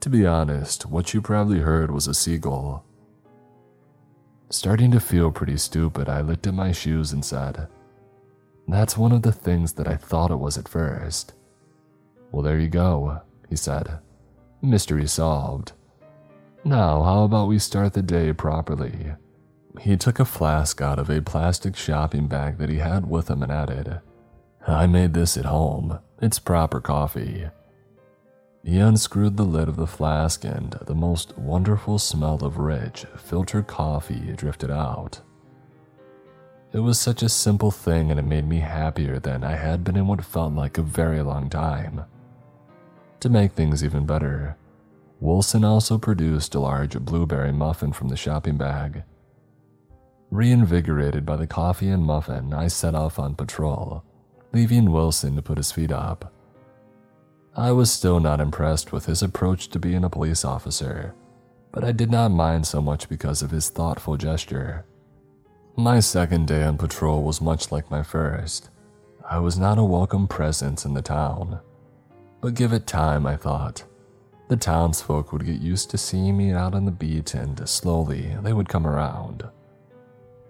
To 0.00 0.10
be 0.10 0.26
honest, 0.26 0.86
what 0.86 1.14
you 1.14 1.22
probably 1.22 1.60
heard 1.60 1.90
was 1.90 2.06
a 2.06 2.14
seagull. 2.14 2.84
Starting 4.50 4.90
to 4.90 5.00
feel 5.00 5.32
pretty 5.32 5.56
stupid, 5.56 6.08
I 6.08 6.20
looked 6.20 6.46
at 6.46 6.54
my 6.54 6.72
shoes 6.72 7.12
and 7.12 7.24
said, 7.24 7.68
That's 8.68 8.98
one 8.98 9.12
of 9.12 9.22
the 9.22 9.32
things 9.32 9.72
that 9.74 9.88
I 9.88 9.96
thought 9.96 10.30
it 10.30 10.38
was 10.38 10.58
at 10.58 10.68
first. 10.68 11.32
Well, 12.30 12.42
there 12.42 12.58
you 12.58 12.68
go, 12.68 13.22
he 13.48 13.56
said. 13.56 13.98
Mystery 14.60 15.06
solved. 15.06 15.72
Now, 16.66 17.02
how 17.02 17.24
about 17.24 17.48
we 17.48 17.58
start 17.58 17.92
the 17.92 18.00
day 18.00 18.32
properly? 18.32 19.12
He 19.80 19.98
took 19.98 20.18
a 20.18 20.24
flask 20.24 20.80
out 20.80 20.98
of 20.98 21.10
a 21.10 21.20
plastic 21.20 21.76
shopping 21.76 22.26
bag 22.26 22.56
that 22.56 22.70
he 22.70 22.78
had 22.78 23.08
with 23.08 23.28
him 23.28 23.42
and 23.42 23.52
added, 23.52 24.00
I 24.66 24.86
made 24.86 25.12
this 25.12 25.36
at 25.36 25.44
home. 25.44 25.98
It's 26.22 26.38
proper 26.38 26.80
coffee. 26.80 27.48
He 28.64 28.78
unscrewed 28.78 29.36
the 29.36 29.42
lid 29.42 29.68
of 29.68 29.76
the 29.76 29.86
flask 29.86 30.42
and 30.42 30.70
the 30.86 30.94
most 30.94 31.36
wonderful 31.36 31.98
smell 31.98 32.42
of 32.42 32.56
rich, 32.56 33.04
filtered 33.18 33.66
coffee 33.66 34.32
drifted 34.34 34.70
out. 34.70 35.20
It 36.72 36.78
was 36.78 36.98
such 36.98 37.22
a 37.22 37.28
simple 37.28 37.70
thing 37.70 38.10
and 38.10 38.18
it 38.18 38.24
made 38.24 38.48
me 38.48 38.60
happier 38.60 39.18
than 39.18 39.44
I 39.44 39.56
had 39.56 39.84
been 39.84 39.96
in 39.96 40.06
what 40.06 40.24
felt 40.24 40.54
like 40.54 40.78
a 40.78 40.82
very 40.82 41.20
long 41.20 41.50
time. 41.50 42.06
To 43.20 43.28
make 43.28 43.52
things 43.52 43.84
even 43.84 44.06
better, 44.06 44.56
Wilson 45.24 45.64
also 45.64 45.96
produced 45.96 46.54
a 46.54 46.60
large 46.60 46.98
blueberry 46.98 47.50
muffin 47.50 47.94
from 47.94 48.08
the 48.08 48.16
shopping 48.16 48.58
bag. 48.58 49.04
Reinvigorated 50.30 51.24
by 51.24 51.36
the 51.36 51.46
coffee 51.46 51.88
and 51.88 52.04
muffin, 52.04 52.52
I 52.52 52.68
set 52.68 52.94
off 52.94 53.18
on 53.18 53.34
patrol, 53.34 54.04
leaving 54.52 54.92
Wilson 54.92 55.34
to 55.36 55.40
put 55.40 55.56
his 55.56 55.72
feet 55.72 55.90
up. 55.90 56.30
I 57.56 57.72
was 57.72 57.90
still 57.90 58.20
not 58.20 58.38
impressed 58.38 58.92
with 58.92 59.06
his 59.06 59.22
approach 59.22 59.68
to 59.68 59.78
being 59.78 60.04
a 60.04 60.10
police 60.10 60.44
officer, 60.44 61.14
but 61.72 61.84
I 61.84 61.92
did 61.92 62.10
not 62.10 62.30
mind 62.30 62.66
so 62.66 62.82
much 62.82 63.08
because 63.08 63.40
of 63.40 63.50
his 63.50 63.70
thoughtful 63.70 64.18
gesture. 64.18 64.84
My 65.74 66.00
second 66.00 66.48
day 66.48 66.64
on 66.64 66.76
patrol 66.76 67.22
was 67.22 67.40
much 67.40 67.72
like 67.72 67.90
my 67.90 68.02
first. 68.02 68.68
I 69.26 69.38
was 69.38 69.58
not 69.58 69.78
a 69.78 69.84
welcome 69.84 70.28
presence 70.28 70.84
in 70.84 70.92
the 70.92 71.00
town. 71.00 71.60
But 72.42 72.52
give 72.52 72.74
it 72.74 72.86
time, 72.86 73.26
I 73.26 73.36
thought. 73.36 73.84
The 74.48 74.56
townsfolk 74.56 75.32
would 75.32 75.46
get 75.46 75.60
used 75.60 75.90
to 75.90 75.98
seeing 75.98 76.36
me 76.36 76.52
out 76.52 76.74
on 76.74 76.84
the 76.84 76.90
beat 76.90 77.34
and 77.34 77.58
uh, 77.60 77.64
slowly 77.64 78.36
they 78.42 78.52
would 78.52 78.68
come 78.68 78.86
around. 78.86 79.42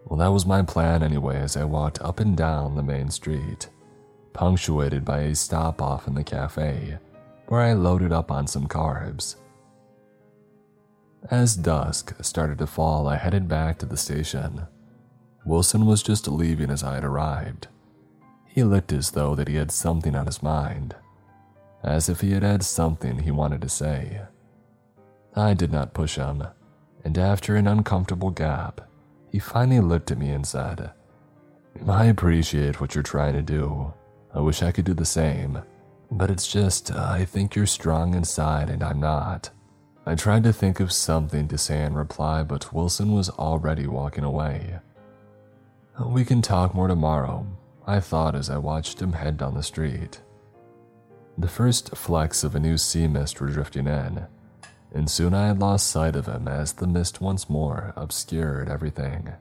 Well, 0.05 0.19
that 0.19 0.33
was 0.33 0.45
my 0.45 0.63
plan 0.63 1.03
anyway 1.03 1.37
as 1.37 1.57
I 1.57 1.65
walked 1.65 2.03
up 2.03 2.19
and 2.19 2.37
down 2.37 2.75
the 2.75 2.83
main 2.83 3.09
street, 3.11 3.69
punctuated 4.33 5.05
by 5.05 5.21
a 5.21 5.35
stop 5.35 5.81
off 5.81 6.09
in 6.09 6.15
the 6.15 6.25
cafe 6.25 6.99
where 7.47 7.61
I 7.61 7.75
loaded 7.75 8.13
up 8.13 8.31
on 8.31 8.47
some 8.47 8.67
carbs. 8.67 9.37
As 11.31 11.57
dusk 11.57 12.15
started 12.23 12.59
to 12.59 12.67
fall, 12.67 13.07
I 13.07 13.17
headed 13.17 13.49
back 13.49 13.79
to 13.79 13.87
the 13.87 13.97
station. 13.97 14.67
Wilson 15.47 15.87
was 15.87 16.03
just 16.03 16.27
leaving 16.27 16.71
as 16.71 16.83
I 16.83 16.97
had 16.97 17.05
arrived. 17.05 17.69
He 18.47 18.63
looked 18.63 18.93
as 18.93 19.13
though 19.13 19.35
that 19.35 19.49
he 19.49 19.55
had 19.55 19.71
something 19.71 20.15
on 20.15 20.27
his 20.27 20.43
mind 20.43 20.97
as 21.85 22.09
if 22.09 22.21
he 22.21 22.33
had 22.33 22.43
had 22.43 22.63
something 22.63 23.19
he 23.19 23.31
wanted 23.31 23.61
to 23.61 23.69
say. 23.69 24.23
I 25.37 25.55
did 25.55 25.71
not 25.71 25.95
push 25.95 26.17
him, 26.17 26.43
and 27.05 27.19
after 27.19 27.57
an 27.57 27.67
uncomfortable 27.67 28.31
gap, 28.31 28.81
he 29.31 29.39
finally 29.39 29.81
looked 29.81 30.11
at 30.11 30.19
me 30.19 30.31
and 30.31 30.47
said, 30.47 30.93
I 31.87 32.07
appreciate 32.07 32.81
what 32.81 32.95
you're 32.95 33.03
trying 33.03 33.35
to 33.35 33.43
do. 33.43 33.93
I 34.33 34.41
wish 34.41 34.63
I 34.63 34.73
could 34.73 34.85
do 34.85 34.95
the 34.95 35.05
same, 35.05 35.61
but 36.11 36.31
it's 36.31 36.47
just, 36.47 36.91
I 36.93 37.25
think 37.25 37.55
you're 37.55 37.67
strong 37.67 38.15
inside 38.15 38.71
and 38.71 38.83
I'm 38.83 39.01
not. 39.01 39.51
I 40.07 40.15
tried 40.15 40.45
to 40.45 40.53
think 40.53 40.81
of 40.81 40.93
something 40.93 41.49
to 41.49 41.59
say 41.59 41.83
in 41.83 41.95
reply, 41.95 42.43
but 42.43 42.73
Wilson 42.73 43.13
was 43.13 43.31
already 43.31 43.87
walking 43.87 44.25
away. 44.25 44.79
We 46.05 46.25
can 46.25 46.43
talk 46.43 46.75
more 46.75 46.89
tomorrow, 46.89 47.47
I 47.87 48.01
thought 48.01 48.35
as 48.35 48.51
I 48.51 48.59
watched 48.59 49.01
him 49.01 49.13
head 49.13 49.37
down 49.37 49.55
the 49.55 49.63
street. 49.63 50.21
The 51.37 51.49
first 51.49 51.97
flecks 51.97 52.45
of 52.45 52.55
a 52.55 52.61
new 52.61 52.77
sea 52.77 53.09
mist 53.09 53.41
were 53.41 53.49
drifting 53.49 53.89
in, 53.89 54.27
and 54.93 55.11
soon 55.11 55.35
I 55.35 55.49
had 55.49 55.59
lost 55.59 55.89
sight 55.89 56.15
of 56.15 56.27
him 56.27 56.47
as 56.47 56.75
the 56.75 56.87
mist 56.87 57.21
once 57.21 57.51
more 57.51 57.93
obscured 57.97 58.69
everything. 58.69 59.33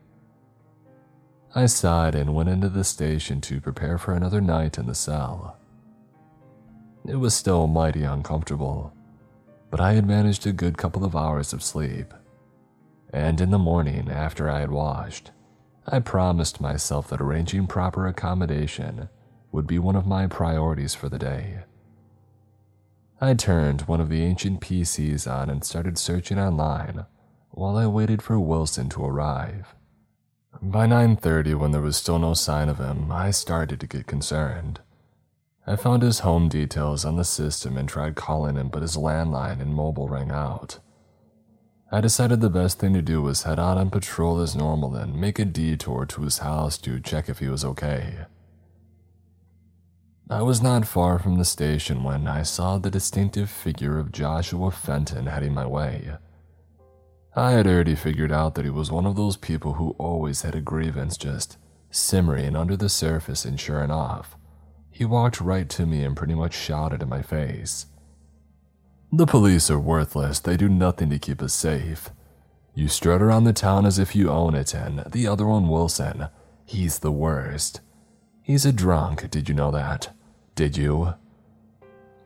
I 1.54 1.68
sighed 1.68 2.16
and 2.16 2.34
went 2.34 2.50
into 2.50 2.70
the 2.70 2.84
station 2.84 3.42
to 3.42 3.62
prepare 3.62 4.00
for 4.00 4.16
another 4.16 4.42
night 4.42 4.80
in 4.80 4.88
the 4.88 4.96
cell. 4.96 5.58
It 7.06 7.18
was 7.18 7.36
still 7.36 7.68
mighty 7.68 8.04
uncomfortable, 8.04 8.92
but 9.70 9.80
I 9.80 9.94
had 9.94 10.08
managed 10.08 10.48
a 10.48 10.52
good 10.52 10.80
couple 10.80 11.06
of 11.06 11.16
hours 11.16 11.54
of 11.54 11.62
sleep. 11.62 12.12
And 13.14 13.40
in 13.40 13.52
the 13.52 13.60
morning, 13.60 14.10
after 14.10 14.50
I 14.50 14.62
had 14.62 14.72
washed, 14.72 15.30
I 15.86 16.00
promised 16.00 16.60
myself 16.60 17.10
that 17.10 17.22
arranging 17.22 17.68
proper 17.68 18.08
accommodation 18.08 19.10
would 19.52 19.68
be 19.68 19.78
one 19.78 19.96
of 19.96 20.08
my 20.08 20.26
priorities 20.26 20.96
for 20.96 21.08
the 21.08 21.20
day. 21.20 21.60
I 23.24 23.36
turned 23.36 23.84
one 23.84 24.02
of 24.02 24.10
the 24.10 24.22
ancient 24.22 24.60
PCs 24.60 25.32
on 25.32 25.50
and 25.50 25.64
started 25.64 25.98
searching 25.98 26.38
online 26.38 27.06
while 27.52 27.78
I 27.78 27.88
waited 27.88 28.22
for 28.22 28.38
Wilson 28.38 28.90
to 28.90 29.06
arrive. 29.06 29.76
By 30.62 30.88
9:30 30.88 31.56
when 31.56 31.72
there 31.72 31.80
was 31.80 31.96
still 31.96 32.20
no 32.20 32.34
sign 32.34 32.68
of 32.68 32.80
him, 32.80 33.10
I 33.14 33.32
started 33.32 33.80
to 33.80 33.88
get 33.88 34.08
concerned. 34.08 34.82
I 35.66 35.78
found 35.78 36.04
his 36.04 36.20
home 36.20 36.50
details 36.50 37.06
on 37.06 37.16
the 37.16 37.24
system 37.24 37.78
and 37.78 37.88
tried 37.88 38.16
calling 38.16 38.58
him, 38.58 38.68
but 38.68 38.82
his 38.82 38.98
landline 38.98 39.62
and 39.62 39.74
mobile 39.74 40.10
rang 40.10 40.30
out. 40.30 40.80
I 41.94 42.02
decided 42.02 42.42
the 42.42 42.50
best 42.50 42.78
thing 42.78 42.94
to 42.94 43.02
do 43.02 43.22
was 43.22 43.44
head 43.44 43.58
out 43.58 43.78
on 43.78 43.90
patrol 43.90 44.42
as 44.42 44.54
normal 44.54 44.98
and 44.98 45.16
make 45.16 45.40
a 45.40 45.46
detour 45.46 46.06
to 46.08 46.24
his 46.24 46.40
house 46.40 46.78
to 46.80 47.00
check 47.00 47.30
if 47.30 47.40
he 47.40 47.48
was 47.48 47.64
okay. 47.64 48.26
I 50.34 50.42
was 50.42 50.64
not 50.64 50.88
far 50.88 51.20
from 51.20 51.36
the 51.36 51.46
station 51.46 52.04
when 52.04 52.28
I 52.28 52.42
saw 52.42 52.80
the 52.80 52.90
distinctive 52.90 53.52
figure 53.52 54.00
of 54.00 54.12
Joshua 54.12 54.72
Fenton 54.72 55.28
heading 55.28 55.54
my 55.54 55.68
way. 55.68 56.10
I 57.36 57.52
had 57.52 57.68
already 57.68 57.94
figured 57.94 58.32
out 58.32 58.56
that 58.56 58.66
he 58.66 58.72
was 58.72 58.92
one 58.92 59.06
of 59.06 59.16
those 59.16 59.38
people 59.38 59.74
who 59.74 59.92
always 60.00 60.42
had 60.42 60.56
a 60.56 60.60
grievance 60.60 61.18
just 61.18 61.58
simmering 61.92 62.56
under 62.56 62.76
the 62.76 62.90
surface, 62.90 63.46
and 63.46 63.60
sure 63.60 63.84
enough, 63.84 64.36
he 64.90 65.06
walked 65.06 65.40
right 65.40 65.70
to 65.70 65.86
me 65.86 66.04
and 66.04 66.18
pretty 66.18 66.34
much 66.34 66.56
shouted 66.56 67.04
in 67.04 67.10
my 67.10 67.22
face. 67.22 67.86
The 69.12 69.28
police 69.28 69.70
are 69.70 69.80
worthless, 69.80 70.40
they 70.40 70.58
do 70.58 70.68
nothing 70.68 71.12
to 71.12 71.20
keep 71.20 71.44
us 71.44 71.54
safe. 71.54 72.10
You 72.74 72.88
strut 72.88 73.22
around 73.22 73.44
the 73.44 73.54
town 73.54 73.86
as 73.86 74.00
if 74.00 74.16
you 74.16 74.32
own 74.32 74.56
it, 74.56 74.74
and 74.74 75.04
the 75.12 75.28
other 75.28 75.46
one, 75.46 75.70
Wilson, 75.70 76.30
he's 76.66 77.00
the 77.00 77.12
worst. 77.12 77.82
He's 78.42 78.66
a 78.66 78.74
drunk, 78.74 79.30
did 79.30 79.48
you 79.48 79.54
know 79.54 79.70
that? 79.70 80.10
Did 80.56 80.78
you? 80.78 81.16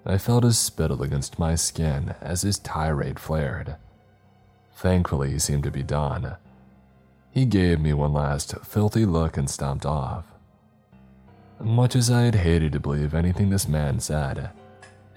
I 0.06 0.18
felt 0.18 0.44
his 0.44 0.58
spittle 0.58 1.02
against 1.02 1.40
my 1.40 1.56
skin 1.56 2.14
as 2.20 2.42
his 2.42 2.60
tirade 2.60 3.20
flared. 3.20 3.78
Thankfully, 4.76 5.32
he 5.32 5.40
seemed 5.40 5.64
to 5.64 5.72
be 5.72 5.84
done. 5.84 6.36
He 7.32 7.46
gave 7.46 7.80
me 7.80 7.94
one 7.94 8.12
last 8.12 8.54
filthy 8.66 9.06
look 9.06 9.38
and 9.38 9.50
stomped 9.50 9.86
off. 9.86 10.26
Much 11.60 11.96
as 11.96 12.12
I 12.12 12.24
had 12.24 12.36
hated 12.36 12.74
to 12.74 12.82
believe 12.82 13.14
anything 13.14 13.50
this 13.50 13.68
man 13.68 14.02
said, 14.02 14.52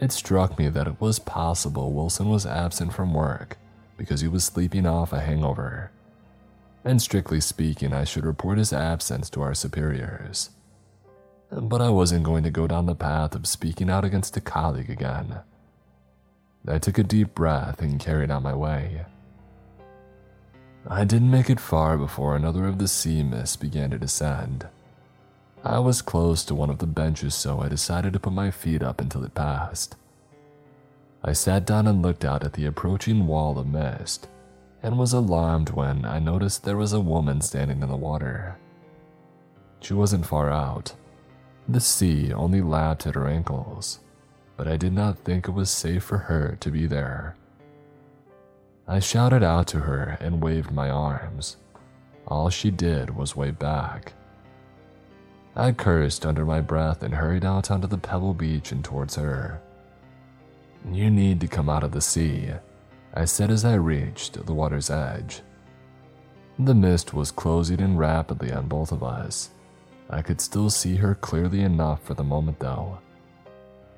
it 0.01 0.13
struck 0.13 0.57
me 0.57 0.69
that 0.69 0.87
it 0.87 1.01
was 1.01 1.19
possible 1.19 1.93
Wilson 1.93 2.29
was 2.29 2.47
absent 2.47 2.93
from 2.93 3.13
work 3.13 3.59
because 3.97 4.21
he 4.21 4.29
was 4.29 4.45
sleeping 4.45 4.87
off 4.87 5.13
a 5.13 5.21
hangover. 5.21 5.91
And 6.85 7.03
strictly 7.03 7.41
speaking, 7.41 7.93
I 7.93 8.05
should 8.05 8.25
report 8.25 8.57
his 8.57 8.73
absence 8.73 9.29
to 9.31 9.43
our 9.43 9.55
superiors 9.55 10.51
but 11.51 11.81
I 11.81 11.91
wasn't 11.91 12.25
going 12.25 12.45
to 12.45 12.51
go 12.51 12.67
down 12.67 12.87
the 12.87 12.95
path 12.95 13.35
of 13.35 13.47
speaking 13.47 13.91
out 13.91 14.05
against 14.05 14.37
a 14.37 14.41
colleague 14.41 14.91
again. 14.91 15.41
I 16.67 16.79
took 16.79 16.99
a 16.99 17.03
deep 17.03 17.35
breath 17.35 17.81
and 17.81 17.99
carried 17.99 18.31
on 18.31 18.43
my 18.43 18.55
way. 18.55 19.05
I 20.87 21.05
didn't 21.05 21.31
make 21.31 21.51
it 21.51 21.61
far 21.61 21.99
before 21.99 22.37
another 22.37 22.67
of 22.67 22.79
the 22.79 22.89
sea 22.89 23.23
mists 23.23 23.57
began 23.57 23.91
to 23.91 23.99
descend. 23.99 24.67
I 25.63 25.79
was 25.79 26.01
close 26.01 26.45
to 26.45 26.55
one 26.55 26.71
of 26.71 26.79
the 26.79 26.87
benches, 26.87 27.35
so 27.35 27.61
I 27.61 27.69
decided 27.69 28.15
to 28.15 28.21
put 28.21 28.33
my 28.33 28.51
feet 28.51 28.83
up 28.83 29.01
until 29.01 29.25
it 29.25 29.35
passed. 29.35 29.97
I 31.23 31.35
sat 31.35 31.67
down 31.67 31.87
and 31.87 32.01
looked 32.01 32.25
out 32.25 32.45
at 32.45 32.55
the 32.55 32.65
approaching 32.65 33.27
wall 33.27 33.59
of 33.59 33.67
mist, 33.67 34.27
and 34.83 34.99
was 34.99 35.13
alarmed 35.13 35.71
when 35.71 36.07
I 36.07 36.19
noticed 36.19 36.65
there 36.65 36.79
was 36.79 36.95
a 36.95 37.01
woman 37.01 37.43
standing 37.43 37.83
in 37.83 37.89
the 37.89 37.97
water. 37.97 38.57
She 39.81 39.93
wasn't 39.93 40.25
far 40.25 40.51
out, 40.51 40.95
the 41.73 41.81
sea 41.81 42.33
only 42.33 42.61
lapped 42.61 43.07
at 43.07 43.15
her 43.15 43.29
ankles, 43.29 44.01
but 44.57 44.69
I 44.69 44.77
did 44.77 44.93
not 44.93 45.19
think 45.19 45.49
it 45.49 45.53
was 45.53 45.71
safe 45.71 46.05
for 46.05 46.19
her 46.19 46.57
to 46.61 46.71
be 46.71 46.87
there. 46.87 47.37
I 48.87 48.99
shouted 48.99 49.43
out 49.43 49.67
to 49.69 49.81
her 49.81 50.19
and 50.21 50.43
waved 50.43 50.73
my 50.73 50.91
arms. 50.91 51.57
All 52.27 52.51
she 52.51 52.71
did 52.71 53.17
was 53.17 53.37
wave 53.37 53.59
back. 53.59 54.15
I 55.55 55.73
cursed 55.73 56.25
under 56.25 56.45
my 56.45 56.61
breath 56.61 57.03
and 57.03 57.15
hurried 57.15 57.45
out 57.45 57.71
onto 57.71 57.87
the 57.87 57.99
pebble 57.99 58.35
beach 58.35 58.73
and 58.73 58.85
towards 58.85 59.17
her. 59.17 59.61
You 60.91 61.11
need 61.11 61.41
to 61.41 61.49
come 61.49 61.69
out 61.69 61.85
of 61.85 61.93
the 61.93 62.01
sea, 62.01 62.51
I 63.15 63.25
said 63.25 63.51
as 63.51 63.65
I 63.65 63.75
reached 63.75 64.45
the 64.47 64.55
water's 64.55 64.91
edge. 64.91 65.43
The 66.59 66.75
mist 66.75 67.15
was 67.15 67.31
closing 67.31 67.81
in 67.81 67.97
rapidly 67.97 68.53
on 68.53 68.69
both 68.69 68.93
of 68.93 69.03
us, 69.03 69.51
I 70.13 70.23
could 70.23 70.41
still 70.41 70.71
see 70.71 70.97
her 70.97 71.15
clearly 71.15 71.61
enough 71.61 72.03
for 72.03 72.15
the 72.15 72.25
moment, 72.25 72.59
though. 72.59 72.99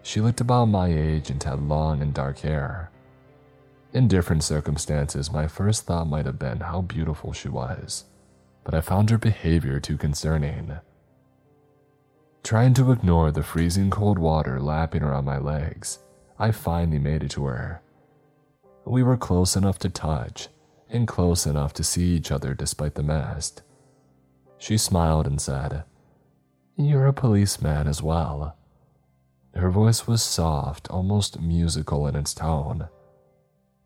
She 0.02 0.20
looked 0.20 0.42
about 0.42 0.66
my 0.66 0.88
age 0.88 1.30
and 1.30 1.42
had 1.42 1.62
long 1.62 2.02
and 2.02 2.12
dark 2.12 2.40
hair. 2.40 2.90
In 3.94 4.08
different 4.08 4.44
circumstances, 4.44 5.32
my 5.32 5.46
first 5.46 5.84
thought 5.86 6.06
might 6.06 6.26
have 6.26 6.38
been 6.38 6.60
how 6.60 6.82
beautiful 6.82 7.32
she 7.32 7.48
was, 7.48 8.04
but 8.62 8.74
I 8.74 8.82
found 8.82 9.08
her 9.08 9.18
behavior 9.18 9.80
too 9.80 9.96
concerning. 9.96 10.76
Trying 12.42 12.74
to 12.74 12.92
ignore 12.92 13.30
the 13.30 13.42
freezing 13.42 13.88
cold 13.88 14.18
water 14.18 14.60
lapping 14.60 15.02
around 15.02 15.24
my 15.24 15.38
legs, 15.38 15.98
I 16.38 16.50
finally 16.50 16.98
made 16.98 17.22
it 17.22 17.30
to 17.32 17.44
her. 17.46 17.80
We 18.84 19.02
were 19.02 19.16
close 19.16 19.56
enough 19.56 19.78
to 19.80 19.88
touch, 19.88 20.48
and 20.90 21.08
close 21.08 21.46
enough 21.46 21.72
to 21.74 21.84
see 21.84 22.16
each 22.16 22.30
other 22.30 22.52
despite 22.52 22.96
the 22.96 23.02
mist. 23.02 23.62
She 24.58 24.76
smiled 24.76 25.26
and 25.26 25.40
said, 25.40 25.84
you're 26.76 27.06
a 27.06 27.12
policeman 27.12 27.86
as 27.86 28.02
well. 28.02 28.56
Her 29.54 29.70
voice 29.70 30.06
was 30.06 30.22
soft, 30.22 30.88
almost 30.88 31.40
musical 31.40 32.06
in 32.06 32.16
its 32.16 32.32
tone. 32.32 32.88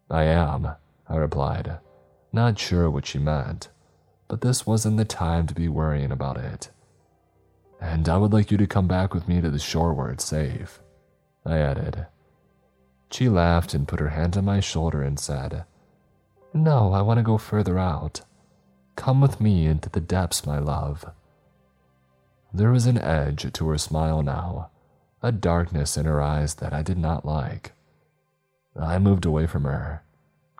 I 0.09 0.23
am, 0.25 0.69
I 1.09 1.17
replied, 1.17 1.79
not 2.33 2.59
sure 2.59 2.89
what 2.89 3.07
she 3.07 3.19
meant, 3.19 3.69
but 4.29 4.41
this 4.41 4.67
wasn't 4.67 4.97
the 4.97 5.05
time 5.05 5.47
to 5.49 5.55
be 5.55 5.69
worrying 5.69 6.13
about 6.13 6.37
it. 6.37 6.71
And 7.81 8.09
I 8.09 8.17
would 8.17 8.33
like 8.33 8.51
you 8.51 8.57
to 8.59 8.67
come 8.67 8.87
back 8.87 9.13
with 9.13 9.29
me 9.29 9.41
to 9.41 9.51
the 9.51 9.59
shore 9.59 9.93
where 9.93 10.11
it's 10.11 10.25
safe, 10.25 10.81
I 11.45 11.59
added. 11.59 12.07
She 13.11 13.29
laughed 13.29 13.75
and 13.75 13.89
put 13.89 14.01
her 14.01 14.11
hand 14.11 14.37
on 14.37 14.45
my 14.45 14.61
shoulder 14.61 15.03
and 15.03 15.19
said, 15.19 15.65
No, 16.55 16.93
I 16.93 17.03
want 17.03 17.19
to 17.19 17.25
go 17.25 17.39
further 17.39 17.79
out. 17.79 18.23
Come 18.95 19.21
with 19.21 19.41
me 19.41 19.67
into 19.67 19.89
the 19.89 20.01
depths, 20.01 20.47
my 20.47 20.59
love. 20.59 21.05
There 22.57 22.73
was 22.73 22.87
an 22.87 22.97
edge 22.97 23.53
to 23.53 23.69
her 23.69 23.77
smile 23.77 24.23
now, 24.23 24.71
a 25.23 25.31
darkness 25.31 25.99
in 25.99 26.07
her 26.07 26.23
eyes 26.23 26.55
that 26.55 26.73
I 26.73 26.81
did 26.81 26.97
not 26.97 27.27
like. 27.27 27.73
I 28.75 28.99
moved 28.99 29.27
away 29.27 29.47
from 29.47 29.65
her. 29.65 30.03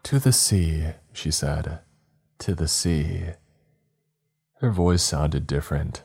To 0.03 0.19
the 0.19 0.31
sea, 0.31 0.89
she 1.15 1.31
said. 1.31 1.79
To 2.41 2.55
the 2.55 2.69
sea. 2.69 3.23
Her 4.61 4.71
voice 4.71 5.03
sounded 5.03 5.47
different. 5.47 6.03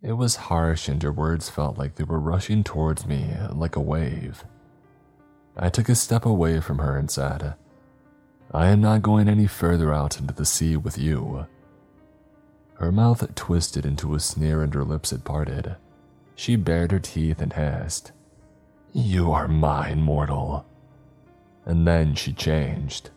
It 0.00 0.12
was 0.12 0.46
harsh, 0.46 0.86
and 0.86 1.02
her 1.02 1.10
words 1.10 1.50
felt 1.50 1.76
like 1.76 1.96
they 1.96 2.04
were 2.04 2.20
rushing 2.20 2.62
towards 2.62 3.04
me 3.04 3.34
like 3.50 3.74
a 3.74 3.80
wave. 3.80 4.44
I 5.56 5.70
took 5.70 5.88
a 5.88 5.96
step 5.96 6.24
away 6.24 6.60
from 6.60 6.78
her 6.78 6.96
and 6.96 7.10
said, 7.10 7.54
I 8.52 8.68
am 8.68 8.80
not 8.80 9.02
going 9.02 9.28
any 9.28 9.48
further 9.48 9.92
out 9.92 10.20
into 10.20 10.34
the 10.34 10.46
sea 10.46 10.76
with 10.76 10.96
you. 10.96 11.48
Her 12.82 12.90
mouth 12.90 13.36
twisted 13.36 13.86
into 13.86 14.16
a 14.16 14.18
sneer 14.18 14.60
and 14.60 14.74
her 14.74 14.82
lips 14.82 15.10
had 15.10 15.22
parted. 15.24 15.76
She 16.34 16.56
bared 16.56 16.90
her 16.90 16.98
teeth 16.98 17.40
and 17.40 17.52
hissed, 17.52 18.10
You 18.92 19.30
are 19.30 19.46
mine, 19.46 20.02
mortal. 20.02 20.66
And 21.64 21.86
then 21.86 22.16
she 22.16 22.32
changed. 22.32 23.10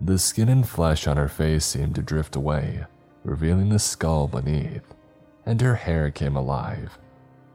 The 0.00 0.18
skin 0.18 0.48
and 0.48 0.68
flesh 0.68 1.06
on 1.06 1.16
her 1.16 1.28
face 1.28 1.64
seemed 1.64 1.94
to 1.94 2.02
drift 2.02 2.34
away, 2.34 2.84
revealing 3.22 3.68
the 3.68 3.78
skull 3.78 4.26
beneath, 4.26 4.92
and 5.46 5.60
her 5.60 5.76
hair 5.76 6.10
came 6.10 6.34
alive. 6.34 6.98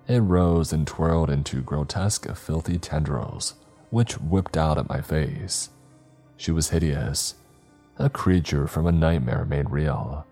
It 0.08 0.22
rose 0.22 0.72
and 0.72 0.88
twirled 0.88 1.30
into 1.30 1.62
grotesque, 1.62 2.34
filthy 2.34 2.80
tendrils, 2.80 3.56
which 3.90 4.22
whipped 4.22 4.56
out 4.56 4.78
at 4.78 4.88
my 4.88 5.02
face. 5.02 5.70
She 6.38 6.54
was 6.54 6.70
hideous, 6.70 7.36
a 7.98 8.10
creature 8.10 8.68
from 8.68 8.88
a 8.88 8.94
nightmare 8.94 9.44
made 9.44 9.70
real. 9.70 10.26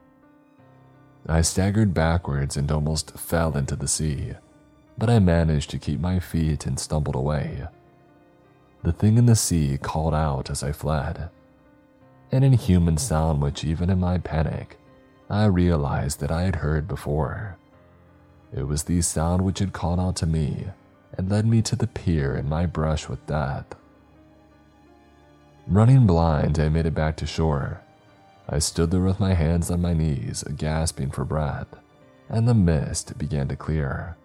I 1.27 1.41
staggered 1.41 1.93
backwards 1.93 2.57
and 2.57 2.71
almost 2.71 3.17
fell 3.17 3.55
into 3.55 3.75
the 3.75 3.87
sea, 3.87 4.33
but 4.97 5.09
I 5.09 5.19
managed 5.19 5.69
to 5.71 5.79
keep 5.79 5.99
my 5.99 6.19
feet 6.19 6.65
and 6.65 6.79
stumbled 6.79 7.15
away. 7.15 7.67
The 8.83 8.91
thing 8.91 9.17
in 9.17 9.27
the 9.27 9.35
sea 9.35 9.77
called 9.77 10.15
out 10.15 10.49
as 10.49 10.63
I 10.63 10.71
fled. 10.71 11.29
An 12.31 12.43
inhuman 12.43 12.97
sound 12.97 13.41
which, 13.41 13.63
even 13.63 13.89
in 13.89 13.99
my 13.99 14.17
panic, 14.17 14.79
I 15.29 15.45
realized 15.45 16.19
that 16.21 16.31
I 16.31 16.43
had 16.43 16.57
heard 16.57 16.87
before. 16.87 17.57
It 18.53 18.63
was 18.63 18.83
the 18.83 19.01
sound 19.01 19.43
which 19.43 19.59
had 19.59 19.73
called 19.73 19.99
out 19.99 20.15
to 20.17 20.25
me 20.25 20.67
and 21.17 21.29
led 21.29 21.45
me 21.45 21.61
to 21.61 21.75
the 21.75 21.87
pier 21.87 22.35
in 22.35 22.49
my 22.49 22.65
brush 22.65 23.07
with 23.07 23.25
death. 23.27 23.65
Running 25.67 26.07
blind, 26.07 26.59
I 26.59 26.69
made 26.69 26.87
it 26.87 26.95
back 26.95 27.15
to 27.17 27.27
shore 27.27 27.81
I 28.53 28.59
stood 28.59 28.91
there 28.91 28.99
with 28.99 29.21
my 29.21 29.33
hands 29.33 29.71
on 29.71 29.81
my 29.81 29.93
knees, 29.93 30.43
gasping 30.57 31.09
for 31.09 31.23
breath, 31.23 31.73
and 32.27 32.45
the 32.45 32.53
mist 32.53 33.17
began 33.17 33.47
to 33.47 33.55
clear. 33.55 34.17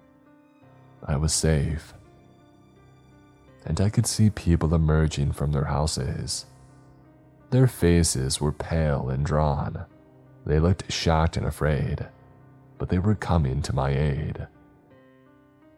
I 1.04 1.16
was 1.16 1.32
safe. 1.32 1.94
And 3.64 3.80
I 3.80 3.88
could 3.88 4.06
see 4.06 4.30
people 4.30 4.74
emerging 4.74 5.32
from 5.32 5.52
their 5.52 5.66
houses. 5.66 6.46
Their 7.50 7.68
faces 7.68 8.40
were 8.40 8.50
pale 8.50 9.08
and 9.10 9.24
drawn. 9.24 9.84
They 10.44 10.58
looked 10.58 10.90
shocked 10.90 11.36
and 11.36 11.46
afraid, 11.46 12.06
but 12.78 12.88
they 12.88 12.98
were 12.98 13.14
coming 13.14 13.62
to 13.62 13.74
my 13.74 13.90
aid. 13.90 14.48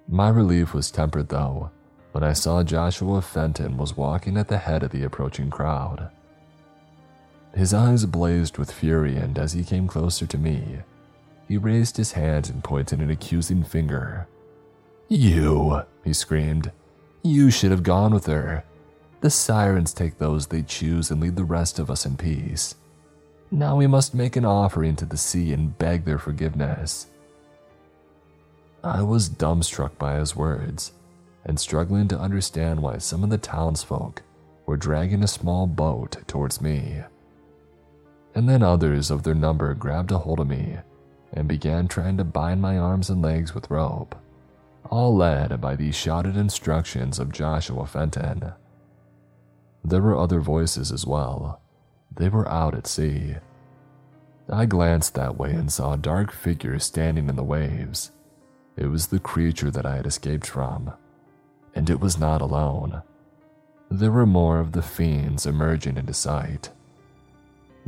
My 0.09 0.31
relief 0.31 0.73
was 0.73 0.91
tempered, 0.91 1.29
though, 1.29 1.71
when 2.13 2.25
I 2.25 2.33
saw 2.33 2.63
Joshua 2.63 3.21
Fenton 3.21 3.77
was 3.77 3.95
walking 3.95 4.39
at 4.39 4.49
the 4.49 4.57
head 4.57 4.83
of 4.83 4.91
the 4.91 5.05
approaching 5.05 5.51
crowd. 5.51 6.11
His 7.55 7.75
eyes 7.75 8.05
blazed 8.07 8.59
with 8.59 8.73
fury, 8.73 9.17
and 9.17 9.39
as 9.39 9.53
he 9.53 9.65
came 9.65 9.87
closer 9.87 10.27
to 10.27 10.39
me, 10.39 10.79
he 11.47 11.57
raised 11.57 11.97
his 11.97 12.13
hand 12.13 12.51
and 12.51 12.63
pointed 12.63 13.01
an 13.01 13.11
accusing 13.11 13.65
finger. 13.65 14.29
You, 15.09 15.83
he 16.05 16.13
screamed. 16.13 16.71
You 17.23 17.51
should 17.51 17.71
have 17.71 17.83
gone 17.83 18.13
with 18.13 18.27
her. 18.27 18.65
The 19.21 19.31
sirens 19.31 19.93
take 19.93 20.19
those 20.19 20.47
they 20.47 20.63
choose 20.63 21.11
and 21.11 21.21
leave 21.21 21.35
the 21.35 21.45
rest 21.45 21.79
of 21.79 21.91
us 21.91 22.07
in 22.07 22.17
peace. 22.17 22.75
Now 23.51 23.77
we 23.77 23.87
must 23.87 24.15
make 24.15 24.37
an 24.37 24.45
offering 24.45 24.95
to 24.97 25.07
the 25.07 25.17
sea 25.17 25.53
and 25.55 25.77
beg 25.79 26.05
their 26.05 26.19
forgiveness. 26.19 27.07
I 28.85 29.03
was 29.03 29.29
dumbstruck 29.29 29.99
by 29.99 30.19
his 30.19 30.37
words 30.37 30.93
and 31.45 31.59
struggling 31.59 32.09
to 32.09 32.19
understand 32.19 32.81
why 32.81 32.99
some 32.99 33.25
of 33.25 33.31
the 33.31 33.39
townsfolk 33.39 34.23
were 34.67 34.77
dragging 34.77 35.25
a 35.25 35.29
small 35.29 35.67
boat 35.67 36.19
towards 36.27 36.61
me. 36.61 37.03
And 38.35 38.49
then 38.49 38.63
others 38.63 39.11
of 39.11 39.23
their 39.23 39.35
number 39.35 39.75
grabbed 39.75 40.13
a 40.13 40.19
hold 40.19 40.41
of 40.41 40.49
me 40.49 40.79
and 41.33 41.49
began 41.49 41.89
trying 41.89 42.17
to 42.17 42.25
bind 42.25 42.63
my 42.63 42.79
arms 42.79 43.11
and 43.11 43.21
legs 43.21 43.55
with 43.55 43.71
rope, 43.71 44.15
all 44.91 45.15
led 45.15 45.61
by 45.61 45.77
the 45.77 45.93
shouted 45.93 46.37
instructions 46.37 47.19
of 47.19 47.33
Joshua 47.33 47.87
Fenton. 47.87 48.53
There 49.85 50.03
were 50.03 50.17
other 50.17 50.41
voices 50.41 50.93
as 50.93 51.07
well. 51.07 51.61
They 52.15 52.29
were 52.29 52.49
out 52.49 52.75
at 52.75 52.87
sea. 52.87 53.37
I 54.49 54.67
glanced 54.67 55.15
that 55.15 55.37
way 55.37 55.53
and 55.53 55.71
saw 55.73 55.93
a 55.93 55.99
dark 55.99 56.33
figure 56.33 56.79
standing 56.79 57.29
in 57.29 57.37
the 57.37 57.45
waves. 57.45 58.13
It 58.77 58.87
was 58.87 59.09
the 59.09 59.19
creature 59.19 59.71
that 59.71 59.85
I 59.85 59.97
had 59.97 60.07
escaped 60.07 60.47
from 60.47 60.93
and 61.79 61.89
it 61.89 62.01
was 62.01 62.19
not 62.19 62.41
alone. 62.41 63.03
There 63.89 64.11
were 64.11 64.27
more 64.27 64.59
of 64.59 64.73
the 64.73 64.83
fiends 64.83 65.47
emerging 65.47 65.97
into 65.97 66.13
sight. 66.13 66.71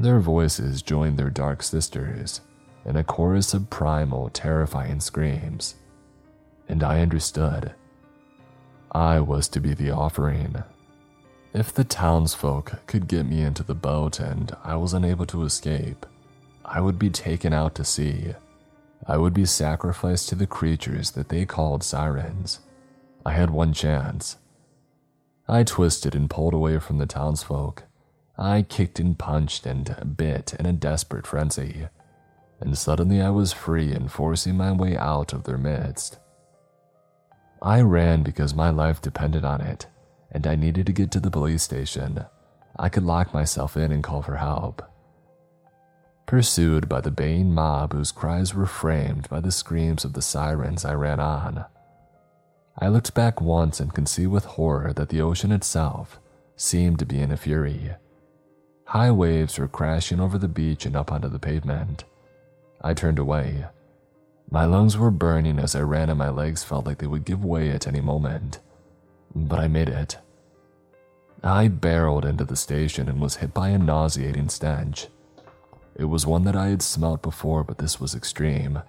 Their 0.01 0.19
voices 0.19 0.81
joined 0.81 1.19
their 1.19 1.29
dark 1.29 1.63
sisters 1.63 2.41
in 2.87 2.97
a 2.97 3.05
chorus 3.05 3.53
of 3.53 3.69
primal, 3.69 4.31
terrifying 4.31 4.99
screams. 4.99 5.75
And 6.67 6.83
I 6.83 7.03
understood. 7.03 7.75
I 8.93 9.21
was 9.21 9.47
to 9.49 9.61
be 9.61 9.75
the 9.75 9.91
offering. 9.91 10.65
If 11.53 11.75
the 11.75 11.85
townsfolk 11.85 12.87
could 12.87 13.09
get 13.09 13.27
me 13.27 13.43
into 13.43 13.63
the 13.63 13.75
boat 13.75 14.21
and 14.21 14.57
I 14.65 14.77
was 14.77 14.95
unable 14.95 15.27
to 15.27 15.45
escape, 15.45 16.07
I 16.65 16.81
would 16.81 16.99
be 16.99 17.11
taken 17.11 17.53
out 17.53 17.75
to 17.75 17.85
sea. 17.85 18.33
I 19.07 19.19
would 19.19 19.35
be 19.35 19.45
sacrificed 19.45 20.31
to 20.31 20.35
the 20.35 20.47
creatures 20.47 21.11
that 21.11 21.29
they 21.29 21.45
called 21.45 21.85
sirens. 21.85 22.61
I 23.27 23.33
had 23.33 23.51
one 23.51 23.75
chance. 23.75 24.39
I 25.47 25.63
twisted 25.63 26.15
and 26.15 26.31
pulled 26.31 26.55
away 26.55 26.79
from 26.79 26.97
the 26.97 27.07
townsfolk. 27.07 27.83
I 28.41 28.63
kicked 28.63 28.99
and 28.99 29.19
punched 29.19 29.67
and 29.67 30.15
bit 30.17 30.55
in 30.59 30.65
a 30.65 30.73
desperate 30.73 31.27
frenzy. 31.27 31.89
And 32.59 32.77
suddenly 32.77 33.21
I 33.21 33.29
was 33.29 33.53
free 33.53 33.93
and 33.93 34.11
forcing 34.11 34.57
my 34.57 34.73
way 34.73 34.97
out 34.97 35.35
of 35.35 35.45
their 35.45 35.59
midst. 35.59 36.19
I 37.61 37.83
ran 37.83 38.23
because 38.23 38.55
my 38.55 38.71
life 38.71 39.03
depended 39.03 39.45
on 39.45 39.61
it, 39.61 39.87
and 40.33 40.47
I 40.47 40.55
needed 40.55 40.87
to 40.87 40.93
get 40.93 41.11
to 41.11 41.21
the 41.21 41.31
police 41.31 41.63
station. 41.63 42.25
I 42.79 42.89
could 42.89 43.03
lock 43.03 43.35
myself 43.35 43.77
in 43.77 43.93
and 43.93 44.03
call 44.03 44.23
for 44.23 44.37
help. 44.37 44.83
Pursued 46.25 46.89
by 46.89 47.03
the 47.03 47.11
baying 47.11 47.53
mob 47.53 47.93
whose 47.93 48.11
cries 48.11 48.55
were 48.55 48.65
framed 48.65 49.29
by 49.29 49.41
the 49.41 49.53
screams 49.53 50.03
of 50.03 50.15
the 50.15 50.23
sirens, 50.23 50.87
I 50.87 50.95
ran 50.95 51.21
on. 51.21 51.67
I 52.79 52.89
looked 52.89 53.13
back 53.13 53.43
once 53.43 53.81
and 53.81 53.93
could 53.93 54.09
see 54.09 54.27
with 54.27 54.45
horror 54.47 54.95
that 54.95 55.11
the 55.11 55.21
ocean 55.21 55.53
itself 55.53 56.19
seemed 56.57 56.99
to 57.01 57.07
be 57.07 57.21
in 57.21 57.31
a 57.31 57.37
fury. 57.37 57.97
High 58.91 59.13
waves 59.13 59.57
were 59.57 59.69
crashing 59.69 60.19
over 60.19 60.37
the 60.37 60.49
beach 60.49 60.85
and 60.85 60.97
up 60.97 61.13
onto 61.13 61.29
the 61.29 61.39
pavement. 61.39 62.03
I 62.83 62.93
turned 62.93 63.21
away. 63.21 63.67
My 64.51 64.65
lungs 64.65 64.99
were 64.99 65.13
burning 65.13 65.61
as 65.61 65.77
I 65.77 65.83
ran 65.83 66.11
and 66.11 66.19
my 66.19 66.29
legs 66.29 66.65
felt 66.65 66.87
like 66.87 66.99
they 66.99 67.07
would 67.07 67.25
give 67.25 67.45
way 67.45 67.71
at 67.71 67.87
any 67.87 68.01
moment. 68.01 68.59
But 69.33 69.61
I 69.61 69.69
made 69.69 69.89
it. 69.89 70.19
I 71.45 71.69
barreled 71.69 72.25
into 72.25 72.45
the 72.45 72.57
station 72.57 73.09
and 73.09 73.21
was 73.21 73.37
hit 73.37 73.55
by 73.55 73.69
a 73.69 73.79
nauseating 73.79 74.49
stench. 74.49 75.07
It 75.95 76.07
was 76.07 76.27
one 76.27 76.43
that 76.43 76.57
I 76.57 76.71
had 76.71 76.83
smelt 76.83 77.23
before, 77.23 77.63
but 77.63 77.79
this 77.79 78.01
was 78.01 78.17
extreme. 78.17 78.83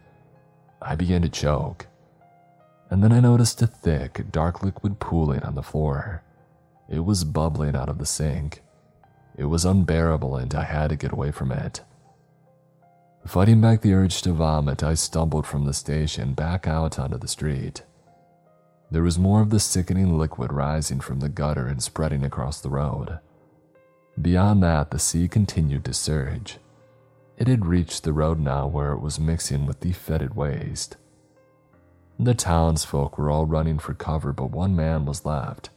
I 0.81 0.95
began 0.95 1.21
to 1.21 1.29
choke 1.29 1.85
and 2.89 3.03
then 3.03 3.11
I 3.11 3.19
noticed 3.19 3.61
a 3.61 3.67
thick, 3.67 4.31
dark 4.31 4.63
liquid 4.63 4.99
pooling 4.99 5.43
on 5.43 5.53
the 5.53 5.61
floor. 5.61 6.23
It 6.89 7.05
was 7.05 7.23
bubbling 7.23 7.75
out 7.75 7.87
of 7.87 7.99
the 7.99 8.07
sink. 8.07 8.63
It 9.37 9.45
was 9.45 9.65
unbearable, 9.65 10.35
and 10.35 10.53
I 10.53 10.63
had 10.63 10.89
to 10.89 10.95
get 10.95 11.11
away 11.11 11.31
from 11.31 11.51
it. 11.51 11.81
Fighting 13.25 13.61
back 13.61 13.81
the 13.81 13.93
urge 13.93 14.21
to 14.23 14.33
vomit, 14.33 14.83
I 14.83 14.95
stumbled 14.95 15.45
from 15.45 15.65
the 15.65 15.73
station 15.73 16.33
back 16.33 16.67
out 16.67 16.97
onto 16.97 17.17
the 17.17 17.27
street. 17.27 17.83
There 18.89 19.03
was 19.03 19.19
more 19.19 19.41
of 19.41 19.51
the 19.51 19.59
sickening 19.59 20.17
liquid 20.17 20.51
rising 20.51 20.99
from 20.99 21.19
the 21.19 21.29
gutter 21.29 21.67
and 21.67 21.81
spreading 21.81 22.25
across 22.25 22.59
the 22.59 22.69
road. 22.69 23.19
Beyond 24.21 24.61
that, 24.63 24.91
the 24.91 24.99
sea 24.99 25.27
continued 25.27 25.85
to 25.85 25.93
surge. 25.93 26.57
It 27.37 27.47
had 27.47 27.65
reached 27.65 28.03
the 28.03 28.11
road 28.11 28.39
now 28.39 28.67
where 28.67 28.91
it 28.91 28.99
was 28.99 29.19
mixing 29.19 29.65
with 29.65 29.79
the 29.79 29.93
fetid 29.93 30.35
waste. 30.35 30.97
The 32.19 32.33
townsfolk 32.33 33.17
were 33.17 33.31
all 33.31 33.45
running 33.45 33.79
for 33.79 33.93
cover, 33.93 34.33
but 34.33 34.51
one 34.51 34.75
man 34.75 35.05
was 35.05 35.25
left, 35.25 35.69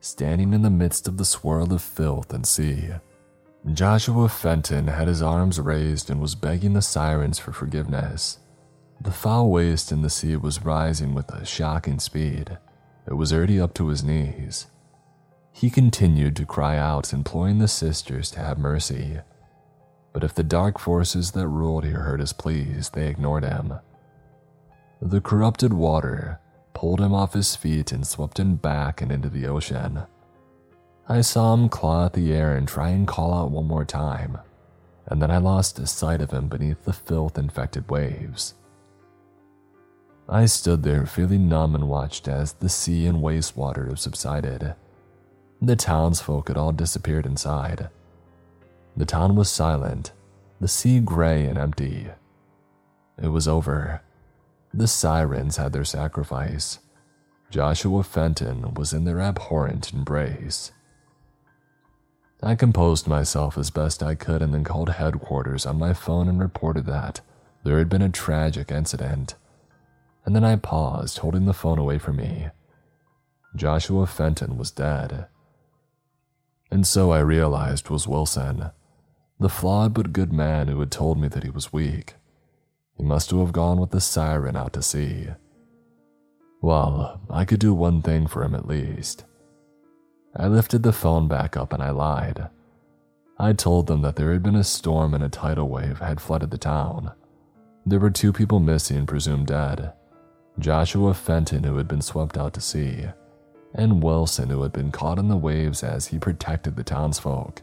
standing 0.00 0.52
in 0.52 0.62
the 0.62 0.70
midst 0.70 1.06
of 1.06 1.16
the 1.16 1.24
swirl 1.24 1.72
of 1.72 1.82
filth 1.82 2.32
and 2.32 2.46
sea. 2.46 2.90
Joshua 3.72 4.28
Fenton 4.28 4.88
had 4.88 5.06
his 5.06 5.20
arms 5.20 5.60
raised 5.60 6.10
and 6.10 6.20
was 6.20 6.34
begging 6.34 6.72
the 6.72 6.82
sirens 6.82 7.38
for 7.38 7.52
forgiveness. 7.52 8.38
The 9.00 9.10
foul 9.10 9.50
waste 9.50 9.92
in 9.92 10.02
the 10.02 10.10
sea 10.10 10.36
was 10.36 10.64
rising 10.64 11.14
with 11.14 11.30
a 11.30 11.44
shocking 11.44 12.00
speed. 12.00 12.58
It 13.06 13.14
was 13.14 13.32
already 13.32 13.60
up 13.60 13.74
to 13.74 13.88
his 13.88 14.02
knees. 14.02 14.66
He 15.52 15.68
continued 15.68 16.36
to 16.36 16.46
cry 16.46 16.78
out, 16.78 17.12
imploring 17.12 17.58
the 17.58 17.68
sisters 17.68 18.30
to 18.32 18.40
have 18.40 18.58
mercy. 18.58 19.18
But 20.12 20.24
if 20.24 20.34
the 20.34 20.42
dark 20.42 20.78
forces 20.78 21.32
that 21.32 21.48
ruled 21.48 21.84
here 21.84 22.00
heard 22.00 22.20
his 22.20 22.32
pleas, 22.32 22.90
they 22.90 23.08
ignored 23.08 23.44
him. 23.44 23.74
The 25.02 25.20
corrupted 25.20 25.72
water 25.72 26.40
pulled 26.72 27.00
him 27.00 27.12
off 27.12 27.32
his 27.32 27.56
feet 27.56 27.92
and 27.92 28.06
swept 28.06 28.38
him 28.38 28.56
back 28.56 29.00
and 29.00 29.10
into 29.10 29.28
the 29.28 29.46
ocean. 29.46 30.02
I 31.08 31.22
saw 31.22 31.54
him 31.54 31.68
claw 31.68 32.06
at 32.06 32.12
the 32.12 32.32
air 32.32 32.56
and 32.56 32.68
try 32.68 32.90
and 32.90 33.06
call 33.06 33.34
out 33.34 33.50
one 33.50 33.66
more 33.66 33.84
time, 33.84 34.38
and 35.06 35.20
then 35.20 35.30
I 35.30 35.38
lost 35.38 35.86
sight 35.88 36.20
of 36.20 36.30
him 36.30 36.48
beneath 36.48 36.84
the 36.84 36.92
filth 36.92 37.36
infected 37.36 37.90
waves. 37.90 38.54
I 40.28 40.46
stood 40.46 40.84
there 40.84 41.06
feeling 41.06 41.48
numb 41.48 41.74
and 41.74 41.88
watched 41.88 42.28
as 42.28 42.52
the 42.52 42.68
sea 42.68 43.06
and 43.06 43.18
wastewater 43.18 43.98
subsided. 43.98 44.76
The 45.60 45.74
townsfolk 45.74 46.46
had 46.46 46.56
all 46.56 46.70
disappeared 46.70 47.26
inside. 47.26 47.90
The 48.96 49.04
town 49.04 49.34
was 49.34 49.50
silent, 49.50 50.12
the 50.60 50.68
sea 50.68 51.00
gray 51.00 51.46
and 51.46 51.58
empty. 51.58 52.06
It 53.20 53.28
was 53.28 53.48
over. 53.48 54.02
The 54.72 54.86
sirens 54.86 55.56
had 55.56 55.72
their 55.72 55.84
sacrifice. 55.84 56.78
Joshua 57.50 58.04
Fenton 58.04 58.74
was 58.74 58.92
in 58.92 59.04
their 59.04 59.20
abhorrent 59.20 59.92
embrace. 59.92 60.70
I 62.42 62.54
composed 62.54 63.06
myself 63.06 63.58
as 63.58 63.70
best 63.70 64.02
I 64.02 64.14
could 64.14 64.40
and 64.40 64.54
then 64.54 64.64
called 64.64 64.90
headquarters 64.90 65.66
on 65.66 65.78
my 65.78 65.92
phone 65.92 66.28
and 66.28 66.40
reported 66.40 66.86
that 66.86 67.20
there 67.64 67.78
had 67.78 67.88
been 67.88 68.02
a 68.02 68.08
tragic 68.08 68.70
incident. 68.70 69.34
And 70.24 70.34
then 70.34 70.44
I 70.44 70.56
paused, 70.56 71.18
holding 71.18 71.44
the 71.44 71.52
phone 71.52 71.78
away 71.78 71.98
from 71.98 72.16
me. 72.16 72.48
Joshua 73.56 74.06
Fenton 74.06 74.56
was 74.56 74.70
dead. 74.70 75.26
And 76.70 76.86
so 76.86 77.10
I 77.10 77.18
realized 77.18 77.90
was 77.90 78.06
Wilson, 78.06 78.70
the 79.38 79.48
flawed 79.48 79.92
but 79.92 80.12
good 80.12 80.32
man 80.32 80.68
who 80.68 80.78
had 80.80 80.90
told 80.90 81.20
me 81.20 81.28
that 81.28 81.42
he 81.42 81.50
was 81.50 81.72
weak. 81.72 82.14
He 83.00 83.06
must 83.06 83.30
have 83.30 83.52
gone 83.52 83.80
with 83.80 83.92
the 83.92 84.00
siren 84.00 84.56
out 84.56 84.74
to 84.74 84.82
sea. 84.82 85.28
Well, 86.60 87.22
I 87.30 87.46
could 87.46 87.58
do 87.58 87.72
one 87.72 88.02
thing 88.02 88.26
for 88.26 88.44
him 88.44 88.54
at 88.54 88.68
least. 88.68 89.24
I 90.36 90.48
lifted 90.48 90.82
the 90.82 90.92
phone 90.92 91.26
back 91.26 91.56
up 91.56 91.72
and 91.72 91.82
I 91.82 91.92
lied. 91.92 92.50
I 93.38 93.54
told 93.54 93.86
them 93.86 94.02
that 94.02 94.16
there 94.16 94.34
had 94.34 94.42
been 94.42 94.54
a 94.54 94.62
storm 94.62 95.14
and 95.14 95.24
a 95.24 95.30
tidal 95.30 95.66
wave 95.66 96.00
had 96.00 96.20
flooded 96.20 96.50
the 96.50 96.58
town. 96.58 97.12
There 97.86 97.98
were 97.98 98.10
two 98.10 98.34
people 98.34 98.60
missing, 98.60 99.06
presumed 99.06 99.46
dead 99.46 99.94
Joshua 100.58 101.14
Fenton, 101.14 101.64
who 101.64 101.78
had 101.78 101.88
been 101.88 102.02
swept 102.02 102.36
out 102.36 102.52
to 102.52 102.60
sea, 102.60 103.06
and 103.72 104.02
Wilson, 104.02 104.50
who 104.50 104.60
had 104.60 104.74
been 104.74 104.92
caught 104.92 105.18
in 105.18 105.28
the 105.28 105.38
waves 105.38 105.82
as 105.82 106.08
he 106.08 106.18
protected 106.18 106.76
the 106.76 106.84
townsfolk. 106.84 107.62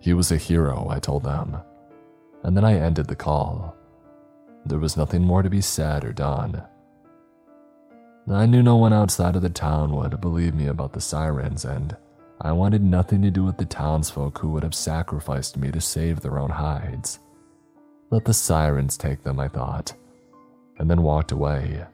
He 0.00 0.12
was 0.12 0.32
a 0.32 0.36
hero, 0.36 0.88
I 0.90 0.98
told 0.98 1.22
them. 1.22 1.58
And 2.42 2.56
then 2.56 2.64
I 2.64 2.74
ended 2.74 3.06
the 3.06 3.14
call. 3.14 3.76
There 4.64 4.78
was 4.78 4.96
nothing 4.96 5.22
more 5.22 5.42
to 5.42 5.50
be 5.50 5.60
said 5.60 6.04
or 6.04 6.12
done. 6.12 6.62
I 8.30 8.46
knew 8.46 8.62
no 8.62 8.76
one 8.76 8.92
outside 8.92 9.34
of 9.34 9.42
the 9.42 9.50
town 9.50 9.96
would 9.96 10.20
believe 10.20 10.54
me 10.54 10.66
about 10.66 10.92
the 10.92 11.00
sirens, 11.00 11.64
and 11.64 11.96
I 12.40 12.52
wanted 12.52 12.82
nothing 12.82 13.22
to 13.22 13.30
do 13.30 13.44
with 13.44 13.56
the 13.56 13.64
townsfolk 13.64 14.38
who 14.38 14.50
would 14.50 14.62
have 14.62 14.74
sacrificed 14.74 15.56
me 15.56 15.70
to 15.72 15.80
save 15.80 16.20
their 16.20 16.38
own 16.38 16.50
hides. 16.50 17.18
Let 18.10 18.24
the 18.24 18.34
sirens 18.34 18.96
take 18.96 19.24
them, 19.24 19.40
I 19.40 19.48
thought, 19.48 19.94
and 20.78 20.90
then 20.90 21.02
walked 21.02 21.32
away. 21.32 21.84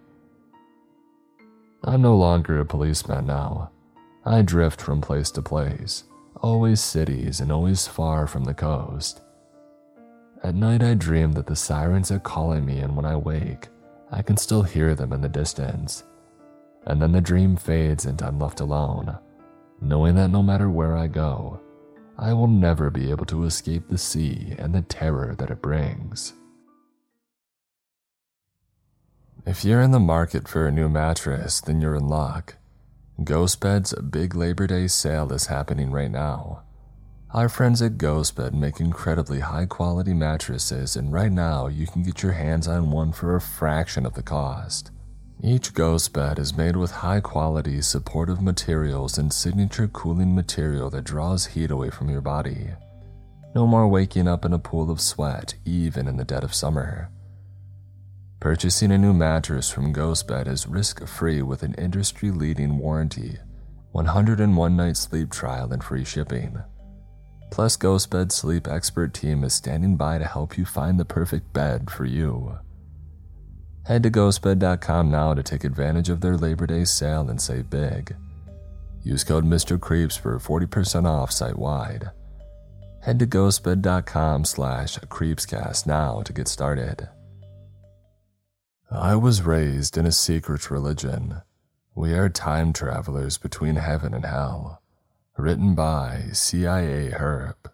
I'm 1.85 2.03
no 2.03 2.17
longer 2.17 2.59
a 2.59 2.65
policeman 2.65 3.27
now. 3.27 3.71
I 4.25 4.43
drift 4.43 4.81
from 4.81 5.01
place 5.01 5.31
to 5.33 5.43
place, 5.43 6.05
always 6.43 6.81
cities 6.81 7.41
and 7.41 7.53
always 7.53 7.87
far 7.87 8.27
from 8.27 8.45
the 8.45 8.55
coast. 8.55 9.21
At 10.47 10.55
night, 10.55 10.81
I 10.81 10.95
dream 10.95 11.33
that 11.33 11.47
the 11.47 11.57
sirens 11.57 12.13
are 12.13 12.21
calling 12.21 12.65
me, 12.65 12.79
and 12.79 12.95
when 12.95 13.05
I 13.05 13.17
wake, 13.17 13.67
I 14.13 14.23
can 14.23 14.37
still 14.37 14.63
hear 14.63 14.95
them 14.95 15.13
in 15.13 15.21
the 15.21 15.29
distance. 15.29 16.05
And 16.87 17.03
then 17.03 17.11
the 17.11 17.21
dream 17.21 17.57
fades, 17.57 18.05
and 18.05 18.23
I'm 18.23 18.39
left 18.39 18.61
alone, 18.61 19.19
knowing 19.81 20.15
that 20.15 20.31
no 20.31 20.45
matter 20.45 20.71
where 20.71 20.97
I 20.97 21.09
go, 21.09 21.59
I 22.17 22.33
will 22.33 22.47
never 22.47 22.91
be 22.91 23.11
able 23.11 23.25
to 23.25 23.43
escape 23.43 23.89
the 23.89 23.99
sea 23.99 24.55
and 24.57 24.73
the 24.73 24.83
terror 24.83 25.35
that 25.37 25.51
it 25.51 25.61
brings. 25.61 26.33
If 29.45 29.65
you're 29.65 29.83
in 29.83 29.91
the 29.91 29.99
market 29.99 30.47
for 30.47 30.69
a 30.69 30.73
new 30.73 30.89
mattress, 30.89 31.61
then 31.61 31.81
you're 31.81 31.97
in 31.97 32.07
luck. 32.07 32.55
Ghostbed's 33.25 33.95
big 33.95 34.37
Labor 34.37 34.69
Day 34.69 34.87
sale 34.87 35.33
is 35.33 35.47
happening 35.47 35.91
right 35.91 36.13
now. 36.13 36.63
Our 37.35 37.49
friends 37.49 37.83
at 37.83 37.99
Ghostbed 37.99 38.55
make 38.55 38.79
incredibly 38.79 39.41
high 39.41 39.67
quality 39.67 40.15
mattresses, 40.15 40.95
and 40.95 41.13
right 41.13 41.33
now 41.33 41.67
you 41.67 41.87
can 41.87 42.05
get 42.05 42.23
your 42.23 42.33
hands 42.33 42.69
on 42.69 42.93
one 42.93 43.11
for 43.13 43.35
a 43.35 43.41
fraction 43.41 44.07
of 44.07 44.15
the 44.15 44.23
cost. 44.23 44.93
Each 45.43 45.75
Ghostbed 45.75 46.39
is 46.39 46.57
made 46.57 46.77
with 46.77 46.91
high 46.93 47.21
quality 47.21 47.83
supportive 47.83 48.41
materials 48.41 49.19
and 49.19 49.33
signature 49.33 49.89
cooling 49.89 50.37
material 50.37 50.89
that 50.91 51.05
draws 51.05 51.47
heat 51.47 51.73
away 51.73 51.91
from 51.91 52.09
your 52.09 52.21
body. 52.21 52.71
No 53.57 53.67
more 53.67 53.89
waking 53.89 54.29
up 54.29 54.45
in 54.45 54.53
a 54.53 54.59
pool 54.59 54.89
of 54.89 55.01
sweat, 55.01 55.55
even 55.65 56.07
in 56.07 56.17
the 56.17 56.25
dead 56.25 56.45
of 56.45 56.55
summer. 56.55 57.11
Purchasing 58.39 58.93
a 58.93 58.99
new 58.99 59.13
mattress 59.13 59.69
from 59.69 59.93
Ghostbed 59.93 60.47
is 60.47 60.69
risk 60.69 61.05
free 61.07 61.43
with 61.43 61.65
an 61.65 61.75
industry 61.75 62.31
leading 62.31 62.79
warranty, 62.79 63.39
101 63.91 64.77
night 64.77 64.97
sleep 64.97 65.33
trial, 65.33 65.73
and 65.73 65.83
free 65.83 66.05
shipping. 66.05 66.63
Plus, 67.51 67.77
Ghostbed's 67.77 68.35
sleep 68.35 68.67
expert 68.69 69.15
team 69.15 69.45
is 69.45 69.55
standing 69.55 69.97
by 69.97 70.19
to 70.19 70.25
help 70.25 70.59
you 70.59 70.65
find 70.65 70.99
the 70.99 71.05
perfect 71.05 71.53
bed 71.53 71.91
for 71.91 72.05
you. 72.05 72.59
Head 73.85 74.03
to 74.03 74.11
ghostbed.com 74.11 75.11
now 75.11 75.33
to 75.35 75.43
take 75.43 75.63
advantage 75.63 76.09
of 76.09 76.21
their 76.21 76.37
Labor 76.37 76.67
Day 76.67 76.85
sale 76.85 77.31
and 77.31 77.41
save 77.41 77.71
big. 77.71 78.17
Use 79.03 79.23
code 79.23 79.45
Mr. 79.45 79.81
Creeps 79.81 80.17
for 80.17 80.37
40% 80.41 81.07
off 81.07 81.31
site 81.31 81.57
wide. 81.57 82.11
Head 83.03 83.21
to 83.21 83.27
ghostbed.com 83.27 84.45
slash 84.45 84.99
creepscast 84.99 85.87
now 85.87 86.23
to 86.23 86.33
get 86.33 86.49
started. 86.49 87.09
I 88.91 89.15
was 89.15 89.43
raised 89.43 89.97
in 89.97 90.07
a 90.07 90.13
secret 90.13 90.71
religion. 90.71 91.43
We 91.95 92.15
are 92.15 92.29
time 92.29 92.73
travelers 92.73 93.39
between 93.39 93.77
heaven 93.77 94.13
and 94.13 94.25
hell. 94.25 94.83
Written 95.37 95.75
by 95.75 96.29
CIA 96.33 97.11
Herb. 97.11 97.71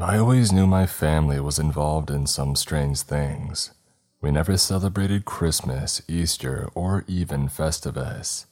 I 0.00 0.18
always 0.18 0.52
knew 0.52 0.66
my 0.66 0.86
family 0.86 1.40
was 1.40 1.58
involved 1.58 2.10
in 2.10 2.26
some 2.26 2.56
strange 2.56 3.02
things. 3.02 3.72
We 4.20 4.30
never 4.30 4.56
celebrated 4.56 5.24
Christmas, 5.24 6.02
Easter, 6.08 6.68
or 6.74 7.04
even 7.06 7.48
Festivus. 7.48 8.46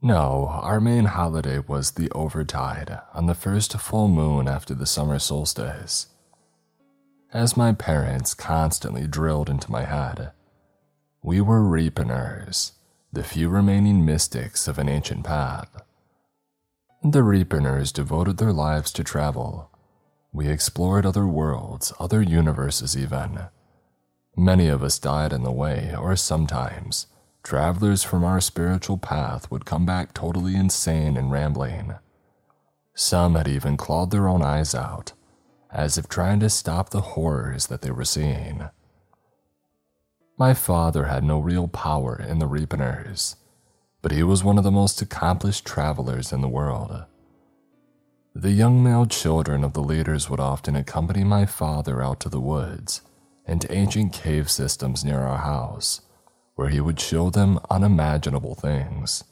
No, 0.00 0.48
our 0.48 0.80
main 0.80 1.06
holiday 1.06 1.58
was 1.58 1.92
the 1.92 2.08
Overtide 2.10 3.02
on 3.12 3.26
the 3.26 3.34
first 3.34 3.76
full 3.78 4.08
moon 4.08 4.46
after 4.46 4.74
the 4.74 4.86
summer 4.86 5.18
solstice 5.18 6.06
as 7.32 7.56
my 7.56 7.72
parents 7.72 8.32
constantly 8.32 9.06
drilled 9.06 9.50
into 9.50 9.70
my 9.70 9.84
head. 9.84 10.30
We 11.22 11.40
were 11.40 11.60
Reaperners, 11.60 12.72
the 13.16 13.24
few 13.24 13.48
remaining 13.48 14.04
mystics 14.04 14.68
of 14.68 14.78
an 14.78 14.90
ancient 14.90 15.24
path. 15.24 15.82
The 17.02 17.22
Reaperners 17.22 17.90
devoted 17.90 18.36
their 18.36 18.52
lives 18.52 18.92
to 18.92 19.02
travel. 19.02 19.70
We 20.34 20.48
explored 20.48 21.06
other 21.06 21.26
worlds, 21.26 21.94
other 21.98 22.20
universes, 22.20 22.94
even. 22.94 23.46
Many 24.36 24.68
of 24.68 24.82
us 24.82 24.98
died 24.98 25.32
in 25.32 25.44
the 25.44 25.50
way, 25.50 25.94
or 25.98 26.14
sometimes, 26.14 27.06
travelers 27.42 28.02
from 28.02 28.22
our 28.22 28.38
spiritual 28.38 28.98
path 28.98 29.50
would 29.50 29.64
come 29.64 29.86
back 29.86 30.12
totally 30.12 30.54
insane 30.54 31.16
and 31.16 31.30
rambling. 31.30 31.94
Some 32.94 33.34
had 33.34 33.48
even 33.48 33.78
clawed 33.78 34.10
their 34.10 34.28
own 34.28 34.42
eyes 34.42 34.74
out 34.74 35.14
as 35.70 35.96
if 35.96 36.06
trying 36.06 36.40
to 36.40 36.50
stop 36.50 36.90
the 36.90 37.00
horrors 37.00 37.68
that 37.68 37.80
they 37.80 37.90
were 37.90 38.04
seeing. 38.04 38.68
My 40.38 40.52
father 40.52 41.04
had 41.04 41.24
no 41.24 41.38
real 41.38 41.66
power 41.66 42.14
in 42.20 42.40
the 42.40 42.46
Reaperners, 42.46 43.36
but 44.02 44.12
he 44.12 44.22
was 44.22 44.44
one 44.44 44.58
of 44.58 44.64
the 44.64 44.70
most 44.70 45.00
accomplished 45.00 45.64
travelers 45.64 46.30
in 46.30 46.42
the 46.42 46.48
world. 46.48 47.04
The 48.34 48.52
young 48.52 48.82
male 48.82 49.06
children 49.06 49.64
of 49.64 49.72
the 49.72 49.80
leaders 49.80 50.28
would 50.28 50.40
often 50.40 50.76
accompany 50.76 51.24
my 51.24 51.46
father 51.46 52.02
out 52.02 52.20
to 52.20 52.28
the 52.28 52.40
woods 52.40 53.00
and 53.46 53.64
ancient 53.70 54.12
cave 54.12 54.50
systems 54.50 55.06
near 55.06 55.20
our 55.20 55.38
house, 55.38 56.02
where 56.54 56.68
he 56.68 56.82
would 56.82 57.00
show 57.00 57.30
them 57.30 57.58
unimaginable 57.70 58.54
things. 58.54 59.24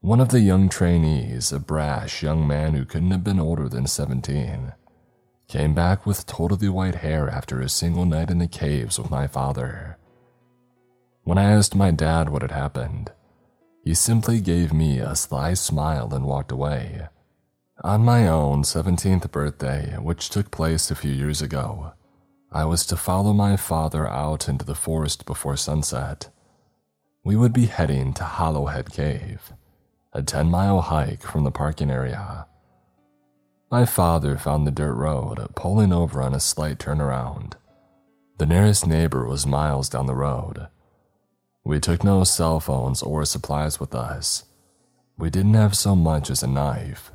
One 0.00 0.20
of 0.20 0.30
the 0.30 0.40
young 0.40 0.68
trainees, 0.68 1.52
a 1.52 1.60
brash 1.60 2.24
young 2.24 2.44
man 2.44 2.74
who 2.74 2.84
couldn't 2.84 3.12
have 3.12 3.22
been 3.22 3.38
older 3.38 3.68
than 3.68 3.86
17, 3.86 4.72
Came 5.48 5.74
back 5.74 6.06
with 6.06 6.26
totally 6.26 6.68
white 6.68 6.96
hair 6.96 7.28
after 7.28 7.60
a 7.60 7.68
single 7.68 8.04
night 8.04 8.30
in 8.30 8.38
the 8.38 8.48
caves 8.48 8.98
with 8.98 9.10
my 9.10 9.26
father. 9.26 9.98
When 11.22 11.38
I 11.38 11.52
asked 11.52 11.74
my 11.74 11.90
dad 11.90 12.28
what 12.28 12.42
had 12.42 12.50
happened, 12.50 13.12
he 13.82 13.94
simply 13.94 14.40
gave 14.40 14.72
me 14.72 14.98
a 14.98 15.14
sly 15.14 15.54
smile 15.54 16.12
and 16.14 16.24
walked 16.24 16.50
away. 16.50 17.08
On 17.82 18.04
my 18.04 18.26
own 18.26 18.62
17th 18.62 19.30
birthday, 19.30 19.96
which 20.00 20.30
took 20.30 20.50
place 20.50 20.90
a 20.90 20.94
few 20.94 21.10
years 21.12 21.42
ago, 21.42 21.92
I 22.50 22.64
was 22.64 22.86
to 22.86 22.96
follow 22.96 23.32
my 23.32 23.56
father 23.56 24.08
out 24.08 24.48
into 24.48 24.64
the 24.64 24.74
forest 24.74 25.26
before 25.26 25.56
sunset. 25.56 26.30
We 27.24 27.36
would 27.36 27.52
be 27.52 27.66
heading 27.66 28.14
to 28.14 28.24
Hollowhead 28.24 28.92
Cave, 28.92 29.52
a 30.12 30.22
10 30.22 30.46
mile 30.46 30.80
hike 30.80 31.22
from 31.22 31.44
the 31.44 31.50
parking 31.50 31.90
area. 31.90 32.46
My 33.74 33.86
father 33.86 34.38
found 34.38 34.68
the 34.68 34.70
dirt 34.70 34.94
road, 34.94 35.48
pulling 35.56 35.92
over 35.92 36.22
on 36.22 36.32
a 36.32 36.38
slight 36.38 36.78
turnaround. 36.78 37.54
The 38.38 38.46
nearest 38.46 38.86
neighbor 38.86 39.26
was 39.26 39.48
miles 39.48 39.88
down 39.88 40.06
the 40.06 40.14
road. 40.14 40.68
We 41.64 41.80
took 41.80 42.04
no 42.04 42.22
cell 42.22 42.60
phones 42.60 43.02
or 43.02 43.24
supplies 43.24 43.80
with 43.80 43.92
us. 43.92 44.44
We 45.18 45.28
didn't 45.28 45.54
have 45.54 45.76
so 45.76 45.96
much 45.96 46.30
as 46.30 46.44
a 46.44 46.46
knife. 46.46 47.10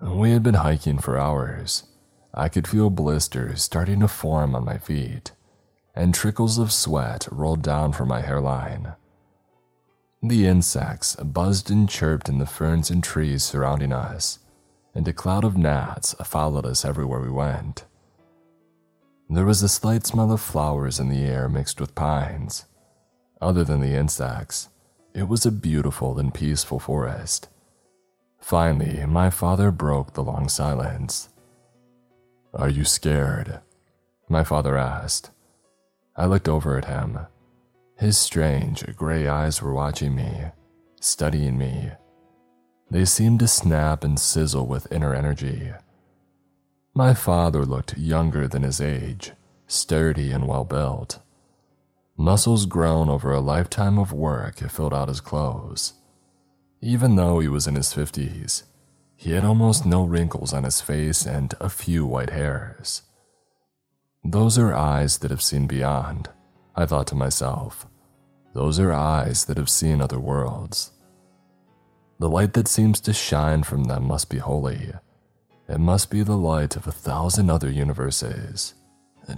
We 0.00 0.30
had 0.30 0.42
been 0.42 0.54
hiking 0.54 0.96
for 0.96 1.18
hours. 1.18 1.82
I 2.32 2.48
could 2.48 2.66
feel 2.66 2.88
blisters 2.88 3.62
starting 3.62 4.00
to 4.00 4.08
form 4.08 4.54
on 4.54 4.64
my 4.64 4.78
feet, 4.78 5.32
and 5.94 6.14
trickles 6.14 6.56
of 6.56 6.72
sweat 6.72 7.28
rolled 7.30 7.60
down 7.60 7.92
from 7.92 8.08
my 8.08 8.22
hairline. 8.22 8.94
The 10.22 10.46
insects 10.46 11.14
buzzed 11.16 11.70
and 11.70 11.90
chirped 11.90 12.30
in 12.30 12.38
the 12.38 12.46
ferns 12.46 12.88
and 12.88 13.04
trees 13.04 13.44
surrounding 13.44 13.92
us 13.92 14.38
and 14.94 15.06
a 15.08 15.12
cloud 15.12 15.44
of 15.44 15.56
gnats 15.56 16.14
followed 16.24 16.64
us 16.64 16.84
everywhere 16.84 17.20
we 17.20 17.30
went. 17.30 17.84
There 19.28 19.44
was 19.44 19.62
a 19.62 19.68
slight 19.68 20.06
smell 20.06 20.30
of 20.30 20.40
flowers 20.40 21.00
in 21.00 21.08
the 21.08 21.22
air 21.22 21.48
mixed 21.48 21.80
with 21.80 21.94
pines. 21.94 22.66
Other 23.40 23.64
than 23.64 23.80
the 23.80 23.94
insects, 23.94 24.68
it 25.14 25.28
was 25.28 25.44
a 25.44 25.52
beautiful 25.52 26.18
and 26.18 26.32
peaceful 26.32 26.78
forest. 26.78 27.48
Finally, 28.40 29.04
my 29.06 29.30
father 29.30 29.70
broke 29.70 30.12
the 30.12 30.22
long 30.22 30.48
silence. 30.48 31.30
Are 32.52 32.68
you 32.68 32.84
scared? 32.84 33.60
My 34.28 34.44
father 34.44 34.76
asked. 34.76 35.30
I 36.16 36.26
looked 36.26 36.48
over 36.48 36.76
at 36.78 36.84
him. 36.84 37.18
His 37.98 38.18
strange, 38.18 38.84
gray 38.96 39.26
eyes 39.26 39.62
were 39.62 39.72
watching 39.72 40.14
me, 40.14 40.46
studying 41.00 41.58
me. 41.58 41.90
They 42.90 43.04
seemed 43.04 43.40
to 43.40 43.48
snap 43.48 44.04
and 44.04 44.18
sizzle 44.18 44.66
with 44.66 44.90
inner 44.92 45.14
energy. 45.14 45.72
My 46.94 47.14
father 47.14 47.64
looked 47.64 47.98
younger 47.98 48.46
than 48.46 48.62
his 48.62 48.80
age, 48.80 49.32
sturdy 49.66 50.30
and 50.30 50.46
well 50.46 50.64
built. 50.64 51.18
Muscles 52.16 52.66
grown 52.66 53.08
over 53.10 53.32
a 53.32 53.40
lifetime 53.40 53.98
of 53.98 54.12
work 54.12 54.58
filled 54.70 54.94
out 54.94 55.08
his 55.08 55.20
clothes. 55.20 55.94
Even 56.80 57.16
though 57.16 57.40
he 57.40 57.48
was 57.48 57.66
in 57.66 57.74
his 57.74 57.92
50s, 57.92 58.62
he 59.16 59.32
had 59.32 59.44
almost 59.44 59.84
no 59.84 60.04
wrinkles 60.04 60.52
on 60.52 60.64
his 60.64 60.80
face 60.80 61.26
and 61.26 61.54
a 61.60 61.68
few 61.68 62.06
white 62.06 62.30
hairs. 62.30 63.02
Those 64.22 64.58
are 64.58 64.74
eyes 64.74 65.18
that 65.18 65.30
have 65.30 65.42
seen 65.42 65.66
beyond, 65.66 66.28
I 66.76 66.86
thought 66.86 67.06
to 67.08 67.14
myself. 67.14 67.86
Those 68.54 68.78
are 68.78 68.92
eyes 68.92 69.46
that 69.46 69.56
have 69.56 69.68
seen 69.68 70.00
other 70.00 70.20
worlds. 70.20 70.92
The 72.18 72.28
light 72.28 72.52
that 72.52 72.68
seems 72.68 73.00
to 73.00 73.12
shine 73.12 73.64
from 73.64 73.84
them 73.84 74.06
must 74.06 74.30
be 74.30 74.38
holy. 74.38 74.92
It 75.68 75.78
must 75.78 76.10
be 76.10 76.22
the 76.22 76.36
light 76.36 76.76
of 76.76 76.86
a 76.86 76.92
thousand 76.92 77.50
other 77.50 77.70
universes. 77.70 78.74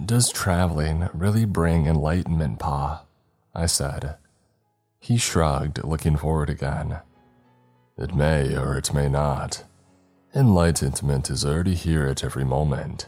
Does 0.05 0.31
traveling 0.31 1.09
really 1.13 1.45
bring 1.45 1.87
enlightenment, 1.87 2.59
Pa? 2.59 3.05
I 3.55 3.65
said. 3.65 4.17
He 4.99 5.17
shrugged, 5.17 5.83
looking 5.83 6.17
forward 6.17 6.49
again. 6.49 6.99
It 7.97 8.13
may 8.13 8.55
or 8.55 8.77
it 8.77 8.93
may 8.93 9.09
not. 9.09 9.63
Enlightenment 10.35 11.29
is 11.29 11.45
already 11.45 11.73
here 11.73 12.05
at 12.05 12.23
every 12.23 12.43
moment, 12.43 13.07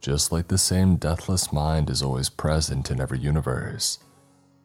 just 0.00 0.30
like 0.30 0.48
the 0.48 0.58
same 0.58 0.96
deathless 0.96 1.52
mind 1.52 1.88
is 1.88 2.02
always 2.02 2.28
present 2.28 2.90
in 2.90 3.00
every 3.00 3.18
universe, 3.18 3.98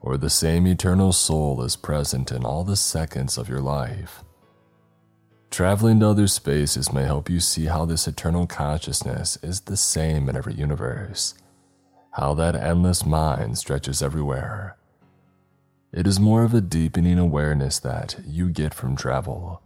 or 0.01 0.17
the 0.17 0.29
same 0.29 0.67
eternal 0.67 1.13
soul 1.13 1.61
is 1.61 1.75
present 1.75 2.31
in 2.31 2.43
all 2.43 2.63
the 2.63 2.75
seconds 2.75 3.37
of 3.37 3.47
your 3.47 3.61
life. 3.61 4.23
Traveling 5.51 5.99
to 5.99 6.07
other 6.07 6.27
spaces 6.27 6.91
may 6.91 7.03
help 7.03 7.29
you 7.29 7.39
see 7.39 7.65
how 7.65 7.85
this 7.85 8.07
eternal 8.07 8.47
consciousness 8.47 9.37
is 9.43 9.61
the 9.61 9.77
same 9.77 10.27
in 10.29 10.35
every 10.35 10.53
universe, 10.53 11.35
how 12.11 12.33
that 12.33 12.55
endless 12.55 13.05
mind 13.05 13.57
stretches 13.57 14.01
everywhere. 14.01 14.77
It 15.93 16.07
is 16.07 16.19
more 16.19 16.43
of 16.43 16.53
a 16.53 16.61
deepening 16.61 17.19
awareness 17.19 17.77
that 17.79 18.15
you 18.25 18.49
get 18.49 18.73
from 18.73 18.95
travel 18.95 19.61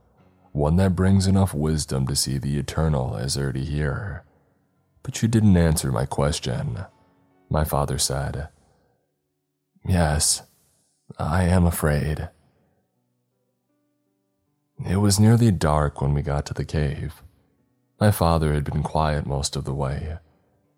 one 0.56 0.78
that 0.78 0.96
brings 0.96 1.28
enough 1.28 1.54
wisdom 1.54 2.08
to 2.08 2.16
see 2.16 2.38
the 2.38 2.58
eternal 2.58 3.18
as 3.18 3.38
already 3.38 3.66
here. 3.66 4.24
But 5.04 5.22
you 5.22 5.28
didn't 5.28 5.58
answer 5.58 5.92
my 5.92 6.06
question. 6.06 6.86
My 7.50 7.66
father 7.66 7.98
said, 7.98 8.48
Yes, 9.86 10.44
I 11.20 11.44
am 11.44 11.66
afraid. 11.66 12.30
It 14.84 14.98
was 14.98 15.20
nearly 15.20 15.52
dark 15.52 16.02
when 16.02 16.14
we 16.14 16.22
got 16.22 16.46
to 16.48 16.54
the 16.54 16.66
cave. 16.66 17.22
My 18.00 18.12
father 18.12 18.54
had 18.54 18.66
been 18.66 18.84
quiet 18.84 19.26
most 19.26 19.56
of 19.56 19.64
the 19.64 19.74
way. 19.74 20.18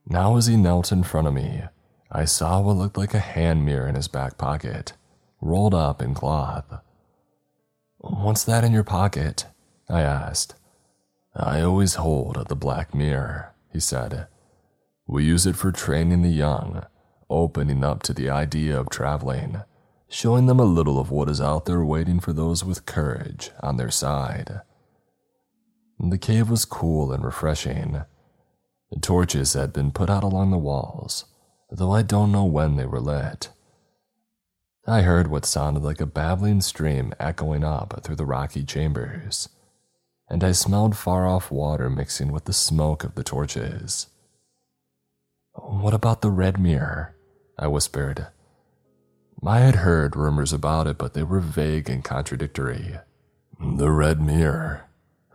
Now, 0.06 0.38
as 0.38 0.45
he 0.45 0.56
knelt 0.56 0.91
in 0.91 1.03
front 1.03 1.28
of 1.28 1.34
me, 1.34 1.64
I 2.11 2.26
saw 2.26 2.61
what 2.61 2.78
looked 2.78 2.98
like 2.98 3.14
a 3.14 3.19
hand 3.19 3.65
mirror 3.65 3.88
in 3.88 3.95
his 3.95 4.07
back 4.07 4.38
pocket, 4.38 4.94
rolled 5.41 5.74
up 5.74 6.02
in 6.02 6.14
cloth. 6.14 6.80
What's 7.98 8.44
that 8.44 8.64
in 8.64 8.72
your 8.72 8.84
pocket? 8.84 9.45
I 9.90 10.02
asked. 10.02 10.56
I 11.36 11.61
always 11.61 11.95
hold 11.95 12.48
the 12.48 12.56
black 12.56 12.94
mirror, 12.94 13.53
he 13.74 13.80
said. 13.80 14.28
We 15.07 15.26
use 15.26 15.45
it 15.45 15.56
for 15.56 15.72
training 15.72 16.22
the 16.22 16.30
young, 16.30 16.86
opening 17.30 17.84
up 17.84 18.03
to 18.03 18.14
the 18.14 18.30
idea 18.30 18.80
of 18.80 18.90
traveling, 18.90 19.61
showing 20.09 20.45
them 20.45 20.59
a 20.59 20.65
little 20.65 20.99
of 20.99 21.11
what 21.11 21.29
is 21.29 21.41
out 21.41 21.65
there 21.65 21.84
waiting 21.84 22.19
for 22.19 22.34
those 22.34 22.63
with 22.63 22.85
courage 22.85 23.51
on 23.61 23.77
their 23.77 23.91
side. 23.91 24.61
The 25.99 26.17
cave 26.17 26.49
was 26.49 26.65
cool 26.65 27.11
and 27.11 27.23
refreshing. 27.23 28.03
The 28.91 28.99
torches 28.99 29.53
had 29.53 29.73
been 29.73 29.91
put 29.91 30.09
out 30.09 30.23
along 30.23 30.51
the 30.51 30.57
walls, 30.57 31.25
though 31.71 31.91
I 31.91 32.03
don't 32.03 32.31
know 32.31 32.45
when 32.45 32.75
they 32.75 32.85
were 32.85 33.01
lit. 33.01 33.49
I 34.85 35.01
heard 35.01 35.27
what 35.27 35.45
sounded 35.45 35.84
like 35.84 35.99
a 35.99 36.05
babbling 36.05 36.61
stream 36.61 37.13
echoing 37.19 37.63
up 37.63 38.01
through 38.03 38.15
the 38.15 38.25
rocky 38.25 38.63
chambers 38.63 39.49
and 40.29 40.43
I 40.43 40.51
smelled 40.51 40.97
far 40.97 41.25
off 41.25 41.51
water 41.51 41.89
mixing 41.89 42.31
with 42.31 42.45
the 42.45 42.53
smoke 42.53 43.03
of 43.03 43.15
the 43.15 43.23
torches. 43.23 44.07
What 45.53 45.93
about 45.93 46.21
the 46.21 46.31
red 46.31 46.59
mirror? 46.59 47.15
I 47.57 47.67
whispered. 47.67 48.27
I 49.45 49.59
had 49.59 49.77
heard 49.77 50.15
rumors 50.15 50.53
about 50.53 50.88
it, 50.88 50.97
but 50.97 51.14
they 51.14 51.23
were 51.23 51.39
vague 51.39 51.89
and 51.89 52.03
contradictory. 52.03 52.95
The 53.59 53.91
red 53.91 54.22
mirror. 54.22 54.85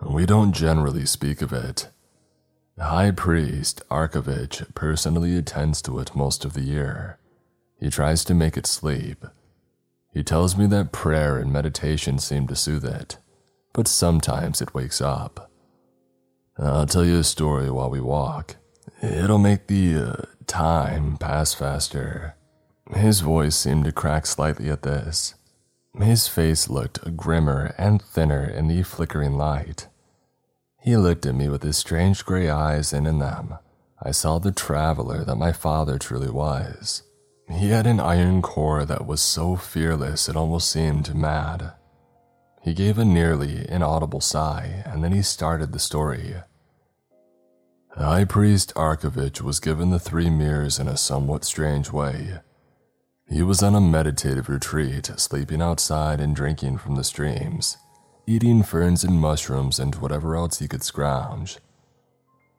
We 0.00 0.26
don't 0.26 0.52
generally 0.52 1.06
speak 1.06 1.42
of 1.42 1.52
it. 1.52 1.88
The 2.76 2.84
high 2.84 3.10
priest, 3.10 3.82
Arkovich, 3.90 4.74
personally 4.74 5.36
attends 5.36 5.82
to 5.82 5.98
it 5.98 6.16
most 6.16 6.44
of 6.44 6.54
the 6.54 6.62
year. 6.62 7.18
He 7.78 7.90
tries 7.90 8.24
to 8.24 8.34
make 8.34 8.56
it 8.56 8.66
sleep. 8.66 9.24
He 10.12 10.22
tells 10.22 10.56
me 10.56 10.66
that 10.66 10.92
prayer 10.92 11.38
and 11.38 11.52
meditation 11.52 12.18
seem 12.18 12.46
to 12.48 12.56
soothe 12.56 12.84
it 12.84 13.18
but 13.72 13.88
sometimes 13.88 14.60
it 14.60 14.74
wakes 14.74 15.00
up. 15.00 15.50
I'll 16.58 16.86
tell 16.86 17.04
you 17.04 17.18
a 17.18 17.24
story 17.24 17.70
while 17.70 17.90
we 17.90 18.00
walk. 18.00 18.56
It'll 19.02 19.38
make 19.38 19.66
the 19.66 19.96
uh, 19.96 20.22
time 20.46 21.16
pass 21.16 21.54
faster. 21.54 22.36
His 22.94 23.20
voice 23.20 23.56
seemed 23.56 23.84
to 23.84 23.92
crack 23.92 24.26
slightly 24.26 24.68
at 24.68 24.82
this. 24.82 25.34
His 25.98 26.28
face 26.28 26.68
looked 26.68 27.16
grimmer 27.16 27.74
and 27.78 28.00
thinner 28.00 28.44
in 28.44 28.68
the 28.68 28.82
flickering 28.82 29.36
light. 29.36 29.88
He 30.80 30.96
looked 30.96 31.26
at 31.26 31.34
me 31.34 31.48
with 31.48 31.62
his 31.62 31.76
strange 31.76 32.24
gray 32.24 32.48
eyes, 32.48 32.92
and 32.92 33.06
in 33.06 33.18
them, 33.18 33.54
I 34.02 34.10
saw 34.10 34.38
the 34.38 34.52
traveler 34.52 35.24
that 35.24 35.36
my 35.36 35.52
father 35.52 35.98
truly 35.98 36.30
was. 36.30 37.02
He 37.48 37.70
had 37.70 37.86
an 37.86 38.00
iron 38.00 38.42
core 38.42 38.84
that 38.84 39.06
was 39.06 39.20
so 39.20 39.56
fearless 39.56 40.28
it 40.28 40.36
almost 40.36 40.70
seemed 40.70 41.14
mad. 41.14 41.72
He 42.62 42.74
gave 42.74 42.98
a 42.98 43.04
nearly 43.04 43.68
inaudible 43.68 44.20
sigh, 44.20 44.82
and 44.86 45.02
then 45.02 45.12
he 45.12 45.22
started 45.22 45.72
the 45.72 45.78
story. 45.78 46.36
The 47.96 48.04
High 48.04 48.24
Priest 48.24 48.72
Arkovich 48.74 49.40
was 49.40 49.60
given 49.60 49.90
the 49.90 49.98
three 49.98 50.30
mirrors 50.30 50.78
in 50.78 50.88
a 50.88 50.96
somewhat 50.96 51.44
strange 51.44 51.90
way. 51.90 52.38
He 53.32 53.42
was 53.42 53.62
on 53.62 53.74
a 53.74 53.80
meditative 53.80 54.50
retreat, 54.50 55.10
sleeping 55.16 55.62
outside 55.62 56.20
and 56.20 56.36
drinking 56.36 56.76
from 56.76 56.96
the 56.96 57.04
streams, 57.04 57.78
eating 58.26 58.62
ferns 58.62 59.04
and 59.04 59.18
mushrooms 59.18 59.78
and 59.78 59.94
whatever 59.94 60.36
else 60.36 60.58
he 60.58 60.68
could 60.68 60.82
scrounge. 60.82 61.56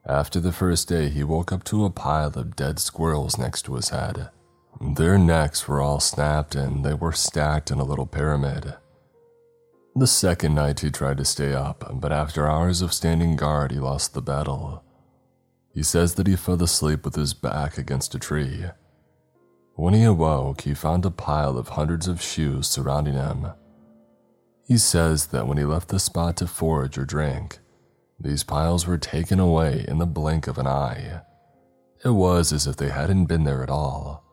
After 0.03 0.39
the 0.39 0.51
first 0.51 0.87
day, 0.87 1.09
he 1.09 1.23
woke 1.23 1.51
up 1.51 1.63
to 1.65 1.85
a 1.85 1.91
pile 1.91 2.29
of 2.29 2.55
dead 2.55 2.79
squirrels 2.79 3.37
next 3.37 3.61
to 3.63 3.75
his 3.75 3.89
head. 3.89 4.29
Their 4.81 5.19
necks 5.19 5.67
were 5.67 5.79
all 5.79 5.99
snapped 5.99 6.55
and 6.55 6.83
they 6.83 6.95
were 6.95 7.11
stacked 7.11 7.69
in 7.69 7.77
a 7.77 7.85
little 7.85 8.07
pyramid. 8.07 8.73
The 9.95 10.07
second 10.07 10.55
night 10.55 10.79
he 10.79 10.89
tried 10.89 11.17
to 11.17 11.25
stay 11.25 11.53
up, 11.53 11.87
but 12.01 12.11
after 12.11 12.49
hours 12.49 12.81
of 12.81 12.93
standing 12.93 13.35
guard, 13.35 13.71
he 13.71 13.77
lost 13.77 14.15
the 14.15 14.23
battle. 14.23 14.83
He 15.71 15.83
says 15.83 16.15
that 16.15 16.25
he 16.25 16.35
fell 16.35 16.61
asleep 16.63 17.05
with 17.05 17.13
his 17.13 17.35
back 17.35 17.77
against 17.77 18.15
a 18.15 18.19
tree. 18.19 18.65
When 19.75 19.93
he 19.93 20.03
awoke, 20.03 20.61
he 20.61 20.73
found 20.73 21.05
a 21.05 21.11
pile 21.11 21.57
of 21.57 21.69
hundreds 21.69 22.07
of 22.07 22.21
shoes 22.21 22.67
surrounding 22.67 23.15
him. 23.15 23.47
He 24.67 24.77
says 24.77 25.27
that 25.27 25.47
when 25.47 25.57
he 25.57 25.65
left 25.65 25.89
the 25.89 25.99
spot 25.99 26.37
to 26.37 26.47
forage 26.47 26.97
or 26.97 27.05
drink, 27.05 27.59
these 28.19 28.43
piles 28.43 28.85
were 28.85 28.97
taken 28.97 29.39
away 29.39 29.83
in 29.87 29.97
the 29.97 30.05
blink 30.05 30.47
of 30.47 30.57
an 30.57 30.67
eye. 30.67 31.21
It 32.05 32.11
was 32.11 32.53
as 32.53 32.67
if 32.67 32.75
they 32.75 32.89
hadn't 32.89 33.25
been 33.25 33.45
there 33.45 33.63
at 33.63 33.69
all, 33.69 34.23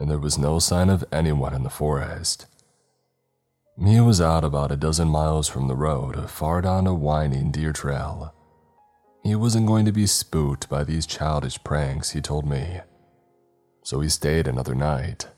and 0.00 0.10
there 0.10 0.18
was 0.18 0.38
no 0.38 0.58
sign 0.58 0.88
of 0.88 1.04
anyone 1.12 1.54
in 1.54 1.64
the 1.64 1.70
forest. 1.70 2.46
He 3.78 4.00
was 4.00 4.20
out 4.20 4.44
about 4.44 4.72
a 4.72 4.76
dozen 4.76 5.08
miles 5.08 5.48
from 5.48 5.68
the 5.68 5.76
road, 5.76 6.30
far 6.30 6.60
down 6.60 6.86
a 6.86 6.94
winding 6.94 7.50
deer 7.50 7.72
trail. 7.72 8.34
He 9.22 9.34
wasn't 9.34 9.66
going 9.66 9.84
to 9.84 9.92
be 9.92 10.06
spooked 10.06 10.68
by 10.68 10.82
these 10.84 11.06
childish 11.06 11.62
pranks, 11.62 12.10
he 12.10 12.20
told 12.20 12.46
me. 12.46 12.80
So 13.82 14.00
he 14.00 14.08
stayed 14.08 14.46
another 14.46 14.74
night. 14.74 15.28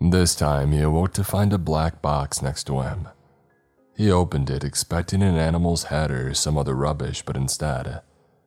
This 0.00 0.34
time, 0.34 0.72
he 0.72 0.80
awoke 0.80 1.12
to 1.14 1.24
find 1.24 1.52
a 1.52 1.58
black 1.58 2.02
box 2.02 2.42
next 2.42 2.64
to 2.64 2.80
him. 2.80 3.08
He 3.96 4.10
opened 4.10 4.50
it 4.50 4.64
expecting 4.64 5.22
an 5.22 5.36
animal's 5.36 5.84
head 5.84 6.10
or 6.10 6.34
some 6.34 6.58
other 6.58 6.74
rubbish, 6.74 7.22
but 7.22 7.36
instead, 7.36 8.00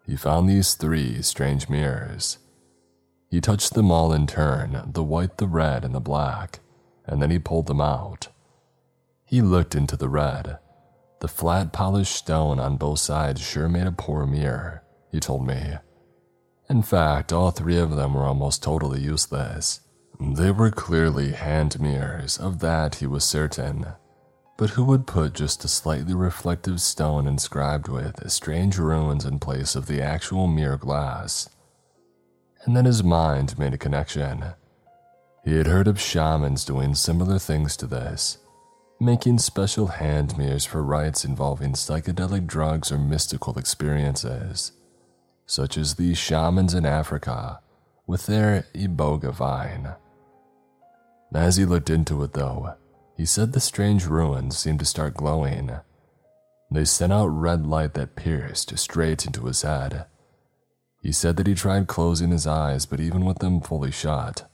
he 0.05 0.15
found 0.15 0.49
these 0.49 0.73
three 0.73 1.21
strange 1.21 1.69
mirrors. 1.69 2.39
He 3.29 3.39
touched 3.39 3.73
them 3.73 3.91
all 3.91 4.11
in 4.11 4.27
turn 4.27 4.91
the 4.93 5.03
white, 5.03 5.37
the 5.37 5.47
red, 5.47 5.85
and 5.85 5.95
the 5.95 5.99
black 5.99 6.59
and 7.07 7.21
then 7.21 7.31
he 7.31 7.39
pulled 7.39 7.67
them 7.67 7.81
out. 7.81 8.29
He 9.25 9.41
looked 9.41 9.75
into 9.75 9.95
the 9.95 10.09
red. 10.09 10.57
The 11.21 11.27
flat, 11.27 11.71
polished 11.71 12.15
stone 12.15 12.59
on 12.59 12.77
both 12.77 12.99
sides 12.99 13.41
sure 13.41 13.69
made 13.69 13.87
a 13.87 13.91
poor 13.91 14.25
mirror, 14.25 14.83
he 15.11 15.19
told 15.19 15.47
me. 15.47 15.75
In 16.69 16.81
fact, 16.81 17.31
all 17.31 17.51
three 17.51 17.77
of 17.77 17.95
them 17.95 18.13
were 18.13 18.23
almost 18.23 18.63
totally 18.63 19.01
useless. 19.01 19.81
They 20.19 20.51
were 20.51 20.71
clearly 20.71 21.33
hand 21.33 21.79
mirrors, 21.79 22.37
of 22.37 22.59
that 22.59 22.95
he 22.95 23.07
was 23.07 23.23
certain. 23.23 23.85
But 24.57 24.71
who 24.71 24.85
would 24.85 25.05
put 25.05 25.33
just 25.33 25.65
a 25.65 25.67
slightly 25.67 26.13
reflective 26.13 26.81
stone 26.81 27.27
inscribed 27.27 27.87
with 27.87 28.31
strange 28.31 28.77
runes 28.77 29.25
in 29.25 29.39
place 29.39 29.75
of 29.75 29.87
the 29.87 30.01
actual 30.01 30.47
mirror 30.47 30.77
glass? 30.77 31.49
And 32.63 32.75
then 32.75 32.85
his 32.85 33.03
mind 33.03 33.59
made 33.59 33.73
a 33.73 33.77
connection. 33.77 34.45
He 35.43 35.57
had 35.57 35.67
heard 35.67 35.87
of 35.87 35.99
shamans 35.99 36.65
doing 36.65 36.95
similar 36.95 37.37
things 37.37 37.77
to 37.77 37.85
this, 37.85 38.39
making 38.99 39.37
special 39.37 39.87
hand 39.87 40.37
mirrors 40.37 40.65
for 40.65 40.81
rites 40.81 41.25
involving 41.25 41.73
psychedelic 41.73 42.47
drugs 42.47 42.91
or 42.91 42.97
mystical 42.97 43.59
experiences, 43.59 44.71
such 45.45 45.77
as 45.77 45.95
these 45.95 46.17
shamans 46.17 46.73
in 46.73 46.85
Africa 46.85 47.59
with 48.07 48.25
their 48.25 48.65
iboga 48.73 49.33
vine. 49.33 49.95
As 51.33 51.57
he 51.57 51.65
looked 51.65 51.89
into 51.89 52.23
it, 52.23 52.33
though, 52.33 52.75
he 53.17 53.25
said 53.25 53.51
the 53.51 53.59
strange 53.59 54.05
runes 54.05 54.57
seemed 54.57 54.79
to 54.79 54.85
start 54.85 55.15
glowing. 55.15 55.71
They 56.71 56.85
sent 56.85 57.13
out 57.13 57.27
red 57.27 57.65
light 57.65 57.93
that 57.93 58.15
pierced 58.15 58.77
straight 58.77 59.25
into 59.25 59.45
his 59.45 59.61
head. 59.61 60.05
He 61.01 61.11
said 61.11 61.37
that 61.37 61.47
he 61.47 61.53
tried 61.53 61.87
closing 61.87 62.31
his 62.31 62.47
eyes, 62.47 62.85
but 62.85 62.99
even 62.99 63.25
with 63.25 63.39
them 63.39 63.61
fully 63.61 63.91
shut, 63.91 64.49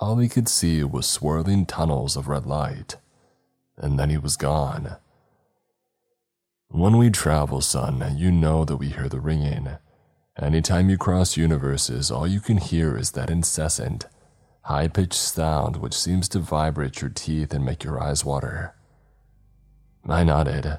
all 0.00 0.18
he 0.18 0.28
could 0.28 0.48
see 0.48 0.84
was 0.84 1.08
swirling 1.08 1.66
tunnels 1.66 2.16
of 2.16 2.28
red 2.28 2.46
light. 2.46 2.96
And 3.76 3.98
then 3.98 4.10
he 4.10 4.18
was 4.18 4.36
gone. 4.36 4.96
When 6.68 6.98
we 6.98 7.10
travel, 7.10 7.60
son, 7.60 8.16
you 8.16 8.30
know 8.30 8.64
that 8.64 8.76
we 8.76 8.88
hear 8.88 9.08
the 9.08 9.20
ringing. 9.20 9.78
Anytime 10.40 10.88
you 10.88 10.96
cross 10.96 11.36
universes, 11.36 12.12
all 12.12 12.26
you 12.26 12.40
can 12.40 12.58
hear 12.58 12.96
is 12.96 13.10
that 13.12 13.28
incessant, 13.28 14.06
high 14.62 14.86
pitched 14.86 15.14
sound 15.14 15.78
which 15.78 15.94
seems 15.94 16.28
to 16.28 16.38
vibrate 16.38 17.00
your 17.00 17.10
teeth 17.10 17.52
and 17.52 17.64
make 17.64 17.82
your 17.82 18.00
eyes 18.00 18.24
water. 18.24 18.74
I 20.08 20.22
nodded. 20.22 20.78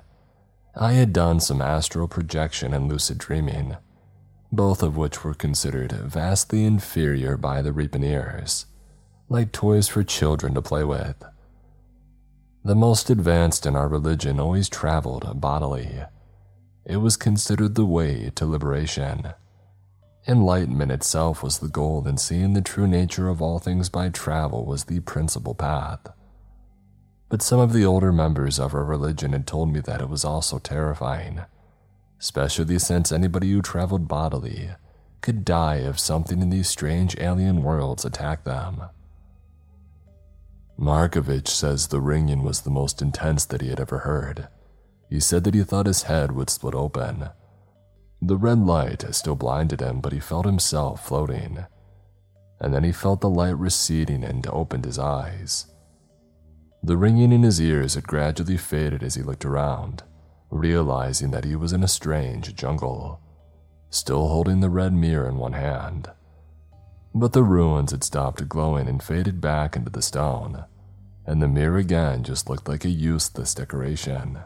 I 0.76 0.94
had 0.94 1.11
done 1.11 1.41
some 1.41 1.61
astral 1.61 2.07
projection 2.07 2.73
and 2.73 2.88
lucid 2.88 3.18
dreaming, 3.18 3.76
both 4.49 4.81
of 4.81 4.95
which 4.95 5.26
were 5.26 5.34
considered 5.34 5.91
vastly 5.91 6.64
inferior 6.64 7.36
by 7.36 7.61
the 7.61 7.72
Reaponeers, 7.72 8.65
like 9.27 9.52
toys 9.52 9.90
for 9.90 10.03
children 10.03 10.53
to 10.53 10.61
play 10.61 10.86
with. 10.86 11.22
The 12.64 12.76
most 12.76 13.10
advanced 13.10 13.65
in 13.65 13.76
our 13.76 13.90
religion 13.90 14.40
always 14.40 14.69
traveled 14.69 15.41
bodily. 15.41 16.03
It 16.86 16.98
was 16.98 17.18
considered 17.18 17.76
the 17.76 17.86
way 17.86 18.31
to 18.36 18.45
liberation. 18.45 19.34
Enlightenment 20.30 20.91
itself 20.91 21.41
was 21.41 21.57
the 21.57 21.68
goal, 21.68 22.06
and 22.06 22.19
seeing 22.19 22.53
the 22.53 22.61
true 22.61 22.88
nature 22.88 23.30
of 23.30 23.41
all 23.41 23.57
things 23.57 23.89
by 23.89 24.10
travel 24.10 24.64
was 24.64 24.84
the 24.84 24.99
principal 24.99 25.56
path. 25.56 26.01
But 27.30 27.41
some 27.41 27.60
of 27.60 27.73
the 27.73 27.84
older 27.84 28.14
members 28.14 28.60
of 28.60 28.76
our 28.76 28.85
religion 28.85 29.34
had 29.34 29.47
told 29.47 29.73
me 29.73 29.80
that 29.80 30.01
it 30.01 30.07
was 30.07 30.23
also 30.23 30.60
terrifying, 30.60 31.41
especially 32.19 32.77
since 32.77 33.11
anybody 33.11 33.51
who 33.51 33.64
traveled 33.64 34.07
bodily 34.07 34.69
could 35.22 35.43
die 35.43 35.77
if 35.77 35.97
something 35.97 36.43
in 36.43 36.51
these 36.51 36.69
strange 36.69 37.18
alien 37.18 37.64
worlds 37.64 38.06
attacked 38.06 38.45
them. 38.45 38.84
Arkovich 40.80 41.47
says 41.47 41.88
the 41.88 41.99
ringing 41.99 42.43
was 42.43 42.61
the 42.61 42.69
most 42.69 43.01
intense 43.01 43.45
that 43.45 43.61
he 43.61 43.69
had 43.69 43.80
ever 43.80 43.99
heard. 43.99 44.47
He 45.10 45.19
said 45.19 45.43
that 45.45 45.56
he 45.56 45.64
thought 45.64 45.88
his 45.88 46.03
head 46.03 46.34
would 46.34 46.51
split 46.51 46.76
open 46.76 47.30
the 48.21 48.37
red 48.37 48.59
light 48.59 49.03
still 49.15 49.35
blinded 49.35 49.81
him, 49.81 50.01
but 50.01 50.11
he 50.11 50.19
felt 50.19 50.45
himself 50.45 51.05
floating. 51.07 51.65
And 52.59 52.73
then 52.73 52.83
he 52.83 52.91
felt 52.91 53.21
the 53.21 53.29
light 53.29 53.57
receding 53.57 54.23
and 54.23 54.45
opened 54.47 54.85
his 54.85 54.99
eyes. 54.99 55.67
The 56.83 56.97
ringing 56.97 57.31
in 57.31 57.43
his 57.43 57.61
ears 57.61 57.95
had 57.95 58.07
gradually 58.07 58.57
faded 58.57 59.03
as 59.03 59.15
he 59.15 59.21
looked 59.21 59.45
around, 59.45 60.03
realizing 60.49 61.31
that 61.31 61.45
he 61.45 61.55
was 61.55 61.73
in 61.73 61.83
a 61.83 61.87
strange 61.87 62.55
jungle, 62.55 63.21
still 63.89 64.27
holding 64.27 64.59
the 64.59 64.69
red 64.69 64.93
mirror 64.93 65.27
in 65.27 65.37
one 65.37 65.53
hand. 65.53 66.09
But 67.13 67.33
the 67.33 67.43
runes 67.43 67.91
had 67.91 68.03
stopped 68.03 68.47
glowing 68.47 68.87
and 68.87 69.01
faded 69.01 69.41
back 69.41 69.75
into 69.75 69.89
the 69.89 70.01
stone, 70.01 70.65
and 71.25 71.41
the 71.41 71.47
mirror 71.47 71.77
again 71.77 72.23
just 72.23 72.49
looked 72.49 72.67
like 72.67 72.85
a 72.85 72.89
useless 72.89 73.53
decoration. 73.53 74.39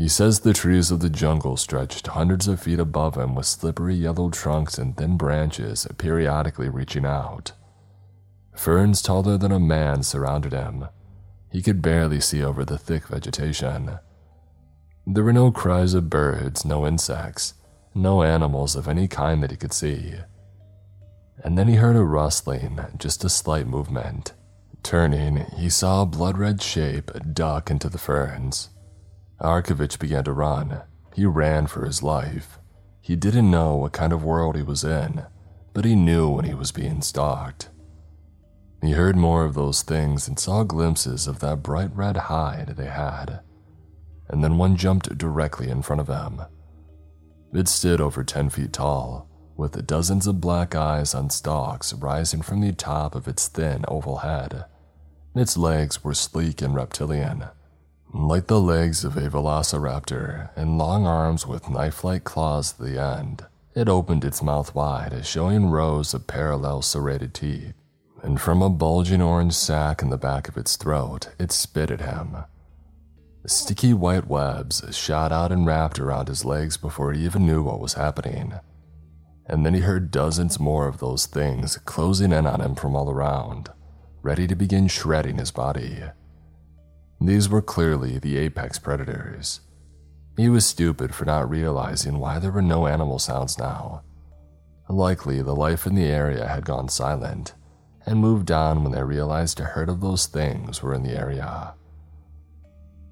He 0.00 0.08
says 0.08 0.40
the 0.40 0.54
trees 0.54 0.90
of 0.90 1.00
the 1.00 1.10
jungle 1.10 1.58
stretched 1.58 2.06
hundreds 2.06 2.48
of 2.48 2.58
feet 2.58 2.80
above 2.80 3.18
him 3.18 3.34
with 3.34 3.44
slippery 3.44 3.94
yellow 3.94 4.30
trunks 4.30 4.78
and 4.78 4.96
thin 4.96 5.18
branches 5.18 5.86
periodically 5.98 6.70
reaching 6.70 7.04
out. 7.04 7.52
Ferns 8.56 9.02
taller 9.02 9.36
than 9.36 9.52
a 9.52 9.60
man 9.60 10.02
surrounded 10.02 10.54
him. 10.54 10.86
He 11.52 11.60
could 11.60 11.82
barely 11.82 12.18
see 12.18 12.42
over 12.42 12.64
the 12.64 12.78
thick 12.78 13.08
vegetation. 13.08 13.98
There 15.06 15.22
were 15.22 15.34
no 15.34 15.52
cries 15.52 15.92
of 15.92 16.08
birds, 16.08 16.64
no 16.64 16.86
insects, 16.86 17.52
no 17.94 18.22
animals 18.22 18.76
of 18.76 18.88
any 18.88 19.06
kind 19.06 19.42
that 19.42 19.50
he 19.50 19.58
could 19.58 19.74
see. 19.74 20.14
And 21.44 21.58
then 21.58 21.68
he 21.68 21.74
heard 21.74 21.96
a 21.96 22.04
rustling, 22.04 22.80
just 22.96 23.22
a 23.22 23.28
slight 23.28 23.66
movement. 23.66 24.32
Turning, 24.82 25.44
he 25.58 25.68
saw 25.68 26.00
a 26.00 26.06
blood 26.06 26.38
red 26.38 26.62
shape 26.62 27.10
duck 27.34 27.70
into 27.70 27.90
the 27.90 27.98
ferns. 27.98 28.70
Arkovich 29.40 29.98
began 29.98 30.24
to 30.24 30.32
run. 30.32 30.82
He 31.14 31.24
ran 31.24 31.66
for 31.66 31.84
his 31.84 32.02
life. 32.02 32.58
He 33.00 33.16
didn't 33.16 33.50
know 33.50 33.76
what 33.76 33.92
kind 33.92 34.12
of 34.12 34.22
world 34.22 34.56
he 34.56 34.62
was 34.62 34.84
in, 34.84 35.24
but 35.72 35.84
he 35.84 35.94
knew 35.94 36.28
when 36.28 36.44
he 36.44 36.54
was 36.54 36.72
being 36.72 37.02
stalked. 37.02 37.70
He 38.82 38.92
heard 38.92 39.16
more 39.16 39.44
of 39.44 39.54
those 39.54 39.82
things 39.82 40.28
and 40.28 40.38
saw 40.38 40.62
glimpses 40.62 41.26
of 41.26 41.40
that 41.40 41.62
bright 41.62 41.94
red 41.94 42.16
hide 42.16 42.74
they 42.76 42.86
had. 42.86 43.40
And 44.28 44.44
then 44.44 44.58
one 44.58 44.76
jumped 44.76 45.16
directly 45.18 45.68
in 45.68 45.82
front 45.82 46.00
of 46.00 46.08
him. 46.08 46.42
It 47.52 47.68
stood 47.68 48.00
over 48.00 48.22
10 48.22 48.50
feet 48.50 48.72
tall, 48.72 49.28
with 49.56 49.86
dozens 49.86 50.26
of 50.26 50.40
black 50.40 50.74
eyes 50.74 51.14
on 51.14 51.30
stalks 51.30 51.92
rising 51.92 52.42
from 52.42 52.60
the 52.60 52.72
top 52.72 53.14
of 53.14 53.26
its 53.26 53.48
thin 53.48 53.84
oval 53.88 54.18
head. 54.18 54.64
Its 55.34 55.56
legs 55.56 56.02
were 56.04 56.14
sleek 56.14 56.62
and 56.62 56.74
reptilian, 56.74 57.46
like 58.12 58.48
the 58.48 58.60
legs 58.60 59.04
of 59.04 59.16
a 59.16 59.30
velociraptor 59.30 60.50
and 60.56 60.78
long 60.78 61.06
arms 61.06 61.46
with 61.46 61.70
knife 61.70 62.02
like 62.02 62.24
claws 62.24 62.72
at 62.72 62.84
the 62.84 63.00
end, 63.00 63.46
it 63.74 63.88
opened 63.88 64.24
its 64.24 64.42
mouth 64.42 64.74
wide, 64.74 65.24
showing 65.24 65.70
rows 65.70 66.12
of 66.12 66.26
parallel 66.26 66.82
serrated 66.82 67.34
teeth. 67.34 67.74
And 68.22 68.40
from 68.40 68.62
a 68.62 68.68
bulging 68.68 69.22
orange 69.22 69.54
sac 69.54 70.02
in 70.02 70.10
the 70.10 70.18
back 70.18 70.48
of 70.48 70.56
its 70.56 70.76
throat, 70.76 71.30
it 71.38 71.52
spit 71.52 71.90
at 71.90 72.00
him. 72.00 72.36
Sticky 73.46 73.94
white 73.94 74.26
webs 74.26 74.82
shot 74.94 75.32
out 75.32 75.52
and 75.52 75.64
wrapped 75.64 75.98
around 75.98 76.28
his 76.28 76.44
legs 76.44 76.76
before 76.76 77.12
he 77.12 77.24
even 77.24 77.46
knew 77.46 77.62
what 77.62 77.80
was 77.80 77.94
happening. 77.94 78.54
And 79.46 79.64
then 79.64 79.72
he 79.72 79.80
heard 79.80 80.10
dozens 80.10 80.60
more 80.60 80.86
of 80.86 80.98
those 80.98 81.26
things 81.26 81.78
closing 81.78 82.32
in 82.32 82.46
on 82.46 82.60
him 82.60 82.74
from 82.74 82.94
all 82.94 83.10
around, 83.10 83.70
ready 84.20 84.46
to 84.46 84.54
begin 84.54 84.88
shredding 84.88 85.38
his 85.38 85.50
body. 85.50 86.02
These 87.20 87.50
were 87.50 87.60
clearly 87.60 88.18
the 88.18 88.38
apex 88.38 88.78
predators. 88.78 89.60
He 90.36 90.48
was 90.48 90.64
stupid 90.64 91.14
for 91.14 91.26
not 91.26 91.50
realizing 91.50 92.18
why 92.18 92.38
there 92.38 92.50
were 92.50 92.62
no 92.62 92.86
animal 92.86 93.18
sounds 93.18 93.58
now. 93.58 94.02
Likely, 94.88 95.42
the 95.42 95.54
life 95.54 95.86
in 95.86 95.94
the 95.94 96.06
area 96.06 96.48
had 96.48 96.64
gone 96.64 96.88
silent 96.88 97.54
and 98.06 98.18
moved 98.18 98.50
on 98.50 98.82
when 98.82 98.92
they 98.92 99.02
realized 99.02 99.60
a 99.60 99.64
herd 99.64 99.90
of 99.90 100.00
those 100.00 100.26
things 100.26 100.82
were 100.82 100.94
in 100.94 101.02
the 101.02 101.16
area. 101.16 101.74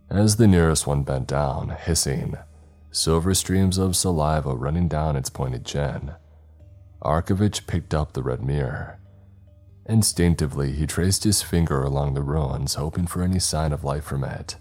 As 0.09 0.37
the 0.37 0.49
nearest 0.49 0.87
one 0.87 1.03
bent 1.03 1.29
down, 1.29 1.69
hissing, 1.69 2.35
silver 2.91 3.35
streams 3.35 3.77
of 3.77 3.95
saliva 3.95 4.57
running 4.57 4.89
down 4.89 5.17
its 5.17 5.29
pointed 5.29 5.67
chin, 5.67 6.13
Arkovich 7.03 7.67
picked 7.67 7.93
up 7.93 8.15
the 8.15 8.23
red 8.23 8.43
mirror 8.43 8.98
Instinctively, 9.89 10.73
he 10.73 10.87
traced 10.87 11.25
his 11.25 11.41
finger 11.41 11.83
along 11.83 12.13
the 12.13 12.23
runes, 12.23 12.75
hoping 12.75 13.07
for 13.07 13.23
any 13.23 13.39
sign 13.39 13.73
of 13.73 13.85
life 13.85 14.05
from 14.05 14.23
it. 14.23 14.57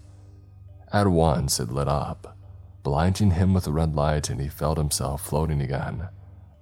At 0.90 1.08
once, 1.08 1.60
it 1.60 1.70
lit 1.70 1.86
up, 1.86 2.36
blinding 2.82 3.32
him 3.32 3.52
with 3.52 3.64
the 3.64 3.72
red 3.72 3.94
light, 3.94 4.30
and 4.30 4.40
he 4.40 4.48
felt 4.48 4.78
himself 4.78 5.26
floating 5.26 5.60
again, 5.60 6.08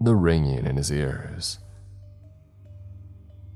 the 0.00 0.16
ringing 0.16 0.66
in 0.66 0.76
his 0.76 0.90
ears. 0.90 1.60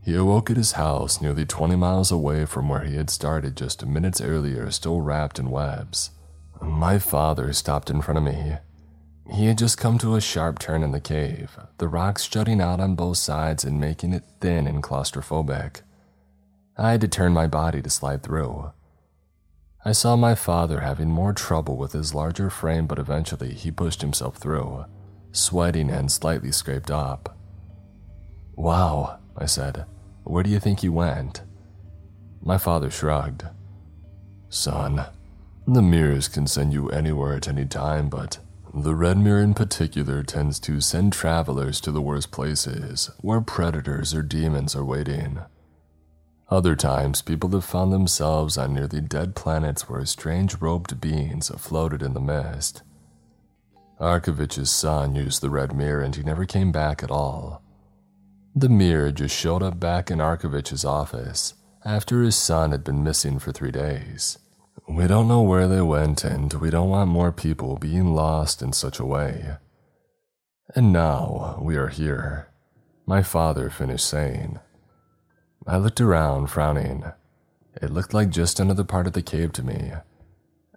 He 0.04 0.14
awoke 0.14 0.48
at 0.48 0.56
his 0.56 0.72
house 0.72 1.20
nearly 1.20 1.44
20 1.44 1.74
miles 1.74 2.12
away 2.12 2.46
from 2.46 2.68
where 2.68 2.84
he 2.84 2.96
had 2.96 3.10
started 3.10 3.56
just 3.56 3.84
minutes 3.84 4.20
earlier, 4.20 4.70
still 4.70 5.00
wrapped 5.00 5.40
in 5.40 5.50
webs. 5.50 6.10
My 6.62 6.98
father 6.98 7.52
stopped 7.52 7.90
in 7.90 8.00
front 8.00 8.18
of 8.18 8.24
me, 8.24 8.58
he 9.32 9.46
had 9.46 9.58
just 9.58 9.78
come 9.78 9.98
to 9.98 10.16
a 10.16 10.20
sharp 10.20 10.58
turn 10.58 10.82
in 10.82 10.92
the 10.92 11.00
cave, 11.00 11.58
the 11.78 11.88
rocks 11.88 12.28
jutting 12.28 12.60
out 12.60 12.80
on 12.80 12.94
both 12.94 13.18
sides 13.18 13.64
and 13.64 13.80
making 13.80 14.12
it 14.12 14.24
thin 14.40 14.66
and 14.66 14.82
claustrophobic. 14.82 15.82
I 16.76 16.92
had 16.92 17.00
to 17.02 17.08
turn 17.08 17.32
my 17.32 17.46
body 17.46 17.82
to 17.82 17.90
slide 17.90 18.22
through. 18.22 18.72
I 19.84 19.92
saw 19.92 20.16
my 20.16 20.34
father 20.34 20.80
having 20.80 21.08
more 21.10 21.32
trouble 21.32 21.76
with 21.76 21.92
his 21.92 22.14
larger 22.14 22.50
frame, 22.50 22.86
but 22.86 22.98
eventually 22.98 23.54
he 23.54 23.70
pushed 23.70 24.02
himself 24.02 24.36
through, 24.36 24.84
sweating 25.32 25.90
and 25.90 26.10
slightly 26.10 26.52
scraped 26.52 26.90
up. 26.90 27.38
Wow, 28.56 29.18
I 29.36 29.46
said, 29.46 29.86
where 30.24 30.42
do 30.42 30.50
you 30.50 30.60
think 30.60 30.82
you 30.82 30.92
went? 30.92 31.42
My 32.42 32.58
father 32.58 32.90
shrugged. 32.90 33.44
Son, 34.48 35.06
the 35.66 35.82
mirrors 35.82 36.28
can 36.28 36.46
send 36.46 36.72
you 36.72 36.90
anywhere 36.90 37.34
at 37.34 37.48
any 37.48 37.64
time, 37.64 38.08
but 38.08 38.38
the 38.72 38.94
Red 38.94 39.18
Mirror 39.18 39.42
in 39.42 39.54
particular 39.54 40.22
tends 40.22 40.60
to 40.60 40.80
send 40.80 41.12
travelers 41.12 41.80
to 41.80 41.90
the 41.90 42.00
worst 42.00 42.30
places, 42.30 43.10
where 43.20 43.40
predators 43.40 44.14
or 44.14 44.22
demons 44.22 44.76
are 44.76 44.84
waiting. 44.84 45.40
Other 46.50 46.76
times, 46.76 47.22
people 47.22 47.50
have 47.50 47.64
found 47.64 47.92
themselves 47.92 48.56
on 48.56 48.74
nearly 48.74 49.00
dead 49.00 49.34
planets 49.34 49.88
where 49.88 50.04
strange 50.06 50.60
robed 50.60 51.00
beings 51.00 51.50
floated 51.58 52.02
in 52.02 52.14
the 52.14 52.20
mist. 52.20 52.82
Arkovich's 54.00 54.70
son 54.70 55.14
used 55.14 55.42
the 55.42 55.50
Red 55.50 55.74
Mirror 55.74 56.02
and 56.02 56.16
he 56.16 56.22
never 56.22 56.46
came 56.46 56.72
back 56.72 57.02
at 57.02 57.10
all. 57.10 57.62
The 58.54 58.68
mirror 58.68 59.12
just 59.12 59.36
showed 59.36 59.62
up 59.62 59.78
back 59.78 60.10
in 60.10 60.20
Arkovich's 60.20 60.84
office 60.84 61.54
after 61.84 62.22
his 62.22 62.36
son 62.36 62.72
had 62.72 62.84
been 62.84 63.04
missing 63.04 63.38
for 63.38 63.52
three 63.52 63.70
days. 63.70 64.38
We 64.88 65.06
don't 65.06 65.28
know 65.28 65.42
where 65.42 65.68
they 65.68 65.80
went, 65.80 66.24
and 66.24 66.52
we 66.54 66.70
don't 66.70 66.88
want 66.88 67.10
more 67.10 67.32
people 67.32 67.76
being 67.76 68.14
lost 68.14 68.62
in 68.62 68.72
such 68.72 68.98
a 68.98 69.06
way. 69.06 69.56
And 70.74 70.92
now 70.92 71.58
we 71.60 71.76
are 71.76 71.88
here, 71.88 72.48
my 73.06 73.22
father 73.22 73.70
finished 73.70 74.06
saying. 74.06 74.58
I 75.66 75.76
looked 75.76 76.00
around, 76.00 76.48
frowning. 76.48 77.04
It 77.80 77.90
looked 77.90 78.14
like 78.14 78.30
just 78.30 78.58
another 78.60 78.84
part 78.84 79.06
of 79.06 79.12
the 79.12 79.22
cave 79.22 79.52
to 79.54 79.62
me, 79.62 79.92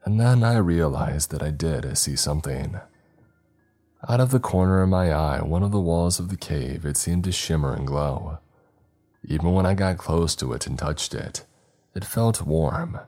and 0.06 0.20
then 0.20 0.44
I 0.44 0.58
realized 0.58 1.32
that 1.32 1.42
I 1.42 1.52
did 1.52 1.98
see 1.98 2.16
something. 2.16 2.80
Out 4.08 4.20
of 4.20 4.32
the 4.32 4.40
corner 4.40 4.82
of 4.82 4.90
my 4.90 5.14
eye, 5.14 5.42
one 5.42 5.64
of 5.64 5.72
the 5.72 5.80
walls 5.80 6.20
of 6.20 6.30
the 6.30 6.38
cave, 6.38 6.86
it 6.86 6.98
seemed 6.98 7.24
to 7.24 7.32
shimmer 7.32 7.74
and 7.74 7.88
glow. 7.88 8.40
Even 9.24 9.54
when 9.54 9.66
I 9.66 9.74
got 9.74 9.98
close 9.98 10.36
to 10.36 10.52
it 10.54 10.68
and 10.68 10.78
touched 10.78 11.14
it, 11.14 11.46
it 11.96 12.04
felt 12.04 12.42
warm, 12.42 13.00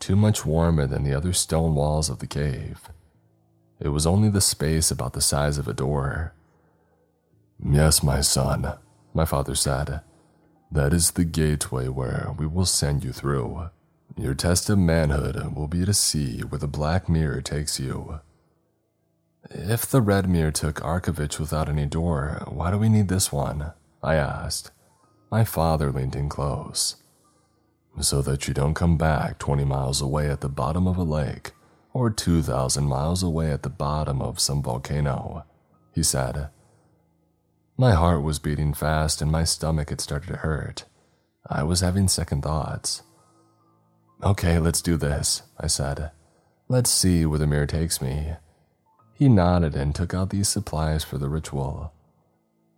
too 0.00 0.16
much 0.16 0.44
warmer 0.44 0.86
than 0.86 1.04
the 1.04 1.14
other 1.14 1.32
stone 1.32 1.74
walls 1.74 2.08
of 2.08 2.18
the 2.18 2.26
cave. 2.26 2.88
It 3.78 3.88
was 3.88 4.06
only 4.06 4.28
the 4.28 4.40
space 4.40 4.90
about 4.90 5.12
the 5.12 5.20
size 5.20 5.58
of 5.58 5.68
a 5.68 5.72
door. 5.72 6.34
Yes, 7.64 8.02
my 8.02 8.20
son, 8.20 8.74
my 9.14 9.24
father 9.24 9.54
said. 9.54 10.00
That 10.72 10.92
is 10.92 11.12
the 11.12 11.24
gateway 11.24 11.88
where 11.88 12.34
we 12.38 12.46
will 12.46 12.66
send 12.66 13.04
you 13.04 13.12
through. 13.12 13.70
Your 14.16 14.34
test 14.34 14.68
of 14.70 14.78
manhood 14.78 15.54
will 15.54 15.68
be 15.68 15.84
to 15.84 15.94
see 15.94 16.40
where 16.40 16.58
the 16.58 16.66
black 16.66 17.08
mirror 17.08 17.40
takes 17.40 17.80
you. 17.80 18.20
If 19.50 19.86
the 19.86 20.02
red 20.02 20.28
mirror 20.28 20.50
took 20.50 20.76
Arkovich 20.76 21.38
without 21.38 21.68
any 21.68 21.86
door, 21.86 22.42
why 22.46 22.70
do 22.70 22.78
we 22.78 22.88
need 22.88 23.08
this 23.08 23.32
one? 23.32 23.72
I 24.02 24.16
asked. 24.16 24.70
My 25.30 25.44
father 25.44 25.90
leaned 25.90 26.16
in 26.16 26.28
close. 26.28 26.96
So 28.00 28.22
that 28.22 28.48
you 28.48 28.54
don't 28.54 28.74
come 28.74 28.96
back 28.96 29.38
20 29.38 29.64
miles 29.64 30.00
away 30.00 30.30
at 30.30 30.40
the 30.40 30.48
bottom 30.48 30.86
of 30.86 30.96
a 30.96 31.02
lake 31.02 31.52
or 31.92 32.08
2,000 32.08 32.84
miles 32.84 33.22
away 33.22 33.50
at 33.50 33.62
the 33.62 33.68
bottom 33.68 34.22
of 34.22 34.40
some 34.40 34.62
volcano, 34.62 35.44
he 35.92 36.02
said. 36.02 36.48
My 37.76 37.92
heart 37.92 38.22
was 38.22 38.38
beating 38.38 38.74
fast 38.74 39.20
and 39.20 39.30
my 39.30 39.44
stomach 39.44 39.90
had 39.90 40.00
started 40.00 40.28
to 40.28 40.36
hurt. 40.36 40.84
I 41.48 41.62
was 41.62 41.80
having 41.80 42.08
second 42.08 42.42
thoughts. 42.42 43.02
Okay, 44.22 44.58
let's 44.58 44.82
do 44.82 44.96
this, 44.96 45.42
I 45.58 45.66
said. 45.66 46.10
Let's 46.68 46.90
see 46.90 47.26
where 47.26 47.38
the 47.38 47.46
mirror 47.46 47.66
takes 47.66 48.00
me. 48.00 48.34
He 49.14 49.28
nodded 49.28 49.74
and 49.74 49.94
took 49.94 50.14
out 50.14 50.30
these 50.30 50.48
supplies 50.48 51.04
for 51.04 51.18
the 51.18 51.28
ritual. 51.28 51.92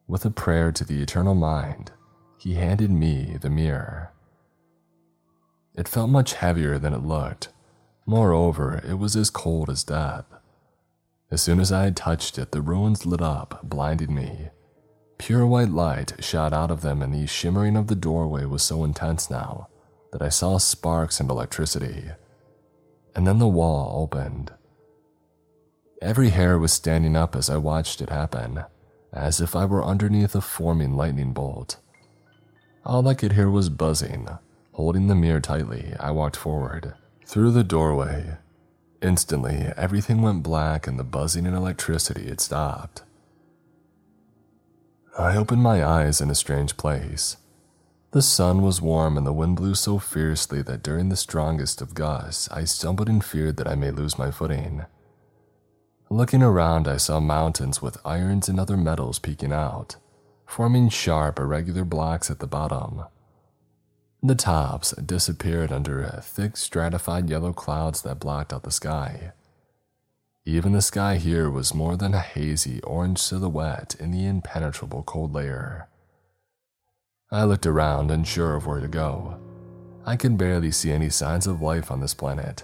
With 0.07 0.25
a 0.25 0.31
prayer 0.31 0.73
to 0.73 0.85
the 0.85 1.03
eternal 1.03 1.35
mind, 1.35 1.93
he 2.39 2.55
handed 2.55 2.91
me 2.91 3.37
the 3.41 3.51
mirror. 3.51 4.12
It 5.75 5.89
felt 5.89 6.11
much 6.11 6.35
heavier 6.35 6.79
than 6.79 6.93
it 6.93 7.03
looked. 7.03 7.49
Moreover, 8.05 8.83
it 8.87 8.95
was 8.99 9.17
as 9.17 9.31
cold 9.31 9.71
as 9.71 9.85
death. 9.85 10.27
As 11.31 11.41
soon 11.41 11.61
as 11.61 11.73
I 11.73 11.85
had 11.85 11.97
touched 11.97 12.37
it, 12.39 12.53
the 12.53 12.61
runes 12.61 13.07
lit 13.07 13.23
up, 13.23 13.61
blinding 13.63 14.15
me. 14.15 14.51
Pure 15.19 15.47
white 15.47 15.71
light 15.71 16.13
shot 16.23 16.53
out 16.53 16.71
of 16.71 16.83
them, 16.83 17.01
and 17.01 17.15
the 17.15 17.27
shimmering 17.27 17.77
of 17.77 17.87
the 17.87 17.95
doorway 17.95 18.45
was 18.45 18.63
so 18.63 18.85
intense 18.85 19.31
now 19.31 19.69
that 20.13 20.21
I 20.21 20.29
saw 20.29 20.59
sparks 20.59 21.21
and 21.21 21.31
electricity. 21.31 22.11
And 23.17 23.27
then 23.27 23.39
the 23.39 23.49
wall 23.49 24.03
opened. 24.03 24.53
Every 26.03 26.31
hair 26.31 26.59
was 26.59 26.73
standing 26.73 27.17
up 27.17 27.35
as 27.35 27.49
I 27.49 27.57
watched 27.57 28.03
it 28.03 28.11
happen, 28.11 28.65
as 29.13 29.41
if 29.41 29.57
I 29.57 29.65
were 29.65 29.85
underneath 29.85 30.35
a 30.35 30.41
forming 30.41 30.97
lightning 30.97 31.33
bolt. 31.33 31.77
All 32.85 33.07
I 33.07 33.15
could 33.15 33.33
hear 33.33 33.49
was 33.49 33.69
buzzing. 33.69 34.29
Holding 34.73 35.07
the 35.07 35.15
mirror 35.15 35.41
tightly, 35.41 35.95
I 36.01 36.11
walked 36.11 36.37
forward. 36.37 36.95
Through 37.27 37.53
the 37.53 37.65
doorway. 37.65 38.39
Instantly, 39.03 39.73
everything 39.77 40.23
went 40.23 40.43
black 40.43 40.87
and 40.87 40.99
the 40.99 41.05
buzzing 41.05 41.47
and 41.47 41.57
electricity 41.57 42.29
had 42.29 42.41
stopped. 42.41 43.03
I 45.19 45.37
opened 45.37 45.63
my 45.63 45.85
eyes 45.85 46.23
in 46.23 46.31
a 46.31 46.35
strange 46.35 46.77
place. 46.79 47.37
The 48.13 48.23
sun 48.23 48.63
was 48.63 48.81
warm 48.81 49.19
and 49.19 49.27
the 49.27 49.33
wind 49.33 49.57
blew 49.57 49.75
so 49.75 49.99
fiercely 49.99 50.63
that 50.63 50.83
during 50.83 51.11
the 51.11 51.17
strongest 51.17 51.83
of 51.83 51.95
gusts, 51.95 52.49
I 52.51 52.65
stumbled 52.65 53.09
and 53.09 53.23
feared 53.23 53.59
that 53.59 53.69
I 53.69 53.75
may 53.75 53.91
lose 53.91 54.19
my 54.19 54.31
footing. 54.31 54.87
Looking 56.09 56.43
around, 56.43 56.89
I 56.89 56.97
saw 56.99 57.21
mountains 57.21 57.83
with 57.83 58.01
irons 58.05 58.49
and 58.49 58.61
other 58.61 58.77
metals 58.77 59.19
peeking 59.19 59.53
out, 59.53 59.97
forming 60.47 60.89
sharp, 60.89 61.39
irregular 61.39 61.85
blocks 61.85 62.31
at 62.31 62.39
the 62.39 62.47
bottom. 62.47 63.05
The 64.25 64.37
tops 64.37 64.93
disappeared 64.93 65.73
under 65.73 66.07
thick, 66.23 66.57
stratified 66.57 67.29
yellow 67.29 67.53
clouds 67.53 68.03
that 68.03 68.21
blocked 68.21 68.53
out 68.53 68.63
the 68.63 68.71
sky. 68.71 69.33
Even 70.45 70.71
the 70.71 70.81
sky 70.81 71.17
here 71.17 71.51
was 71.51 71.75
more 71.75 71.97
than 71.97 72.15
a 72.15 72.21
hazy 72.21 72.81
orange 72.83 73.19
silhouette 73.19 73.97
in 73.99 74.13
the 74.13 74.25
impenetrable 74.27 75.03
cold 75.03 75.33
layer. 75.33 75.89
I 77.33 77.43
looked 77.43 77.67
around, 77.67 78.13
unsure 78.13 78.55
of 78.55 78.65
where 78.65 78.79
to 78.79 78.87
go. 78.87 79.41
I 80.07 80.15
could 80.15 80.39
barely 80.39 80.71
see 80.71 80.93
any 80.93 81.11
signs 81.11 81.49
of 81.49 81.61
life 81.61 81.91
on 81.91 82.01
this 82.01 82.15
planet, 82.15 82.63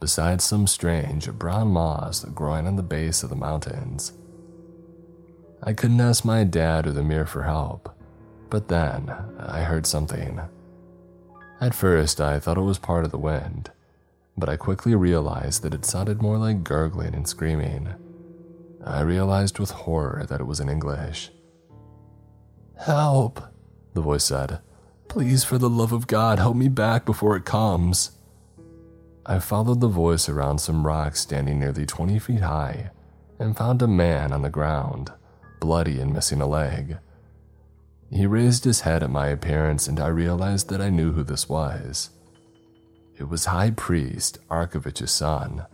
besides 0.00 0.42
some 0.42 0.66
strange 0.66 1.30
brown 1.30 1.68
moss 1.68 2.24
growing 2.24 2.66
on 2.66 2.74
the 2.74 2.82
base 2.82 3.22
of 3.22 3.30
the 3.30 3.36
mountains. 3.36 4.12
I 5.62 5.72
couldn't 5.72 6.00
ask 6.00 6.24
my 6.24 6.42
dad 6.42 6.88
or 6.88 6.92
the 6.92 7.04
mirror 7.04 7.26
for 7.26 7.44
help, 7.44 7.96
but 8.48 8.66
then 8.66 9.12
I 9.38 9.62
heard 9.62 9.86
something. 9.86 10.40
At 11.60 11.74
first, 11.74 12.22
I 12.22 12.38
thought 12.38 12.56
it 12.56 12.62
was 12.62 12.78
part 12.78 13.04
of 13.04 13.10
the 13.10 13.18
wind, 13.18 13.70
but 14.36 14.48
I 14.48 14.56
quickly 14.56 14.94
realized 14.94 15.62
that 15.62 15.74
it 15.74 15.84
sounded 15.84 16.22
more 16.22 16.38
like 16.38 16.64
gurgling 16.64 17.14
and 17.14 17.28
screaming. 17.28 17.94
I 18.82 19.02
realized 19.02 19.58
with 19.58 19.70
horror 19.70 20.24
that 20.28 20.40
it 20.40 20.46
was 20.46 20.58
in 20.58 20.70
English. 20.70 21.30
Help, 22.78 23.42
the 23.92 24.00
voice 24.00 24.24
said. 24.24 24.60
Please, 25.08 25.44
for 25.44 25.58
the 25.58 25.68
love 25.68 25.92
of 25.92 26.06
God, 26.06 26.38
help 26.38 26.56
me 26.56 26.68
back 26.68 27.04
before 27.04 27.36
it 27.36 27.44
comes. 27.44 28.12
I 29.26 29.38
followed 29.38 29.80
the 29.80 29.88
voice 29.88 30.30
around 30.30 30.60
some 30.60 30.86
rocks 30.86 31.20
standing 31.20 31.60
nearly 31.60 31.84
20 31.84 32.18
feet 32.20 32.40
high 32.40 32.90
and 33.38 33.54
found 33.54 33.82
a 33.82 33.86
man 33.86 34.32
on 34.32 34.40
the 34.40 34.48
ground, 34.48 35.12
bloody 35.60 36.00
and 36.00 36.14
missing 36.14 36.40
a 36.40 36.46
leg. 36.46 36.98
He 38.10 38.26
raised 38.26 38.64
his 38.64 38.80
head 38.80 39.02
at 39.02 39.10
my 39.10 39.28
appearance, 39.28 39.86
and 39.86 40.00
I 40.00 40.08
realized 40.08 40.68
that 40.68 40.80
I 40.80 40.90
knew 40.90 41.12
who 41.12 41.22
this 41.22 41.48
was. 41.48 42.10
It 43.16 43.28
was 43.28 43.44
High 43.44 43.70
Priest 43.70 44.38
Arkovich's 44.50 45.12
son, 45.12 45.66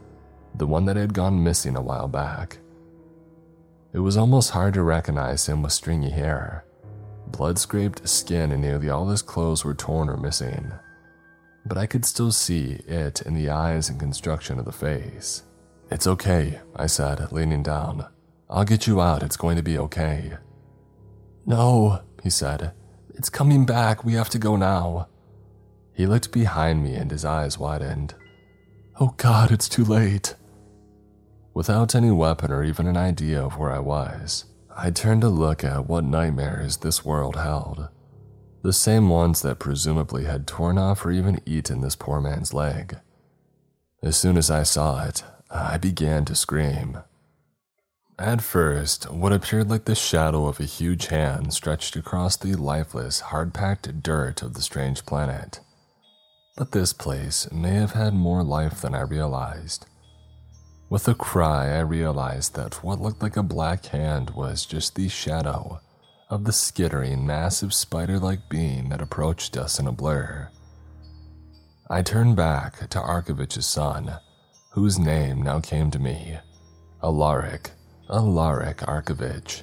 the 0.55 0.67
one 0.67 0.85
that 0.87 0.97
had 0.97 1.15
gone 1.15 1.43
missing 1.43 1.77
a 1.77 1.83
while 1.83 2.09
back. 2.09 2.59
It 3.93 4.01
was 4.01 4.17
almost 4.17 4.51
hard 4.51 4.75
to 4.75 4.83
recognize 4.83 5.47
him 5.47 5.63
with 5.63 5.73
stringy 5.73 6.11
hair, 6.11 6.65
blood 7.29 7.59
scraped 7.59 8.07
skin, 8.09 8.53
and 8.53 8.61
nearly 8.61 8.91
all 8.91 9.09
his 9.09 9.23
clothes 9.23 9.65
were 9.65 9.75
torn 9.75 10.09
or 10.09 10.17
missing 10.17 10.73
but 11.67 11.77
I 11.77 11.87
could 11.87 12.05
still 12.05 12.31
see 12.31 12.81
it 12.87 13.23
in 13.23 13.35
the 13.35 13.51
eyes 13.51 13.89
and 13.89 13.99
construction 13.99 14.59
of 14.59 14.65
the 14.65 14.73
face. 14.73 15.43
It's 15.91 16.07
okay, 16.07 16.61
I 16.77 16.87
said, 16.87 17.33
leaning 17.33 17.63
down. 17.63 18.07
I'll 18.49 18.65
get 18.65 18.87
you 18.87 19.01
out, 19.01 19.23
it's 19.23 19.37
going 19.37 19.57
to 19.57 19.63
be 19.63 19.79
okay. 19.79 20.35
No, 21.45 22.03
he 22.27 22.31
said. 22.31 22.73
It's 23.15 23.31
coming 23.31 23.65
back, 23.65 24.05
we 24.05 24.15
have 24.15 24.29
to 24.31 24.39
go 24.39 24.57
now. 24.57 25.07
He 25.95 26.07
looked 26.07 26.33
behind 26.33 26.83
me 26.83 26.95
and 26.95 27.09
his 27.09 27.25
eyes 27.25 27.57
widened. 27.57 28.15
Oh 28.99 29.15
God, 29.17 29.53
it's 29.53 29.69
too 29.69 29.85
late. 29.85 30.35
Without 31.55 31.95
any 31.95 32.11
weapon 32.11 32.51
or 32.51 32.65
even 32.65 32.89
an 32.89 32.97
idea 32.97 33.41
of 33.41 33.57
where 33.57 33.71
I 33.71 33.79
was, 33.79 34.47
I 34.77 34.91
turned 34.91 35.21
to 35.21 35.29
look 35.29 35.63
at 35.63 35.89
what 35.89 36.03
nightmares 36.03 36.79
this 36.79 37.05
world 37.05 37.37
held 37.37 37.89
the 38.67 38.73
same 38.73 39.09
ones 39.09 39.43
that 39.43 39.61
presumably 39.61 40.25
had 40.25 40.45
torn 40.45 40.77
off 40.77 41.07
or 41.07 41.13
even 41.13 41.41
eaten 41.47 41.83
this 41.83 41.95
poor 41.95 42.21
man's 42.21 42.53
leg. 42.53 42.99
As 44.03 44.17
soon 44.17 44.37
as 44.37 44.51
I 44.51 44.65
saw 44.65 45.05
it, 45.05 45.23
I 45.49 45.79
began 45.79 46.25
to 46.25 46.35
scream. 46.35 46.99
At 48.19 48.41
first, 48.41 49.11
what 49.11 49.35
appeared 49.35 49.69
like 49.69 49.85
the 49.85 49.95
shadow 49.95 50.47
of 50.47 50.59
a 50.59 50.65
huge 50.65 51.09
hand 51.09 51.53
stretched 51.53 51.97
across 51.97 52.35
the 52.35 52.55
lifeless, 52.55 53.21
hard 53.21 53.53
packed 53.53 54.03
dirt 54.03 54.41
of 54.41 54.55
the 54.55 54.63
strange 54.63 55.05
planet. 55.05 55.61
But 56.57 56.73
this 56.73 56.95
place 56.95 57.47
may 57.53 57.75
have 57.75 57.93
had 57.93 58.15
more 58.15 58.43
life 58.43 58.81
than 58.81 58.95
I 58.95 59.03
realized. 59.03 59.85
With 60.89 61.07
a 61.09 61.15
cry, 61.15 61.77
I 61.77 61.81
realized 61.81 62.55
that 62.55 62.83
what 62.83 63.03
looked 63.03 63.21
like 63.21 63.37
a 63.37 63.43
black 63.43 63.85
hand 63.87 64.31
was 64.31 64.65
just 64.65 64.95
the 64.95 65.09
shadow 65.09 65.81
of 66.31 66.45
the 66.45 66.53
skittering, 66.53 67.27
massive 67.27 67.75
spider 67.75 68.19
like 68.19 68.49
being 68.49 68.89
that 68.89 69.03
approached 69.03 69.59
us 69.59 69.79
in 69.79 69.87
a 69.87 69.93
blur. 69.93 70.49
I 71.91 72.01
turned 72.01 72.35
back 72.35 72.89
to 72.89 72.99
Arkovich's 72.99 73.67
son, 73.67 74.15
whose 74.71 74.99
name 74.99 75.43
now 75.43 75.61
came 75.61 75.91
to 75.91 75.99
me 75.99 76.39
Alaric, 77.03 77.73
Alaric 78.09 78.79
Arkovich. 78.79 79.63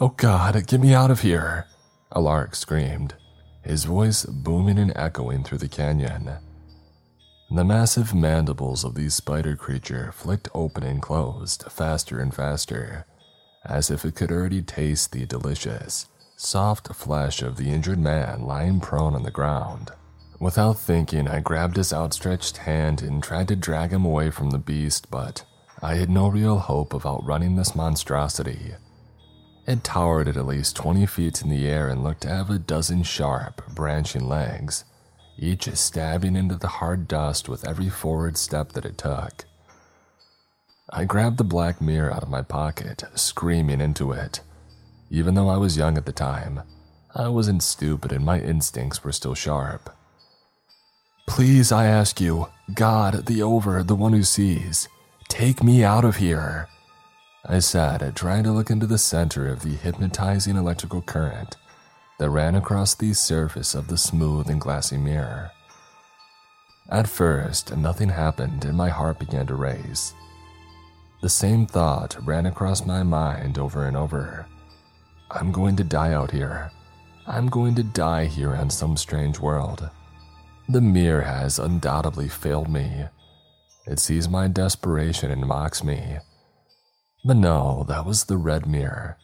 Oh 0.00 0.08
God, 0.08 0.66
get 0.66 0.80
me 0.80 0.92
out 0.92 1.10
of 1.10 1.20
here! 1.20 1.66
Alaric 2.16 2.56
screamed, 2.56 3.14
his 3.62 3.84
voice 3.84 4.24
booming 4.24 4.76
and 4.76 4.92
echoing 4.96 5.44
through 5.44 5.58
the 5.58 5.68
canyon. 5.68 6.32
The 7.54 7.64
massive 7.64 8.12
mandibles 8.12 8.82
of 8.82 8.94
the 8.94 9.08
spider 9.08 9.54
creature 9.54 10.10
flicked 10.10 10.48
open 10.52 10.82
and 10.82 11.00
closed 11.00 11.62
faster 11.70 12.18
and 12.18 12.34
faster, 12.34 13.06
as 13.64 13.88
if 13.88 14.04
it 14.04 14.16
could 14.16 14.32
already 14.32 14.62
taste 14.62 15.12
the 15.12 15.24
delicious, 15.24 16.06
soft 16.36 16.92
flesh 16.92 17.40
of 17.40 17.56
the 17.56 17.70
injured 17.70 18.00
man 18.00 18.42
lying 18.42 18.80
prone 18.80 19.14
on 19.14 19.22
the 19.22 19.30
ground. 19.30 19.92
Without 20.40 20.76
thinking, 20.76 21.28
I 21.28 21.38
grabbed 21.38 21.76
his 21.76 21.92
outstretched 21.92 22.56
hand 22.56 23.00
and 23.00 23.22
tried 23.22 23.46
to 23.46 23.54
drag 23.54 23.92
him 23.92 24.04
away 24.04 24.30
from 24.30 24.50
the 24.50 24.58
beast, 24.58 25.08
but 25.08 25.44
I 25.82 25.96
had 25.96 26.08
no 26.08 26.28
real 26.28 26.58
hope 26.58 26.94
of 26.94 27.04
outrunning 27.04 27.56
this 27.56 27.74
monstrosity. 27.74 28.74
It 29.66 29.82
towered 29.82 30.28
at 30.28 30.36
at 30.36 30.46
least 30.46 30.76
20 30.76 31.06
feet 31.06 31.42
in 31.42 31.48
the 31.48 31.66
air 31.66 31.88
and 31.88 32.04
looked 32.04 32.22
to 32.22 32.28
have 32.28 32.50
a 32.50 32.58
dozen 32.58 33.02
sharp, 33.02 33.62
branching 33.74 34.28
legs, 34.28 34.84
each 35.36 35.68
stabbing 35.74 36.36
into 36.36 36.54
the 36.54 36.68
hard 36.68 37.08
dust 37.08 37.48
with 37.48 37.66
every 37.66 37.88
forward 37.88 38.36
step 38.36 38.72
that 38.72 38.84
it 38.84 38.96
took. 38.96 39.44
I 40.88 41.04
grabbed 41.04 41.38
the 41.38 41.44
black 41.44 41.80
mirror 41.80 42.12
out 42.12 42.22
of 42.22 42.28
my 42.28 42.42
pocket, 42.42 43.02
screaming 43.16 43.80
into 43.80 44.12
it. 44.12 44.40
Even 45.10 45.34
though 45.34 45.48
I 45.48 45.56
was 45.56 45.76
young 45.76 45.96
at 45.96 46.06
the 46.06 46.12
time, 46.12 46.60
I 47.14 47.28
wasn't 47.28 47.62
stupid 47.62 48.12
and 48.12 48.24
my 48.24 48.40
instincts 48.40 49.02
were 49.02 49.12
still 49.12 49.34
sharp. 49.34 49.90
Please, 51.26 51.72
I 51.72 51.86
ask 51.86 52.20
you, 52.20 52.48
God, 52.72 53.26
the 53.26 53.42
over, 53.42 53.82
the 53.82 53.94
one 53.94 54.12
who 54.12 54.22
sees, 54.22 54.88
take 55.32 55.62
me 55.62 55.82
out 55.82 56.04
of 56.04 56.16
here. 56.16 56.68
I 57.46 57.60
said, 57.60 58.14
trying 58.14 58.44
to 58.44 58.52
look 58.52 58.68
into 58.68 58.86
the 58.86 58.98
center 58.98 59.48
of 59.48 59.62
the 59.62 59.76
hypnotizing 59.76 60.56
electrical 60.56 61.00
current 61.00 61.56
that 62.18 62.28
ran 62.28 62.54
across 62.54 62.94
the 62.94 63.14
surface 63.14 63.74
of 63.74 63.88
the 63.88 63.96
smooth 63.96 64.50
and 64.50 64.60
glassy 64.60 64.98
mirror. 64.98 65.50
At 66.90 67.08
first, 67.08 67.74
nothing 67.74 68.10
happened 68.10 68.66
and 68.66 68.76
my 68.76 68.90
heart 68.90 69.18
began 69.18 69.46
to 69.46 69.54
race. 69.54 70.12
The 71.22 71.30
same 71.30 71.64
thought 71.66 72.14
ran 72.26 72.44
across 72.44 72.84
my 72.84 73.02
mind 73.02 73.56
over 73.56 73.86
and 73.86 73.96
over. 73.96 74.46
I'm 75.30 75.50
going 75.50 75.76
to 75.76 75.84
die 75.84 76.12
out 76.12 76.30
here. 76.30 76.70
I'm 77.26 77.46
going 77.46 77.74
to 77.76 77.82
die 77.82 78.26
here 78.26 78.54
on 78.54 78.68
some 78.68 78.98
strange 78.98 79.40
world. 79.40 79.88
The 80.68 80.82
mirror 80.82 81.22
has 81.22 81.58
undoubtedly 81.58 82.28
failed 82.28 82.68
me. 82.68 83.06
It 83.86 83.98
sees 83.98 84.28
my 84.28 84.48
desperation 84.48 85.30
and 85.30 85.46
mocks 85.46 85.82
me. 85.82 86.18
But 87.24 87.36
no, 87.36 87.84
that 87.88 88.06
was 88.06 88.24
the 88.24 88.36
red 88.36 88.66
mirror, 88.66 89.16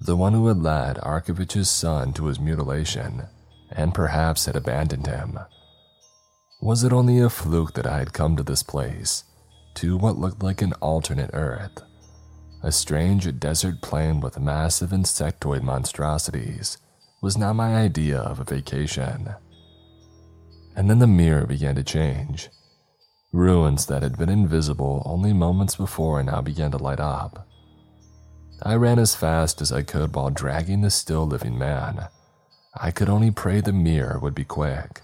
the 0.00 0.16
one 0.16 0.32
who 0.32 0.48
had 0.48 0.58
led 0.58 0.98
Arkovich's 0.98 1.70
son 1.70 2.12
to 2.14 2.26
his 2.26 2.40
mutilation 2.40 3.24
and 3.70 3.94
perhaps 3.94 4.46
had 4.46 4.56
abandoned 4.56 5.06
him. 5.06 5.38
Was 6.60 6.84
it 6.84 6.92
only 6.92 7.18
a 7.18 7.28
fluke 7.28 7.74
that 7.74 7.86
I 7.86 7.98
had 7.98 8.12
come 8.12 8.36
to 8.36 8.42
this 8.42 8.62
place, 8.62 9.24
to 9.74 9.96
what 9.96 10.18
looked 10.18 10.42
like 10.42 10.62
an 10.62 10.72
alternate 10.74 11.30
Earth? 11.32 11.82
A 12.62 12.72
strange 12.72 13.38
desert 13.38 13.82
plain 13.82 14.20
with 14.20 14.40
massive 14.40 14.90
insectoid 14.90 15.62
monstrosities 15.62 16.78
was 17.20 17.36
not 17.36 17.56
my 17.56 17.74
idea 17.76 18.18
of 18.18 18.40
a 18.40 18.44
vacation. 18.44 19.34
And 20.76 20.88
then 20.88 20.98
the 20.98 21.06
mirror 21.06 21.46
began 21.46 21.74
to 21.74 21.82
change. 21.82 22.48
Runes 23.34 23.86
that 23.86 24.04
had 24.04 24.16
been 24.16 24.28
invisible 24.28 25.02
only 25.04 25.32
moments 25.32 25.74
before 25.74 26.22
now 26.22 26.40
began 26.40 26.70
to 26.70 26.76
light 26.78 27.00
up. 27.00 27.48
I 28.62 28.76
ran 28.76 29.00
as 29.00 29.16
fast 29.16 29.60
as 29.60 29.72
I 29.72 29.82
could 29.82 30.14
while 30.14 30.30
dragging 30.30 30.82
the 30.82 30.90
still 30.90 31.26
living 31.26 31.58
man. 31.58 32.06
I 32.80 32.92
could 32.92 33.08
only 33.08 33.32
pray 33.32 33.60
the 33.60 33.72
mirror 33.72 34.20
would 34.20 34.36
be 34.36 34.44
quick. 34.44 35.00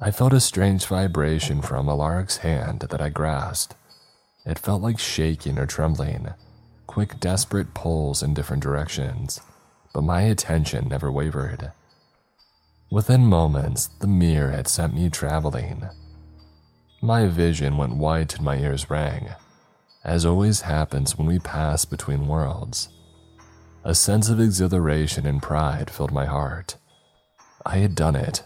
I 0.00 0.10
felt 0.10 0.32
a 0.32 0.40
strange 0.40 0.86
vibration 0.86 1.60
from 1.60 1.88
Alaric's 1.88 2.38
hand 2.38 2.86
that 2.88 3.02
I 3.02 3.10
grasped. 3.10 3.76
It 4.46 4.58
felt 4.58 4.80
like 4.80 4.98
shaking 4.98 5.58
or 5.58 5.66
trembling, 5.66 6.30
quick, 6.86 7.20
desperate 7.20 7.74
pulls 7.74 8.22
in 8.22 8.32
different 8.32 8.62
directions, 8.62 9.42
but 9.92 10.04
my 10.04 10.22
attention 10.22 10.88
never 10.88 11.12
wavered. 11.12 11.72
Within 12.90 13.26
moments, 13.26 13.88
the 13.88 14.06
mirror 14.06 14.52
had 14.52 14.68
sent 14.68 14.94
me 14.94 15.10
traveling. 15.10 15.90
My 17.02 17.26
vision 17.26 17.76
went 17.76 17.96
white 17.96 18.36
and 18.36 18.44
my 18.44 18.56
ears 18.56 18.88
rang 18.88 19.34
as 20.04 20.26
always 20.26 20.62
happens 20.62 21.16
when 21.16 21.26
we 21.26 21.38
pass 21.38 21.84
between 21.84 22.26
worlds. 22.26 22.88
A 23.84 23.94
sense 23.94 24.28
of 24.28 24.40
exhilaration 24.40 25.26
and 25.26 25.42
pride 25.42 25.90
filled 25.90 26.12
my 26.12 26.26
heart. 26.26 26.76
I 27.64 27.78
had 27.78 27.94
done 27.94 28.16
it. 28.16 28.42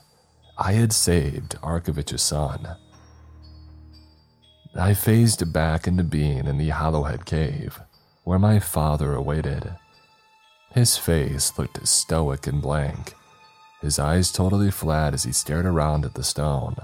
I 0.59 0.73
had 0.73 0.93
saved 0.93 1.57
Arkovich's 1.62 2.23
son. 2.23 2.77
I 4.78 4.93
phased 4.95 5.53
back 5.53 5.87
into 5.87 6.05
being 6.05 6.47
in 6.47 6.59
the 6.59 6.69
Hollowhead 6.69 7.24
Cave, 7.24 7.81
where 8.24 8.39
my 8.39 8.59
father 8.59 9.15
awaited. 9.15 9.74
His 10.73 10.99
face 10.99 11.59
looked 11.59 11.87
stoic 11.87 12.47
and 12.47 12.61
blank, 12.61 13.15
his 13.81 13.99
eyes 13.99 14.31
totally 14.31 14.70
flat 14.70 15.15
as 15.15 15.24
he 15.24 15.33
stared 15.33 15.65
around 15.65 16.05
at 16.05 16.15
the 16.15 16.24
stone. 16.24 16.77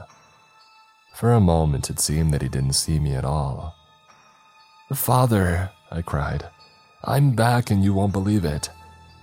For 1.15 1.33
a 1.33 1.41
moment, 1.41 1.91
it 1.91 2.01
seemed 2.01 2.33
that 2.33 2.43
he 2.43 2.49
didn't 2.49 2.73
see 2.73 2.99
me 2.99 3.15
at 3.15 3.25
all. 3.25 3.75
Father, 4.93 5.71
I 5.91 6.03
cried, 6.03 6.49
I'm 7.05 7.33
back 7.33 7.71
and 7.71 7.83
you 7.83 7.95
won't 7.95 8.13
believe 8.13 8.45
it. 8.45 8.71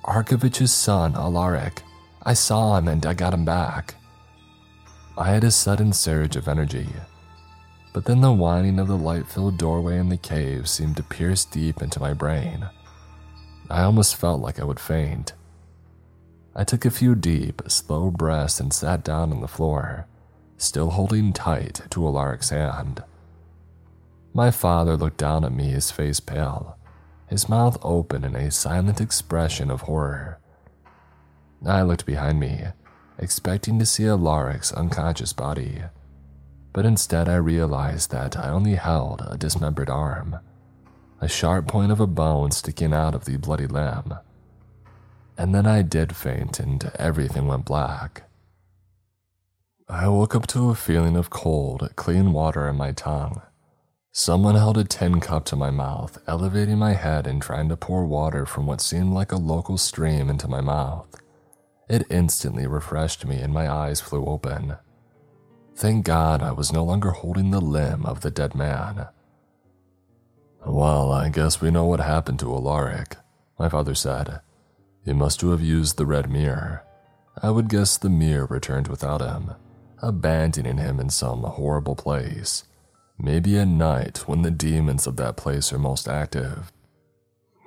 Arkovich's 0.05 0.73
son, 0.73 1.15
Alaric. 1.15 1.83
I 2.23 2.33
saw 2.33 2.77
him 2.77 2.87
and 2.87 3.05
I 3.05 3.13
got 3.13 3.33
him 3.33 3.45
back. 3.45 3.95
I 5.17 5.31
had 5.31 5.43
a 5.43 5.51
sudden 5.51 5.93
surge 5.93 6.35
of 6.35 6.47
energy, 6.47 6.87
but 7.93 8.05
then 8.05 8.21
the 8.21 8.31
whining 8.31 8.79
of 8.79 8.87
the 8.87 8.97
light 8.97 9.27
filled 9.27 9.57
doorway 9.57 9.97
in 9.97 10.09
the 10.09 10.17
cave 10.17 10.69
seemed 10.69 10.97
to 10.97 11.03
pierce 11.03 11.43
deep 11.43 11.81
into 11.81 11.99
my 11.99 12.13
brain. 12.13 12.69
I 13.69 13.83
almost 13.83 14.15
felt 14.15 14.41
like 14.41 14.59
I 14.59 14.63
would 14.63 14.79
faint. 14.79 15.33
I 16.55 16.63
took 16.63 16.85
a 16.85 16.91
few 16.91 17.15
deep, 17.15 17.61
slow 17.67 18.09
breaths 18.11 18.59
and 18.59 18.73
sat 18.73 19.03
down 19.03 19.31
on 19.31 19.41
the 19.41 19.47
floor, 19.47 20.07
still 20.59 20.91
holding 20.91 21.33
tight 21.33 21.81
to 21.89 22.01
Alaric's 22.01 22.49
hand. 22.49 23.03
My 24.33 24.51
father 24.51 24.95
looked 24.95 25.17
down 25.17 25.43
at 25.43 25.53
me, 25.53 25.69
his 25.69 25.89
face 25.89 26.19
pale, 26.19 26.77
his 27.27 27.49
mouth 27.49 27.77
open 27.81 28.23
in 28.23 28.35
a 28.35 28.51
silent 28.51 29.01
expression 29.01 29.71
of 29.71 29.81
horror. 29.81 30.39
I 31.65 31.81
looked 31.81 32.05
behind 32.05 32.39
me, 32.39 32.65
expecting 33.17 33.79
to 33.79 33.85
see 33.85 34.03
Alaric's 34.03 34.71
unconscious 34.71 35.33
body, 35.33 35.83
but 36.73 36.85
instead 36.85 37.27
I 37.27 37.35
realized 37.35 38.11
that 38.11 38.37
I 38.37 38.49
only 38.49 38.75
held 38.75 39.23
a 39.27 39.37
dismembered 39.37 39.89
arm, 39.89 40.39
a 41.19 41.27
sharp 41.27 41.67
point 41.67 41.91
of 41.91 41.99
a 41.99 42.07
bone 42.07 42.51
sticking 42.51 42.93
out 42.93 43.15
of 43.15 43.25
the 43.25 43.37
bloody 43.37 43.67
limb. 43.67 44.13
And 45.37 45.55
then 45.55 45.65
I 45.65 45.81
did 45.81 46.15
faint 46.15 46.59
and 46.59 46.91
everything 46.95 47.47
went 47.47 47.65
black. 47.65 48.28
I 49.89 50.07
woke 50.07 50.35
up 50.35 50.47
to 50.47 50.69
a 50.69 50.75
feeling 50.75 51.17
of 51.17 51.29
cold, 51.29 51.89
clean 51.95 52.31
water 52.31 52.67
in 52.67 52.77
my 52.77 52.91
tongue 52.91 53.41
Someone 54.11 54.55
held 54.55 54.77
a 54.77 54.83
tin 54.83 55.19
cup 55.19 55.45
to 55.45 55.55
my 55.55 55.69
mouth, 55.69 56.17
elevating 56.27 56.77
my 56.77 56.93
head 56.93 57.27
and 57.27 57.41
trying 57.41 57.69
to 57.69 57.77
pour 57.77 58.05
water 58.05 58.45
from 58.45 58.65
what 58.65 58.81
seemed 58.81 59.13
like 59.13 59.31
a 59.31 59.37
local 59.37 59.77
stream 59.77 60.29
into 60.29 60.47
my 60.47 60.61
mouth. 60.61 61.07
It 61.87 62.07
instantly 62.09 62.65
refreshed 62.65 63.25
me 63.25 63.37
and 63.37 63.53
my 63.53 63.71
eyes 63.71 64.01
flew 64.01 64.25
open. 64.25 64.77
Thank 65.75 66.05
God 66.05 66.41
I 66.41 66.51
was 66.51 66.73
no 66.73 66.83
longer 66.83 67.11
holding 67.11 67.51
the 67.51 67.61
limb 67.61 68.05
of 68.05 68.21
the 68.21 68.31
dead 68.31 68.55
man. 68.55 69.07
Well, 70.65 71.11
I 71.11 71.29
guess 71.29 71.61
we 71.61 71.71
know 71.71 71.85
what 71.85 72.01
happened 72.01 72.39
to 72.39 72.53
Alaric, 72.53 73.15
my 73.57 73.69
father 73.69 73.95
said. 73.95 74.41
He 75.05 75.13
must 75.13 75.39
have 75.41 75.61
used 75.61 75.97
the 75.97 76.05
red 76.05 76.29
mirror. 76.29 76.83
I 77.41 77.51
would 77.51 77.69
guess 77.69 77.97
the 77.97 78.09
mirror 78.09 78.47
returned 78.47 78.89
without 78.89 79.21
him, 79.21 79.51
abandoning 80.01 80.77
him 80.77 80.99
in 80.99 81.09
some 81.09 81.43
horrible 81.43 81.95
place. 81.95 82.63
Maybe 83.17 83.57
at 83.59 83.67
night 83.67 84.27
when 84.27 84.43
the 84.43 84.51
demons 84.51 85.05
of 85.05 85.17
that 85.17 85.35
place 85.37 85.73
are 85.73 85.79
most 85.79 86.07
active. 86.07 86.71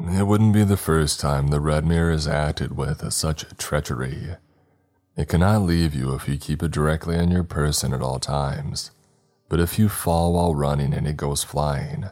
It 0.00 0.26
wouldn't 0.26 0.54
be 0.54 0.64
the 0.64 0.76
first 0.76 1.20
time 1.20 1.48
the 1.48 1.60
Red 1.60 1.84
Mirror 1.86 2.12
has 2.12 2.26
acted 2.26 2.76
with 2.76 3.12
such 3.12 3.44
treachery. 3.58 4.36
It 5.16 5.28
cannot 5.28 5.62
leave 5.62 5.94
you 5.94 6.14
if 6.14 6.26
you 6.26 6.38
keep 6.38 6.62
it 6.62 6.70
directly 6.70 7.16
on 7.16 7.30
your 7.30 7.44
person 7.44 7.92
at 7.92 8.00
all 8.02 8.18
times, 8.18 8.90
but 9.48 9.60
if 9.60 9.78
you 9.78 9.90
fall 9.90 10.32
while 10.32 10.54
running 10.54 10.94
and 10.94 11.06
it 11.06 11.18
goes 11.18 11.44
flying, 11.44 12.06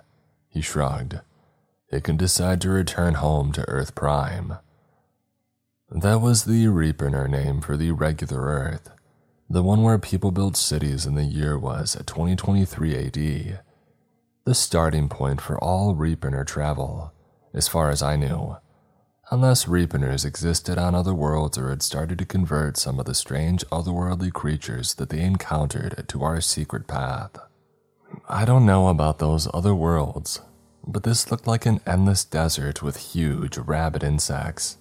he 0.48 0.60
shrugged, 0.60 1.20
it 1.90 2.04
can 2.04 2.18
decide 2.18 2.60
to 2.60 2.68
return 2.68 3.14
home 3.14 3.52
to 3.52 3.68
Earth 3.68 3.94
Prime. 3.94 4.58
That 5.90 6.20
was 6.20 6.44
the 6.44 6.68
Reaper 6.68 7.26
name 7.26 7.62
for 7.62 7.76
the 7.76 7.90
regular 7.92 8.42
Earth, 8.42 8.90
the 9.52 9.64
one 9.64 9.82
where 9.82 9.98
people 9.98 10.30
built 10.30 10.56
cities 10.56 11.04
in 11.04 11.16
the 11.16 11.24
year 11.24 11.58
was 11.58 11.96
2023 12.06 12.96
AD. 12.96 13.60
The 14.44 14.54
starting 14.54 15.08
point 15.08 15.40
for 15.40 15.58
all 15.58 15.96
Reaper 15.96 16.44
travel, 16.44 17.12
as 17.52 17.66
far 17.66 17.90
as 17.90 18.00
I 18.00 18.14
knew. 18.14 18.58
unless 19.32 19.66
Reapers 19.66 20.24
existed 20.24 20.78
on 20.78 20.94
other 20.94 21.14
worlds 21.14 21.58
or 21.58 21.70
had 21.70 21.82
started 21.82 22.18
to 22.18 22.24
convert 22.24 22.76
some 22.76 23.00
of 23.00 23.06
the 23.06 23.14
strange 23.14 23.64
otherworldly 23.66 24.32
creatures 24.32 24.94
that 24.94 25.08
they 25.08 25.20
encountered 25.20 26.04
to 26.08 26.22
our 26.22 26.40
secret 26.40 26.86
path. 26.86 27.36
I 28.28 28.44
don't 28.44 28.66
know 28.66 28.86
about 28.86 29.18
those 29.18 29.48
other 29.52 29.74
worlds, 29.74 30.40
but 30.86 31.02
this 31.02 31.28
looked 31.30 31.48
like 31.48 31.66
an 31.66 31.80
endless 31.86 32.24
desert 32.24 32.82
with 32.82 33.14
huge 33.14 33.58
rabid 33.58 34.04
insects. 34.04 34.78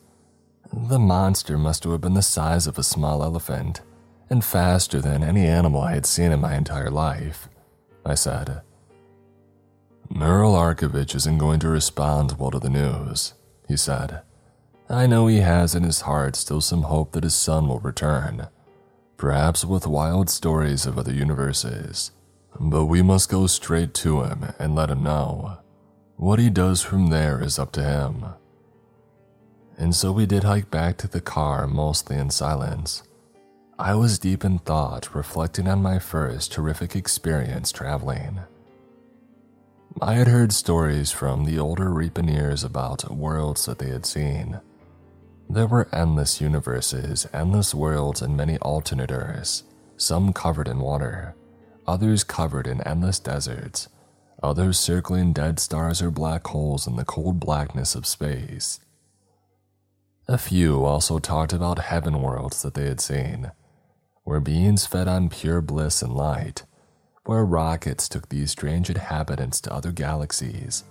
The 0.71 0.99
monster 0.99 1.57
must 1.57 1.83
have 1.85 2.01
been 2.01 2.13
the 2.13 2.21
size 2.21 2.67
of 2.67 2.77
a 2.77 2.83
small 2.83 3.23
elephant 3.23 3.81
and 4.30 4.43
faster 4.43 5.01
than 5.01 5.23
any 5.23 5.45
animal 5.45 5.81
I 5.81 5.93
had 5.93 6.06
seen 6.06 6.31
in 6.31 6.41
my 6.41 6.56
entire 6.56 6.91
life, 6.91 7.49
I 8.06 8.15
said. 8.15 8.61
Earl 10.15 10.53
Arkovich 10.53 11.15
isn't 11.15 11.38
going 11.38 11.60
to 11.60 11.69
respond 11.69 12.38
well 12.39 12.51
to 12.51 12.60
the 12.60 12.69
news, 12.69 13.34
he 13.68 13.77
said. 13.77 14.22
I 14.89 15.06
know 15.06 15.27
he 15.27 15.38
has 15.38 15.76
in 15.76 15.84
his 15.84 16.01
heart 16.01 16.35
still 16.35 16.61
some 16.61 16.84
hope 16.84 17.11
that 17.11 17.23
his 17.23 17.35
son 17.35 17.68
will 17.68 17.80
return, 17.80 18.47
perhaps 19.18 19.64
with 19.64 19.85
wild 19.85 20.30
stories 20.30 20.85
of 20.85 20.97
other 20.97 21.14
universes. 21.14 22.11
But 22.60 22.85
we 22.85 23.03
must 23.03 23.30
go 23.30 23.45
straight 23.45 23.93
to 23.95 24.23
him 24.23 24.53
and 24.57 24.76
let 24.76 24.89
him 24.89 25.03
know. 25.03 25.60
What 26.18 26.39
he 26.39 26.49
does 26.49 26.81
from 26.81 27.07
there 27.07 27.41
is 27.41 27.60
up 27.60 27.72
to 27.73 27.84
him. 27.84 28.26
And 29.77 29.95
so 29.95 30.11
we 30.11 30.26
did 30.26 30.43
hike 30.43 30.72
back 30.72 30.97
to 30.97 31.07
the 31.07 31.22
car 31.22 31.68
mostly 31.68 32.18
in 32.18 32.31
silence. 32.31 33.03
I 33.81 33.95
was 33.95 34.19
deep 34.19 34.43
in 34.43 34.60
thought, 34.60 35.15
reflecting 35.15 35.65
on 35.65 35.81
my 35.81 35.99
first 35.99 36.53
horrific 36.53 36.97
experience 36.97 37.72
traveling. 37.72 38.41
I 40.01 40.15
had 40.15 40.27
heard 40.27 40.51
stories 40.51 41.14
from 41.14 41.45
the 41.45 41.60
older 41.60 41.89
Reaponeers 41.89 42.65
about 42.65 43.10
worlds 43.10 43.65
that 43.68 43.80
they 43.80 43.88
had 43.88 44.06
seen. 44.06 44.60
There 45.49 45.65
were 45.65 45.88
endless 45.93 46.41
universes, 46.41 47.26
endless 47.31 47.73
worlds, 47.73 48.22
and 48.22 48.35
many 48.35 48.57
alternators, 48.57 49.64
some 49.95 50.34
covered 50.34 50.68
in 50.68 50.80
water, 50.80 51.35
others 51.88 52.26
covered 52.26 52.68
in 52.68 52.81
endless 52.81 53.18
deserts, 53.18 53.88
others 54.43 54.77
circling 54.77 55.31
dead 55.31 55.57
stars 55.57 56.01
or 56.01 56.11
black 56.11 56.45
holes 56.47 56.85
in 56.85 56.97
the 56.97 57.06
cold 57.06 57.39
blackness 57.39 57.95
of 57.95 58.06
space. 58.06 58.81
A 60.27 60.38
few 60.38 60.84
also 60.84 61.18
talked 61.19 61.53
about 61.53 61.80
heaven 61.80 62.22
worlds 62.22 62.61
that 62.61 62.73
they 62.73 62.85
had 62.85 62.99
seen, 62.99 63.51
where 64.23 64.39
beings 64.39 64.85
fed 64.85 65.07
on 65.07 65.29
pure 65.29 65.61
bliss 65.61 66.01
and 66.01 66.13
light, 66.13 66.63
where 67.25 67.45
rockets 67.45 68.09
took 68.09 68.29
these 68.29 68.51
strange 68.51 68.89
inhabitants 68.89 69.61
to 69.61 69.73
other 69.73 69.91
galaxies. 69.91 70.83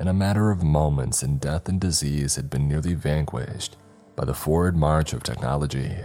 In 0.00 0.08
a 0.08 0.14
matter 0.14 0.50
of 0.50 0.62
moments, 0.62 1.22
and 1.22 1.40
death 1.40 1.68
and 1.68 1.80
disease 1.80 2.36
had 2.36 2.48
been 2.48 2.68
nearly 2.68 2.94
vanquished 2.94 3.76
by 4.16 4.24
the 4.24 4.34
forward 4.34 4.76
march 4.76 5.12
of 5.12 5.22
technology. 5.22 5.96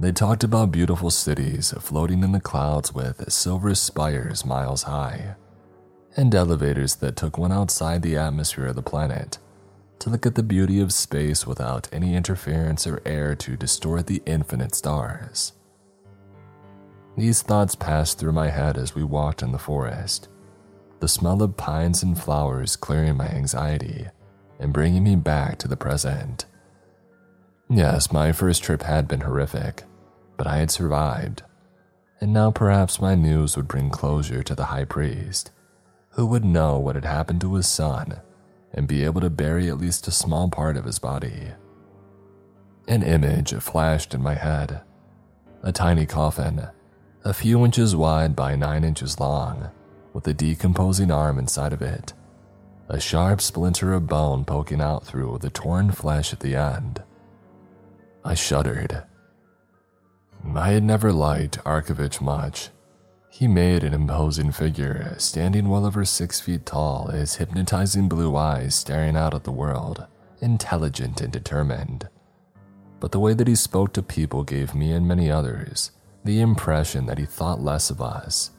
They 0.00 0.12
talked 0.12 0.42
about 0.42 0.72
beautiful 0.72 1.10
cities 1.10 1.72
floating 1.78 2.24
in 2.24 2.32
the 2.32 2.40
clouds 2.40 2.92
with 2.92 3.32
silver 3.32 3.74
spires 3.74 4.44
miles 4.44 4.82
high, 4.82 5.36
and 6.16 6.34
elevators 6.34 6.96
that 6.96 7.16
took 7.16 7.38
one 7.38 7.52
outside 7.52 8.02
the 8.02 8.16
atmosphere 8.16 8.66
of 8.66 8.76
the 8.76 8.82
planet 8.82 9.38
to 10.04 10.10
look 10.10 10.26
at 10.26 10.34
the 10.34 10.42
beauty 10.42 10.80
of 10.80 10.92
space 10.92 11.46
without 11.46 11.88
any 11.90 12.14
interference 12.14 12.86
or 12.86 13.00
air 13.06 13.34
to 13.34 13.56
distort 13.56 14.06
the 14.06 14.20
infinite 14.26 14.74
stars. 14.74 15.54
These 17.16 17.40
thoughts 17.40 17.74
passed 17.74 18.18
through 18.18 18.32
my 18.32 18.50
head 18.50 18.76
as 18.76 18.94
we 18.94 19.02
walked 19.02 19.40
in 19.40 19.50
the 19.50 19.58
forest, 19.58 20.28
the 21.00 21.08
smell 21.08 21.42
of 21.42 21.56
pines 21.56 22.02
and 22.02 22.20
flowers 22.20 22.76
clearing 22.76 23.16
my 23.16 23.28
anxiety 23.28 24.08
and 24.60 24.74
bringing 24.74 25.04
me 25.04 25.16
back 25.16 25.56
to 25.60 25.68
the 25.68 25.76
present. 25.76 26.44
Yes, 27.70 28.12
my 28.12 28.30
first 28.30 28.62
trip 28.62 28.82
had 28.82 29.08
been 29.08 29.22
horrific, 29.22 29.84
but 30.36 30.46
I 30.46 30.58
had 30.58 30.70
survived, 30.70 31.44
and 32.20 32.30
now 32.30 32.50
perhaps 32.50 33.00
my 33.00 33.14
news 33.14 33.56
would 33.56 33.68
bring 33.68 33.88
closure 33.88 34.42
to 34.42 34.54
the 34.54 34.66
high 34.66 34.84
priest, 34.84 35.50
who 36.10 36.26
would 36.26 36.44
know 36.44 36.78
what 36.78 36.94
had 36.94 37.06
happened 37.06 37.40
to 37.40 37.54
his 37.54 37.66
son 37.66 38.20
and 38.74 38.88
be 38.88 39.04
able 39.04 39.20
to 39.20 39.30
bury 39.30 39.68
at 39.68 39.78
least 39.78 40.08
a 40.08 40.10
small 40.10 40.50
part 40.50 40.76
of 40.76 40.84
his 40.84 40.98
body. 40.98 41.52
An 42.86 43.02
image 43.02 43.54
flashed 43.54 44.12
in 44.12 44.22
my 44.22 44.34
head 44.34 44.82
a 45.62 45.72
tiny 45.72 46.04
coffin, 46.04 46.68
a 47.24 47.32
few 47.32 47.64
inches 47.64 47.96
wide 47.96 48.36
by 48.36 48.54
nine 48.54 48.84
inches 48.84 49.18
long, 49.18 49.70
with 50.12 50.28
a 50.28 50.34
decomposing 50.34 51.10
arm 51.10 51.38
inside 51.38 51.72
of 51.72 51.80
it, 51.80 52.12
a 52.90 53.00
sharp 53.00 53.40
splinter 53.40 53.94
of 53.94 54.06
bone 54.06 54.44
poking 54.44 54.82
out 54.82 55.06
through 55.06 55.38
the 55.40 55.48
torn 55.48 55.90
flesh 55.90 56.34
at 56.34 56.40
the 56.40 56.54
end. 56.54 57.02
I 58.22 58.34
shuddered. 58.34 59.04
I 60.54 60.72
had 60.72 60.82
never 60.82 61.14
liked 61.14 61.64
Arkovich 61.64 62.20
much, 62.20 62.68
he 63.34 63.48
made 63.48 63.82
an 63.82 63.92
imposing 63.92 64.52
figure, 64.52 65.12
standing 65.18 65.68
well 65.68 65.84
over 65.84 66.04
six 66.04 66.38
feet 66.38 66.64
tall, 66.64 67.08
his 67.08 67.34
hypnotizing 67.34 68.08
blue 68.08 68.36
eyes 68.36 68.76
staring 68.76 69.16
out 69.16 69.34
at 69.34 69.42
the 69.42 69.50
world, 69.50 70.06
intelligent 70.40 71.20
and 71.20 71.32
determined. 71.32 72.08
But 73.00 73.10
the 73.10 73.18
way 73.18 73.34
that 73.34 73.48
he 73.48 73.56
spoke 73.56 73.92
to 73.94 74.04
people 74.04 74.44
gave 74.44 74.72
me 74.72 74.92
and 74.92 75.08
many 75.08 75.32
others 75.32 75.90
the 76.24 76.40
impression 76.40 77.06
that 77.06 77.18
he 77.18 77.26
thought 77.26 77.60
less 77.60 77.90
of 77.90 78.00
us. 78.00 78.52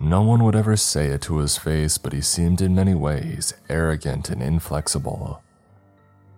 No 0.00 0.22
one 0.22 0.42
would 0.42 0.56
ever 0.56 0.74
say 0.74 1.08
it 1.08 1.20
to 1.22 1.36
his 1.36 1.58
face, 1.58 1.98
but 1.98 2.14
he 2.14 2.22
seemed 2.22 2.62
in 2.62 2.74
many 2.74 2.94
ways 2.94 3.52
arrogant 3.68 4.30
and 4.30 4.42
inflexible. 4.42 5.42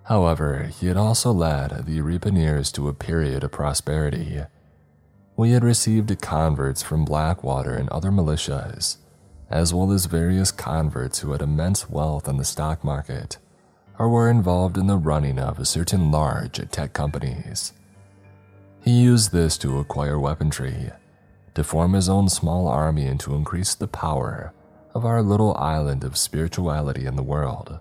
However, 0.02 0.72
he 0.80 0.88
had 0.88 0.96
also 0.96 1.30
led 1.30 1.86
the 1.86 2.00
Reaponeers 2.00 2.72
to 2.72 2.88
a 2.88 2.94
period 2.94 3.44
of 3.44 3.52
prosperity 3.52 4.42
we 5.36 5.50
had 5.50 5.62
received 5.62 6.20
converts 6.20 6.82
from 6.82 7.04
Blackwater 7.04 7.74
and 7.74 7.88
other 7.90 8.10
militias, 8.10 8.96
as 9.50 9.72
well 9.72 9.92
as 9.92 10.06
various 10.06 10.50
converts 10.50 11.20
who 11.20 11.32
had 11.32 11.42
immense 11.42 11.90
wealth 11.90 12.28
in 12.28 12.36
the 12.36 12.44
stock 12.44 12.82
market 12.82 13.38
or 13.98 14.08
were 14.08 14.30
involved 14.30 14.76
in 14.76 14.86
the 14.86 14.96
running 14.96 15.38
of 15.38 15.66
certain 15.66 16.10
large 16.10 16.60
tech 16.70 16.92
companies. 16.92 17.72
He 18.82 18.90
used 18.92 19.32
this 19.32 19.56
to 19.58 19.78
acquire 19.78 20.18
weaponry, 20.18 20.90
to 21.54 21.64
form 21.64 21.94
his 21.94 22.08
own 22.08 22.28
small 22.28 22.68
army, 22.68 23.06
and 23.06 23.18
to 23.20 23.34
increase 23.34 23.74
the 23.74 23.88
power 23.88 24.52
of 24.94 25.04
our 25.04 25.22
little 25.22 25.56
island 25.56 26.04
of 26.04 26.16
spirituality 26.16 27.06
in 27.06 27.16
the 27.16 27.22
world. 27.22 27.80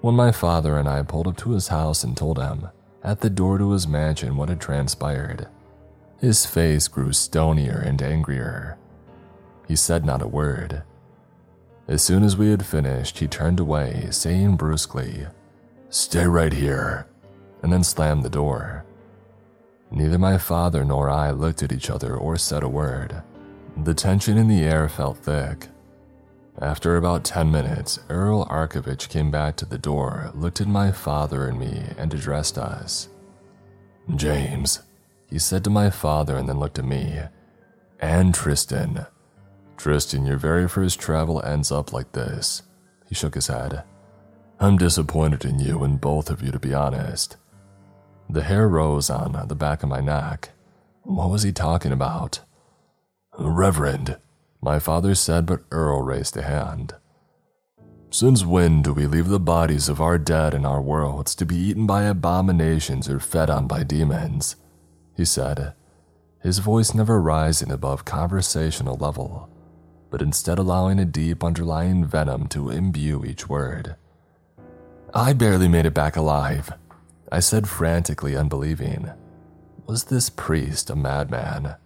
When 0.00 0.14
my 0.14 0.32
father 0.32 0.78
and 0.78 0.88
I 0.88 1.02
pulled 1.02 1.28
up 1.28 1.36
to 1.38 1.50
his 1.50 1.68
house 1.68 2.04
and 2.04 2.16
told 2.16 2.38
him, 2.38 2.68
at 3.02 3.20
the 3.20 3.30
door 3.30 3.58
to 3.58 3.72
his 3.72 3.88
mansion, 3.88 4.36
what 4.36 4.48
had 4.48 4.60
transpired, 4.60 5.48
his 6.20 6.44
face 6.46 6.88
grew 6.88 7.12
stonier 7.12 7.78
and 7.78 8.02
angrier. 8.02 8.76
He 9.66 9.76
said 9.76 10.04
not 10.04 10.22
a 10.22 10.28
word. 10.28 10.82
As 11.88 12.02
soon 12.02 12.22
as 12.22 12.36
we 12.36 12.50
had 12.50 12.64
finished, 12.64 13.18
he 13.18 13.26
turned 13.26 13.58
away, 13.58 14.08
saying 14.10 14.56
brusquely, 14.56 15.26
Stay 15.88 16.26
right 16.26 16.52
here, 16.52 17.06
and 17.62 17.72
then 17.72 17.82
slammed 17.82 18.22
the 18.22 18.30
door. 18.30 18.84
Neither 19.90 20.18
my 20.18 20.38
father 20.38 20.84
nor 20.84 21.10
I 21.10 21.30
looked 21.30 21.62
at 21.62 21.72
each 21.72 21.90
other 21.90 22.16
or 22.16 22.36
said 22.36 22.62
a 22.62 22.68
word. 22.68 23.22
The 23.76 23.94
tension 23.94 24.38
in 24.38 24.46
the 24.46 24.62
air 24.62 24.88
felt 24.88 25.18
thick. 25.18 25.68
After 26.60 26.96
about 26.96 27.24
10 27.24 27.50
minutes, 27.50 27.98
Earl 28.08 28.44
Arkovich 28.46 29.08
came 29.08 29.30
back 29.30 29.56
to 29.56 29.64
the 29.64 29.78
door, 29.78 30.30
looked 30.34 30.60
at 30.60 30.68
my 30.68 30.92
father 30.92 31.48
and 31.48 31.58
me, 31.58 31.82
and 31.96 32.12
addressed 32.12 32.58
us. 32.58 33.08
James, 34.14 34.80
he 35.30 35.38
said 35.38 35.64
to 35.64 35.70
my 35.70 35.90
father 35.90 36.36
and 36.36 36.48
then 36.48 36.58
looked 36.58 36.78
at 36.78 36.84
me. 36.84 37.20
And 38.00 38.34
Tristan. 38.34 39.06
Tristan, 39.76 40.26
your 40.26 40.36
very 40.36 40.68
first 40.68 40.98
travel 41.00 41.42
ends 41.42 41.70
up 41.70 41.92
like 41.92 42.12
this. 42.12 42.62
He 43.08 43.14
shook 43.14 43.34
his 43.34 43.46
head. 43.46 43.84
I'm 44.58 44.76
disappointed 44.76 45.44
in 45.44 45.58
you 45.58 45.82
and 45.84 46.00
both 46.00 46.28
of 46.28 46.42
you, 46.42 46.50
to 46.50 46.58
be 46.58 46.74
honest. 46.74 47.36
The 48.28 48.42
hair 48.42 48.68
rose 48.68 49.08
on 49.08 49.32
the 49.48 49.54
back 49.54 49.82
of 49.82 49.88
my 49.88 50.00
neck. 50.00 50.50
What 51.02 51.30
was 51.30 51.42
he 51.42 51.52
talking 51.52 51.92
about? 51.92 52.40
Reverend, 53.38 54.18
my 54.60 54.78
father 54.78 55.14
said, 55.14 55.46
but 55.46 55.64
Earl 55.70 56.02
raised 56.02 56.36
a 56.36 56.42
hand. 56.42 56.94
Since 58.10 58.44
when 58.44 58.82
do 58.82 58.92
we 58.92 59.06
leave 59.06 59.28
the 59.28 59.40
bodies 59.40 59.88
of 59.88 60.00
our 60.00 60.18
dead 60.18 60.52
in 60.52 60.66
our 60.66 60.82
worlds 60.82 61.34
to 61.36 61.46
be 61.46 61.56
eaten 61.56 61.86
by 61.86 62.02
abominations 62.02 63.08
or 63.08 63.20
fed 63.20 63.48
on 63.48 63.66
by 63.66 63.82
demons? 63.84 64.56
He 65.16 65.24
said, 65.24 65.74
his 66.42 66.58
voice 66.58 66.94
never 66.94 67.20
rising 67.20 67.70
above 67.70 68.04
conversational 68.04 68.96
level, 68.96 69.50
but 70.10 70.22
instead 70.22 70.58
allowing 70.58 70.98
a 70.98 71.04
deep 71.04 71.44
underlying 71.44 72.04
venom 72.04 72.46
to 72.48 72.70
imbue 72.70 73.24
each 73.24 73.48
word. 73.48 73.96
I 75.12 75.34
barely 75.34 75.68
made 75.68 75.86
it 75.86 75.94
back 75.94 76.16
alive, 76.16 76.72
I 77.30 77.40
said 77.40 77.68
frantically 77.68 78.36
unbelieving. 78.36 79.10
Was 79.86 80.04
this 80.04 80.30
priest 80.30 80.88
a 80.88 80.96
madman? 80.96 81.76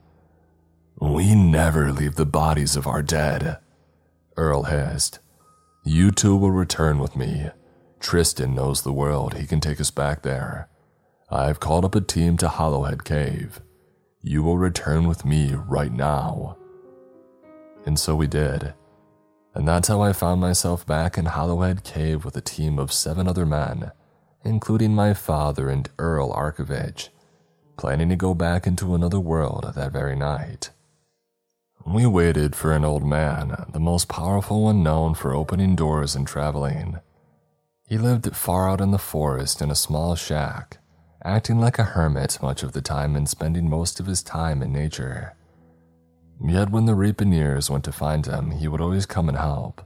We 1.00 1.34
never 1.34 1.92
leave 1.92 2.14
the 2.14 2.26
bodies 2.26 2.76
of 2.76 2.86
our 2.86 3.02
dead, 3.02 3.58
Earl 4.36 4.64
hissed. 4.64 5.18
You 5.84 6.12
two 6.12 6.36
will 6.36 6.52
return 6.52 6.98
with 6.98 7.16
me. 7.16 7.50
Tristan 7.98 8.54
knows 8.54 8.82
the 8.82 8.92
world. 8.92 9.34
He 9.34 9.46
can 9.46 9.60
take 9.60 9.80
us 9.80 9.90
back 9.90 10.22
there. 10.22 10.68
I've 11.30 11.60
called 11.60 11.84
up 11.84 11.94
a 11.94 12.00
team 12.00 12.36
to 12.38 12.48
Hollowhead 12.48 13.04
Cave. 13.04 13.60
You 14.20 14.42
will 14.42 14.58
return 14.58 15.08
with 15.08 15.24
me 15.24 15.54
right 15.54 15.92
now. 15.92 16.56
And 17.86 17.98
so 17.98 18.14
we 18.14 18.26
did. 18.26 18.74
And 19.54 19.66
that's 19.66 19.88
how 19.88 20.02
I 20.02 20.12
found 20.12 20.40
myself 20.40 20.86
back 20.86 21.16
in 21.16 21.26
Hollowhead 21.26 21.84
Cave 21.84 22.24
with 22.24 22.36
a 22.36 22.40
team 22.40 22.78
of 22.78 22.92
seven 22.92 23.26
other 23.26 23.46
men, 23.46 23.92
including 24.44 24.94
my 24.94 25.14
father 25.14 25.70
and 25.70 25.88
Earl 25.98 26.32
Arkovich, 26.32 27.08
planning 27.76 28.10
to 28.10 28.16
go 28.16 28.34
back 28.34 28.66
into 28.66 28.94
another 28.94 29.20
world 29.20 29.72
that 29.74 29.92
very 29.92 30.16
night. 30.16 30.70
We 31.86 32.06
waited 32.06 32.56
for 32.56 32.72
an 32.72 32.84
old 32.84 33.04
man, 33.04 33.64
the 33.72 33.80
most 33.80 34.08
powerful 34.08 34.64
one 34.64 34.82
known 34.82 35.14
for 35.14 35.34
opening 35.34 35.76
doors 35.76 36.14
and 36.14 36.26
traveling. 36.26 36.98
He 37.86 37.98
lived 37.98 38.34
far 38.34 38.68
out 38.68 38.80
in 38.80 38.90
the 38.90 38.98
forest 38.98 39.60
in 39.60 39.70
a 39.70 39.74
small 39.74 40.14
shack, 40.14 40.78
acting 41.24 41.58
like 41.58 41.78
a 41.78 41.84
hermit 41.84 42.38
much 42.42 42.62
of 42.62 42.72
the 42.72 42.82
time 42.82 43.16
and 43.16 43.28
spending 43.28 43.68
most 43.68 43.98
of 43.98 44.06
his 44.06 44.22
time 44.22 44.62
in 44.62 44.72
nature. 44.72 45.34
Yet 46.44 46.70
when 46.70 46.84
the 46.84 46.92
Reaponeers 46.92 47.70
went 47.70 47.84
to 47.84 47.92
find 47.92 48.26
him, 48.26 48.50
he 48.50 48.68
would 48.68 48.80
always 48.80 49.06
come 49.06 49.28
and 49.28 49.38
help. 49.38 49.80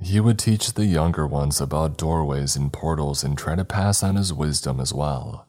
He 0.00 0.20
would 0.20 0.38
teach 0.38 0.74
the 0.74 0.84
younger 0.84 1.26
ones 1.26 1.60
about 1.60 1.96
doorways 1.96 2.54
and 2.54 2.72
portals 2.72 3.24
and 3.24 3.36
try 3.36 3.54
to 3.56 3.64
pass 3.64 4.02
on 4.02 4.16
his 4.16 4.32
wisdom 4.32 4.78
as 4.78 4.92
well. 4.92 5.46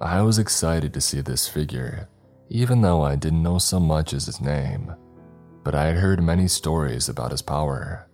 I 0.00 0.22
was 0.22 0.38
excited 0.38 0.94
to 0.94 1.00
see 1.00 1.20
this 1.20 1.48
figure, 1.48 2.08
even 2.48 2.80
though 2.80 3.02
I 3.02 3.14
didn't 3.14 3.42
know 3.42 3.58
so 3.58 3.78
much 3.78 4.12
as 4.12 4.26
his 4.26 4.40
name, 4.40 4.94
but 5.64 5.74
I 5.74 5.86
had 5.86 5.96
heard 5.96 6.22
many 6.22 6.48
stories 6.48 7.08
about 7.08 7.30
his 7.30 7.42
power. 7.42 8.08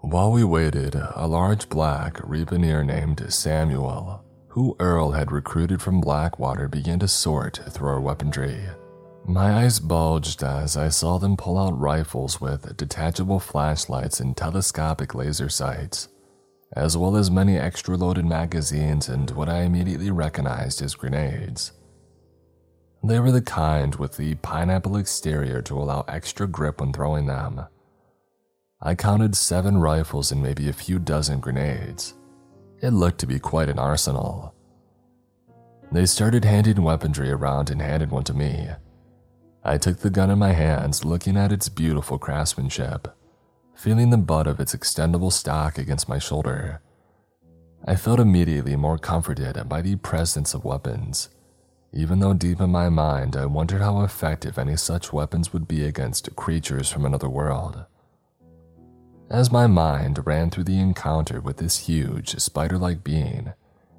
While 0.00 0.32
we 0.32 0.44
waited, 0.44 0.94
a 0.94 1.26
large 1.26 1.68
black 1.68 2.14
Reaponeer 2.18 2.86
named 2.86 3.24
Samuel, 3.32 4.24
who 4.50 4.76
Earl 4.80 5.12
had 5.12 5.30
recruited 5.32 5.80
from 5.80 6.00
Blackwater, 6.00 6.68
began 6.68 6.98
to 6.98 7.08
sort 7.08 7.60
through 7.70 7.88
our 7.88 8.00
weaponry. 8.00 8.60
My 9.24 9.62
eyes 9.62 9.78
bulged 9.78 10.42
as 10.42 10.76
I 10.76 10.88
saw 10.88 11.18
them 11.18 11.36
pull 11.36 11.56
out 11.56 11.78
rifles 11.78 12.40
with 12.40 12.76
detachable 12.76 13.38
flashlights 13.38 14.18
and 14.20 14.36
telescopic 14.36 15.14
laser 15.14 15.48
sights, 15.48 16.08
as 16.74 16.96
well 16.96 17.16
as 17.16 17.30
many 17.30 17.56
extra 17.56 17.96
loaded 17.96 18.26
magazines 18.26 19.08
and 19.08 19.30
what 19.30 19.48
I 19.48 19.62
immediately 19.62 20.10
recognized 20.10 20.82
as 20.82 20.94
grenades. 20.94 21.72
They 23.04 23.20
were 23.20 23.32
the 23.32 23.42
kind 23.42 23.94
with 23.94 24.16
the 24.16 24.34
pineapple 24.36 24.96
exterior 24.96 25.62
to 25.62 25.78
allow 25.78 26.04
extra 26.08 26.46
grip 26.46 26.80
when 26.80 26.92
throwing 26.92 27.26
them 27.26 27.66
I 28.82 28.94
counted 28.94 29.36
seven 29.36 29.76
rifles 29.76 30.32
and 30.32 30.42
maybe 30.42 30.68
a 30.70 30.72
few 30.72 30.98
dozen 30.98 31.40
grenades. 31.40 32.14
It 32.82 32.92
looked 32.94 33.18
to 33.20 33.26
be 33.26 33.38
quite 33.38 33.68
an 33.68 33.78
arsenal. 33.78 34.54
They 35.92 36.06
started 36.06 36.44
handing 36.44 36.82
weaponry 36.82 37.30
around 37.30 37.68
and 37.68 37.82
handed 37.82 38.10
one 38.10 38.24
to 38.24 38.34
me. 38.34 38.68
I 39.62 39.76
took 39.76 39.98
the 39.98 40.08
gun 40.08 40.30
in 40.30 40.38
my 40.38 40.52
hands, 40.52 41.04
looking 41.04 41.36
at 41.36 41.52
its 41.52 41.68
beautiful 41.68 42.18
craftsmanship, 42.18 43.08
feeling 43.74 44.08
the 44.08 44.16
butt 44.16 44.46
of 44.46 44.60
its 44.60 44.74
extendable 44.74 45.32
stock 45.32 45.76
against 45.76 46.08
my 46.08 46.18
shoulder. 46.18 46.80
I 47.84 47.96
felt 47.96 48.20
immediately 48.20 48.76
more 48.76 48.96
comforted 48.96 49.68
by 49.68 49.82
the 49.82 49.96
presence 49.96 50.54
of 50.54 50.64
weapons, 50.64 51.28
even 51.92 52.20
though 52.20 52.32
deep 52.32 52.60
in 52.60 52.70
my 52.70 52.88
mind 52.88 53.36
I 53.36 53.44
wondered 53.44 53.82
how 53.82 54.00
effective 54.02 54.58
any 54.58 54.76
such 54.76 55.12
weapons 55.12 55.52
would 55.52 55.68
be 55.68 55.84
against 55.84 56.34
creatures 56.36 56.90
from 56.90 57.04
another 57.04 57.28
world. 57.28 57.84
As 59.30 59.52
my 59.52 59.68
mind 59.68 60.26
ran 60.26 60.50
through 60.50 60.64
the 60.64 60.80
encounter 60.80 61.40
with 61.40 61.58
this 61.58 61.86
huge, 61.86 62.36
spider 62.40 62.76
like 62.76 63.04
being, 63.04 63.52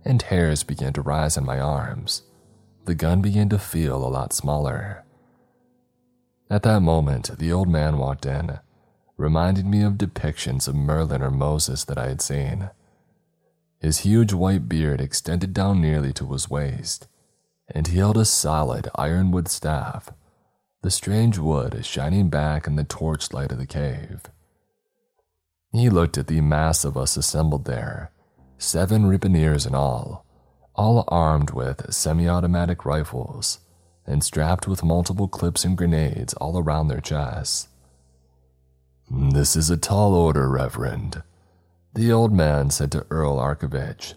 and 0.03 0.21
hairs 0.21 0.63
began 0.63 0.91
to 0.91 1.01
rise 1.01 1.37
in 1.37 1.45
my 1.45 1.57
arms, 1.57 2.23
the 2.83 2.95
gun 2.95 3.21
began 3.21 3.47
to 3.47 3.57
feel 3.57 4.05
a 4.05 4.09
lot 4.09 4.33
smaller. 4.33 5.05
At 6.49 6.63
that 6.63 6.81
moment, 6.81 7.37
the 7.37 7.49
old 7.49 7.69
man 7.69 7.97
walked 7.97 8.25
in, 8.25 8.59
reminding 9.15 9.69
me 9.69 9.83
of 9.83 9.93
depictions 9.93 10.67
of 10.67 10.75
Merlin 10.75 11.21
or 11.21 11.31
Moses 11.31 11.85
that 11.85 11.97
I 11.97 12.09
had 12.09 12.19
seen. 12.19 12.69
His 13.79 13.99
huge 13.99 14.33
white 14.33 14.67
beard 14.67 14.99
extended 14.99 15.53
down 15.53 15.79
nearly 15.79 16.11
to 16.13 16.33
his 16.33 16.49
waist, 16.49 17.07
and 17.73 17.87
he 17.87 17.99
held 17.99 18.17
a 18.17 18.25
solid 18.25 18.89
ironwood 18.95 19.47
staff, 19.47 20.09
the 20.81 20.91
strange 20.91 21.37
wood 21.37 21.85
shining 21.85 22.27
back 22.27 22.67
in 22.67 22.75
the 22.75 22.83
torchlight 22.83 23.53
of 23.53 23.59
the 23.59 23.65
cave. 23.65 24.23
He 25.73 25.89
looked 25.89 26.17
at 26.17 26.27
the 26.27 26.41
mass 26.41 26.83
of 26.83 26.97
us 26.97 27.15
assembled 27.15 27.65
there, 27.65 28.11
seven 28.57 29.05
Reaponeers 29.05 29.65
in 29.65 29.73
all, 29.73 30.25
all 30.75 31.05
armed 31.07 31.51
with 31.51 31.93
semi 31.93 32.27
automatic 32.27 32.85
rifles 32.85 33.59
and 34.05 34.23
strapped 34.23 34.67
with 34.67 34.83
multiple 34.83 35.29
clips 35.29 35.63
and 35.63 35.77
grenades 35.77 36.33
all 36.35 36.57
around 36.57 36.87
their 36.87 36.99
chests. 36.99 37.69
This 39.09 39.55
is 39.55 39.69
a 39.69 39.77
tall 39.77 40.13
order, 40.13 40.49
Reverend, 40.49 41.23
the 41.93 42.11
old 42.11 42.33
man 42.33 42.69
said 42.69 42.91
to 42.91 43.05
Earl 43.09 43.37
Arkovich, 43.37 44.15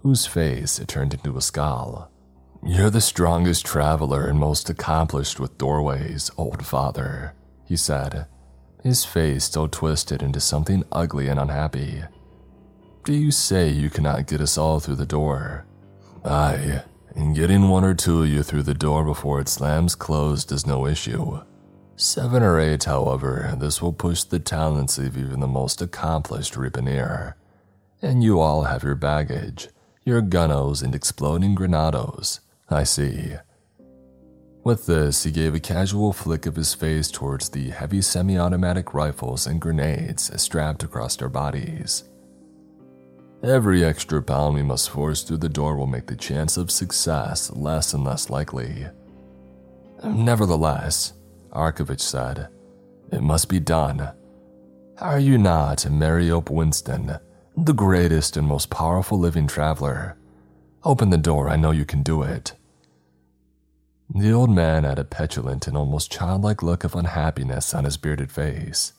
whose 0.00 0.26
face 0.26 0.80
turned 0.86 1.14
into 1.14 1.36
a 1.36 1.40
scowl. 1.40 2.10
You're 2.64 2.90
the 2.90 3.00
strongest 3.00 3.66
traveler 3.66 4.26
and 4.26 4.38
most 4.38 4.70
accomplished 4.70 5.40
with 5.40 5.58
doorways, 5.58 6.30
old 6.36 6.64
father, 6.64 7.34
he 7.64 7.76
said 7.76 8.26
his 8.82 9.04
face 9.04 9.44
still 9.44 9.68
twisted 9.68 10.22
into 10.22 10.40
something 10.40 10.84
ugly 10.90 11.28
and 11.28 11.38
unhappy. 11.38 12.02
Do 13.04 13.12
you 13.12 13.30
say 13.30 13.68
you 13.68 13.90
cannot 13.90 14.26
get 14.26 14.40
us 14.40 14.58
all 14.58 14.80
through 14.80 14.96
the 14.96 15.06
door? 15.06 15.66
Aye, 16.24 16.82
and 17.14 17.34
getting 17.34 17.68
one 17.68 17.84
or 17.84 17.94
two 17.94 18.22
of 18.22 18.28
you 18.28 18.42
through 18.42 18.62
the 18.62 18.74
door 18.74 19.04
before 19.04 19.40
it 19.40 19.48
slams 19.48 19.94
closed 19.94 20.52
is 20.52 20.66
no 20.66 20.86
issue. 20.86 21.40
Seven 21.96 22.42
or 22.42 22.58
eight, 22.58 22.84
however, 22.84 23.54
this 23.58 23.82
will 23.82 23.92
push 23.92 24.24
the 24.24 24.38
talents 24.38 24.98
of 24.98 25.16
even 25.16 25.40
the 25.40 25.46
most 25.46 25.82
accomplished 25.82 26.54
Reaponeer. 26.54 27.34
And 28.00 28.24
you 28.24 28.40
all 28.40 28.64
have 28.64 28.82
your 28.82 28.94
baggage, 28.94 29.68
your 30.04 30.22
gunnos 30.22 30.82
and 30.82 30.94
exploding 30.94 31.54
granados, 31.54 32.40
I 32.68 32.84
see. 32.84 33.34
With 34.64 34.86
this, 34.86 35.24
he 35.24 35.32
gave 35.32 35.54
a 35.54 35.60
casual 35.60 36.12
flick 36.12 36.46
of 36.46 36.54
his 36.54 36.72
face 36.72 37.10
towards 37.10 37.48
the 37.48 37.70
heavy 37.70 38.00
semi 38.00 38.38
automatic 38.38 38.94
rifles 38.94 39.46
and 39.46 39.60
grenades 39.60 40.30
strapped 40.40 40.84
across 40.84 41.20
our 41.20 41.28
bodies. 41.28 42.04
Every 43.42 43.84
extra 43.84 44.22
pound 44.22 44.54
we 44.54 44.62
must 44.62 44.90
force 44.90 45.22
through 45.22 45.38
the 45.38 45.48
door 45.48 45.76
will 45.76 45.88
make 45.88 46.06
the 46.06 46.14
chance 46.14 46.56
of 46.56 46.70
success 46.70 47.50
less 47.50 47.92
and 47.92 48.04
less 48.04 48.30
likely. 48.30 48.86
Nevertheless, 50.04 51.14
Arkovich 51.52 52.00
said, 52.00 52.48
it 53.10 53.20
must 53.20 53.48
be 53.48 53.58
done. 53.58 54.12
Are 54.98 55.18
you 55.18 55.38
not 55.38 55.78
Mariope 55.90 56.50
Winston, 56.50 57.18
the 57.56 57.74
greatest 57.74 58.36
and 58.36 58.46
most 58.46 58.70
powerful 58.70 59.18
living 59.18 59.48
traveler? 59.48 60.16
Open 60.84 61.10
the 61.10 61.18
door, 61.18 61.48
I 61.48 61.56
know 61.56 61.72
you 61.72 61.84
can 61.84 62.04
do 62.04 62.22
it. 62.22 62.54
The 64.14 64.30
old 64.30 64.50
man 64.50 64.84
had 64.84 64.98
a 64.98 65.04
petulant 65.04 65.66
and 65.66 65.74
almost 65.74 66.12
childlike 66.12 66.62
look 66.62 66.84
of 66.84 66.94
unhappiness 66.94 67.72
on 67.72 67.84
his 67.84 67.96
bearded 67.96 68.30
face, 68.30 68.92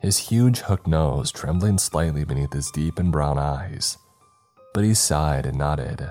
his 0.00 0.18
huge 0.18 0.58
hooked 0.58 0.88
nose 0.88 1.30
trembling 1.30 1.78
slightly 1.78 2.24
beneath 2.24 2.52
his 2.52 2.70
deep 2.72 2.98
and 2.98 3.12
brown 3.12 3.38
eyes. 3.38 3.96
But 4.72 4.82
he 4.82 4.92
sighed 4.92 5.46
and 5.46 5.58
nodded. 5.58 6.10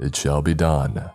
It 0.00 0.16
shall 0.16 0.42
be 0.42 0.52
done. 0.52 1.10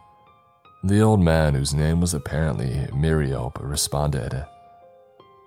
The 0.81 1.01
old 1.01 1.19
man, 1.19 1.55
whose 1.55 1.73
name 1.73 1.99
was 1.99 2.13
apparently 2.13 2.87
Miriope, 2.93 3.59
responded. 3.61 4.45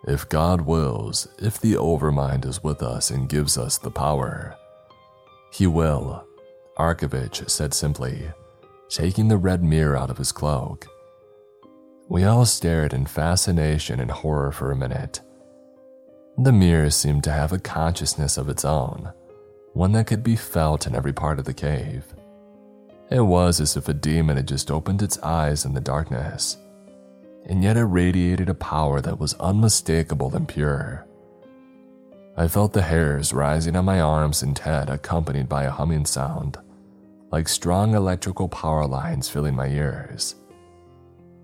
If 0.07 0.29
God 0.29 0.61
wills, 0.61 1.27
if 1.39 1.59
the 1.59 1.73
Overmind 1.73 2.45
is 2.45 2.62
with 2.62 2.83
us 2.83 3.11
and 3.11 3.31
gives 3.31 3.57
us 3.57 3.79
the 3.79 3.91
power. 3.91 4.57
He 5.51 5.66
will, 5.66 6.27
Arkovich 6.77 7.49
said 7.49 7.73
simply 7.73 8.31
taking 8.89 9.28
the 9.28 9.36
red 9.36 9.62
mirror 9.62 9.97
out 9.97 10.11
of 10.11 10.19
his 10.19 10.32
cloak. 10.32 10.86
We 12.09 12.24
all 12.24 12.44
stared 12.44 12.93
in 12.93 13.06
fascination 13.06 13.98
and 13.98 14.11
horror 14.11 14.52
for 14.52 14.70
a 14.70 14.77
minute. 14.77 15.20
The 16.36 16.52
mirror 16.52 16.90
seemed 16.90 17.24
to 17.24 17.32
have 17.32 17.52
a 17.52 17.59
consciousness 17.59 18.36
of 18.36 18.48
its 18.48 18.65
own, 18.65 19.12
one 19.73 19.93
that 19.93 20.06
could 20.06 20.23
be 20.23 20.36
felt 20.36 20.86
in 20.86 20.94
every 20.94 21.12
part 21.12 21.39
of 21.39 21.44
the 21.44 21.55
cave. 21.55 22.05
It 23.11 23.20
was 23.20 23.61
as 23.61 23.77
if 23.77 23.89
a 23.89 23.94
demon 23.94 24.36
had 24.36 24.48
just 24.48 24.70
opened 24.70 25.02
its 25.02 25.19
eyes 25.20 25.65
in 25.65 25.74
the 25.74 25.81
darkness, 25.81 26.56
and 27.47 27.62
yet 27.62 27.77
it 27.77 27.85
radiated 27.85 28.48
a 28.48 28.55
power 28.55 29.01
that 29.01 29.19
was 29.19 29.35
unmistakable 29.35 30.35
and 30.35 30.48
pure. 30.48 31.06
I 32.36 32.48
felt 32.48 32.73
the 32.73 32.82
hairs 32.82 33.32
rising 33.32 33.77
on 33.77 33.85
my 33.85 34.01
arms 34.01 34.43
and 34.43 34.59
head, 34.59 34.90
accompanied 34.90 35.48
by 35.48 35.65
a 35.65 35.70
humming 35.70 36.05
sound 36.05 36.59
like 37.35 37.48
strong 37.48 37.97
electrical 37.97 38.48
power 38.48 38.86
lines 38.86 39.28
filling 39.28 39.56
my 39.56 39.66
ears. 39.66 40.36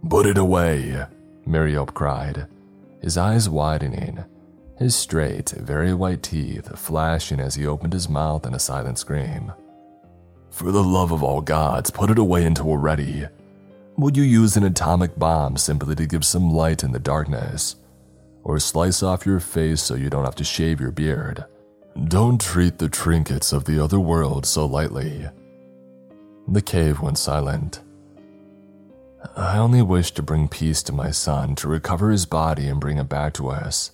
Put 0.09 0.25
it 0.25 0.39
away, 0.39 1.05
Mariope 1.45 1.95
cried, 1.95 2.47
his 3.03 3.19
eyes 3.19 3.49
widening, 3.49 4.25
his 4.79 4.95
straight, 4.95 5.51
very 5.51 5.93
white 5.93 6.23
teeth 6.23 6.79
flashing 6.79 7.41
as 7.41 7.57
he 7.57 7.67
opened 7.67 7.93
his 7.93 8.09
mouth 8.09 8.47
in 8.47 8.55
a 8.55 8.59
silent 8.61 9.01
scream. 9.01 9.53
For 10.51 10.71
the 10.71 10.85
love 10.85 11.11
of 11.11 11.25
all 11.25 11.41
gods, 11.41 11.91
put 11.91 12.09
it 12.09 12.21
away 12.21 12.45
until 12.45 12.67
we're 12.67 12.79
ready. 12.79 13.27
Would 13.97 14.17
you 14.17 14.23
use 14.23 14.57
an 14.57 14.63
atomic 14.63 15.19
bomb 15.19 15.57
simply 15.57 15.97
to 15.97 16.07
give 16.07 16.25
some 16.25 16.53
light 16.53 16.85
in 16.85 16.93
the 16.93 17.01
darkness? 17.01 17.75
Or 18.45 18.61
slice 18.61 19.03
off 19.03 19.27
your 19.27 19.41
face 19.41 19.83
so 19.83 19.97
you 19.97 20.09
don't 20.09 20.25
have 20.25 20.37
to 20.37 20.45
shave 20.45 20.81
your 20.81 20.93
beard? 20.93 21.47
Don't 22.05 22.41
treat 22.41 22.79
the 22.79 22.89
trinkets 22.89 23.53
of 23.53 23.65
the 23.65 23.83
other 23.83 23.99
world 23.99 24.47
so 24.47 24.67
lightly. 24.67 25.29
The 26.51 26.63
cave 26.63 27.01
went 27.01 27.17
silent. 27.17 27.81
I 29.37 29.59
only 29.59 29.83
wish 29.83 30.11
to 30.13 30.23
bring 30.23 30.49
peace 30.49 30.83
to 30.83 30.93
my 30.93 31.13
son, 31.13 31.55
to 31.57 31.69
recover 31.69 32.11
his 32.11 32.27
body 32.27 32.67
and 32.67 32.81
bring 32.81 32.99
it 32.99 33.09
back 33.09 33.35
to 33.35 33.51
us. 33.51 33.93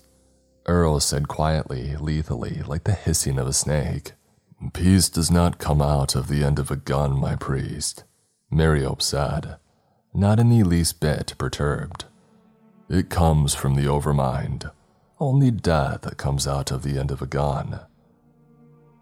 Earl 0.64 1.00
said 1.00 1.28
quietly, 1.28 1.94
lethally, 1.96 2.62
like 2.66 2.84
the 2.84 2.94
hissing 2.94 3.38
of 3.38 3.46
a 3.46 3.52
snake. 3.52 4.12
Peace 4.72 5.10
does 5.10 5.30
not 5.30 5.58
come 5.58 5.82
out 5.82 6.14
of 6.14 6.28
the 6.28 6.42
end 6.42 6.58
of 6.58 6.70
a 6.70 6.76
gun, 6.76 7.20
my 7.20 7.36
priest, 7.36 8.04
Mariope 8.50 9.02
said, 9.02 9.56
not 10.14 10.40
in 10.40 10.48
the 10.48 10.62
least 10.64 10.98
bit 10.98 11.34
perturbed. 11.36 12.06
It 12.88 13.10
comes 13.10 13.54
from 13.54 13.74
the 13.74 13.84
overmind. 13.84 14.70
Only 15.20 15.50
death 15.50 16.02
that 16.02 16.16
comes 16.16 16.46
out 16.46 16.70
of 16.70 16.82
the 16.82 16.98
end 16.98 17.10
of 17.10 17.20
a 17.20 17.26
gun. 17.26 17.80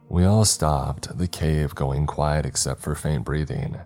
We 0.09 0.25
all 0.25 0.45
stopped, 0.45 1.17
the 1.19 1.27
cave 1.27 1.75
going 1.75 2.07
quiet 2.07 2.47
except 2.47 2.81
for 2.81 2.95
faint 2.95 3.25
breathing, 3.25 3.79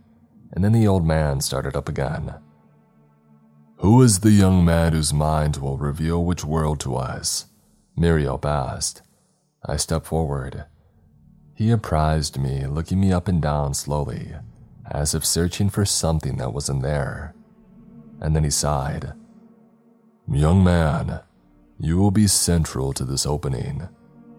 and 0.52 0.64
then 0.64 0.72
the 0.72 0.86
old 0.86 1.06
man 1.06 1.40
started 1.40 1.76
up 1.76 1.88
again. 1.88 2.34
Who 3.78 4.02
is 4.02 4.20
the 4.20 4.32
young 4.32 4.64
man 4.64 4.92
whose 4.92 5.12
mind 5.12 5.58
will 5.58 5.78
reveal 5.78 6.24
which 6.24 6.44
world 6.44 6.80
to 6.80 6.96
us? 6.96 7.46
Muriel 7.96 8.40
asked. 8.42 9.02
I 9.64 9.76
stepped 9.76 10.06
forward. 10.06 10.64
He 11.54 11.70
apprised 11.70 12.38
me, 12.38 12.66
looking 12.66 13.00
me 13.00 13.12
up 13.12 13.28
and 13.28 13.40
down 13.40 13.74
slowly, 13.74 14.34
as 14.90 15.14
if 15.14 15.24
searching 15.24 15.70
for 15.70 15.84
something 15.84 16.36
that 16.36 16.52
wasn't 16.52 16.82
there. 16.82 17.34
And 18.20 18.34
then 18.34 18.44
he 18.44 18.50
sighed. 18.50 19.12
Young 20.30 20.62
man, 20.62 21.20
you 21.78 21.96
will 21.98 22.10
be 22.10 22.26
central 22.26 22.92
to 22.92 23.04
this 23.04 23.26
opening. 23.26 23.88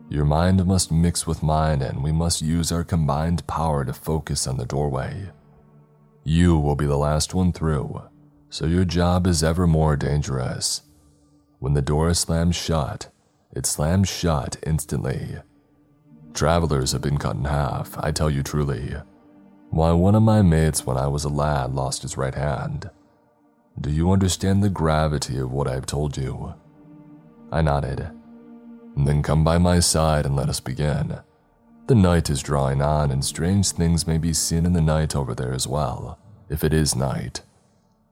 Your 0.10 0.26
mind 0.26 0.65
must 0.65 0.91
mix 0.91 1.27
with 1.27 1.44
mine, 1.44 1.84
and 1.84 2.03
we 2.03 2.11
must 2.11 2.41
use 2.41 2.72
our 2.72 2.84
combined 2.84 3.45
power 3.45 3.86
to 3.86 3.94
focus 3.94 4.48
on 4.48 4.57
the 4.57 4.65
doorway. 4.65 5.30
You 6.23 6.57
will 6.57 6.76
be 6.76 6.88
the 6.88 6.98
last 6.98 7.36
one 7.36 7.52
through, 7.52 8.02
so 8.49 8.65
your 8.65 8.86
job 8.86 9.27
is 9.27 9.44
ever 9.44 9.68
more 9.68 9.95
dangerous. 9.95 10.81
When 11.60 11.73
the 11.73 11.81
door 11.84 12.11
slams 12.15 12.56
shut, 12.56 13.11
it 13.56 13.68
slams 13.68 14.10
shut 14.10 14.57
instantly. 14.65 15.38
Travelers 16.34 16.91
have 16.91 17.02
been 17.02 17.18
cut 17.18 17.36
in 17.36 17.45
half, 17.45 17.98
I 17.98 18.11
tell 18.11 18.31
you 18.31 18.41
truly. 18.41 18.95
Why, 19.69 19.91
one 19.91 20.15
of 20.15 20.23
my 20.23 20.41
mates 20.41 20.86
when 20.86 20.98
I 20.98 21.07
was 21.07 21.23
a 21.23 21.30
lad 21.30 21.76
lost 21.76 22.02
his 22.02 22.18
right 22.18 22.34
hand. 22.34 22.90
Do 23.80 23.91
you 23.91 24.11
understand 24.11 24.64
the 24.64 24.69
gravity 24.69 25.38
of 25.38 25.52
what 25.52 25.68
I 25.68 25.73
have 25.73 25.86
told 25.86 26.18
you? 26.18 26.56
I 27.52 27.61
nodded. 27.61 28.10
Then 29.05 29.23
come 29.23 29.43
by 29.43 29.57
my 29.57 29.80
side 29.80 30.26
and 30.26 30.35
let 30.35 30.49
us 30.49 30.59
begin. 30.59 31.19
The 31.88 31.95
night 31.95 32.30
is 32.30 32.43
drawing 32.43 32.81
on, 32.81 33.11
and 33.11 33.26
strange 33.26 33.71
things 33.71 34.05
may 34.05 34.17
be 34.17 34.34
seen 34.34 34.65
in 34.65 34.73
the 34.73 34.81
night 34.81 35.15
over 35.15 35.34
there 35.34 35.53
as 35.53 35.67
well, 35.67 36.19
if 36.49 36.63
it 36.63 36.73
is 36.73 36.95
night. 36.95 37.41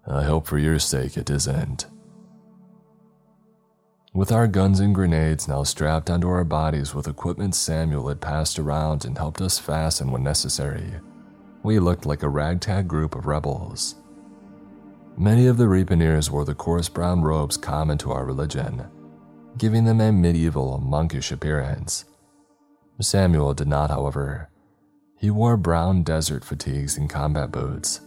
I 0.08 0.24
hope 0.24 0.48
for 0.48 0.58
your 0.58 0.80
sake 0.80 1.18
it 1.18 1.30
isn't. 1.30 1.86
With 4.14 4.32
our 4.32 4.48
guns 4.48 4.80
and 4.80 4.96
grenades 4.96 5.48
now 5.48 5.62
strapped 5.62 6.10
onto 6.10 6.28
our 6.28 6.44
bodies 6.44 6.96
with 6.96 7.08
equipment 7.08 7.54
Samuel 7.54 8.08
had 8.08 8.20
passed 8.20 8.58
around 8.58 9.06
and 9.06 9.16
helped 9.16 9.42
us 9.42 9.60
fasten 9.60 10.12
when 10.12 10.24
necessary, 10.24 10.92
we 11.62 11.78
looked 11.78 12.08
like 12.08 12.24
a 12.24 12.30
ragtag 12.30 12.88
group 12.88 13.14
of 13.14 13.28
rebels. 13.28 13.96
Many 15.18 15.46
of 15.46 15.58
the 15.58 15.66
Reaponeers 15.66 16.32
wore 16.32 16.46
the 16.46 16.56
coarse 16.56 16.90
brown 16.90 17.22
robes 17.22 17.58
common 17.58 18.00
to 18.00 18.12
our 18.12 18.26
religion, 18.26 18.88
giving 19.58 19.86
them 19.86 20.02
a 20.02 20.12
medieval, 20.12 20.78
monkish 20.78 21.32
appearance. 21.32 22.06
Samuel 23.00 23.54
did 23.54 23.68
not, 23.68 23.90
however. 23.90 24.50
He 25.20 25.30
wore 25.30 25.58
brown 25.58 26.04
desert 26.04 26.44
fatigues 26.44 26.98
and 26.98 27.10
combat 27.10 27.52
boots. 27.52 28.02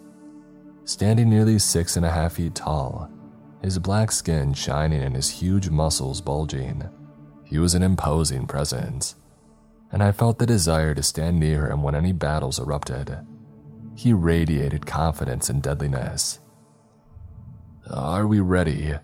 Standing 0.84 1.28
nearly 1.28 1.58
six 1.58 1.96
and 1.96 2.06
a 2.06 2.10
half 2.10 2.34
feet 2.34 2.54
tall, 2.54 3.10
his 3.62 3.78
black 3.78 4.10
skin 4.10 4.54
shining 4.54 5.02
and 5.02 5.14
his 5.14 5.28
huge 5.28 5.68
muscles 5.68 6.20
bulging, 6.20 6.88
he 7.44 7.58
was 7.58 7.74
an 7.74 7.82
imposing 7.82 8.46
presence, 8.46 9.16
and 9.92 10.02
I 10.02 10.12
felt 10.12 10.38
the 10.38 10.46
desire 10.46 10.94
to 10.94 11.02
stand 11.02 11.40
near 11.40 11.70
him 11.70 11.82
when 11.82 11.94
any 11.94 12.12
battles 12.12 12.58
erupted. 12.58 13.18
He 13.96 14.12
radiated 14.12 14.86
confidence 14.86 15.50
and 15.50 15.62
deadliness. 15.62 16.38
Are 17.92 18.26
we 18.26 18.40
ready? 18.40 18.94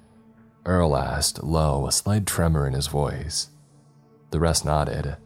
Earl 0.67 0.97
asked, 0.97 1.45
low, 1.45 1.87
a 1.87 1.93
slight 1.93 2.27
tremor 2.27 2.67
in 2.67 2.75
his 2.75 2.89
voice. 2.89 3.51
The 4.31 4.41
rest 4.41 4.65
nodded. 4.65 5.17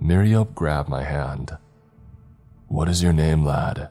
Miriop 0.00 0.54
grabbed 0.54 0.88
my 0.88 1.02
hand. 1.02 1.56
What 2.68 2.88
is 2.88 3.02
your 3.02 3.14
name, 3.14 3.44
lad? 3.44 3.88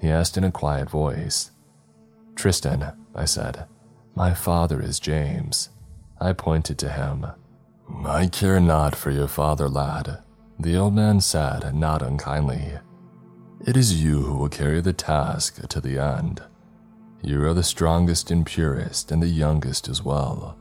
He 0.00 0.08
asked 0.08 0.38
in 0.38 0.44
a 0.44 0.50
quiet 0.50 0.90
voice. 0.90 1.50
Tristan, 2.34 2.92
I 3.14 3.26
said. 3.26 3.66
My 4.14 4.32
father 4.32 4.80
is 4.80 4.98
James. 4.98 5.68
I 6.18 6.32
pointed 6.32 6.78
to 6.78 6.88
him. 6.88 7.26
I 8.06 8.26
care 8.28 8.58
not 8.58 8.96
for 8.96 9.10
your 9.10 9.28
father, 9.28 9.68
lad, 9.68 10.22
the 10.58 10.76
old 10.76 10.94
man 10.94 11.20
said, 11.20 11.74
not 11.74 12.00
unkindly. 12.00 12.72
It 13.66 13.76
is 13.76 14.02
you 14.02 14.22
who 14.22 14.36
will 14.38 14.48
carry 14.48 14.80
the 14.80 14.94
task 14.94 15.68
to 15.68 15.80
the 15.80 15.98
end. 15.98 16.42
You 17.26 17.44
are 17.44 17.54
the 17.54 17.64
strongest 17.64 18.30
and 18.30 18.46
purest, 18.46 19.10
and 19.10 19.20
the 19.20 19.26
youngest 19.26 19.88
as 19.88 20.00
well. 20.00 20.56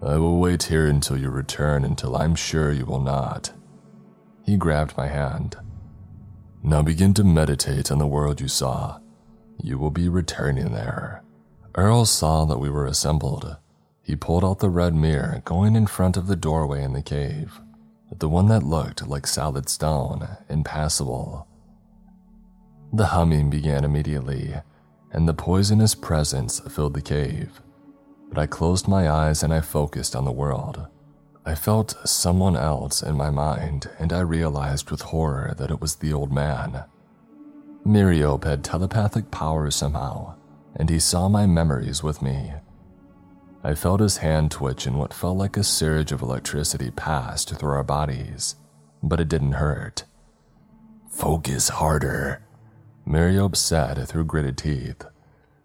I 0.00 0.16
will 0.16 0.38
wait 0.38 0.62
here 0.62 0.86
until 0.86 1.18
you 1.18 1.28
return 1.28 1.84
until 1.84 2.16
I'm 2.16 2.34
sure 2.34 2.72
you 2.72 2.86
will 2.86 3.02
not. 3.02 3.52
He 4.42 4.56
grabbed 4.56 4.96
my 4.96 5.08
hand. 5.08 5.58
Now 6.62 6.80
begin 6.80 7.12
to 7.12 7.24
meditate 7.24 7.92
on 7.92 7.98
the 7.98 8.06
world 8.06 8.40
you 8.40 8.48
saw. 8.48 9.00
You 9.62 9.76
will 9.76 9.90
be 9.90 10.08
returning 10.08 10.72
there. 10.72 11.22
Earl 11.74 12.06
saw 12.06 12.46
that 12.46 12.58
we 12.58 12.70
were 12.70 12.86
assembled. 12.86 13.58
He 14.02 14.16
pulled 14.16 14.46
out 14.46 14.60
the 14.60 14.70
red 14.70 14.94
mirror, 14.94 15.42
going 15.44 15.76
in 15.76 15.86
front 15.86 16.16
of 16.16 16.26
the 16.26 16.36
doorway 16.36 16.82
in 16.82 16.94
the 16.94 17.02
cave, 17.02 17.60
the 18.18 18.30
one 18.30 18.48
that 18.48 18.62
looked 18.62 19.06
like 19.06 19.26
solid 19.26 19.68
stone, 19.68 20.26
impassable. 20.48 21.46
The 22.94 23.08
humming 23.08 23.50
began 23.50 23.84
immediately, 23.84 24.54
and 25.12 25.28
the 25.28 25.34
poisonous 25.34 25.94
presence 25.94 26.60
filled 26.60 26.94
the 26.94 27.02
cave. 27.02 27.60
But 28.28 28.38
I 28.38 28.46
closed 28.46 28.88
my 28.88 29.10
eyes 29.10 29.42
and 29.42 29.52
I 29.52 29.60
focused 29.60 30.16
on 30.16 30.24
the 30.24 30.32
world. 30.32 30.86
I 31.44 31.54
felt 31.54 31.96
someone 32.04 32.56
else 32.56 33.02
in 33.02 33.16
my 33.16 33.28
mind, 33.28 33.90
and 33.98 34.12
I 34.12 34.20
realized 34.20 34.90
with 34.90 35.02
horror 35.02 35.54
that 35.58 35.70
it 35.70 35.80
was 35.80 35.96
the 35.96 36.12
old 36.12 36.32
man. 36.32 36.84
Miriop 37.84 38.44
had 38.44 38.62
telepathic 38.62 39.30
powers 39.32 39.74
somehow, 39.74 40.36
and 40.76 40.88
he 40.88 41.00
saw 41.00 41.28
my 41.28 41.46
memories 41.46 42.02
with 42.02 42.22
me. 42.22 42.52
I 43.64 43.74
felt 43.74 44.00
his 44.00 44.18
hand 44.18 44.52
twitch 44.52 44.86
and 44.86 44.98
what 44.98 45.12
felt 45.12 45.36
like 45.36 45.56
a 45.56 45.64
surge 45.64 46.12
of 46.12 46.22
electricity 46.22 46.90
passed 46.92 47.54
through 47.54 47.72
our 47.72 47.84
bodies, 47.84 48.54
but 49.02 49.20
it 49.20 49.28
didn't 49.28 49.52
hurt. 49.52 50.04
Focus 51.10 51.68
harder, 51.68 52.44
Miriop 53.06 53.56
said 53.56 54.06
through 54.08 54.24
gritted 54.24 54.56
teeth. 54.56 55.04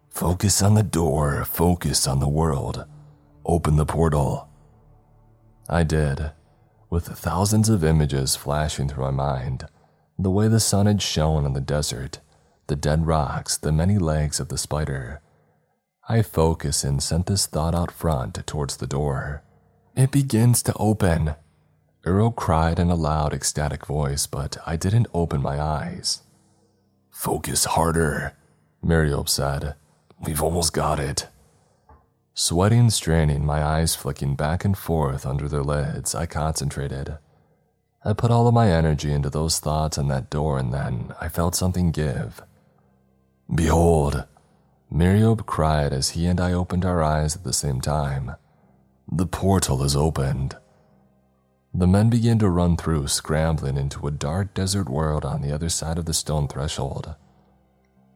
Focus 0.08 0.62
on 0.62 0.74
the 0.74 0.82
door, 0.82 1.44
focus 1.44 2.06
on 2.06 2.18
the 2.18 2.28
world. 2.28 2.84
Open 3.44 3.76
the 3.76 3.86
portal. 3.86 4.48
I 5.68 5.84
did, 5.84 6.32
with 6.90 7.06
thousands 7.06 7.68
of 7.68 7.84
images 7.84 8.36
flashing 8.36 8.88
through 8.88 9.04
my 9.04 9.10
mind. 9.10 9.66
The 10.18 10.30
way 10.30 10.48
the 10.48 10.60
sun 10.60 10.86
had 10.86 11.00
shone 11.00 11.44
on 11.44 11.52
the 11.52 11.60
desert, 11.60 12.20
the 12.66 12.76
dead 12.76 13.06
rocks, 13.06 13.56
the 13.56 13.70
many 13.70 13.98
legs 13.98 14.40
of 14.40 14.48
the 14.48 14.58
spider. 14.58 15.20
I 16.08 16.22
focused 16.22 16.84
and 16.84 17.02
sent 17.02 17.26
this 17.26 17.46
thought 17.46 17.74
out 17.74 17.90
front 17.90 18.46
towards 18.46 18.78
the 18.78 18.86
door. 18.86 19.42
It 19.94 20.10
begins 20.10 20.62
to 20.64 20.74
open. 20.74 21.34
Earl 22.04 22.30
cried 22.30 22.78
in 22.78 22.90
a 22.90 22.94
loud, 22.94 23.32
ecstatic 23.32 23.86
voice, 23.86 24.26
but 24.26 24.56
I 24.66 24.76
didn't 24.76 25.08
open 25.12 25.42
my 25.42 25.60
eyes. 25.60 26.22
Focus 27.18 27.64
harder, 27.64 28.36
Mariop 28.80 29.28
said. 29.28 29.74
We've 30.24 30.40
almost 30.40 30.72
got 30.72 31.00
it. 31.00 31.26
Sweating, 32.32 32.78
and 32.78 32.92
straining, 32.92 33.44
my 33.44 33.60
eyes 33.60 33.96
flicking 33.96 34.36
back 34.36 34.64
and 34.64 34.78
forth 34.78 35.26
under 35.26 35.48
their 35.48 35.64
lids, 35.64 36.14
I 36.14 36.26
concentrated. 36.26 37.18
I 38.04 38.12
put 38.12 38.30
all 38.30 38.46
of 38.46 38.54
my 38.54 38.70
energy 38.70 39.10
into 39.12 39.30
those 39.30 39.58
thoughts 39.58 39.98
and 39.98 40.08
that 40.12 40.30
door, 40.30 40.60
and 40.60 40.72
then 40.72 41.12
I 41.20 41.28
felt 41.28 41.56
something 41.56 41.90
give. 41.90 42.40
Behold, 43.52 44.24
Miriop 44.88 45.44
cried 45.44 45.92
as 45.92 46.10
he 46.10 46.26
and 46.26 46.40
I 46.40 46.52
opened 46.52 46.84
our 46.84 47.02
eyes 47.02 47.34
at 47.34 47.42
the 47.42 47.52
same 47.52 47.80
time. 47.80 48.36
The 49.10 49.26
portal 49.26 49.82
is 49.82 49.96
opened. 49.96 50.56
The 51.74 51.86
men 51.86 52.10
began 52.10 52.38
to 52.40 52.48
run 52.48 52.76
through, 52.76 53.08
scrambling 53.08 53.76
into 53.76 54.06
a 54.06 54.10
dark 54.10 54.54
desert 54.54 54.88
world 54.88 55.24
on 55.24 55.42
the 55.42 55.52
other 55.52 55.68
side 55.68 55.98
of 55.98 56.06
the 56.06 56.14
stone 56.14 56.48
threshold. 56.48 57.14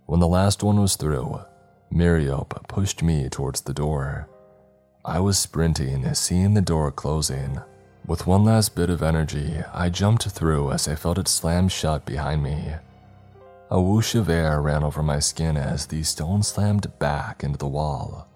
When 0.06 0.20
the 0.20 0.28
last 0.28 0.62
one 0.62 0.80
was 0.80 0.96
through, 0.96 1.40
Miriop 1.92 2.66
pushed 2.68 3.02
me 3.02 3.28
towards 3.28 3.60
the 3.60 3.74
door. 3.74 4.28
I 5.04 5.20
was 5.20 5.38
sprinting, 5.38 6.12
seeing 6.14 6.54
the 6.54 6.62
door 6.62 6.90
closing. 6.90 7.60
With 8.06 8.26
one 8.26 8.44
last 8.44 8.74
bit 8.74 8.90
of 8.90 9.02
energy, 9.02 9.62
I 9.72 9.90
jumped 9.90 10.28
through 10.28 10.72
as 10.72 10.88
I 10.88 10.96
felt 10.96 11.18
it 11.18 11.28
slam 11.28 11.68
shut 11.68 12.04
behind 12.04 12.42
me. 12.42 12.74
A 13.70 13.80
whoosh 13.80 14.14
of 14.14 14.28
air 14.28 14.60
ran 14.60 14.82
over 14.82 15.02
my 15.02 15.18
skin 15.18 15.56
as 15.56 15.86
the 15.86 16.02
stone 16.02 16.42
slammed 16.42 16.98
back 16.98 17.44
into 17.44 17.58
the 17.58 17.68
wall. 17.68 18.28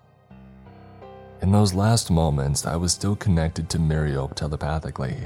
In 1.42 1.52
those 1.52 1.74
last 1.74 2.10
moments, 2.10 2.64
I 2.64 2.76
was 2.76 2.92
still 2.92 3.14
connected 3.14 3.68
to 3.70 3.78
Miriop 3.78 4.34
telepathically, 4.34 5.18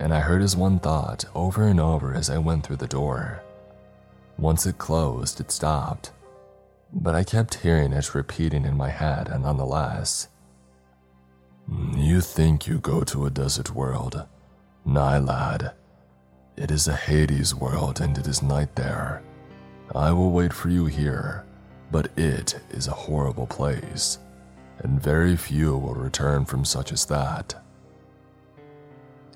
and 0.00 0.12
I 0.12 0.20
heard 0.20 0.42
his 0.42 0.56
one 0.56 0.80
thought 0.80 1.24
over 1.34 1.68
and 1.68 1.78
over 1.78 2.12
as 2.12 2.28
I 2.28 2.38
went 2.38 2.66
through 2.66 2.76
the 2.76 2.88
door. 2.88 3.42
Once 4.36 4.66
it 4.66 4.78
closed, 4.78 5.40
it 5.40 5.52
stopped, 5.52 6.10
but 6.92 7.14
I 7.14 7.22
kept 7.22 7.54
hearing 7.54 7.92
it 7.92 8.14
repeating 8.14 8.64
in 8.64 8.76
my 8.76 8.88
head, 8.88 9.28
and 9.28 9.44
nonetheless. 9.44 10.28
You 11.96 12.20
think 12.20 12.66
you 12.66 12.78
go 12.78 13.02
to 13.04 13.26
a 13.26 13.30
desert 13.30 13.70
world? 13.70 14.26
Nah, 14.84 15.18
lad. 15.18 15.72
It 16.56 16.70
is 16.70 16.88
a 16.88 16.96
Hades 16.96 17.54
world 17.54 18.00
and 18.00 18.16
it 18.16 18.26
is 18.26 18.42
night 18.42 18.74
there. 18.76 19.22
I 19.94 20.10
will 20.12 20.30
wait 20.30 20.52
for 20.52 20.68
you 20.68 20.86
here, 20.86 21.44
but 21.90 22.16
it 22.18 22.58
is 22.70 22.86
a 22.86 22.92
horrible 22.92 23.46
place 23.46 24.18
and 24.78 25.00
very 25.00 25.36
few 25.36 25.76
will 25.76 25.94
return 25.94 26.44
from 26.44 26.64
such 26.64 26.92
as 26.92 27.06
that. 27.06 27.54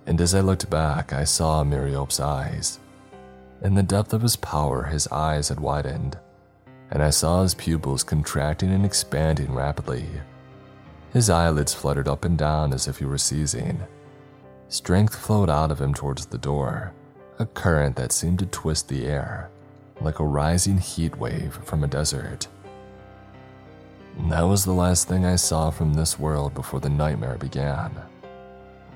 And 0.06 0.20
as 0.20 0.34
I 0.34 0.40
looked 0.40 0.70
back, 0.70 1.12
I 1.12 1.24
saw 1.24 1.62
Miriop's 1.62 2.20
eyes. 2.20 2.78
In 3.62 3.74
the 3.74 3.82
depth 3.82 4.12
of 4.12 4.22
his 4.22 4.36
power, 4.36 4.84
his 4.84 5.06
eyes 5.08 5.48
had 5.48 5.60
widened, 5.60 6.18
and 6.90 7.02
I 7.02 7.10
saw 7.10 7.42
his 7.42 7.54
pupils 7.54 8.02
contracting 8.02 8.72
and 8.72 8.84
expanding 8.84 9.54
rapidly. 9.54 10.06
His 11.12 11.28
eyelids 11.28 11.74
fluttered 11.74 12.08
up 12.08 12.24
and 12.24 12.38
down 12.38 12.72
as 12.72 12.88
if 12.88 12.98
he 12.98 13.04
were 13.04 13.18
seizing. 13.18 13.80
Strength 14.68 15.16
flowed 15.16 15.50
out 15.50 15.70
of 15.70 15.80
him 15.80 15.92
towards 15.92 16.26
the 16.26 16.38
door, 16.38 16.92
a 17.38 17.46
current 17.46 17.96
that 17.96 18.12
seemed 18.12 18.38
to 18.38 18.46
twist 18.46 18.88
the 18.88 19.06
air, 19.06 19.50
like 20.00 20.20
a 20.20 20.24
rising 20.24 20.78
heat 20.78 21.16
wave 21.16 21.58
from 21.64 21.84
a 21.84 21.88
desert. 21.88 22.46
That 24.28 24.42
was 24.42 24.64
the 24.64 24.72
last 24.72 25.08
thing 25.08 25.24
I 25.24 25.36
saw 25.36 25.70
from 25.70 25.94
this 25.94 26.18
world 26.18 26.54
before 26.54 26.80
the 26.80 26.88
nightmare 26.88 27.36
began. 27.38 27.90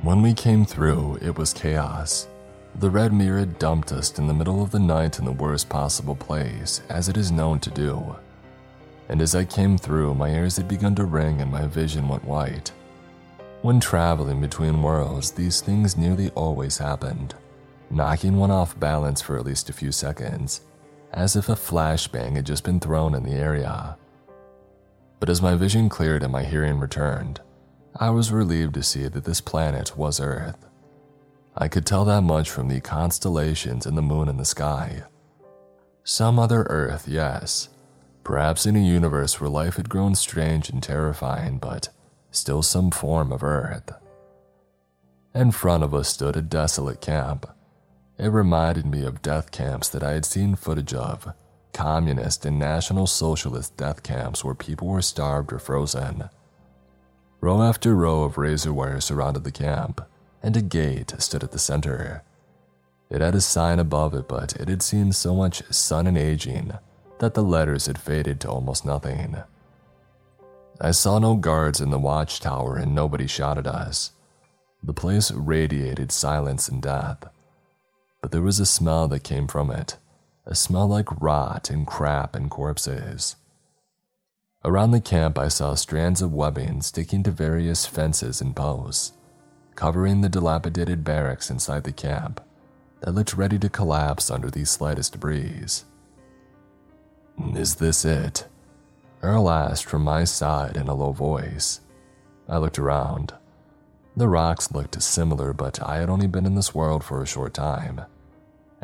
When 0.03 0.23
we 0.23 0.35
came 0.35 0.65
through, 0.65 1.19
it 1.23 1.39
was 1.39 1.53
chaos. 1.53 2.29
The 2.77 2.91
Red 2.91 3.13
Mirror 3.13 3.47
dumped 3.47 3.93
us 3.93 4.19
in 4.19 4.27
the 4.27 4.35
middle 4.35 4.63
of 4.63 4.71
the 4.71 4.81
night 4.81 5.19
in 5.19 5.25
the 5.25 5.33
worst 5.33 5.69
possible 5.69 6.17
place, 6.17 6.83
as 6.89 7.09
it 7.09 7.17
is 7.17 7.31
known 7.31 7.61
to 7.61 7.71
do. 7.71 8.17
And 9.09 9.23
as 9.23 9.35
I 9.35 9.45
came 9.45 9.79
through, 9.79 10.15
my 10.15 10.31
ears 10.31 10.57
had 10.57 10.67
begun 10.67 10.95
to 10.97 11.05
ring 11.05 11.41
and 11.41 11.51
my 11.51 11.67
vision 11.67 12.09
went 12.09 12.25
white. 12.25 12.73
When 13.63 13.81
traveling 13.81 14.41
between 14.41 14.83
worlds, 14.83 15.31
these 15.31 15.61
things 15.61 15.97
nearly 15.97 16.31
always 16.31 16.79
happened, 16.79 17.35
knocking 17.91 18.37
one 18.37 18.51
off 18.51 18.79
balance 18.79 19.23
for 19.23 19.39
at 19.39 19.47
least 19.47 19.71
a 19.71 19.73
few 19.73 19.93
seconds, 19.93 20.63
as 21.13 21.37
if 21.37 21.49
a 21.49 21.53
flashbang 21.53 22.37
had 22.37 22.45
just 22.45 22.65
been 22.65 22.81
thrown 22.81 23.15
in 23.15 23.23
the 23.23 23.33
area. 23.33 23.97
But 25.21 25.31
as 25.31 25.43
my 25.43 25.55
vision 25.55 25.89
cleared 25.89 26.23
and 26.23 26.33
my 26.33 26.45
hearing 26.45 26.79
returned, 26.79 27.41
I 27.97 28.11
was 28.11 28.33
relieved 28.33 28.75
to 28.75 28.83
see 28.83 29.09
that 29.09 29.25
this 29.25 29.41
planet 29.41 29.97
was 29.97 30.21
Earth. 30.21 30.67
I 31.57 31.69
could 31.69 31.87
tell 31.87 32.05
that 32.07 32.23
much 32.23 32.51
from 32.51 32.69
the 32.69 32.81
constellations 32.81 33.87
and 33.87 33.97
the 33.97 34.03
moon 34.03 34.29
in 34.29 34.37
the 34.37 34.45
sky. 34.45 35.05
Some 36.03 36.39
other 36.39 36.65
Earth, 36.65 37.07
yes. 37.07 37.69
Perhaps 38.25 38.67
in 38.67 38.75
a 38.75 38.81
universe 38.81 39.41
where 39.41 39.49
life 39.49 39.77
had 39.77 39.89
grown 39.89 40.15
strange 40.15 40.69
and 40.69 40.83
terrifying, 40.83 41.59
but 41.59 41.91
still 42.31 42.63
some 42.63 42.91
form 42.91 43.31
of 43.31 43.45
Earth. 43.45 43.93
In 45.35 45.53
front 45.53 45.85
of 45.85 45.95
us 45.95 46.09
stood 46.09 46.37
a 46.37 46.43
desolate 46.43 47.01
camp. 47.01 47.49
It 48.19 48.29
reminded 48.29 48.87
me 48.87 49.05
of 49.05 49.23
death 49.23 49.51
camps 49.51 49.89
that 49.91 50.03
I 50.03 50.13
had 50.13 50.25
seen 50.25 50.57
footage 50.57 50.95
of 50.95 51.33
communist 51.75 52.47
and 52.47 52.59
National 52.59 53.07
Socialist 53.07 53.77
death 53.77 54.03
camps 54.03 54.43
where 54.43 54.55
people 54.55 54.89
were 54.89 55.03
starved 55.03 55.53
or 55.53 55.59
frozen. 55.59 56.31
Row 57.41 57.61
after 57.61 57.95
row 57.95 58.23
of 58.23 58.39
razor 58.39 58.73
wire 58.73 59.01
surrounded 59.01 59.45
the 59.45 59.53
camp, 59.53 60.01
and 60.43 60.57
a 60.57 60.63
gate 60.63 61.13
stood 61.19 61.45
at 61.45 61.51
the 61.51 61.59
center. 61.59 62.23
It 63.11 63.21
had 63.21 63.35
a 63.35 63.41
sign 63.41 63.79
above 63.79 64.15
it, 64.15 64.29
but 64.29 64.57
it 64.57 64.69
had 64.69 64.83
seen 64.83 65.13
so 65.13 65.35
much 65.35 65.63
sun 65.71 66.07
and 66.07 66.17
aging 66.17 66.73
that 67.19 67.35
the 67.35 67.43
letters 67.43 67.87
had 67.87 67.99
faded 67.99 68.41
to 68.41 68.49
almost 68.49 68.87
nothing. 68.87 69.37
I 70.81 70.93
saw 70.93 71.19
no 71.19 71.37
guards 71.37 71.81
in 71.81 71.91
the 71.91 71.99
watchtower 71.99 72.77
and 72.77 72.95
nobody 72.95 73.27
shot 73.27 73.59
at 73.59 73.67
us. 73.67 74.13
The 74.83 74.95
place 74.95 75.31
radiated 75.31 76.13
silence 76.13 76.69
and 76.69 76.83
death, 76.83 77.25
but 78.21 78.33
there 78.33 78.43
was 78.43 78.61
a 78.61 78.67
smell 78.67 79.07
that 79.09 79.23
came 79.23 79.47
from 79.47 79.71
it 79.71 79.97
a 80.47 80.55
smell 80.55 80.87
like 80.87 81.21
rot 81.23 81.71
and 81.71 81.87
crap 81.87 82.35
and 82.35 82.51
corpses. 82.51 83.37
Around 84.65 84.91
the 84.91 85.01
camp, 85.01 85.39
I 85.39 85.49
saw 85.49 85.75
strands 85.75 86.21
of 86.21 86.33
webbing 86.33 86.83
sticking 86.83 87.23
to 87.23 87.31
various 87.31 87.87
fences 87.87 88.41
and 88.41 88.55
posts, 88.55 89.13
covering 89.75 90.21
the 90.21 90.29
dilapidated 90.29 91.05
barracks 91.05 91.51
inside 91.51 91.85
the 91.85 91.93
camp 91.93 92.43
that 93.01 93.13
looked 93.13 93.35
ready 93.35 93.59
to 93.59 93.69
collapse 93.69 94.31
under 94.31 94.51
the 94.51 94.65
slightest 94.65 95.19
breeze. 95.19 95.85
Is 97.55 97.77
this 97.77 98.05
it? 98.05 98.47
Earl 99.23 99.51
asked 99.51 99.87
from 99.87 100.03
my 100.03 100.25
side 100.25 100.77
in 100.77 100.89
a 100.89 100.95
low 100.95 101.13
voice. 101.13 101.81
I 102.49 102.59
looked 102.59 102.79
around. 102.79 103.33
The 104.17 104.29
rocks 104.29 104.73
looked 104.73 105.03
similar, 105.03 105.53
but 105.53 105.83
I 105.83 105.97
had 105.97 106.11
only 106.11 106.27
been 106.27 106.47
in 106.47 106.55
this 106.55 106.75
world 106.75 107.03
for 107.03 107.23
a 107.23 107.27
short 107.27 107.55
time 107.55 108.03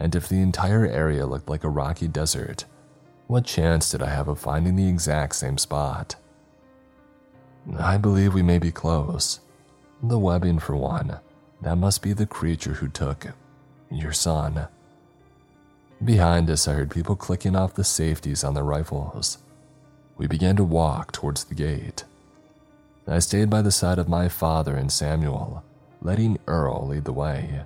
and 0.01 0.17
if 0.17 0.29
the 0.29 0.41
entire 0.41 0.87
area 0.87 1.27
looked 1.27 1.49
like 1.49 1.63
a 1.63 1.69
rocky 1.69 2.09
desert, 2.09 2.65
what 3.27 3.45
chance 3.45 3.91
did 3.91 4.03
I 4.03 4.09
have 4.09 4.27
of 4.27 4.41
finding 4.41 4.75
the 4.75 4.89
exact 4.89 5.37
same 5.37 5.59
spot? 5.59 6.17
I 7.79 7.99
believe 7.99 8.33
we 8.33 8.43
may 8.43 8.59
be 8.59 8.73
close. 8.73 9.41
The 10.03 10.19
webbing, 10.19 10.59
for 10.59 10.75
one, 10.75 11.21
that 11.61 11.77
must 11.77 12.03
be 12.03 12.15
the 12.15 12.27
creature 12.27 12.73
who 12.73 12.89
took 12.89 13.27
your 13.91 14.13
son. 14.13 14.67
Behind 16.03 16.49
us, 16.49 16.67
I 16.67 16.73
heard 16.73 16.91
people 16.91 17.15
clicking 17.15 17.55
off 17.55 17.75
the 17.75 17.85
safeties 17.85 18.43
on 18.43 18.55
their 18.55 18.65
rifles. 18.65 19.39
We 20.17 20.27
began 20.27 20.57
to 20.57 20.65
walk 20.65 21.13
towards 21.13 21.45
the 21.45 21.55
gate. 21.55 22.05
I 23.07 23.19
stayed 23.19 23.51
by 23.51 23.61
the 23.61 23.71
side 23.71 23.99
of 23.99 24.09
my 24.09 24.29
father 24.29 24.77
and 24.77 24.91
Samuel, 24.91 25.63
letting 26.01 26.39
Earl 26.47 26.87
lead 26.87 27.05
the 27.05 27.13
way. 27.13 27.65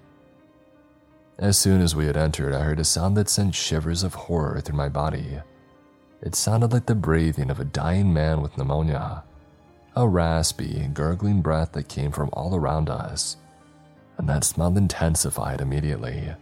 As 1.39 1.59
soon 1.59 1.81
as 1.81 1.97
we 1.97 2.07
had 2.07 2.17
entered, 2.17 2.55
I 2.55 2.61
heard 2.61 2.79
a 2.79 2.85
sound 2.85 3.17
that 3.17 3.29
sent 3.29 3.57
shivers 3.57 4.05
of 4.05 4.15
horror 4.15 4.61
through 4.61 4.77
my 4.77 4.89
body. 4.89 5.41
It 6.23 6.37
sounded 6.37 6.73
like 6.73 6.87
the 6.87 6.95
breathing 6.95 7.51
of 7.51 7.59
a 7.59 7.65
dying 7.65 8.15
man 8.15 8.41
with 8.41 8.57
pneumonia, 8.57 9.25
a 9.97 10.09
raspy, 10.09 10.89
gurgling 10.95 11.43
breath 11.43 11.73
that 11.73 11.89
came 11.89 12.13
from 12.13 12.31
all 12.33 12.55
around 12.55 12.89
us, 12.89 13.37
and 14.17 14.29
that 14.29 14.45
smell 14.45 14.77
intensified 14.77 15.61
immediately. 15.61 16.35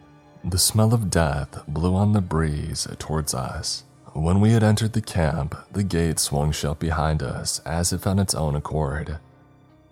The 0.44 0.58
smell 0.58 0.92
of 0.92 1.10
death 1.10 1.64
blew 1.66 1.94
on 1.94 2.12
the 2.12 2.20
breeze 2.20 2.86
towards 2.98 3.32
us. 3.32 3.84
When 4.12 4.40
we 4.40 4.52
had 4.52 4.62
entered 4.62 4.92
the 4.92 5.00
camp, 5.00 5.56
the 5.72 5.84
gate 5.84 6.18
swung 6.18 6.52
shut 6.52 6.78
behind 6.78 7.22
us 7.22 7.60
as 7.60 7.94
if 7.94 8.06
on 8.06 8.18
its 8.18 8.34
own 8.34 8.54
accord. 8.54 9.18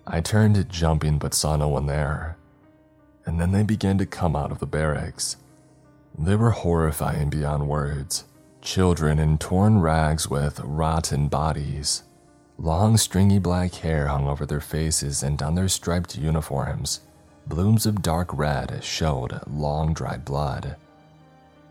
I 0.05 0.21
turned, 0.21 0.69
jumping, 0.69 1.17
but 1.17 1.33
saw 1.33 1.55
no 1.55 1.69
one 1.69 1.87
there 1.87 2.37
and 3.25 3.39
then 3.39 3.51
they 3.51 3.63
began 3.63 3.97
to 3.97 4.05
come 4.05 4.35
out 4.35 4.51
of 4.51 4.59
the 4.59 4.65
barracks. 4.65 5.37
They 6.17 6.35
were 6.35 6.51
horrifying 6.51 7.29
beyond 7.29 7.67
words. 7.67 8.25
Children 8.61 9.19
in 9.19 9.37
torn 9.37 9.79
rags 9.79 10.29
with 10.29 10.59
rotten 10.59 11.27
bodies. 11.27 12.03
Long, 12.57 12.97
stringy 12.97 13.39
black 13.39 13.73
hair 13.75 14.07
hung 14.07 14.27
over 14.27 14.45
their 14.45 14.61
faces, 14.61 15.23
and 15.23 15.41
on 15.41 15.55
their 15.55 15.67
striped 15.67 16.15
uniforms, 16.15 17.01
blooms 17.47 17.87
of 17.87 18.03
dark 18.03 18.31
red 18.33 18.83
showed 18.83 19.41
long 19.47 19.93
dried 19.93 20.23
blood. 20.23 20.75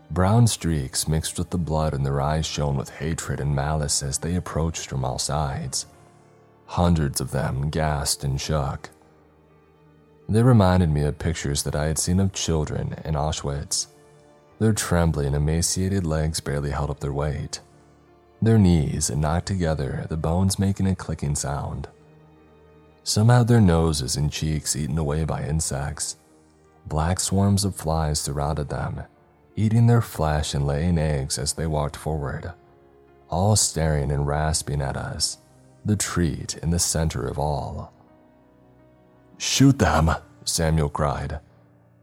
Brown 0.09 0.47
streaks 0.47 1.07
mixed 1.07 1.39
with 1.39 1.49
the 1.49 1.57
blood 1.57 1.93
in 1.93 2.03
their 2.03 2.19
eyes 2.19 2.45
shone 2.45 2.75
with 2.75 2.89
hatred 2.89 3.39
and 3.39 3.55
malice 3.55 4.03
as 4.03 4.17
they 4.17 4.35
approached 4.35 4.89
from 4.89 5.05
all 5.05 5.17
sides. 5.17 5.85
Hundreds 6.65 7.21
of 7.21 7.31
them 7.31 7.69
gasped 7.69 8.25
and 8.25 8.41
shook. 8.41 8.89
They 10.31 10.43
reminded 10.43 10.89
me 10.89 11.01
of 11.01 11.19
pictures 11.19 11.63
that 11.63 11.75
I 11.75 11.87
had 11.87 11.99
seen 11.99 12.21
of 12.21 12.31
children 12.31 12.95
in 13.03 13.15
Auschwitz. 13.15 13.87
Their 14.59 14.71
trembling, 14.71 15.33
emaciated 15.33 16.05
legs 16.05 16.39
barely 16.39 16.71
held 16.71 16.89
up 16.89 17.01
their 17.01 17.11
weight. 17.11 17.59
Their 18.41 18.57
knees 18.57 19.09
knocked 19.09 19.47
together, 19.47 20.05
the 20.07 20.15
bones 20.15 20.57
making 20.57 20.87
a 20.87 20.95
clicking 20.95 21.35
sound. 21.35 21.89
Some 23.03 23.27
had 23.27 23.49
their 23.49 23.59
noses 23.59 24.15
and 24.15 24.31
cheeks 24.31 24.73
eaten 24.73 24.97
away 24.97 25.25
by 25.25 25.43
insects. 25.43 26.15
Black 26.85 27.19
swarms 27.19 27.65
of 27.65 27.75
flies 27.75 28.21
surrounded 28.21 28.69
them, 28.69 29.01
eating 29.57 29.87
their 29.87 30.01
flesh 30.01 30.53
and 30.53 30.65
laying 30.65 30.97
eggs 30.97 31.37
as 31.37 31.51
they 31.51 31.67
walked 31.67 31.97
forward, 31.97 32.53
all 33.29 33.57
staring 33.57 34.13
and 34.13 34.25
rasping 34.25 34.81
at 34.81 34.95
us, 34.95 35.39
the 35.83 35.97
treat 35.97 36.55
in 36.59 36.69
the 36.69 36.79
center 36.79 37.27
of 37.27 37.37
all. 37.37 37.91
Shoot 39.43 39.79
them, 39.79 40.11
Samuel 40.45 40.89
cried, 40.89 41.39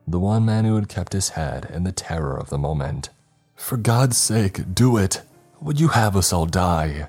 the 0.09 0.19
one 0.19 0.45
man 0.45 0.65
who 0.65 0.75
had 0.75 0.89
kept 0.89 1.13
his 1.13 1.29
head 1.31 1.71
in 1.73 1.85
the 1.85 1.93
terror 1.93 2.37
of 2.37 2.51
the 2.51 2.59
moment. 2.59 3.11
For 3.55 3.77
God's 3.77 4.17
sake, 4.17 4.75
do 4.75 4.97
it! 4.97 5.23
Would 5.61 5.79
you 5.79 5.87
have 5.87 6.17
us 6.17 6.33
all 6.33 6.47
die? 6.47 7.07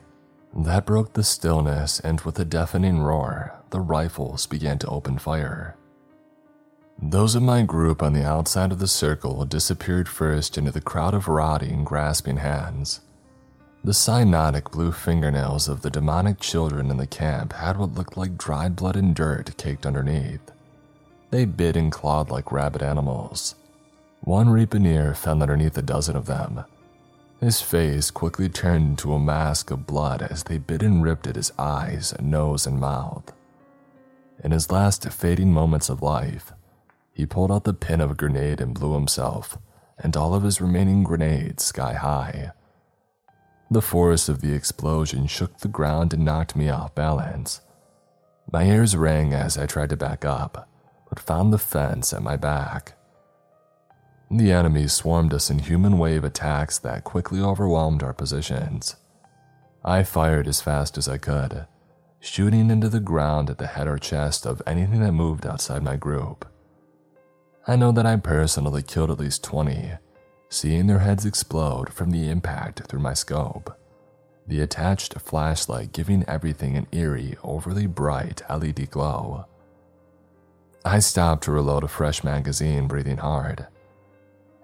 That 0.56 0.85
broke 0.85 1.14
the 1.14 1.24
stillness, 1.24 1.99
and 1.99 2.22
with 2.22 2.38
a 2.38 2.45
deafening 2.45 2.99
roar, 2.99 3.56
the 3.72 3.80
rifles 3.80 4.45
began 4.45 4.77
to 4.77 4.88
open 4.90 5.17
fire. 5.17 5.75
Those 7.01 7.33
in 7.33 7.43
my 7.43 7.64
group 7.64 8.03
on 8.03 8.14
the 8.14 8.24
outside 8.24 8.72
of 8.72 8.77
the 8.77 8.88
circle 8.88 9.45
disappeared 9.45 10.08
first 10.08 10.59
into 10.59 10.72
the 10.72 10.80
crowd 10.80 11.16
of 11.16 11.27
rotting, 11.27 11.83
grasping 11.83 12.38
hands. 12.38 13.01
The 13.82 13.93
cyanotic 13.93 14.72
blue 14.72 14.91
fingernails 14.91 15.69
of 15.69 15.82
the 15.82 15.90
demonic 15.90 16.40
children 16.40 16.91
in 16.91 16.98
the 16.98 17.08
camp 17.08 17.53
had 17.53 17.77
what 17.77 17.95
looked 17.95 18.17
like 18.17 18.38
dried 18.38 18.75
blood 18.75 18.98
and 18.98 19.16
dirt 19.16 19.56
caked 19.58 19.85
underneath. 19.85 20.51
They 21.32 21.45
bit 21.45 21.77
and 21.77 21.91
clawed 21.91 22.30
like 22.30 22.51
rabid 22.51 22.83
animals. 22.83 23.56
One 24.22 24.48
Reaponeer 24.48 25.16
fell 25.16 25.41
underneath 25.41 25.77
a 25.77 25.82
dozen 25.82 26.17
of 26.17 26.25
them. 26.25 26.66
His 27.40 27.61
face 27.61 28.11
quickly 28.11 28.49
turned 28.49 28.90
into 28.90 29.14
a 29.14 29.19
mask 29.19 29.72
of 29.72 29.88
blood 29.88 30.22
as 30.24 30.43
they 30.43 30.58
bit 30.58 30.83
and 30.83 31.01
ripped 31.01 31.25
at 31.25 31.38
his 31.38 31.53
eyes, 31.58 32.14
nose, 32.19 32.67
and 32.67 32.82
mouth. 32.82 33.32
In 34.43 34.51
his 34.51 34.69
last 34.69 35.09
fading 35.09 35.53
moments 35.53 35.88
of 35.88 36.01
life, 36.01 36.51
he 37.14 37.25
pulled 37.25 37.51
out 37.51 37.64
the 37.64 37.74
pin 37.74 38.01
of 38.01 38.11
a 38.11 38.16
grenade 38.16 38.59
and 38.59 38.74
blew 38.74 38.93
himself 38.93 39.58
and 39.98 40.16
all 40.17 40.33
of 40.33 40.43
his 40.43 40.61
remaining 40.61 41.03
grenades 41.03 41.64
sky 41.64 41.93
high. 41.93 42.51
The 43.72 43.82
force 43.82 44.30
of 44.30 44.42
the 44.42 44.54
explosion 44.54 45.28
shook 45.28 45.60
the 45.60 45.68
ground 45.68 46.14
and 46.14 46.26
knocked 46.26 46.56
me 46.56 46.70
off 46.70 46.96
balance. 46.96 47.62
My 48.52 48.64
ears 48.64 48.96
rang 48.96 49.32
as 49.34 49.60
I 49.60 49.68
tried 49.68 49.90
to 49.90 49.98
back 49.98 50.26
up, 50.26 50.68
but 51.08 51.20
found 51.20 51.54
the 51.54 51.60
fence 51.60 52.12
at 52.12 52.24
my 52.24 52.36
back. 52.36 52.94
The 54.32 54.52
enemy 54.52 54.88
swarmed 54.88 55.36
us 55.36 55.52
in 55.52 55.60
human 55.60 56.00
wave 56.00 56.24
attacks 56.24 56.80
that 56.80 57.04
quickly 57.04 57.42
overwhelmed 57.42 58.02
our 58.02 58.14
positions. 58.14 58.96
I 59.84 60.04
fired 60.04 60.48
as 60.48 60.62
fast 60.62 60.98
as 60.98 61.08
I 61.08 61.18
could, 61.18 61.68
shooting 62.20 62.72
into 62.72 62.90
the 62.90 63.00
ground 63.00 63.52
at 63.52 63.60
the 63.60 63.68
head 63.68 63.88
or 63.88 64.00
chest 64.00 64.48
of 64.48 64.64
anything 64.66 65.02
that 65.02 65.12
moved 65.12 65.46
outside 65.46 65.84
my 65.84 65.96
group. 65.96 66.48
I 67.68 67.76
know 67.76 67.92
that 67.92 68.06
I 68.06 68.16
personally 68.16 68.82
killed 68.82 69.12
at 69.12 69.20
least 69.20 69.44
20, 69.44 69.92
seeing 70.50 70.88
their 70.88 71.00
heads 71.00 71.26
explode 71.26 71.94
from 71.94 72.10
the 72.10 72.30
impact 72.30 72.82
through 72.88 73.00
my 73.00 73.14
scope, 73.14 73.78
the 74.48 74.61
attached 74.61 75.14
flashlight 75.22 75.92
giving 75.92 76.26
everything 76.28 76.76
an 76.76 76.88
eerie, 76.92 77.38
overly 77.44 77.86
bright 77.86 78.42
LED 78.50 78.90
glow. 78.90 79.45
I 80.84 81.00
stopped 81.00 81.44
to 81.44 81.52
reload 81.52 81.84
a 81.84 81.88
fresh 81.88 82.24
magazine, 82.24 82.88
breathing 82.88 83.18
hard. 83.18 83.68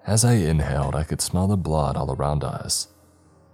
As 0.06 0.24
I 0.24 0.34
inhaled, 0.34 0.96
I 0.96 1.04
could 1.04 1.20
smell 1.20 1.46
the 1.46 1.56
blood 1.56 1.96
all 1.96 2.12
around 2.12 2.42
us. 2.42 2.88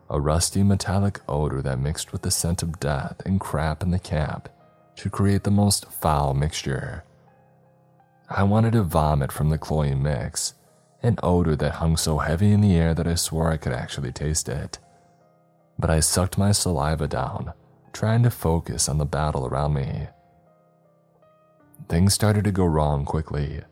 A 0.08 0.20
rusty 0.20 0.62
metallic 0.62 1.20
odor 1.28 1.60
that 1.62 1.78
mixed 1.80 2.12
with 2.12 2.22
the 2.22 2.30
scent 2.30 2.62
of 2.62 2.80
death 2.80 3.20
and 3.26 3.40
crap 3.40 3.82
in 3.82 3.90
the 3.90 3.98
camp 3.98 4.48
to 4.96 5.10
create 5.10 5.44
the 5.44 5.50
most 5.50 5.90
foul 5.90 6.34
mixture. 6.34 7.04
I 8.28 8.42
wanted 8.44 8.72
to 8.72 8.82
vomit 8.82 9.32
from 9.32 9.50
the 9.50 9.58
cloying 9.58 10.02
mix, 10.02 10.54
an 11.02 11.18
odor 11.22 11.56
that 11.56 11.74
hung 11.74 11.96
so 11.96 12.18
heavy 12.18 12.52
in 12.52 12.60
the 12.60 12.76
air 12.76 12.94
that 12.94 13.06
I 13.06 13.14
swore 13.14 13.50
I 13.50 13.56
could 13.56 13.72
actually 13.72 14.12
taste 14.12 14.48
it. 14.48 14.78
But 15.78 15.90
I 15.90 16.00
sucked 16.00 16.38
my 16.38 16.52
saliva 16.52 17.08
down, 17.08 17.52
trying 17.92 18.22
to 18.22 18.30
focus 18.30 18.88
on 18.88 18.98
the 18.98 19.04
battle 19.04 19.46
around 19.46 19.74
me. 19.74 20.08
Things 21.88 22.14
started 22.14 22.44
to 22.44 22.52
go 22.52 22.64
wrong 22.64 23.04
quickly. 23.04 23.62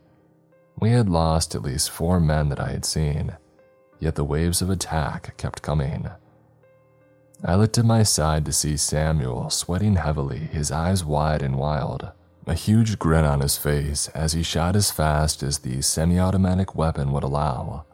We 0.79 0.91
had 0.91 1.09
lost 1.09 1.55
at 1.55 1.63
least 1.63 1.91
four 1.91 2.19
men 2.19 2.49
that 2.49 2.59
I 2.59 2.69
had 2.69 2.85
seen, 2.85 3.37
yet 3.99 4.15
the 4.15 4.25
waves 4.25 4.61
of 4.61 4.69
attack 4.69 5.37
kept 5.37 5.61
coming. 5.61 6.09
I 7.43 7.55
looked 7.55 7.77
at 7.77 7.85
my 7.85 8.03
side 8.03 8.45
to 8.45 8.51
see 8.51 8.77
Samuel 8.77 9.49
sweating 9.49 9.95
heavily, 9.95 10.39
his 10.39 10.71
eyes 10.71 11.05
wide 11.05 11.41
and 11.41 11.55
wild 11.57 12.11
a 12.47 12.53
huge 12.53 12.97
grin 12.97 13.25
on 13.25 13.39
his 13.39 13.57
face 13.57 14.07
as 14.09 14.33
he 14.33 14.43
shot 14.43 14.75
as 14.75 14.91
fast 14.91 15.43
as 15.43 15.59
the 15.59 15.81
semi 15.81 16.19
automatic 16.19 16.75
weapon 16.75 17.11
would 17.11 17.23
allow, 17.23 17.85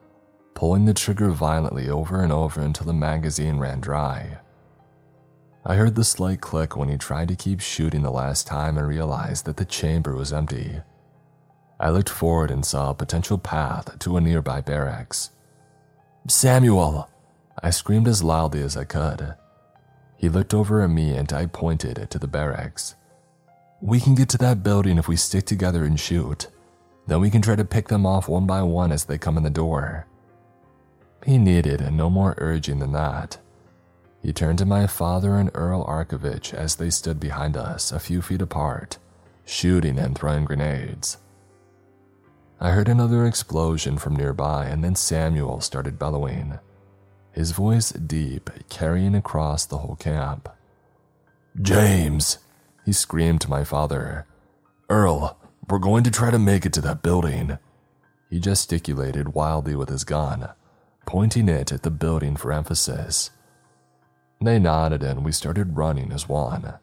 pulling 0.54 0.86
the 0.86 0.94
trigger 0.94 1.30
violently 1.30 1.90
over 1.90 2.22
and 2.22 2.32
over 2.32 2.62
until 2.62 2.86
the 2.86 2.94
magazine 2.94 3.60
ran 3.60 3.82
dry. 3.82 4.40
I 5.66 5.76
heard 5.76 5.96
the 5.96 6.06
slight 6.06 6.40
click 6.40 6.78
when 6.78 6.88
he 6.88 6.98
tried 6.98 7.28
to 7.28 7.36
keep 7.36 7.60
shooting 7.60 8.02
the 8.02 8.12
last 8.12 8.48
time 8.48 8.78
and 8.78 8.88
realized 8.88 9.46
that 9.46 9.58
the 9.58 9.66
chamber 9.66 10.16
was 10.16 10.32
empty. 10.32 10.82
I 11.80 11.90
looked 11.90 12.10
forward 12.10 12.50
and 12.50 12.66
saw 12.66 12.90
a 12.90 12.96
potential 12.96 13.38
path 13.38 14.00
to 14.00 14.16
a 14.16 14.22
nearby 14.22 14.62
barracks. 14.62 15.32
Samuel! 16.28 17.10
I 17.62 17.70
screamed 17.72 18.08
as 18.08 18.24
loudly 18.24 18.62
as 18.62 18.78
I 18.78 18.86
could. 18.86 19.36
He 20.16 20.30
looked 20.30 20.54
over 20.54 20.82
at 20.82 20.90
me 20.90 21.16
and 21.16 21.32
I 21.34 21.48
pointed 21.48 22.08
to 22.10 22.18
the 22.18 22.28
barracks. 22.28 22.96
We 23.82 24.00
can 24.00 24.16
get 24.16 24.30
to 24.30 24.38
that 24.40 24.64
building 24.64 24.98
if 24.98 25.08
we 25.08 25.16
stick 25.16 25.46
together 25.46 25.84
and 25.84 26.00
shoot. 26.00 26.48
Then 27.06 27.22
we 27.22 27.30
can 27.30 27.42
try 27.42 27.56
to 27.56 27.64
pick 27.64 27.88
them 27.88 28.06
off 28.06 28.28
one 28.28 28.46
by 28.46 28.64
one 28.64 28.92
as 28.92 29.06
they 29.06 29.18
come 29.18 29.38
in 29.38 29.44
the 29.44 29.50
door. 29.50 30.08
He 31.26 31.38
needed 31.38 31.82
no 31.94 32.10
more 32.10 32.36
urging 32.38 32.80
than 32.80 32.92
that. 32.94 33.38
He 34.22 34.34
turned 34.34 34.58
to 34.60 34.66
my 34.66 34.88
father 34.88 35.36
and 35.36 35.52
Earl 35.54 35.86
Arkovich 35.86 36.54
as 36.54 36.76
they 36.76 36.90
stood 36.90 37.20
behind 37.20 37.56
us, 37.56 37.92
a 37.92 38.00
few 38.00 38.22
feet 38.22 38.42
apart, 38.42 38.98
shooting 39.46 40.00
and 40.00 40.18
throwing 40.18 40.46
grenades. 40.46 41.18
I 42.60 42.72
heard 42.72 42.90
another 42.90 43.26
explosion 43.26 44.00
from 44.00 44.16
nearby, 44.16 44.66
and 44.66 44.84
then 44.84 44.96
Samuel 44.96 45.62
started 45.62 46.00
bellowing, 46.00 46.58
his 47.32 47.52
voice 47.52 47.92
deep, 47.92 48.50
carrying 48.68 49.14
across 49.14 49.66
the 49.66 49.78
whole 49.78 49.96
camp. 49.96 50.50
James, 51.62 52.40
he 52.88 52.94
screamed 52.94 53.42
to 53.42 53.50
my 53.50 53.66
father. 53.66 54.26
Earl, 54.90 55.38
we're 55.70 55.78
going 55.78 56.06
to 56.06 56.10
try 56.10 56.32
to 56.32 56.40
make 56.40 56.66
it 56.66 56.72
to 56.72 56.80
that 56.80 57.04
building. 57.04 57.58
He 58.30 58.40
gesticulated 58.40 59.34
wildly 59.34 59.76
with 59.76 59.90
his 59.90 60.06
gun, 60.06 60.52
pointing 61.06 61.50
it 61.50 61.74
at 61.74 61.84
the 61.84 61.92
building 61.92 62.38
for 62.38 62.54
emphasis. 62.54 63.32
They 64.40 64.58
nodded 64.58 65.04
and 65.04 65.26
we 65.26 65.34
started 65.34 65.76
running 65.76 66.14
as 66.14 66.30
one. 66.30 66.76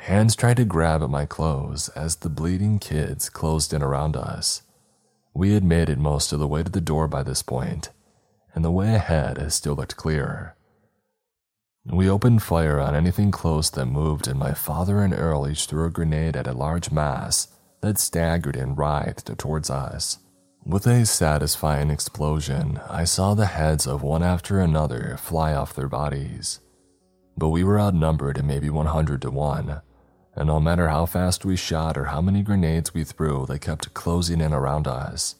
Hands 0.00 0.34
tried 0.34 0.56
to 0.56 0.64
grab 0.64 1.04
at 1.04 1.08
my 1.08 1.24
clothes 1.24 1.88
as 1.90 2.16
the 2.16 2.28
bleeding 2.28 2.80
kids 2.80 3.28
closed 3.28 3.72
in 3.72 3.80
around 3.80 4.16
us. 4.16 4.62
We 5.34 5.54
had 5.54 5.62
made 5.62 5.88
it 5.88 5.98
most 5.98 6.32
of 6.32 6.40
the 6.40 6.48
way 6.48 6.64
to 6.64 6.70
the 6.70 6.80
door 6.80 7.06
by 7.06 7.22
this 7.22 7.42
point, 7.42 7.90
and 8.56 8.64
the 8.64 8.72
way 8.72 8.92
ahead 8.92 9.52
still 9.52 9.76
looked 9.76 9.94
clear. 9.94 10.56
We 11.86 12.08
opened 12.08 12.42
fire 12.42 12.80
on 12.80 12.94
anything 12.94 13.30
close 13.30 13.68
that 13.70 13.86
moved, 13.86 14.26
and 14.26 14.38
my 14.38 14.54
father 14.54 15.02
and 15.02 15.12
Earl 15.12 15.46
each 15.48 15.66
threw 15.66 15.84
a 15.84 15.90
grenade 15.90 16.34
at 16.34 16.46
a 16.46 16.52
large 16.52 16.90
mass 16.90 17.48
that 17.82 17.98
staggered 17.98 18.56
and 18.56 18.76
writhed 18.76 19.36
towards 19.38 19.68
us. 19.68 20.18
With 20.64 20.86
a 20.86 21.04
satisfying 21.04 21.90
explosion, 21.90 22.80
I 22.88 23.04
saw 23.04 23.34
the 23.34 23.44
heads 23.44 23.86
of 23.86 24.02
one 24.02 24.22
after 24.22 24.60
another 24.60 25.18
fly 25.20 25.52
off 25.52 25.74
their 25.74 25.90
bodies. 25.90 26.60
But 27.36 27.50
we 27.50 27.62
were 27.64 27.78
outnumbered 27.78 28.38
at 28.38 28.46
maybe 28.46 28.70
100 28.70 29.20
to 29.20 29.30
1, 29.30 29.82
and 30.36 30.46
no 30.46 30.58
matter 30.60 30.88
how 30.88 31.04
fast 31.04 31.44
we 31.44 31.54
shot 31.54 31.98
or 31.98 32.06
how 32.06 32.22
many 32.22 32.42
grenades 32.42 32.94
we 32.94 33.04
threw, 33.04 33.44
they 33.44 33.58
kept 33.58 33.92
closing 33.92 34.40
in 34.40 34.54
around 34.54 34.88
us. 34.88 35.34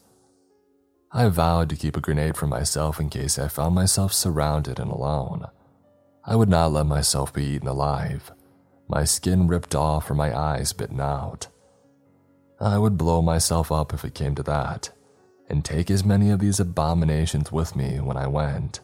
I 1.11 1.27
vowed 1.29 1.69
to 1.69 1.75
keep 1.75 1.97
a 1.97 2.01
grenade 2.01 2.37
for 2.37 2.45
myself 2.45 2.99
in 2.99 3.09
case 3.09 3.39
I 3.39 3.47
found 3.47 3.73
myself 3.73 4.13
surrounded 4.13 4.79
and 4.79 4.91
alone. 4.91 5.47
I 6.27 6.35
would 6.35 6.49
not 6.49 6.71
let 6.71 6.87
myself 6.87 7.31
be 7.31 7.45
eaten 7.45 7.67
alive, 7.67 8.31
my 8.87 9.03
skin 9.03 9.47
ripped 9.47 9.75
off 9.75 10.09
or 10.09 10.15
my 10.15 10.37
eyes 10.37 10.73
bitten 10.73 10.99
out. 10.99 11.47
I 12.59 12.77
would 12.77 12.97
blow 12.97 13.21
myself 13.21 13.71
up 13.71 13.93
if 13.93 14.03
it 14.03 14.15
came 14.15 14.35
to 14.35 14.43
that, 14.43 14.91
and 15.49 15.63
take 15.63 15.91
as 15.91 16.05
many 16.05 16.29
of 16.31 16.39
these 16.39 16.59
abominations 16.59 17.51
with 17.51 17.75
me 17.75 17.99
when 17.99 18.17
I 18.17 18.27
went. 18.27 18.79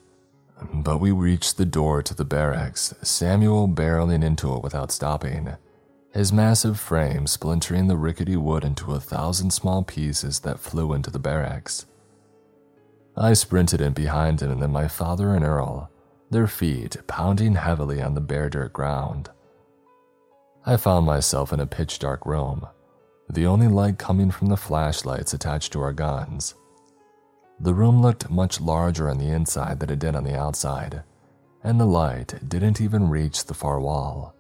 But 0.74 1.00
we 1.00 1.12
reached 1.12 1.58
the 1.58 1.66
door 1.66 2.04
to 2.04 2.14
the 2.14 2.26
barracks, 2.26 2.94
Samuel 3.02 3.68
barreling 3.68 4.24
into 4.24 4.56
it 4.56 4.64
without 4.64 4.92
stopping, 4.92 5.56
his 6.14 6.34
massive 6.34 6.80
frame 6.80 7.26
splintering 7.26 7.88
the 7.88 7.98
rickety 7.98 8.36
wood 8.36 8.64
into 8.64 8.94
a 8.94 9.00
thousand 9.00 9.52
small 9.52 9.84
pieces 9.84 10.42
that 10.42 10.60
flew 10.60 10.94
into 10.94 11.10
the 11.10 11.20
barracks. 11.20 11.86
I 13.16 13.34
sprinted 13.34 13.82
in 13.82 13.94
behind 13.94 14.42
him, 14.42 14.52
and 14.52 14.62
then 14.62 14.72
my 14.72 14.88
father 14.88 15.34
and 15.36 15.44
Earl, 15.44 15.91
their 16.32 16.48
feet 16.48 16.96
pounding 17.08 17.56
heavily 17.56 18.02
on 18.02 18.16
the 18.16 18.22
bare 18.22 18.50
dirt 18.50 18.72
ground. 18.74 19.30
I 20.66 20.78
found 20.78 21.06
myself 21.06 21.52
in 21.52 21.60
a 21.60 21.68
pitch 21.68 22.00
dark 22.00 22.26
room, 22.26 22.66
the 23.30 23.46
only 23.46 23.68
light 23.68 23.98
coming 24.00 24.32
from 24.32 24.48
the 24.48 24.58
flashlights 24.58 25.34
attached 25.34 25.74
to 25.74 25.82
our 25.82 25.94
guns. 25.94 26.56
The 27.60 27.74
room 27.74 28.02
looked 28.02 28.30
much 28.30 28.62
larger 28.62 29.10
on 29.10 29.18
the 29.18 29.28
inside 29.28 29.80
than 29.80 29.90
it 29.90 30.00
did 30.00 30.16
on 30.16 30.24
the 30.24 30.38
outside, 30.38 31.04
and 31.64 31.80
the 31.80 31.86
light 31.86 32.36
didn't 32.48 32.82
even 32.82 33.10
reach 33.10 33.46
the 33.46 33.54
far 33.54 33.80
wall. 33.80 34.34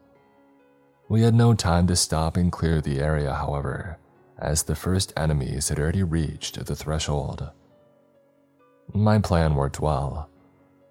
We 1.09 1.23
had 1.23 1.35
no 1.35 1.53
time 1.53 1.87
to 1.87 1.95
stop 1.97 2.37
and 2.37 2.51
clear 2.51 2.79
the 2.79 2.99
area, 2.99 3.33
however, 3.33 3.97
as 4.39 4.63
the 4.63 4.75
first 4.75 5.11
enemies 5.17 5.67
had 5.67 5.77
already 5.77 6.03
reached 6.03 6.65
the 6.65 6.75
threshold. 6.75 7.51
My 8.93 9.19
plan 9.19 9.55
worked 9.55 9.81
well. 9.81 10.30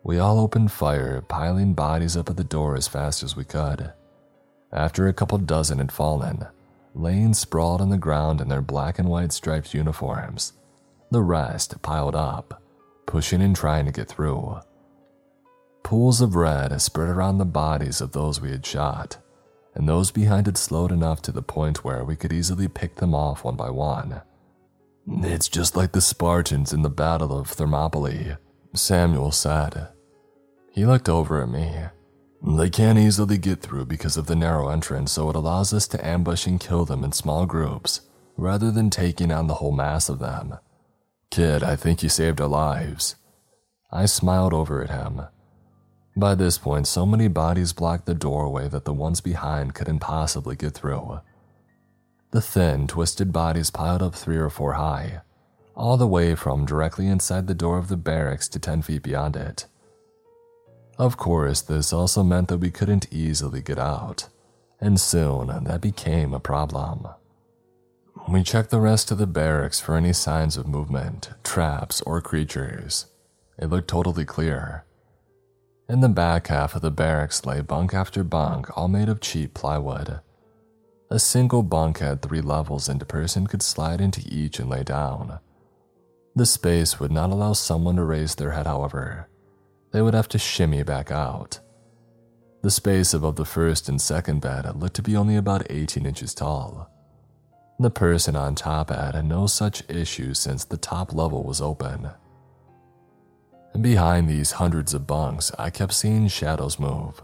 We 0.02 0.18
all 0.18 0.38
opened 0.38 0.72
fire, 0.72 1.20
piling 1.20 1.74
bodies 1.74 2.16
up 2.16 2.30
at 2.30 2.36
the 2.36 2.44
door 2.44 2.74
as 2.74 2.88
fast 2.88 3.22
as 3.22 3.36
we 3.36 3.44
could. 3.44 3.92
After 4.72 5.06
a 5.06 5.12
couple 5.12 5.38
dozen 5.38 5.78
had 5.78 5.92
fallen, 5.92 6.46
laying 6.94 7.34
sprawled 7.34 7.80
on 7.80 7.90
the 7.90 7.98
ground 7.98 8.40
in 8.40 8.48
their 8.48 8.62
black 8.62 8.98
and 8.98 9.08
white 9.08 9.32
striped 9.32 9.74
uniforms, 9.74 10.54
the 11.10 11.22
rest 11.22 11.82
piled 11.82 12.14
up, 12.14 12.62
pushing 13.06 13.42
and 13.42 13.54
trying 13.54 13.84
to 13.84 13.92
get 13.92 14.08
through. 14.08 14.60
Pools 15.82 16.20
of 16.20 16.36
red 16.36 16.80
spread 16.80 17.08
around 17.08 17.38
the 17.38 17.44
bodies 17.44 18.00
of 18.00 18.12
those 18.12 18.40
we 18.40 18.50
had 18.50 18.64
shot, 18.64 19.18
and 19.74 19.88
those 19.88 20.10
behind 20.10 20.46
had 20.46 20.56
slowed 20.56 20.92
enough 20.92 21.20
to 21.22 21.32
the 21.32 21.42
point 21.42 21.84
where 21.84 22.04
we 22.04 22.16
could 22.16 22.32
easily 22.32 22.68
pick 22.68 22.96
them 22.96 23.14
off 23.14 23.44
one 23.44 23.56
by 23.56 23.70
one. 23.70 24.22
It's 25.08 25.48
just 25.48 25.76
like 25.76 25.92
the 25.92 26.00
Spartans 26.00 26.72
in 26.72 26.82
the 26.82 26.90
Battle 26.90 27.36
of 27.36 27.48
Thermopylae, 27.48 28.36
Samuel 28.74 29.32
said. 29.32 29.88
He 30.70 30.86
looked 30.86 31.08
over 31.08 31.42
at 31.42 31.48
me. 31.48 31.74
They 32.42 32.70
can't 32.70 32.98
easily 32.98 33.36
get 33.36 33.60
through 33.60 33.86
because 33.86 34.16
of 34.16 34.26
the 34.26 34.36
narrow 34.36 34.68
entrance, 34.68 35.12
so 35.12 35.28
it 35.28 35.36
allows 35.36 35.74
us 35.74 35.86
to 35.88 36.06
ambush 36.06 36.46
and 36.46 36.60
kill 36.60 36.84
them 36.84 37.04
in 37.04 37.12
small 37.12 37.46
groups 37.46 38.02
rather 38.36 38.70
than 38.70 38.88
taking 38.88 39.30
on 39.30 39.46
the 39.46 39.54
whole 39.54 39.72
mass 39.72 40.08
of 40.08 40.18
them. 40.18 40.54
Kid, 41.30 41.62
I 41.62 41.76
think 41.76 42.02
you 42.02 42.08
saved 42.08 42.40
our 42.40 42.48
lives. 42.48 43.16
I 43.92 44.06
smiled 44.06 44.54
over 44.54 44.82
at 44.82 44.90
him. 44.90 45.22
By 46.16 46.34
this 46.34 46.58
point, 46.58 46.86
so 46.86 47.04
many 47.04 47.28
bodies 47.28 47.72
blocked 47.72 48.06
the 48.06 48.14
doorway 48.14 48.68
that 48.68 48.84
the 48.84 48.92
ones 48.94 49.20
behind 49.20 49.74
couldn't 49.74 49.98
possibly 49.98 50.56
get 50.56 50.74
through. 50.74 51.20
The 52.30 52.40
thin, 52.40 52.86
twisted 52.86 53.32
bodies 53.32 53.70
piled 53.70 54.02
up 54.02 54.14
three 54.14 54.36
or 54.36 54.50
four 54.50 54.74
high, 54.74 55.22
all 55.80 55.96
the 55.96 56.06
way 56.06 56.34
from 56.34 56.66
directly 56.66 57.06
inside 57.06 57.46
the 57.46 57.54
door 57.54 57.78
of 57.78 57.88
the 57.88 57.96
barracks 57.96 58.48
to 58.48 58.58
10 58.58 58.82
feet 58.82 59.02
beyond 59.02 59.34
it. 59.34 59.64
Of 60.98 61.16
course, 61.16 61.62
this 61.62 61.90
also 61.90 62.22
meant 62.22 62.48
that 62.48 62.58
we 62.58 62.70
couldn't 62.70 63.10
easily 63.10 63.62
get 63.62 63.78
out, 63.78 64.28
and 64.78 65.00
soon 65.00 65.64
that 65.64 65.80
became 65.80 66.34
a 66.34 66.38
problem. 66.38 67.08
We 68.28 68.42
checked 68.42 68.68
the 68.68 68.78
rest 68.78 69.10
of 69.10 69.16
the 69.16 69.26
barracks 69.26 69.80
for 69.80 69.96
any 69.96 70.12
signs 70.12 70.58
of 70.58 70.68
movement, 70.68 71.30
traps, 71.42 72.02
or 72.02 72.20
creatures. 72.20 73.06
It 73.58 73.70
looked 73.70 73.88
totally 73.88 74.26
clear. 74.26 74.84
In 75.88 76.00
the 76.00 76.10
back 76.10 76.48
half 76.48 76.74
of 76.74 76.82
the 76.82 76.90
barracks 76.90 77.46
lay 77.46 77.62
bunk 77.62 77.94
after 77.94 78.22
bunk, 78.22 78.76
all 78.76 78.88
made 78.88 79.08
of 79.08 79.22
cheap 79.22 79.54
plywood. 79.54 80.20
A 81.08 81.18
single 81.18 81.62
bunk 81.62 82.00
had 82.00 82.20
three 82.20 82.42
levels, 82.42 82.86
and 82.86 83.00
a 83.00 83.06
person 83.06 83.46
could 83.46 83.62
slide 83.62 84.02
into 84.02 84.20
each 84.28 84.58
and 84.58 84.68
lay 84.68 84.82
down. 84.82 85.40
The 86.36 86.46
space 86.46 87.00
would 87.00 87.12
not 87.12 87.30
allow 87.30 87.52
someone 87.52 87.96
to 87.96 88.04
raise 88.04 88.34
their 88.34 88.52
head, 88.52 88.66
however. 88.66 89.28
They 89.92 90.02
would 90.02 90.14
have 90.14 90.28
to 90.28 90.38
shimmy 90.38 90.82
back 90.82 91.10
out. 91.10 91.60
The 92.62 92.70
space 92.70 93.14
above 93.14 93.36
the 93.36 93.44
first 93.44 93.88
and 93.88 94.00
second 94.00 94.40
bed 94.40 94.70
looked 94.76 94.96
to 94.96 95.02
be 95.02 95.16
only 95.16 95.36
about 95.36 95.66
18 95.70 96.06
inches 96.06 96.34
tall. 96.34 96.90
The 97.78 97.90
person 97.90 98.36
on 98.36 98.54
top 98.54 98.90
had 98.90 99.24
no 99.24 99.46
such 99.46 99.82
issue 99.88 100.34
since 100.34 100.64
the 100.64 100.76
top 100.76 101.14
level 101.14 101.42
was 101.42 101.60
open. 101.60 102.10
And 103.72 103.82
behind 103.82 104.28
these 104.28 104.52
hundreds 104.52 104.94
of 104.94 105.06
bunks, 105.06 105.50
I 105.58 105.70
kept 105.70 105.94
seeing 105.94 106.28
shadows 106.28 106.78
move. 106.78 107.22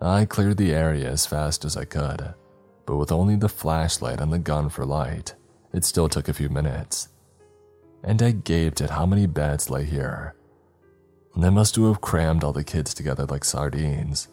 I 0.00 0.24
cleared 0.24 0.58
the 0.58 0.72
area 0.72 1.10
as 1.10 1.26
fast 1.26 1.64
as 1.64 1.76
I 1.76 1.84
could 1.84 2.34
but 2.86 2.96
with 2.96 3.12
only 3.12 3.36
the 3.36 3.48
flashlight 3.48 4.20
and 4.20 4.32
the 4.32 4.38
gun 4.38 4.68
for 4.68 4.86
light, 4.86 5.34
it 5.74 5.84
still 5.84 6.08
took 6.08 6.28
a 6.28 6.32
few 6.32 6.48
minutes. 6.48 7.08
And 8.06 8.22
I 8.22 8.30
gaped 8.30 8.80
at 8.80 8.90
how 8.90 9.04
many 9.04 9.26
beds 9.26 9.68
lay 9.68 9.84
here. 9.84 10.34
They 11.36 11.50
must 11.50 11.76
have 11.76 12.00
crammed 12.00 12.44
all 12.44 12.52
the 12.52 12.64
kids 12.64 12.94
together 12.94 13.26
like 13.26 13.44
sardines. 13.44 14.28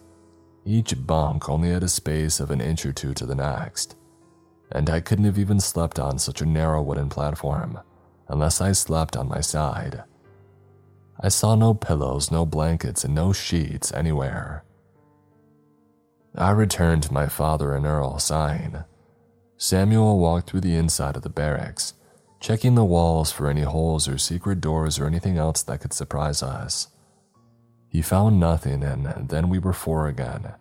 Each 0.63 0.93
bunk 1.05 1.49
only 1.49 1.71
had 1.71 1.83
a 1.83 1.89
space 1.89 2.39
of 2.39 2.51
an 2.51 2.61
inch 2.61 2.85
or 2.85 2.93
two 2.93 3.13
to 3.15 3.25
the 3.25 3.35
next, 3.35 3.97
and 4.71 4.89
I 4.89 5.01
couldn't 5.01 5.25
have 5.25 5.37
even 5.37 5.59
slept 5.59 5.99
on 5.99 6.17
such 6.17 6.41
a 6.41 6.45
narrow 6.45 6.81
wooden 6.81 7.09
platform 7.09 7.79
unless 8.29 8.61
I 8.61 8.71
slept 8.71 9.17
on 9.17 9.27
my 9.27 9.41
side. 9.41 10.03
I 11.19 11.27
saw 11.27 11.55
no 11.55 11.73
pillows, 11.73 12.31
no 12.31 12.45
blankets, 12.45 13.03
and 13.03 13.13
no 13.13 13.33
sheets 13.33 13.91
anywhere. 13.91 14.63
I 16.35 16.51
returned 16.51 17.03
to 17.03 17.13
my 17.13 17.27
father 17.27 17.75
and 17.75 17.85
Earl, 17.85 18.17
sighing. 18.19 18.83
Samuel 19.57 20.19
walked 20.19 20.49
through 20.49 20.61
the 20.61 20.75
inside 20.75 21.15
of 21.15 21.21
the 21.21 21.29
barracks, 21.29 21.93
checking 22.43 22.75
the 22.75 22.83
walls 22.83 23.31
for 23.31 23.49
any 23.49 23.61
holes 23.61 24.05
or 24.05 24.17
secret 24.17 24.59
doors 24.59 24.99
or 24.99 25.07
anything 25.07 25.37
else 25.37 25.63
that 25.63 25.79
could 25.79 25.93
surprise 25.93 26.43
us. 26.43 26.89
He 27.87 28.01
found 28.01 28.37
nothing, 28.37 28.83
and 28.83 29.29
then 29.29 29.47
we 29.47 29.59
were 29.59 29.71
four 29.71 30.09
again, 30.09 30.51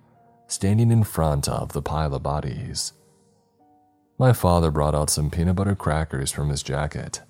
standing 0.47 0.93
in 0.93 1.03
front 1.03 1.49
of 1.49 1.73
the 1.73 1.83
pile 1.83 2.15
of 2.15 2.23
bodies. 2.23 2.93
My 4.17 4.33
father 4.33 4.71
brought 4.71 4.95
out 4.95 5.11
some 5.11 5.29
peanut 5.29 5.57
butter 5.57 5.75
crackers 5.75 6.31
from 6.31 6.51
his 6.51 6.63
jacket, 6.63 7.21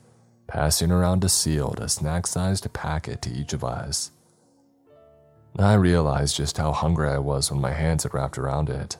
passing 0.46 0.90
around 0.90 1.24
a 1.24 1.30
sealed, 1.30 1.82
snack 1.90 2.26
sized 2.26 2.70
packet 2.74 3.22
to 3.22 3.30
each 3.30 3.54
of 3.54 3.64
us. 3.64 4.10
I 5.58 5.74
realized 5.74 6.36
just 6.36 6.58
how 6.58 6.72
hungry 6.72 7.08
I 7.08 7.18
was 7.18 7.50
when 7.50 7.60
my 7.60 7.72
hands 7.72 8.02
had 8.02 8.12
wrapped 8.12 8.36
around 8.36 8.68
it. 8.68 8.98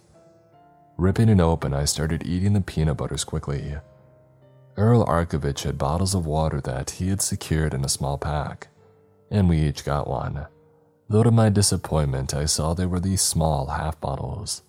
Ripping 0.97 1.29
it 1.29 1.41
open, 1.41 1.75
I 1.75 1.85
started 1.85 2.27
eating 2.27 2.55
the 2.55 2.63
peanut 2.63 2.97
butters 2.97 3.25
quickly. 3.25 3.77
Earl 4.77 5.05
Arkovich 5.05 5.65
had 5.65 5.79
bottles 5.79 6.15
of 6.15 6.27
water 6.27 6.61
that 6.63 6.91
he 6.91 7.09
had 7.09 7.21
secured 7.21 7.75
in 7.75 7.85
a 7.85 7.89
small 7.89 8.19
pack, 8.19 8.69
and 9.31 9.49
we 9.49 9.61
each 9.61 9.85
got 9.85 10.09
one. 10.09 10.47
Though 11.09 11.23
to 11.23 11.31
my 11.31 11.49
disappointment, 11.49 12.35
I 12.35 12.47
saw 12.47 12.73
they 12.73 12.87
were 12.87 13.01
these 13.01 13.21
small 13.21 13.67
half 13.67 14.01
bottles. 14.01 14.63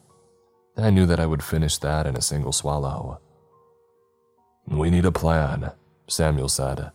I 0.75 0.89
knew 0.89 1.05
that 1.05 1.19
I 1.19 1.25
would 1.25 1.43
finish 1.43 1.77
that 1.77 2.05
in 2.05 2.17
a 2.17 2.21
single 2.21 2.51
swallow. 2.51 3.19
We 4.67 4.89
need 4.89 5.05
a 5.05 5.11
plan, 5.11 5.71
Samuel 6.07 6.49
said 6.49 6.91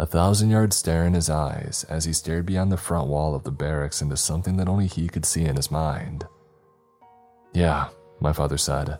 a 0.00 0.06
thousand 0.06 0.48
yard 0.48 0.72
stare 0.72 1.04
in 1.04 1.12
his 1.12 1.28
eyes 1.28 1.84
as 1.90 2.06
he 2.06 2.12
stared 2.14 2.46
beyond 2.46 2.72
the 2.72 2.76
front 2.78 3.06
wall 3.06 3.34
of 3.34 3.44
the 3.44 3.50
barracks 3.50 4.00
into 4.00 4.16
something 4.16 4.56
that 4.56 4.66
only 4.66 4.86
he 4.86 5.06
could 5.06 5.26
see 5.26 5.44
in 5.44 5.56
his 5.56 5.70
mind. 5.70 6.26
Yeah, 7.52 7.90
my 8.18 8.32
father 8.32 8.56
said. 8.56 8.98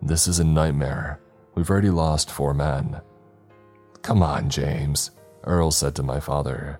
This 0.00 0.26
is 0.26 0.38
a 0.38 0.44
nightmare. 0.44 1.20
We've 1.58 1.70
already 1.70 1.90
lost 1.90 2.30
four 2.30 2.54
men. 2.54 3.00
Come 4.02 4.22
on, 4.22 4.48
James, 4.48 5.10
Earl 5.42 5.72
said 5.72 5.96
to 5.96 6.04
my 6.04 6.20
father. 6.20 6.78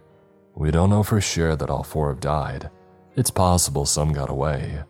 We 0.54 0.70
don't 0.70 0.90
know 0.90 1.02
for 1.02 1.20
sure 1.20 1.56
that 1.56 1.68
all 1.68 1.82
four 1.82 2.10
have 2.10 2.20
died. 2.20 2.70
It's 3.16 3.32
possible 3.32 3.86
some 3.86 4.12
got 4.12 4.30
away. 4.30 4.84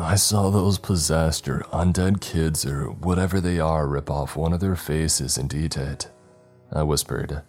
I 0.00 0.16
saw 0.16 0.50
those 0.50 0.76
possessed 0.76 1.46
or 1.46 1.60
undead 1.72 2.20
kids 2.20 2.66
or 2.66 2.86
whatever 2.86 3.40
they 3.40 3.60
are 3.60 3.86
rip 3.86 4.10
off 4.10 4.34
one 4.34 4.52
of 4.52 4.58
their 4.58 4.74
faces 4.74 5.38
and 5.38 5.54
eat 5.54 5.76
it. 5.76 6.10
I 6.72 6.82
whispered, 6.82 7.40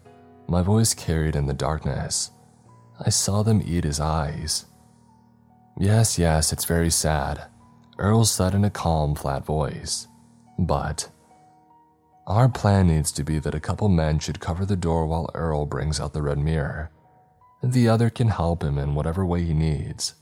my 0.47 0.61
voice 0.61 0.93
carried 0.93 1.35
in 1.35 1.47
the 1.47 1.53
darkness. 1.55 2.29
I 3.03 3.09
saw 3.09 3.41
them 3.41 3.63
eat 3.65 3.83
his 3.83 3.99
eyes. 3.99 4.67
Yes, 5.79 6.19
yes, 6.19 6.53
it's 6.53 6.65
very 6.65 6.91
sad, 6.91 7.45
Earl 7.97 8.25
said 8.25 8.53
in 8.53 8.63
a 8.63 8.69
calm, 8.69 9.15
flat 9.15 9.43
voice. 9.43 10.07
But 10.59 11.09
our 12.30 12.48
plan 12.48 12.88
needs 12.88 13.11
to 13.14 13.24
be 13.24 13.40
that 13.40 13.56
a 13.56 13.59
couple 13.59 13.90
men 13.90 14.19
should 14.19 14.40
cover 14.40 14.64
the 14.64 14.75
door 14.75 15.08
while 15.08 15.32
Earl 15.33 15.66
brings 15.66 15.99
out 15.99 16.14
the 16.14 16.22
red 16.22 16.38
mirror. 16.38 16.91
The 17.64 17.90
other 17.90 18.11
can 18.11 18.27
help 18.27 18.64
him 18.64 18.77
in 18.77 18.93
whatever 18.93 19.25
way 19.25 19.43
he 19.43 19.53
needs. 19.53 20.14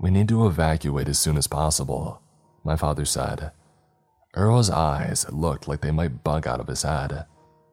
We 0.00 0.10
need 0.10 0.28
to 0.28 0.46
evacuate 0.46 1.08
as 1.08 1.18
soon 1.18 1.36
as 1.36 1.48
possible, 1.48 2.22
my 2.62 2.76
father 2.76 3.04
said. 3.04 3.50
Earl's 4.34 4.70
eyes 4.70 5.26
looked 5.30 5.66
like 5.66 5.80
they 5.80 5.90
might 5.90 6.22
bug 6.22 6.46
out 6.46 6.60
of 6.60 6.68
his 6.68 6.82
head. 6.82 7.26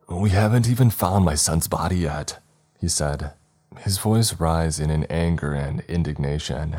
We 0.10 0.32
haven't 0.32 0.68
even 0.68 0.90
found 0.90 1.24
my 1.24 1.36
son's 1.36 1.68
body 1.68 1.98
yet, 1.98 2.40
he 2.80 2.88
said, 2.88 3.34
his 3.78 4.00
voice 4.00 4.40
rising 4.40 4.90
in 4.90 5.04
anger 5.04 5.54
and 5.54 5.82
indignation. 5.82 6.78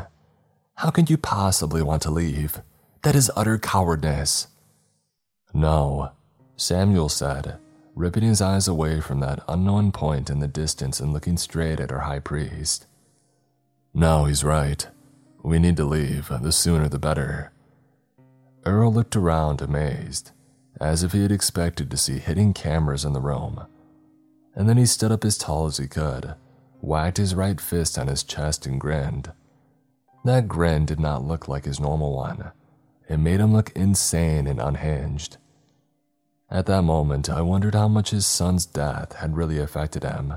How 0.75 0.89
can 0.89 1.05
you 1.07 1.17
possibly 1.17 1.81
want 1.81 2.01
to 2.01 2.11
leave? 2.11 2.61
That 3.03 3.15
is 3.15 3.31
utter 3.37 3.57
cowardice. 3.57 4.47
No, 5.53 6.11
Samuel 6.59 7.07
said, 7.07 7.57
ripping 7.95 8.23
his 8.23 8.41
eyes 8.41 8.67
away 8.67 8.99
from 8.99 9.21
that 9.21 9.43
unknown 9.47 9.93
point 9.93 10.29
in 10.29 10.39
the 10.39 10.47
distance 10.47 10.99
and 10.99 11.13
looking 11.13 11.37
straight 11.37 11.79
at 11.79 11.91
our 11.91 12.01
high 12.01 12.19
priest. 12.19 12.85
No, 13.93 14.25
he's 14.25 14.43
right. 14.43 14.85
We 15.41 15.57
need 15.57 15.77
to 15.77 15.85
leave, 15.85 16.29
the 16.41 16.51
sooner 16.51 16.89
the 16.89 16.99
better. 16.99 17.53
Earl 18.65 18.93
looked 18.93 19.15
around 19.15 19.61
amazed, 19.61 20.31
as 20.81 21.01
if 21.01 21.13
he 21.13 21.21
had 21.21 21.31
expected 21.31 21.89
to 21.91 21.97
see 21.97 22.19
hidden 22.19 22.53
cameras 22.53 23.05
in 23.05 23.13
the 23.13 23.21
room. 23.21 23.65
And 24.53 24.67
then 24.67 24.75
he 24.75 24.85
stood 24.85 25.13
up 25.13 25.23
as 25.23 25.37
tall 25.37 25.65
as 25.65 25.77
he 25.77 25.87
could, 25.87 26.35
whacked 26.81 27.17
his 27.17 27.35
right 27.35 27.59
fist 27.59 27.97
on 27.97 28.07
his 28.07 28.21
chest, 28.21 28.65
and 28.65 28.81
grinned. 28.81 29.31
That 30.25 30.49
grin 30.49 30.85
did 30.85 30.99
not 30.99 31.23
look 31.23 31.47
like 31.47 31.63
his 31.63 31.79
normal 31.79 32.13
one. 32.13 32.51
It 33.07 33.17
made 33.17 33.39
him 33.39 33.53
look 33.53 33.71
insane 33.75 34.45
and 34.45 34.59
unhinged. 34.59 35.37
At 36.51 36.65
that 36.65 36.81
moment, 36.81 37.29
I 37.29 37.41
wondered 37.41 37.75
how 37.75 37.87
much 37.87 38.09
his 38.09 38.25
son's 38.25 38.65
death 38.65 39.13
had 39.13 39.37
really 39.37 39.59
affected 39.59 40.03
him. 40.03 40.33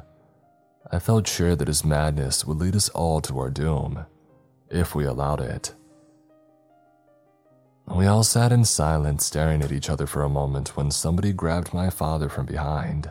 I 0.91 0.99
felt 0.99 1.27
sure 1.27 1.57
that 1.57 1.69
his 1.69 1.85
madness 1.85 2.45
would 2.45 2.59
lead 2.59 2.77
us 2.77 2.91
all 2.91 3.23
to 3.23 3.39
our 3.39 3.49
doom, 3.49 4.05
if 4.69 4.95
we 4.95 5.07
allowed 5.07 5.41
it. 5.41 5.75
We 7.87 8.07
all 8.07 8.25
sat 8.25 8.53
in 8.53 8.65
silence, 8.65 9.25
staring 9.25 9.63
at 9.63 9.73
each 9.73 9.89
other 9.89 10.07
for 10.07 10.23
a 10.23 10.29
moment 10.29 10.77
when 10.77 10.91
somebody 10.91 11.33
grabbed 11.33 11.73
my 11.73 11.89
father 11.89 12.29
from 12.29 12.45
behind. 12.45 13.11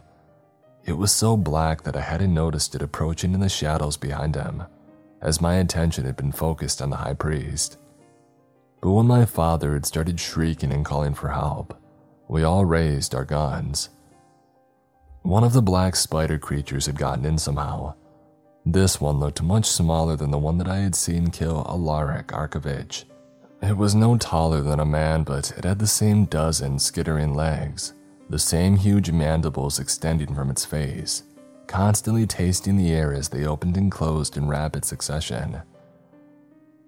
It 0.86 0.94
was 0.94 1.12
so 1.12 1.36
black 1.36 1.82
that 1.84 1.96
I 1.96 2.02
hadn't 2.02 2.34
noticed 2.34 2.76
it 2.76 2.82
approaching 2.82 3.34
in 3.34 3.40
the 3.40 3.50
shadows 3.50 3.98
behind 3.98 4.36
him, 4.36 4.64
as 5.22 5.42
my 5.42 5.56
attention 5.56 6.06
had 6.06 6.16
been 6.16 6.32
focused 6.32 6.82
on 6.82 6.92
the 6.92 6.98
high 6.98 7.14
priest. 7.14 7.78
But 8.80 8.92
when 8.92 9.08
my 9.08 9.26
father 9.26 9.74
had 9.74 9.86
started 9.86 10.20
shrieking 10.20 10.72
and 10.72 10.86
calling 10.86 11.14
for 11.14 11.30
help, 11.30 11.78
we 12.32 12.43
all 12.43 12.64
raised 12.64 13.14
our 13.14 13.26
guns. 13.26 13.90
One 15.24 15.43
of 15.43 15.51
the 15.51 15.61
black 15.61 15.98
spider 15.98 16.40
creatures 16.40 16.85
had 16.85 16.98
gotten 16.98 17.26
in 17.26 17.38
somehow. 17.38 17.95
This 18.66 19.01
one 19.01 19.19
looked 19.19 19.43
much 19.43 19.66
smaller 19.69 20.16
than 20.16 20.32
the 20.32 20.38
one 20.38 20.58
that 20.60 20.69
I 20.69 20.77
had 20.77 20.95
seen 20.95 21.30
kill 21.30 21.66
Alaric 21.68 22.27
Arkovich. 22.27 23.03
It 23.61 23.76
was 23.76 23.95
no 23.95 24.16
taller 24.16 24.61
than 24.61 24.80
a 24.80 24.85
man, 24.85 25.24
but 25.24 25.51
it 25.58 25.66
had 25.66 25.80
the 25.80 25.88
same 25.88 26.24
dozen 26.24 26.80
skittering 26.80 27.34
legs, 27.34 27.95
the 28.30 28.40
same 28.40 28.77
huge 28.77 29.11
mandibles 29.11 29.77
extending 29.77 30.34
from 30.34 30.50
its 30.50 30.64
face, 30.64 31.24
constantly 31.68 32.26
tasting 32.26 32.77
the 32.77 32.92
air 32.92 33.14
as 33.14 33.27
they 33.27 33.45
opened 33.45 33.76
and 33.76 33.92
closed 33.92 34.38
in 34.38 34.48
rapid 34.48 34.85
succession. 34.85 35.61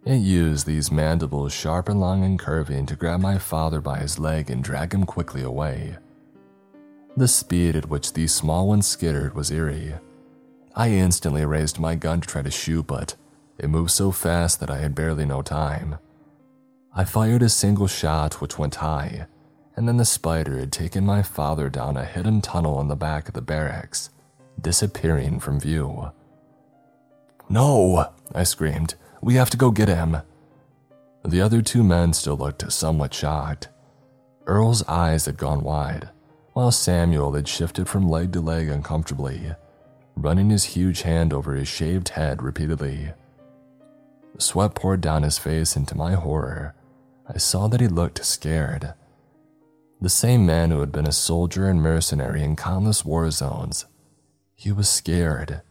It 0.06 0.18
used 0.18 0.66
these 0.66 0.92
mandibles 0.92 1.54
sharp 1.54 1.88
and 1.88 2.00
long 2.00 2.26
and 2.26 2.38
curving 2.38 2.86
to 2.88 2.96
grab 2.96 3.22
my 3.22 3.38
father 3.38 3.80
by 3.80 4.00
his 4.00 4.20
leg 4.20 4.50
and 4.50 4.62
drag 4.62 4.94
him 4.94 5.06
quickly 5.06 5.44
away. 5.44 5.96
The 7.16 7.28
speed 7.28 7.76
at 7.78 7.90
which 7.90 8.12
these 8.12 8.34
small 8.34 8.68
ones 8.68 8.86
skittered 8.86 9.34
was 9.34 9.50
eerie. 9.50 9.96
I 10.76 10.90
instantly 10.90 11.46
raised 11.46 11.80
my 11.80 11.96
gun 11.96 12.20
to 12.20 12.28
try 12.28 12.42
to 12.42 12.52
shoot, 12.52 12.88
but 12.88 13.16
it 13.58 13.70
moved 13.70 13.92
so 13.92 14.12
fast 14.12 14.60
that 14.60 14.70
I 14.70 14.80
had 14.80 14.96
barely 14.96 15.26
no 15.26 15.42
time. 15.42 16.00
I 16.94 17.06
fired 17.06 17.42
a 17.42 17.50
single 17.50 17.88
shot 17.88 18.42
which 18.42 18.58
went 18.58 18.76
high, 18.76 19.28
and 19.76 19.88
then 19.88 19.98
the 19.98 20.06
spider 20.06 20.60
had 20.60 20.72
taken 20.72 21.06
my 21.06 21.22
father 21.22 21.70
down 21.70 21.96
a 21.96 22.04
hidden 22.04 22.42
tunnel 22.42 22.82
in 22.82 22.88
the 22.88 22.96
back 22.96 23.28
of 23.30 23.36
the 23.36 23.42
barracks, 23.42 24.10
disappearing 24.60 25.40
from 25.40 25.60
view. 25.60 26.12
No, 27.48 28.12
I 28.36 28.44
screamed. 28.44 28.96
We 29.24 29.36
have 29.36 29.50
to 29.52 29.58
go 29.58 29.72
get 29.72 29.88
him. 29.88 30.18
The 31.24 31.40
other 31.40 31.62
two 31.62 31.82
men 31.82 32.12
still 32.12 32.36
looked 32.36 32.70
somewhat 32.74 33.14
shocked. 33.14 33.70
Earl's 34.46 34.84
eyes 34.86 35.28
had 35.28 35.38
gone 35.38 35.64
wide, 35.64 36.10
while 36.52 36.72
Samuel 36.72 37.32
had 37.32 37.48
shifted 37.48 37.88
from 37.88 38.10
leg 38.10 38.34
to 38.34 38.42
leg 38.42 38.68
uncomfortably, 38.68 39.54
running 40.18 40.50
his 40.50 40.66
huge 40.66 41.04
hand 41.04 41.32
over 41.32 41.56
his 41.56 41.70
shaved 41.70 42.10
head 42.10 42.44
repeatedly. 42.44 43.14
Sweat 44.40 44.76
poured 44.76 45.00
down 45.00 45.24
his 45.24 45.38
face, 45.38 45.78
and 45.78 45.88
to 45.88 45.96
my 45.96 46.16
horror, 46.16 46.76
I 47.26 47.38
saw 47.38 47.70
that 47.70 47.80
he 47.80 47.88
looked 47.88 48.26
scared. 48.26 48.94
The 50.02 50.10
same 50.10 50.46
man 50.46 50.70
who 50.70 50.82
had 50.82 50.92
been 50.92 51.08
a 51.08 51.14
soldier 51.14 51.70
and 51.70 51.82
mercenary 51.82 52.44
in 52.44 52.58
countless 52.58 53.06
war 53.06 53.32
zones. 53.32 53.86
He 54.54 54.74
was 54.74 54.90
scared. 54.90 55.62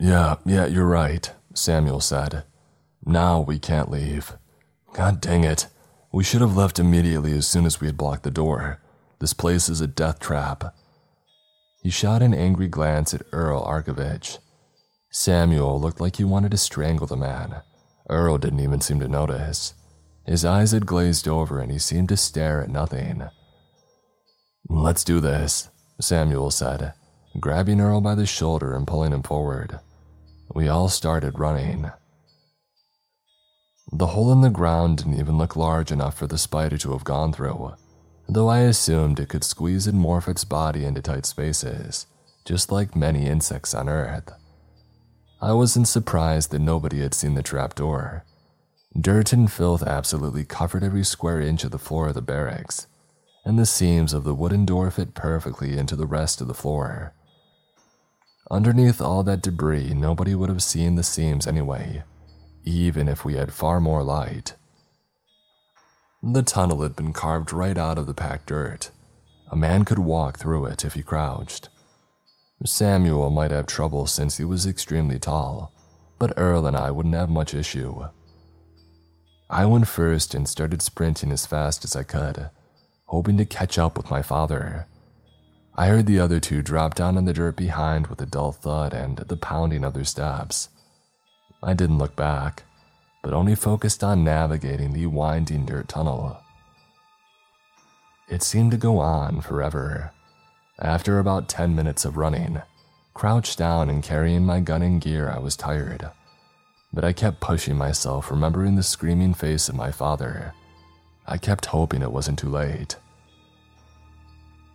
Yeah, 0.00 0.36
yeah, 0.46 0.64
you're 0.64 0.86
right, 0.86 1.30
Samuel 1.52 2.00
said. 2.00 2.44
Now 3.06 3.40
we 3.40 3.58
can't 3.58 3.90
leave. 3.90 4.32
God 4.94 5.20
dang 5.20 5.44
it. 5.44 5.66
We 6.12 6.24
should 6.24 6.40
have 6.40 6.56
left 6.56 6.78
immediately 6.78 7.36
as 7.36 7.46
soon 7.46 7.66
as 7.66 7.80
we 7.80 7.86
had 7.86 7.96
blocked 7.96 8.22
the 8.22 8.30
door. 8.30 8.80
This 9.18 9.34
place 9.34 9.68
is 9.68 9.80
a 9.80 9.86
death 9.86 10.20
trap. 10.20 10.74
He 11.82 11.90
shot 11.90 12.22
an 12.22 12.32
angry 12.32 12.68
glance 12.68 13.12
at 13.12 13.26
Earl 13.32 13.62
Arkovich. 13.64 14.38
Samuel 15.10 15.80
looked 15.80 16.00
like 16.00 16.16
he 16.16 16.24
wanted 16.24 16.52
to 16.52 16.56
strangle 16.56 17.06
the 17.06 17.16
man. 17.16 17.62
Earl 18.08 18.38
didn't 18.38 18.60
even 18.60 18.80
seem 18.80 19.00
to 19.00 19.08
notice. 19.08 19.74
His 20.26 20.44
eyes 20.44 20.72
had 20.72 20.86
glazed 20.86 21.28
over 21.28 21.60
and 21.60 21.70
he 21.70 21.78
seemed 21.78 22.08
to 22.08 22.16
stare 22.16 22.62
at 22.62 22.70
nothing. 22.70 23.28
Let's 24.68 25.04
do 25.04 25.20
this, 25.20 25.68
Samuel 26.00 26.50
said, 26.50 26.94
grabbing 27.38 27.80
Earl 27.80 28.00
by 28.00 28.14
the 28.14 28.24
shoulder 28.24 28.74
and 28.74 28.86
pulling 28.86 29.12
him 29.12 29.22
forward. 29.22 29.78
We 30.54 30.68
all 30.68 30.88
started 30.88 31.38
running. 31.38 31.90
The 33.96 34.08
hole 34.08 34.32
in 34.32 34.40
the 34.40 34.50
ground 34.50 34.98
didn't 34.98 35.20
even 35.20 35.38
look 35.38 35.54
large 35.54 35.92
enough 35.92 36.18
for 36.18 36.26
the 36.26 36.36
spider 36.36 36.76
to 36.78 36.90
have 36.90 37.04
gone 37.04 37.32
through, 37.32 37.74
though 38.28 38.48
I 38.48 38.62
assumed 38.62 39.20
it 39.20 39.28
could 39.28 39.44
squeeze 39.44 39.86
and 39.86 39.96
morph 40.00 40.26
its 40.26 40.42
body 40.42 40.84
into 40.84 41.00
tight 41.00 41.24
spaces, 41.24 42.06
just 42.44 42.72
like 42.72 42.96
many 42.96 43.26
insects 43.26 43.72
on 43.72 43.88
Earth. 43.88 44.32
I 45.40 45.52
wasn't 45.52 45.86
surprised 45.86 46.50
that 46.50 46.58
nobody 46.58 47.02
had 47.02 47.14
seen 47.14 47.34
the 47.34 47.42
trapdoor. 47.42 48.24
Dirt 49.00 49.32
and 49.32 49.50
filth 49.50 49.84
absolutely 49.84 50.44
covered 50.44 50.82
every 50.82 51.04
square 51.04 51.40
inch 51.40 51.62
of 51.62 51.70
the 51.70 51.78
floor 51.78 52.08
of 52.08 52.14
the 52.14 52.20
barracks, 52.20 52.88
and 53.44 53.56
the 53.56 53.64
seams 53.64 54.12
of 54.12 54.24
the 54.24 54.34
wooden 54.34 54.64
door 54.64 54.90
fit 54.90 55.14
perfectly 55.14 55.78
into 55.78 55.94
the 55.94 56.06
rest 56.06 56.40
of 56.40 56.48
the 56.48 56.52
floor. 56.52 57.12
Underneath 58.50 59.00
all 59.00 59.22
that 59.22 59.42
debris, 59.42 59.94
nobody 59.94 60.34
would 60.34 60.48
have 60.48 60.64
seen 60.64 60.96
the 60.96 61.04
seams 61.04 61.46
anyway, 61.46 62.02
even 62.64 63.08
if 63.08 63.24
we 63.24 63.34
had 63.34 63.52
far 63.52 63.80
more 63.80 64.02
light. 64.02 64.54
The 66.22 66.42
tunnel 66.42 66.82
had 66.82 66.96
been 66.96 67.12
carved 67.12 67.52
right 67.52 67.76
out 67.76 67.98
of 67.98 68.06
the 68.06 68.14
packed 68.14 68.46
dirt. 68.46 68.90
A 69.50 69.56
man 69.56 69.84
could 69.84 69.98
walk 69.98 70.38
through 70.38 70.66
it 70.66 70.84
if 70.84 70.94
he 70.94 71.02
crouched. 71.02 71.68
Samuel 72.64 73.28
might 73.28 73.50
have 73.50 73.66
trouble 73.66 74.06
since 74.06 74.38
he 74.38 74.44
was 74.44 74.66
extremely 74.66 75.18
tall, 75.18 75.72
but 76.18 76.32
Earl 76.36 76.66
and 76.66 76.76
I 76.76 76.90
wouldn't 76.90 77.14
have 77.14 77.28
much 77.28 77.52
issue. 77.52 78.06
I 79.50 79.66
went 79.66 79.86
first 79.86 80.34
and 80.34 80.48
started 80.48 80.80
sprinting 80.80 81.30
as 81.30 81.44
fast 81.44 81.84
as 81.84 81.94
I 81.94 82.04
could, 82.04 82.48
hoping 83.06 83.36
to 83.36 83.44
catch 83.44 83.78
up 83.78 83.98
with 83.98 84.10
my 84.10 84.22
father. 84.22 84.86
I 85.76 85.88
heard 85.88 86.06
the 86.06 86.20
other 86.20 86.40
two 86.40 86.62
drop 86.62 86.94
down 86.94 87.18
on 87.18 87.26
the 87.26 87.34
dirt 87.34 87.56
behind 87.56 88.06
with 88.06 88.22
a 88.22 88.26
dull 88.26 88.52
thud 88.52 88.94
and 88.94 89.18
the 89.18 89.36
pounding 89.36 89.84
of 89.84 89.92
their 89.92 90.04
steps. 90.04 90.70
I 91.64 91.72
didn't 91.72 91.98
look 91.98 92.14
back, 92.14 92.64
but 93.22 93.32
only 93.32 93.54
focused 93.54 94.04
on 94.04 94.22
navigating 94.22 94.92
the 94.92 95.06
winding 95.06 95.64
dirt 95.64 95.88
tunnel. 95.88 96.36
It 98.28 98.42
seemed 98.42 98.70
to 98.72 98.76
go 98.76 98.98
on 98.98 99.40
forever. 99.40 100.12
After 100.78 101.18
about 101.18 101.48
10 101.48 101.74
minutes 101.74 102.04
of 102.04 102.18
running, 102.18 102.60
crouched 103.14 103.56
down 103.56 103.88
and 103.88 104.02
carrying 104.02 104.44
my 104.44 104.60
gun 104.60 104.82
and 104.82 105.00
gear, 105.00 105.30
I 105.30 105.38
was 105.38 105.56
tired. 105.56 106.10
But 106.92 107.04
I 107.04 107.14
kept 107.14 107.40
pushing 107.40 107.78
myself, 107.78 108.30
remembering 108.30 108.74
the 108.74 108.82
screaming 108.82 109.32
face 109.32 109.68
of 109.70 109.74
my 109.74 109.90
father. 109.90 110.52
I 111.26 111.38
kept 111.38 111.66
hoping 111.66 112.02
it 112.02 112.12
wasn't 112.12 112.38
too 112.38 112.50
late. 112.50 112.96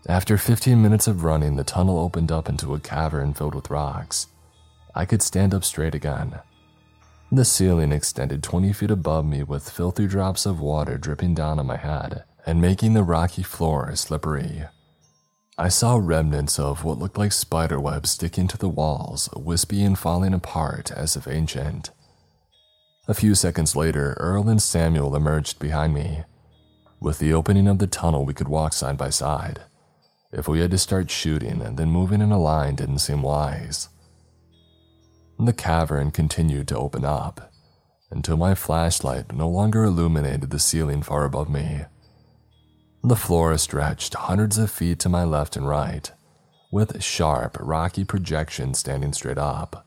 After 0.08 0.40
15 0.40 0.82
minutes 0.82 1.08
of 1.08 1.24
running, 1.24 1.56
the 1.56 1.64
tunnel 1.64 2.00
opened 2.00 2.32
up 2.32 2.50
into 2.50 2.74
a 2.74 2.80
cavern 2.80 3.35
filled 3.35 3.53
with 3.53 3.69
rocks. 3.69 4.26
I 4.95 5.06
could 5.06 5.22
stand 5.22 5.53
up 5.53 5.64
straight 5.64 5.93
again. 5.93 6.40
The 7.32 7.45
ceiling 7.45 7.91
extended 7.91 8.41
20 8.41 8.74
feet 8.74 8.90
above 8.90 9.24
me 9.24 9.43
with 9.43 9.69
filthy 9.69 10.08
drops 10.08 10.48
of 10.48 10.59
water 10.59 10.98
dripping 10.98 11.35
down 11.35 11.59
on 11.59 11.67
my 11.67 11.77
head 11.77 12.24
and 12.43 12.59
making 12.59 12.93
the 12.93 13.03
rocky 13.03 13.43
floor 13.43 13.95
slippery. 13.95 14.64
I 15.56 15.69
saw 15.69 15.98
remnants 16.01 16.58
of 16.58 16.83
what 16.83 16.98
looked 16.98 17.19
like 17.19 17.32
spiderwebs 17.32 18.09
sticking 18.09 18.48
to 18.48 18.58
the 18.58 18.67
walls, 18.67 19.30
wispy 19.35 19.83
and 19.83 19.98
falling 19.98 20.33
apart 20.33 20.91
as 20.91 21.16
if 21.16 21.27
ancient. 21.27 21.91
A 23.08 23.14
few 23.14 23.35
seconds 23.35 23.75
later, 23.75 24.17
Earl 24.19 24.49
and 24.49 24.61
Samuel 24.61 25.16
emerged 25.16 25.59
behind 25.59 25.93
me. 25.93 26.24
With 26.99 27.19
the 27.19 27.33
opening 27.33 27.67
of 27.67 27.77
the 27.77 27.85
tunnel, 27.85 28.25
we 28.25 28.33
could 28.33 28.48
walk 28.48 28.74
side 28.74 28.98
by 28.98 29.11
side. 29.11 29.61
If 30.32 30.48
we 30.48 30.61
had 30.61 30.72
to 30.72 30.80
start 30.80 31.11
shooting, 31.11 31.59
then 31.59 31.90
moving 31.90 32.22
in 32.22 32.32
a 32.32 32.40
line 32.40 32.74
didn't 32.74 32.99
seem 32.99 33.22
wise. 33.22 33.90
The 35.42 35.53
cavern 35.53 36.11
continued 36.11 36.68
to 36.68 36.77
open 36.77 37.06
up 37.06 37.53
until 38.11 38.35
my 38.35 38.56
flashlight 38.56 39.32
no 39.32 39.48
longer 39.48 39.85
illuminated 39.85 40.50
the 40.50 40.59
ceiling 40.59 41.01
far 41.01 41.24
above 41.24 41.50
me. 41.50 41.85
The 43.06 43.16
floor 43.16 43.58
stretched 43.58 44.16
hundreds 44.16 44.58
of 44.58 44.69
feet 44.69 45.00
to 45.00 45.08
my 45.08 45.24
left 45.24 45.56
and 45.56 45.66
right, 45.66 46.11
with 46.74 47.01
sharp, 47.01 47.56
rocky 47.61 48.03
projections 48.03 48.80
standing 48.80 49.14
straight 49.14 49.38
up. 49.38 49.85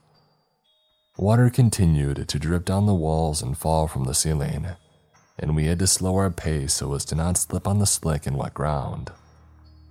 Water 1.18 1.50
continued 1.50 2.26
to 2.26 2.39
drip 2.39 2.64
down 2.64 2.86
the 2.86 2.94
walls 2.94 3.42
and 3.42 3.58
fall 3.58 3.86
from 3.89 4.05
the 4.05 4.14
ceiling, 4.14 4.68
and 5.39 5.55
we 5.55 5.66
had 5.66 5.78
to 5.81 5.86
slow 5.86 6.16
our 6.16 6.31
pace 6.31 6.72
so 6.72 6.94
as 6.94 7.05
to 7.05 7.14
not 7.14 7.36
slip 7.36 7.68
on 7.68 7.78
the 7.78 7.84
slick 7.84 8.26
and 8.26 8.39
wet 8.39 8.55
ground. 8.55 9.10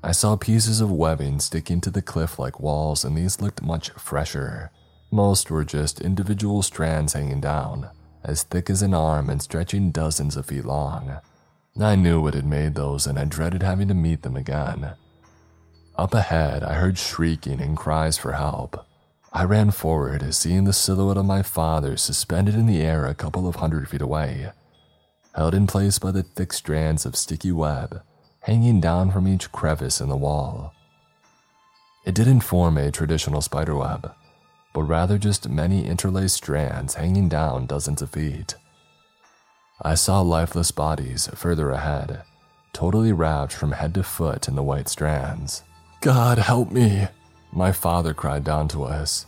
I 0.04 0.12
saw 0.14 0.36
pieces 0.36 0.82
of 0.82 0.92
webbing 0.92 1.40
sticking 1.40 1.82
to 1.82 1.92
the 1.92 2.02
cliff 2.02 2.40
like 2.40 2.60
walls, 2.60 3.06
and 3.06 3.16
these 3.16 3.40
looked 3.40 3.62
much 3.62 3.92
fresher. 3.92 4.72
Most 5.12 5.52
were 5.52 5.66
just 5.66 6.02
individual 6.02 6.62
strands 6.64 7.14
hanging 7.14 7.42
down, 7.42 7.90
as 8.24 8.44
thick 8.44 8.70
as 8.70 8.82
an 8.82 8.94
arm 8.94 9.30
and 9.30 9.42
stretching 9.42 9.92
dozens 9.92 10.38
of 10.38 10.46
feet 10.46 10.66
long. 10.66 11.20
I 11.80 11.96
knew 11.96 12.22
what 12.22 12.34
had 12.34 12.46
made 12.46 12.76
those, 12.76 13.06
and 13.06 13.20
I 13.20 13.26
dreaded 13.26 13.62
having 13.62 13.88
to 13.90 13.94
meet 13.94 14.22
them 14.22 14.36
again. 14.36 14.94
Up 15.98 16.14
ahead, 16.14 16.64
I 16.64 16.74
heard 16.74 16.98
shrieking 16.98 17.62
and 17.62 17.78
cries 17.78 18.18
for 18.18 18.34
help. 18.34 18.86
I 19.34 19.44
ran 19.44 19.72
forward, 19.72 20.34
seeing 20.34 20.64
the 20.64 20.74
silhouette 20.74 21.18
of 21.18 21.26
my 21.26 21.42
father 21.42 21.98
suspended 21.98 22.56
in 22.56 22.66
the 22.66 22.82
air 22.82 23.06
a 23.06 23.14
couple 23.14 23.48
of 23.48 23.58
hundred 23.58 23.88
feet 23.90 24.02
away, 24.02 24.52
held 25.36 25.54
in 25.54 25.68
place 25.68 26.00
by 26.00 26.12
the 26.12 26.24
thick 26.24 26.54
strands 26.54 27.06
of 27.06 27.16
sticky 27.16 27.52
web 27.52 28.02
hanging 28.42 28.82
down 28.82 29.12
from 29.12 29.28
each 29.28 29.52
crevice 29.52 30.02
in 30.02 30.10
the 30.10 30.18
wall. 30.18 30.74
It 32.06 32.16
didn't 32.16 32.42
form 32.42 32.78
a 32.78 32.92
traditional 32.92 33.42
spiderweb, 33.42 34.14
but 34.74 34.84
rather 34.84 35.18
just 35.18 35.50
many 35.50 35.86
interlaced 35.86 36.36
strands 36.36 36.96
hanging 36.96 37.28
down 37.28 37.66
dozens 37.66 38.02
of 38.02 38.12
feet. 38.12 38.56
I 39.82 39.96
saw 39.96 40.22
lifeless 40.22 40.72
bodies 40.72 41.28
further 41.34 41.72
ahead, 41.72 42.22
totally 42.74 43.12
wrapped 43.12 43.54
from 43.54 43.72
head 43.72 43.94
to 43.96 44.04
foot 44.04 44.48
in 44.48 44.56
the 44.56 44.64
white 44.64 44.88
strands. 44.88 45.64
God 46.02 46.38
help 46.38 46.72
me, 46.72 47.08
my 47.52 47.72
father 47.72 48.14
cried 48.14 48.44
down 48.44 48.68
to 48.70 48.84
us. 48.84 49.26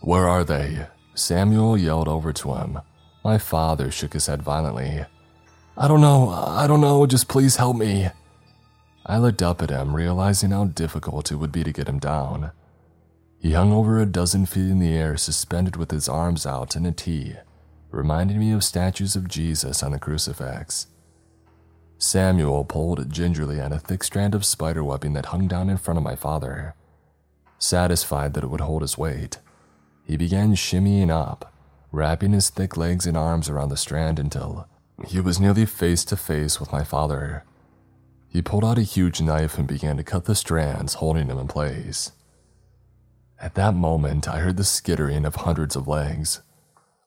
Where 0.00 0.28
are 0.28 0.44
they? 0.44 0.86
Samuel 1.14 1.78
yelled 1.78 2.08
over 2.08 2.32
to 2.32 2.54
him. 2.54 2.80
My 3.24 3.38
father 3.38 3.90
shook 3.90 4.12
his 4.12 4.26
head 4.26 4.42
violently. 4.42 5.04
I 5.76 5.88
don't 5.88 6.00
know, 6.00 6.28
I 6.28 6.66
don't 6.66 6.80
know, 6.80 7.06
just 7.06 7.28
please 7.28 7.56
help 7.56 7.76
me. 7.76 8.10
I 9.06 9.18
looked 9.18 9.42
up 9.42 9.60
at 9.60 9.70
him, 9.70 9.96
realizing 9.96 10.50
how 10.50 10.66
difficult 10.66 11.32
it 11.32 11.36
would 11.36 11.52
be 11.52 11.64
to 11.64 11.72
get 11.72 11.88
him 11.88 11.98
down. 11.98 12.52
He 13.44 13.52
hung 13.52 13.74
over 13.74 14.00
a 14.00 14.06
dozen 14.06 14.46
feet 14.46 14.70
in 14.70 14.78
the 14.78 14.96
air, 14.96 15.18
suspended 15.18 15.76
with 15.76 15.90
his 15.90 16.08
arms 16.08 16.46
out 16.46 16.76
in 16.76 16.86
a 16.86 16.92
T, 16.92 17.34
reminding 17.90 18.38
me 18.38 18.52
of 18.52 18.64
statues 18.64 19.16
of 19.16 19.28
Jesus 19.28 19.82
on 19.82 19.92
the 19.92 19.98
crucifix. 19.98 20.86
Samuel 21.98 22.64
pulled 22.64 23.12
gingerly 23.12 23.60
at 23.60 23.70
a 23.70 23.78
thick 23.78 24.02
strand 24.02 24.34
of 24.34 24.46
spider 24.46 24.82
webbing 24.82 25.12
that 25.12 25.26
hung 25.26 25.46
down 25.46 25.68
in 25.68 25.76
front 25.76 25.98
of 25.98 26.02
my 26.02 26.16
father. 26.16 26.74
Satisfied 27.58 28.32
that 28.32 28.44
it 28.44 28.46
would 28.48 28.62
hold 28.62 28.80
his 28.80 28.96
weight, 28.96 29.40
he 30.06 30.16
began 30.16 30.54
shimmying 30.54 31.10
up, 31.10 31.52
wrapping 31.92 32.32
his 32.32 32.48
thick 32.48 32.78
legs 32.78 33.06
and 33.06 33.14
arms 33.14 33.50
around 33.50 33.68
the 33.68 33.76
strand 33.76 34.18
until 34.18 34.66
he 35.06 35.20
was 35.20 35.38
nearly 35.38 35.66
face 35.66 36.02
to 36.06 36.16
face 36.16 36.58
with 36.58 36.72
my 36.72 36.82
father. 36.82 37.44
He 38.26 38.40
pulled 38.40 38.64
out 38.64 38.78
a 38.78 38.82
huge 38.82 39.20
knife 39.20 39.58
and 39.58 39.68
began 39.68 39.98
to 39.98 40.02
cut 40.02 40.24
the 40.24 40.34
strands, 40.34 40.94
holding 40.94 41.28
him 41.28 41.38
in 41.38 41.46
place. 41.46 42.12
At 43.44 43.56
that 43.56 43.74
moment, 43.74 44.26
I 44.26 44.38
heard 44.38 44.56
the 44.56 44.64
skittering 44.64 45.26
of 45.26 45.34
hundreds 45.34 45.76
of 45.76 45.86
legs. 45.86 46.40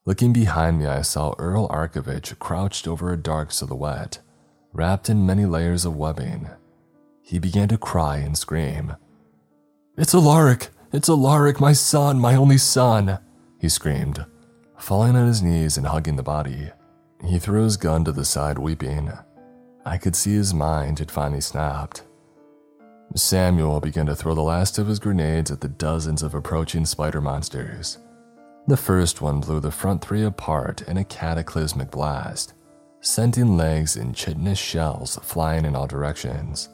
Looking 0.06 0.34
behind 0.34 0.78
me, 0.78 0.86
I 0.86 1.02
saw 1.02 1.34
Earl 1.40 1.68
Arkovich 1.70 2.38
crouched 2.38 2.88
over 2.88 3.12
a 3.12 3.18
dark 3.18 3.52
silhouette, 3.52 4.20
wrapped 4.72 5.10
in 5.10 5.26
many 5.26 5.48
layers 5.48 5.84
of 5.84 5.96
webbing. 5.96 6.48
He 7.24 7.40
began 7.40 7.68
to 7.70 7.78
cry 7.80 8.18
and 8.18 8.38
scream. 8.38 8.98
It's 9.98 10.14
Alaric! 10.14 10.70
It's 10.94 11.10
Alaric, 11.10 11.60
my 11.60 11.74
son, 11.74 12.20
my 12.20 12.36
only 12.36 12.60
son! 12.60 13.18
He 13.60 13.68
screamed, 13.68 14.24
falling 14.78 15.16
on 15.16 15.26
his 15.26 15.42
knees 15.42 15.76
and 15.76 15.88
hugging 15.88 16.18
the 16.18 16.24
body. 16.24 16.70
He 17.26 17.40
threw 17.40 17.64
his 17.64 17.78
gun 17.78 18.06
to 18.06 18.12
the 18.12 18.24
side, 18.24 18.60
weeping. 18.60 19.12
I 19.88 19.98
could 19.98 20.16
see 20.16 20.36
his 20.36 20.54
mind 20.54 21.00
had 21.00 21.10
finally 21.10 21.42
snapped. 21.42 22.04
Samuel 23.16 23.80
began 23.80 24.06
to 24.08 24.16
throw 24.16 24.36
the 24.36 24.42
last 24.42 24.78
of 24.78 24.88
his 24.88 25.00
grenades 25.00 25.50
at 25.50 25.62
the 25.62 25.70
dozens 25.70 26.22
of 26.22 26.36
approaching 26.36 26.86
spider 26.86 27.22
monsters. 27.22 27.98
The 28.68 28.78
first 28.78 29.22
one 29.22 29.40
blew 29.40 29.60
the 29.60 29.72
front 29.72 30.04
three 30.04 30.24
apart 30.24 30.82
in 30.84 30.98
a 30.98 31.06
cataclysmic 31.06 31.90
blast, 31.90 32.54
sending 33.02 33.56
legs 33.56 33.96
and 33.96 34.14
chitinous 34.14 34.60
shells 34.60 35.18
flying 35.24 35.66
in 35.66 35.76
all 35.76 35.88
directions. 35.88 36.70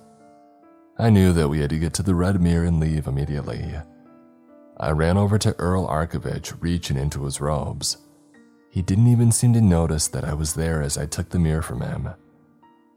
I 0.97 1.09
knew 1.09 1.33
that 1.33 1.49
we 1.49 1.59
had 1.59 1.69
to 1.69 1.79
get 1.79 1.93
to 1.95 2.03
the 2.03 2.15
Red 2.15 2.41
Mirror 2.41 2.65
and 2.65 2.79
leave 2.79 3.07
immediately. 3.07 3.75
I 4.77 4.91
ran 4.91 5.17
over 5.17 5.37
to 5.37 5.55
Earl 5.59 5.87
Arkovich, 5.87 6.55
reaching 6.59 6.97
into 6.97 7.25
his 7.25 7.39
robes. 7.39 7.97
He 8.69 8.81
didn't 8.81 9.07
even 9.07 9.31
seem 9.31 9.53
to 9.53 9.61
notice 9.61 10.07
that 10.07 10.25
I 10.25 10.33
was 10.33 10.55
there 10.55 10.81
as 10.81 10.97
I 10.97 11.05
took 11.05 11.29
the 11.29 11.39
mirror 11.39 11.61
from 11.61 11.81
him. 11.81 12.09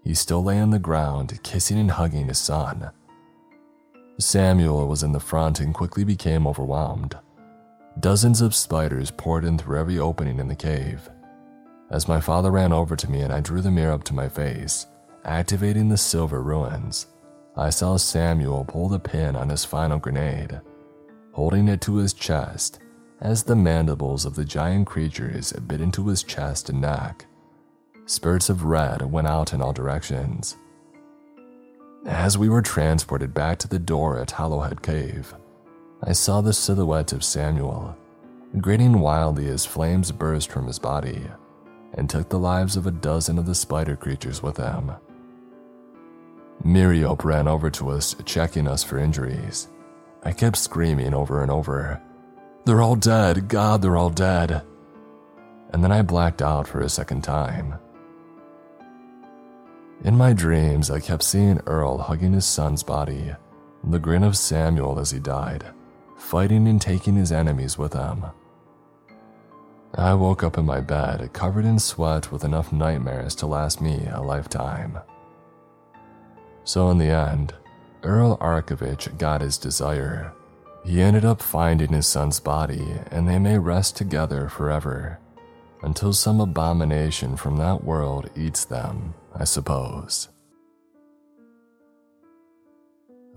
He 0.02 0.14
still 0.14 0.42
lay 0.42 0.58
on 0.58 0.70
the 0.70 0.78
ground, 0.78 1.38
kissing 1.42 1.78
and 1.78 1.90
hugging 1.90 2.28
his 2.28 2.38
son. 2.38 2.90
Samuel 4.18 4.88
was 4.88 5.02
in 5.02 5.12
the 5.12 5.20
front 5.20 5.60
and 5.60 5.74
quickly 5.74 6.04
became 6.04 6.46
overwhelmed. 6.46 7.16
Dozens 8.00 8.40
of 8.40 8.54
spiders 8.54 9.10
poured 9.10 9.44
in 9.44 9.58
through 9.58 9.78
every 9.78 9.98
opening 9.98 10.38
in 10.38 10.48
the 10.48 10.54
cave. 10.54 11.08
As 11.90 12.08
my 12.08 12.20
father 12.20 12.50
ran 12.50 12.72
over 12.72 12.96
to 12.96 13.10
me 13.10 13.20
and 13.20 13.32
I 13.32 13.40
drew 13.40 13.60
the 13.60 13.70
mirror 13.70 13.92
up 13.92 14.04
to 14.04 14.14
my 14.14 14.28
face, 14.28 14.86
activating 15.24 15.88
the 15.88 15.96
silver 15.96 16.42
runes, 16.42 17.06
I 17.56 17.70
saw 17.70 17.96
Samuel 17.96 18.64
pull 18.64 18.88
the 18.88 18.98
pin 18.98 19.36
on 19.36 19.48
his 19.48 19.64
final 19.64 19.98
grenade, 19.98 20.60
holding 21.32 21.68
it 21.68 21.80
to 21.82 21.96
his 21.96 22.12
chest 22.12 22.80
as 23.20 23.42
the 23.42 23.56
mandibles 23.56 24.24
of 24.24 24.34
the 24.34 24.44
giant 24.44 24.86
creatures 24.86 25.52
bit 25.52 25.80
into 25.80 26.06
his 26.08 26.22
chest 26.22 26.68
and 26.68 26.80
neck. 26.80 27.26
Spurts 28.06 28.50
of 28.50 28.64
red 28.64 29.02
went 29.10 29.26
out 29.26 29.52
in 29.52 29.62
all 29.62 29.72
directions. 29.72 30.56
As 32.06 32.38
we 32.38 32.48
were 32.48 32.62
transported 32.62 33.34
back 33.34 33.58
to 33.58 33.68
the 33.68 33.80
door 33.80 34.20
at 34.20 34.30
Hollowhead 34.30 34.80
Cave, 34.80 35.34
I 36.04 36.12
saw 36.12 36.40
the 36.40 36.52
silhouette 36.52 37.12
of 37.12 37.24
Samuel, 37.24 37.96
grinning 38.60 39.00
wildly 39.00 39.48
as 39.48 39.66
flames 39.66 40.12
burst 40.12 40.52
from 40.52 40.68
his 40.68 40.78
body 40.78 41.20
and 41.94 42.08
took 42.08 42.28
the 42.28 42.38
lives 42.38 42.76
of 42.76 42.86
a 42.86 42.92
dozen 42.92 43.38
of 43.38 43.46
the 43.46 43.56
spider 43.56 43.96
creatures 43.96 44.40
with 44.40 44.54
them. 44.54 44.92
Miriop 46.64 47.24
ran 47.24 47.48
over 47.48 47.70
to 47.70 47.90
us, 47.90 48.14
checking 48.24 48.68
us 48.68 48.84
for 48.84 48.98
injuries. 48.98 49.66
I 50.22 50.30
kept 50.30 50.58
screaming 50.58 51.12
over 51.12 51.42
and 51.42 51.50
over, 51.50 52.00
They're 52.64 52.82
all 52.82 52.96
dead, 52.96 53.48
God, 53.48 53.82
they're 53.82 53.96
all 53.96 54.10
dead. 54.10 54.62
And 55.72 55.82
then 55.82 55.90
I 55.90 56.02
blacked 56.02 56.40
out 56.40 56.68
for 56.68 56.80
a 56.80 56.88
second 56.88 57.22
time. 57.22 57.74
In 60.04 60.16
my 60.16 60.32
dreams, 60.32 60.90
I 60.90 61.00
kept 61.00 61.22
seeing 61.22 61.60
Earl 61.66 61.98
hugging 61.98 62.32
his 62.32 62.44
son's 62.44 62.82
body, 62.82 63.34
the 63.82 63.98
grin 63.98 64.22
of 64.22 64.36
Samuel 64.36 64.98
as 64.98 65.10
he 65.10 65.18
died, 65.18 65.64
fighting 66.16 66.68
and 66.68 66.80
taking 66.80 67.16
his 67.16 67.32
enemies 67.32 67.78
with 67.78 67.94
him. 67.94 68.26
I 69.94 70.12
woke 70.14 70.42
up 70.42 70.58
in 70.58 70.66
my 70.66 70.80
bed, 70.80 71.32
covered 71.32 71.64
in 71.64 71.78
sweat 71.78 72.30
with 72.30 72.44
enough 72.44 72.72
nightmares 72.72 73.34
to 73.36 73.46
last 73.46 73.80
me 73.80 74.06
a 74.12 74.20
lifetime. 74.20 74.98
So, 76.64 76.90
in 76.90 76.98
the 76.98 77.06
end, 77.06 77.54
Earl 78.02 78.36
Arkovich 78.38 79.16
got 79.18 79.40
his 79.40 79.56
desire. 79.56 80.32
He 80.84 81.00
ended 81.00 81.24
up 81.24 81.40
finding 81.40 81.92
his 81.92 82.06
son's 82.06 82.38
body, 82.38 82.96
and 83.10 83.26
they 83.26 83.38
may 83.38 83.58
rest 83.58 83.96
together 83.96 84.48
forever 84.48 85.18
until 85.82 86.12
some 86.12 86.40
abomination 86.40 87.36
from 87.36 87.56
that 87.56 87.84
world 87.84 88.28
eats 88.36 88.64
them, 88.64 89.14
I 89.38 89.44
suppose. 89.44 90.28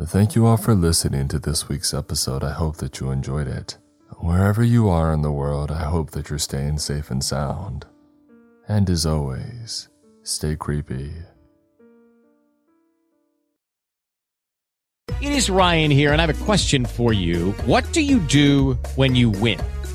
Thank 0.01 0.33
you 0.33 0.45
all 0.45 0.55
for 0.55 0.73
listening 0.73 1.27
to 1.27 1.39
this 1.39 1.67
week's 1.67 1.93
episode. 1.93 2.41
I 2.41 2.51
hope 2.51 2.77
that 2.77 2.99
you 2.99 3.11
enjoyed 3.11 3.47
it. 3.47 3.77
Wherever 4.19 4.63
you 4.63 4.87
are 4.87 5.13
in 5.13 5.21
the 5.21 5.31
world, 5.31 5.71
I 5.71 5.83
hope 5.83 6.11
that 6.11 6.29
you're 6.29 6.39
staying 6.39 6.79
safe 6.79 7.11
and 7.11 7.23
sound. 7.23 7.85
And 8.67 8.89
as 8.89 9.05
always, 9.05 9.89
stay 10.23 10.55
creepy. 10.55 11.11
It 15.21 15.33
is 15.33 15.49
Ryan 15.49 15.91
here, 15.91 16.13
and 16.13 16.21
I 16.21 16.25
have 16.25 16.41
a 16.41 16.45
question 16.45 16.85
for 16.85 17.11
you. 17.11 17.51
What 17.65 17.91
do 17.91 18.01
you 18.01 18.19
do 18.19 18.75
when 18.95 19.15
you 19.15 19.29
win? 19.29 19.59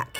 back. 0.00 0.16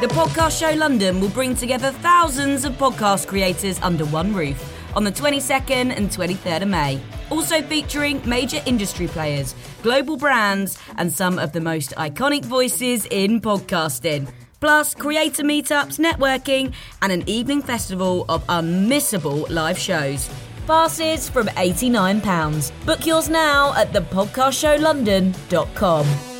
The 0.00 0.08
Podcast 0.08 0.58
Show 0.58 0.74
London 0.76 1.20
will 1.20 1.28
bring 1.28 1.54
together 1.54 1.92
thousands 1.92 2.64
of 2.64 2.72
podcast 2.72 3.28
creators 3.28 3.78
under 3.82 4.04
one 4.06 4.34
roof 4.34 4.58
on 4.96 5.04
the 5.04 5.12
22nd 5.12 5.96
and 5.96 6.10
23rd 6.10 6.62
of 6.62 6.68
May. 6.68 7.00
Also 7.30 7.62
featuring 7.62 8.20
major 8.28 8.60
industry 8.66 9.06
players, 9.06 9.54
global 9.82 10.16
brands, 10.16 10.76
and 10.96 11.12
some 11.12 11.38
of 11.38 11.52
the 11.52 11.60
most 11.60 11.94
iconic 11.96 12.44
voices 12.44 13.06
in 13.10 13.40
podcasting. 13.40 14.28
Plus, 14.60 14.92
creator 14.94 15.44
meetups, 15.44 15.98
networking, 15.98 16.72
and 17.00 17.12
an 17.12 17.26
evening 17.28 17.62
festival 17.62 18.26
of 18.28 18.44
unmissable 18.48 19.48
live 19.50 19.78
shows. 19.78 20.28
Passes 20.66 21.28
from 21.28 21.46
£89. 21.48 22.72
Book 22.86 23.06
yours 23.06 23.28
now 23.28 23.72
at 23.74 23.92
thepodcastshowlondon.com. 23.92 26.31